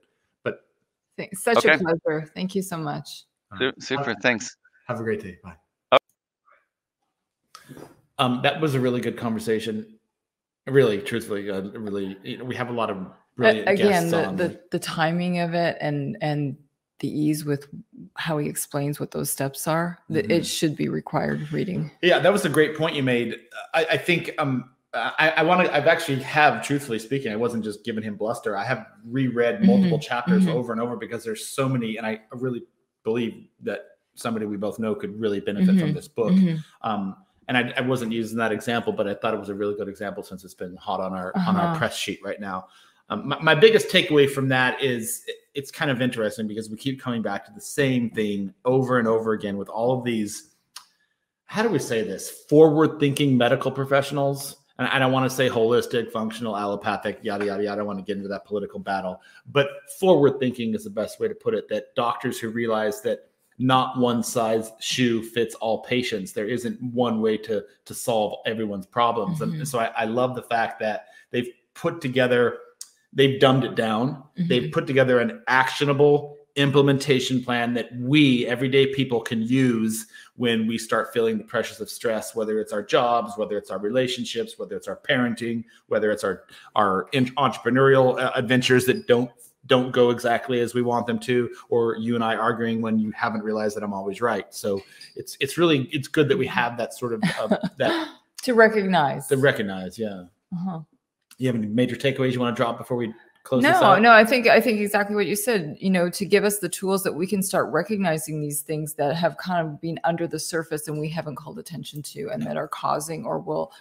but 0.44 0.64
such 1.34 1.58
okay. 1.58 1.74
a 1.74 1.78
pleasure. 1.78 2.30
Thank 2.34 2.54
you 2.54 2.62
so 2.62 2.76
much. 2.76 3.24
Super. 3.80 4.14
Thanks. 4.22 4.56
Have 4.86 5.00
a 5.00 5.02
great 5.02 5.22
day. 5.22 5.38
Bye. 5.42 5.98
Um, 8.18 8.40
that 8.42 8.60
was 8.60 8.74
a 8.74 8.80
really 8.80 9.00
good 9.00 9.16
conversation. 9.16 9.98
Really, 10.66 11.00
truthfully, 11.00 11.50
uh, 11.50 11.62
really, 11.62 12.16
you 12.22 12.38
know, 12.38 12.44
we 12.44 12.54
have 12.54 12.68
a 12.68 12.72
lot 12.72 12.90
of 12.90 13.06
brilliant 13.36 13.68
again 13.68 14.10
the, 14.10 14.32
the 14.32 14.60
the 14.72 14.78
timing 14.78 15.38
of 15.38 15.54
it 15.54 15.78
and 15.80 16.16
and 16.20 16.56
the 17.00 17.08
ease 17.08 17.44
with 17.44 17.68
how 18.14 18.38
he 18.38 18.48
explains 18.48 18.98
what 18.98 19.10
those 19.10 19.30
steps 19.30 19.68
are. 19.68 19.98
Mm-hmm. 20.10 20.30
It 20.30 20.46
should 20.46 20.76
be 20.76 20.88
required 20.88 21.52
reading. 21.52 21.90
Yeah, 22.02 22.18
that 22.18 22.32
was 22.32 22.44
a 22.44 22.48
great 22.48 22.76
point 22.76 22.96
you 22.96 23.02
made. 23.02 23.36
I, 23.74 23.86
I 23.92 23.96
think 23.96 24.32
um, 24.38 24.70
I, 24.94 25.34
I 25.36 25.42
want 25.42 25.66
to. 25.66 25.74
I've 25.74 25.86
actually 25.86 26.20
have, 26.22 26.64
truthfully 26.64 26.98
speaking, 26.98 27.32
I 27.32 27.36
wasn't 27.36 27.62
just 27.64 27.84
giving 27.84 28.02
him 28.02 28.16
bluster. 28.16 28.56
I 28.56 28.64
have 28.64 28.86
reread 29.04 29.56
mm-hmm. 29.56 29.66
multiple 29.66 29.98
mm-hmm. 29.98 30.08
chapters 30.08 30.44
mm-hmm. 30.44 30.56
over 30.56 30.72
and 30.72 30.80
over 30.80 30.96
because 30.96 31.24
there's 31.24 31.46
so 31.46 31.68
many, 31.68 31.96
and 31.96 32.06
I 32.06 32.20
really 32.32 32.62
believe 33.04 33.48
that 33.62 33.86
somebody 34.14 34.46
we 34.46 34.56
both 34.56 34.78
know 34.78 34.94
could 34.94 35.18
really 35.18 35.40
benefit 35.40 35.66
from 35.66 35.76
mm-hmm. 35.76 35.92
this 35.92 36.08
book. 36.08 36.32
Mm-hmm. 36.32 36.56
Um, 36.88 37.16
and 37.46 37.56
I, 37.56 37.72
I, 37.76 37.80
wasn't 37.80 38.12
using 38.12 38.36
that 38.38 38.52
example, 38.52 38.92
but 38.92 39.06
I 39.06 39.14
thought 39.14 39.32
it 39.32 39.40
was 39.40 39.48
a 39.48 39.54
really 39.54 39.74
good 39.74 39.88
example 39.88 40.22
since 40.22 40.44
it's 40.44 40.54
been 40.54 40.76
hot 40.76 41.00
on 41.00 41.14
our 41.14 41.32
uh-huh. 41.34 41.50
on 41.50 41.56
our 41.56 41.68
uh-huh. 41.68 41.78
press 41.78 41.96
sheet 41.96 42.20
right 42.22 42.40
now. 42.40 42.68
Um, 43.10 43.28
my, 43.28 43.40
my, 43.40 43.54
biggest 43.54 43.88
takeaway 43.88 44.28
from 44.28 44.48
that 44.48 44.82
is 44.82 45.24
it's 45.58 45.72
kind 45.72 45.90
of 45.90 46.00
interesting 46.00 46.46
because 46.46 46.70
we 46.70 46.76
keep 46.76 47.00
coming 47.00 47.20
back 47.20 47.44
to 47.44 47.52
the 47.52 47.60
same 47.60 48.10
thing 48.10 48.54
over 48.64 49.00
and 49.00 49.08
over 49.08 49.32
again 49.32 49.56
with 49.56 49.68
all 49.68 49.98
of 49.98 50.04
these. 50.04 50.54
How 51.46 51.64
do 51.64 51.68
we 51.68 51.80
say 51.80 52.02
this? 52.02 52.30
Forward-thinking 52.48 53.36
medical 53.36 53.72
professionals, 53.72 54.56
and 54.78 54.86
I 54.86 55.00
don't 55.00 55.10
want 55.10 55.28
to 55.28 55.34
say 55.34 55.48
holistic, 55.48 56.12
functional, 56.12 56.56
allopathic, 56.56 57.18
yada 57.22 57.46
yada 57.46 57.64
yada. 57.64 57.72
I 57.72 57.76
don't 57.76 57.86
want 57.86 57.98
to 57.98 58.04
get 58.04 58.16
into 58.16 58.28
that 58.28 58.44
political 58.44 58.78
battle, 58.78 59.20
but 59.50 59.68
forward-thinking 59.98 60.76
is 60.76 60.84
the 60.84 60.90
best 60.90 61.18
way 61.18 61.26
to 61.26 61.34
put 61.34 61.54
it. 61.54 61.68
That 61.68 61.92
doctors 61.96 62.38
who 62.38 62.50
realize 62.50 63.00
that 63.02 63.28
not 63.58 63.98
one 63.98 64.22
size 64.22 64.70
shoe 64.78 65.24
fits 65.24 65.56
all 65.56 65.82
patients. 65.82 66.32
There 66.32 66.46
isn't 66.46 66.80
one 66.80 67.20
way 67.20 67.36
to 67.38 67.64
to 67.86 67.94
solve 67.94 68.38
everyone's 68.46 68.86
problems. 68.86 69.40
Mm-hmm. 69.40 69.54
And 69.56 69.68
so 69.68 69.80
I, 69.80 69.86
I, 69.96 70.04
love 70.04 70.36
the 70.36 70.42
fact 70.42 70.78
that 70.78 71.06
they've 71.32 71.50
put 71.74 72.00
together, 72.00 72.58
they've 73.12 73.40
dumbed 73.40 73.64
it 73.64 73.74
down. 73.74 74.10
Mm-hmm. 74.10 74.48
They've 74.48 74.72
put 74.72 74.86
together 74.86 75.20
an 75.20 75.42
actionable 75.48 76.36
implementation 76.56 77.42
plan 77.42 77.72
that 77.72 77.88
we 77.96 78.44
everyday 78.46 78.92
people 78.92 79.20
can 79.20 79.40
use 79.42 80.06
when 80.34 80.66
we 80.66 80.76
start 80.76 81.12
feeling 81.12 81.38
the 81.38 81.44
pressures 81.44 81.80
of 81.80 81.88
stress 81.88 82.34
whether 82.34 82.58
it's 82.58 82.72
our 82.72 82.82
jobs 82.82 83.34
whether 83.36 83.56
it's 83.56 83.70
our 83.70 83.78
relationships 83.78 84.58
whether 84.58 84.76
it's 84.76 84.88
our 84.88 84.96
parenting 85.08 85.62
whether 85.86 86.10
it's 86.10 86.24
our 86.24 86.46
our 86.74 87.08
entrepreneurial 87.12 88.20
uh, 88.20 88.32
adventures 88.34 88.86
that 88.86 89.06
don't 89.06 89.30
don't 89.68 89.92
go 89.92 90.10
exactly 90.10 90.60
as 90.60 90.74
we 90.74 90.82
want 90.82 91.06
them 91.06 91.18
to, 91.20 91.54
or 91.68 91.96
you 91.96 92.14
and 92.14 92.24
I 92.24 92.34
arguing 92.34 92.80
when 92.82 92.98
you 92.98 93.12
haven't 93.12 93.42
realized 93.42 93.76
that 93.76 93.84
I'm 93.84 93.92
always 93.92 94.20
right. 94.20 94.52
So 94.52 94.82
it's 95.14 95.36
it's 95.40 95.56
really 95.56 95.82
it's 95.92 96.08
good 96.08 96.28
that 96.28 96.36
we 96.36 96.46
have 96.48 96.76
that 96.78 96.94
sort 96.94 97.12
of 97.12 97.22
uh, 97.38 97.56
that 97.76 98.08
to 98.42 98.54
recognize 98.54 99.28
to 99.28 99.36
recognize. 99.36 99.98
Yeah. 99.98 100.24
Uh-huh. 100.52 100.80
You 101.38 101.46
have 101.46 101.56
any 101.56 101.66
major 101.66 101.96
takeaways 101.96 102.32
you 102.32 102.40
want 102.40 102.56
to 102.56 102.60
drop 102.60 102.78
before 102.78 102.96
we 102.96 103.14
close? 103.44 103.62
No, 103.62 103.98
no. 103.98 104.10
I 104.10 104.24
think 104.24 104.46
I 104.48 104.60
think 104.60 104.80
exactly 104.80 105.16
what 105.16 105.26
you 105.26 105.36
said. 105.36 105.76
You 105.78 105.90
know, 105.90 106.10
to 106.10 106.24
give 106.26 106.44
us 106.44 106.58
the 106.58 106.68
tools 106.68 107.02
that 107.04 107.12
we 107.12 107.26
can 107.26 107.42
start 107.42 107.72
recognizing 107.72 108.40
these 108.40 108.62
things 108.62 108.94
that 108.94 109.16
have 109.16 109.36
kind 109.38 109.66
of 109.66 109.80
been 109.80 109.98
under 110.04 110.26
the 110.26 110.38
surface 110.38 110.88
and 110.88 111.00
we 111.00 111.08
haven't 111.08 111.36
called 111.36 111.58
attention 111.58 112.02
to, 112.02 112.28
and 112.30 112.42
that 112.42 112.56
are 112.56 112.68
causing 112.68 113.24
or 113.24 113.38
will 113.38 113.72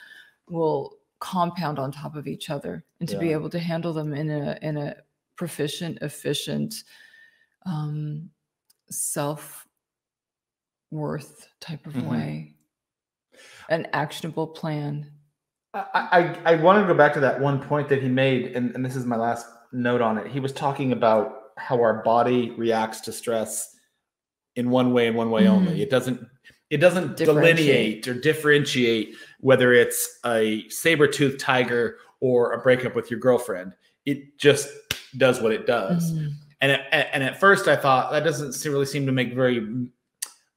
will 0.48 0.98
compound 1.20 1.80
on 1.80 1.92
top 1.92 2.16
of 2.16 2.28
each 2.28 2.50
other, 2.50 2.84
and 3.00 3.10
to 3.10 3.16
yeah. 3.16 3.22
be 3.22 3.32
able 3.32 3.50
to 3.50 3.60
handle 3.60 3.94
them 3.94 4.14
in 4.14 4.30
a 4.30 4.58
in 4.62 4.78
a 4.78 4.96
proficient, 5.36 5.98
efficient, 6.02 6.84
um, 7.66 8.30
self 8.90 9.68
worth 10.92 11.48
type 11.60 11.86
of 11.86 11.94
mm-hmm. 11.94 12.10
way, 12.10 12.54
an 13.70 13.88
actionable 13.94 14.48
plan. 14.48 15.12
I, 15.94 16.38
I, 16.46 16.54
I 16.54 16.56
want 16.56 16.82
to 16.82 16.92
go 16.92 16.98
back 16.98 17.14
to 17.14 17.20
that 17.22 17.40
one 17.40 17.62
point 17.62 17.90
that 17.90 18.02
he 18.02 18.10
made, 18.10 18.56
and, 18.56 18.74
and 18.76 18.86
this 18.86 18.96
is 18.96 19.06
my 19.06 19.16
last 19.16 19.46
note 19.72 20.02
on 20.02 20.18
it. 20.18 20.28
He 20.28 20.40
was 20.40 20.52
talking 20.52 20.92
about 20.92 21.52
how 21.58 21.82
our 21.82 22.04
body 22.04 22.52
reacts 22.52 23.02
to 23.02 23.12
stress 23.12 23.76
in 24.56 24.70
one 24.70 24.94
way 24.94 25.08
and 25.08 25.16
one 25.16 25.30
way 25.32 25.44
mm-hmm. 25.44 25.54
only. 25.54 25.82
It 25.82 25.90
doesn't 25.90 26.26
it 26.70 26.78
doesn't 26.78 27.16
delineate 27.16 28.08
or 28.08 28.14
differentiate 28.14 29.16
whether 29.40 29.72
it's 29.72 30.20
a 30.26 30.68
saber-toothed 30.68 31.40
tiger 31.40 31.98
or 32.20 32.52
a 32.52 32.58
breakup 32.60 32.94
with 32.94 33.10
your 33.10 33.20
girlfriend. 33.20 33.74
It 34.06 34.38
just 34.38 34.68
does 35.16 35.42
what 35.42 35.54
it 35.54 35.66
does. 35.66 36.12
Mm-hmm. 36.12 36.28
And 36.60 36.72
at, 36.74 37.10
and 37.14 37.24
at 37.24 37.40
first, 37.40 37.68
I 37.68 37.76
thought 37.76 38.12
that 38.12 38.24
doesn't 38.24 38.70
really 38.70 38.86
seem 38.86 39.06
to 39.06 39.12
make 39.12 39.34
very 39.34 39.88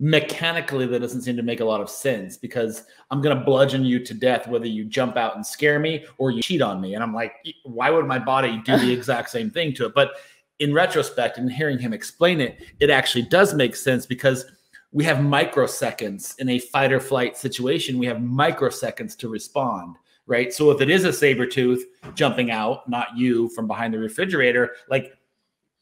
mechanically 0.03 0.86
that 0.86 0.98
doesn't 1.01 1.20
seem 1.20 1.36
to 1.36 1.42
make 1.42 1.61
a 1.61 1.64
lot 1.64 1.82
of 1.82 1.90
sense 1.90 2.38
because 2.38 2.84
I'm 3.11 3.20
going 3.20 3.36
to 3.36 3.44
bludgeon 3.44 3.84
you 3.84 4.03
to 4.03 4.14
death 4.14 4.48
whether 4.48 4.66
you 4.66 4.86
jump 4.86 5.18
out 5.18 5.36
and 5.36 5.46
scare 5.46 5.78
me 5.78 6.07
or 6.16 6.30
you 6.30 6.40
cheat 6.40 6.62
on 6.62 6.80
me. 6.80 6.94
And 6.94 7.03
I'm 7.03 7.14
like, 7.14 7.34
why 7.64 7.90
would 7.90 8.07
my 8.07 8.18
body 8.18 8.62
do 8.64 8.78
the 8.78 8.90
exact 8.96 9.28
same 9.28 9.51
thing 9.51 9.74
to 9.74 9.84
it? 9.84 9.94
But 9.94 10.12
in 10.59 10.72
retrospect 10.72 11.36
and 11.36 11.53
hearing 11.53 11.78
him 11.78 11.92
explain 11.92 12.40
it, 12.40 12.64
it 12.80 12.88
actually 12.88 13.22
does 13.22 13.53
make 13.53 13.76
sense 13.76 14.07
because 14.07 14.46
we 14.90 15.05
have 15.05 15.18
microseconds 15.18 16.38
in 16.38 16.48
a 16.48 16.59
fight 16.59 16.92
or 16.92 17.01
flight 17.01 17.36
situation. 17.36 17.98
We 17.98 18.07
have 18.07 18.16
microseconds 18.16 19.16
to 19.18 19.28
respond 19.28 19.96
right? 20.26 20.55
So 20.55 20.70
if 20.70 20.80
it 20.80 20.88
is 20.88 21.05
a 21.05 21.12
saber 21.12 21.44
tooth 21.44 21.84
jumping 22.14 22.53
out, 22.53 22.88
not 22.88 23.09
you 23.16 23.48
from 23.48 23.66
behind 23.66 23.92
the 23.92 23.98
refrigerator, 23.98 24.76
like 24.88 25.12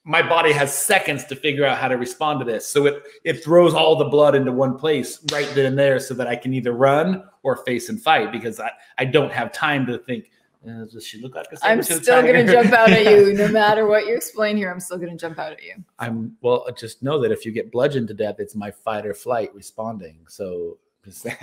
my 0.08 0.26
body 0.26 0.52
has 0.52 0.76
seconds 0.76 1.22
to 1.26 1.36
figure 1.36 1.66
out 1.66 1.76
how 1.76 1.86
to 1.86 1.98
respond 1.98 2.38
to 2.40 2.44
this. 2.44 2.66
So 2.66 2.86
it 2.86 3.02
it 3.24 3.44
throws 3.44 3.74
all 3.74 3.94
the 3.94 4.06
blood 4.06 4.34
into 4.34 4.50
one 4.50 4.76
place 4.78 5.20
right 5.30 5.46
then 5.54 5.66
and 5.66 5.78
there 5.78 6.00
so 6.00 6.14
that 6.14 6.26
I 6.26 6.34
can 6.34 6.54
either 6.54 6.72
run 6.72 7.24
or 7.42 7.56
face 7.56 7.90
and 7.90 8.00
fight 8.00 8.32
because 8.32 8.58
I, 8.58 8.70
I 8.96 9.04
don't 9.04 9.30
have 9.30 9.52
time 9.52 9.84
to 9.86 9.98
think, 9.98 10.30
uh, 10.66 10.86
does 10.90 11.06
she 11.06 11.20
look 11.20 11.34
like 11.34 11.46
a 11.52 11.58
I'm 11.62 11.82
still 11.82 12.22
going 12.22 12.46
to 12.46 12.50
jump 12.50 12.72
out 12.72 12.88
at 12.88 13.04
you. 13.04 13.34
No 13.34 13.48
matter 13.52 13.86
what 13.86 14.06
you 14.06 14.16
explain 14.16 14.56
here, 14.56 14.70
I'm 14.70 14.80
still 14.80 14.96
going 14.96 15.10
to 15.10 15.16
jump 15.16 15.38
out 15.38 15.52
at 15.52 15.62
you. 15.62 15.74
I'm 15.98 16.34
well, 16.40 16.66
just 16.74 17.02
know 17.02 17.20
that 17.20 17.30
if 17.30 17.44
you 17.44 17.52
get 17.52 17.70
bludgeoned 17.70 18.08
to 18.08 18.14
death, 18.14 18.36
it's 18.38 18.54
my 18.54 18.70
fight 18.70 19.04
or 19.04 19.12
flight 19.12 19.54
responding. 19.54 20.20
So 20.26 20.78
just. 21.04 21.26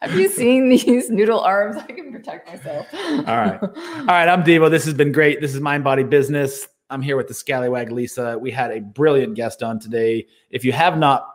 Have 0.00 0.18
you 0.18 0.30
seen 0.30 0.70
these 0.70 1.10
noodle 1.10 1.40
arms? 1.40 1.76
I 1.76 1.92
can 1.92 2.10
protect 2.10 2.48
myself. 2.48 2.86
All 2.94 3.22
right. 3.22 3.62
All 3.62 4.06
right. 4.06 4.28
I'm 4.30 4.42
Devo. 4.42 4.70
This 4.70 4.86
has 4.86 4.94
been 4.94 5.12
great. 5.12 5.42
This 5.42 5.54
is 5.54 5.60
Mind 5.60 5.84
Body 5.84 6.04
Business. 6.04 6.66
I'm 6.90 7.02
here 7.02 7.16
with 7.16 7.28
the 7.28 7.34
Scallywag 7.34 7.92
Lisa. 7.92 8.36
We 8.36 8.50
had 8.50 8.72
a 8.72 8.80
brilliant 8.80 9.34
guest 9.34 9.62
on 9.62 9.78
today. 9.78 10.26
If 10.50 10.64
you 10.64 10.72
have 10.72 10.98
not 10.98 11.26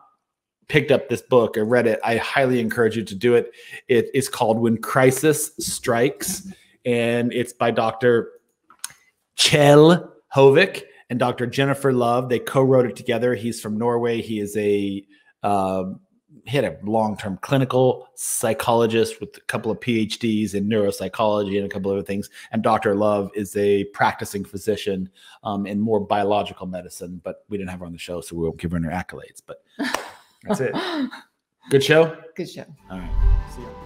picked 0.68 0.91
up 0.91 1.08
this 1.08 1.22
book 1.22 1.58
or 1.58 1.64
read 1.64 1.88
it, 1.88 1.99
I 2.03 2.18
highly 2.18 2.60
encourage 2.60 2.97
you 2.97 3.03
to 3.03 3.16
do 3.16 3.36
it. 3.36 3.51
It 3.88 4.10
is 4.14 4.28
called 4.28 4.60
When 4.60 4.78
Crisis 4.78 5.51
Strikes, 5.60 6.52
and 6.84 7.32
it's 7.32 7.53
by 7.53 7.72
Dr. 7.72 8.32
Kjell 9.38 10.11
Hovik 10.36 10.84
and 11.10 11.19
Dr. 11.19 11.48
Jennifer 11.48 11.94
Love. 11.94 12.27
They 12.27 12.40
co-wrote 12.40 12.86
it 12.86 12.98
together. 12.98 13.34
He's 13.34 13.61
from 13.61 13.77
Norway. 13.77 14.22
He 14.22 14.40
is 14.40 14.57
a 14.57 15.06
uh, 15.41 15.86
he 16.45 16.57
had 16.57 16.66
a 16.66 16.78
long-term 16.84 17.40
clinical 17.41 18.07
psychologist 18.16 19.20
with 19.20 19.38
a 19.38 19.41
couple 19.41 19.72
of 19.72 19.80
PhDs 19.80 20.53
in 20.53 20.68
neuropsychology 20.68 21.57
and 21.57 21.66
a 21.66 21.70
couple 21.70 21.91
of 21.91 21.98
other 21.98 22.06
things. 22.06 22.30
And 22.52 22.62
Dr. 22.62 22.95
Love 22.95 23.32
is 23.36 23.56
a 23.56 23.86
practicing 23.86 24.44
physician 24.44 25.10
um, 25.44 25.66
in 25.66 25.80
more 25.80 25.99
biological 25.99 26.68
medicine, 26.68 27.22
but 27.24 27.45
we 27.49 27.57
didn't 27.57 27.70
have 27.70 27.80
her 27.80 27.86
on 27.86 27.94
the 27.94 27.98
show, 27.98 28.22
so 28.22 28.36
we 28.36 28.44
won't 28.44 28.57
give 28.57 28.72
her 28.72 28.78
any 28.78 28.88
accolades. 28.88 29.41
But 29.45 29.64
that's 30.44 30.60
it. 30.60 30.76
Good 31.70 31.84
show. 31.84 32.16
Good 32.36 32.49
show. 32.49 32.66
All 32.91 32.99
right. 32.99 33.45
See 33.56 33.62
you. 33.62 33.85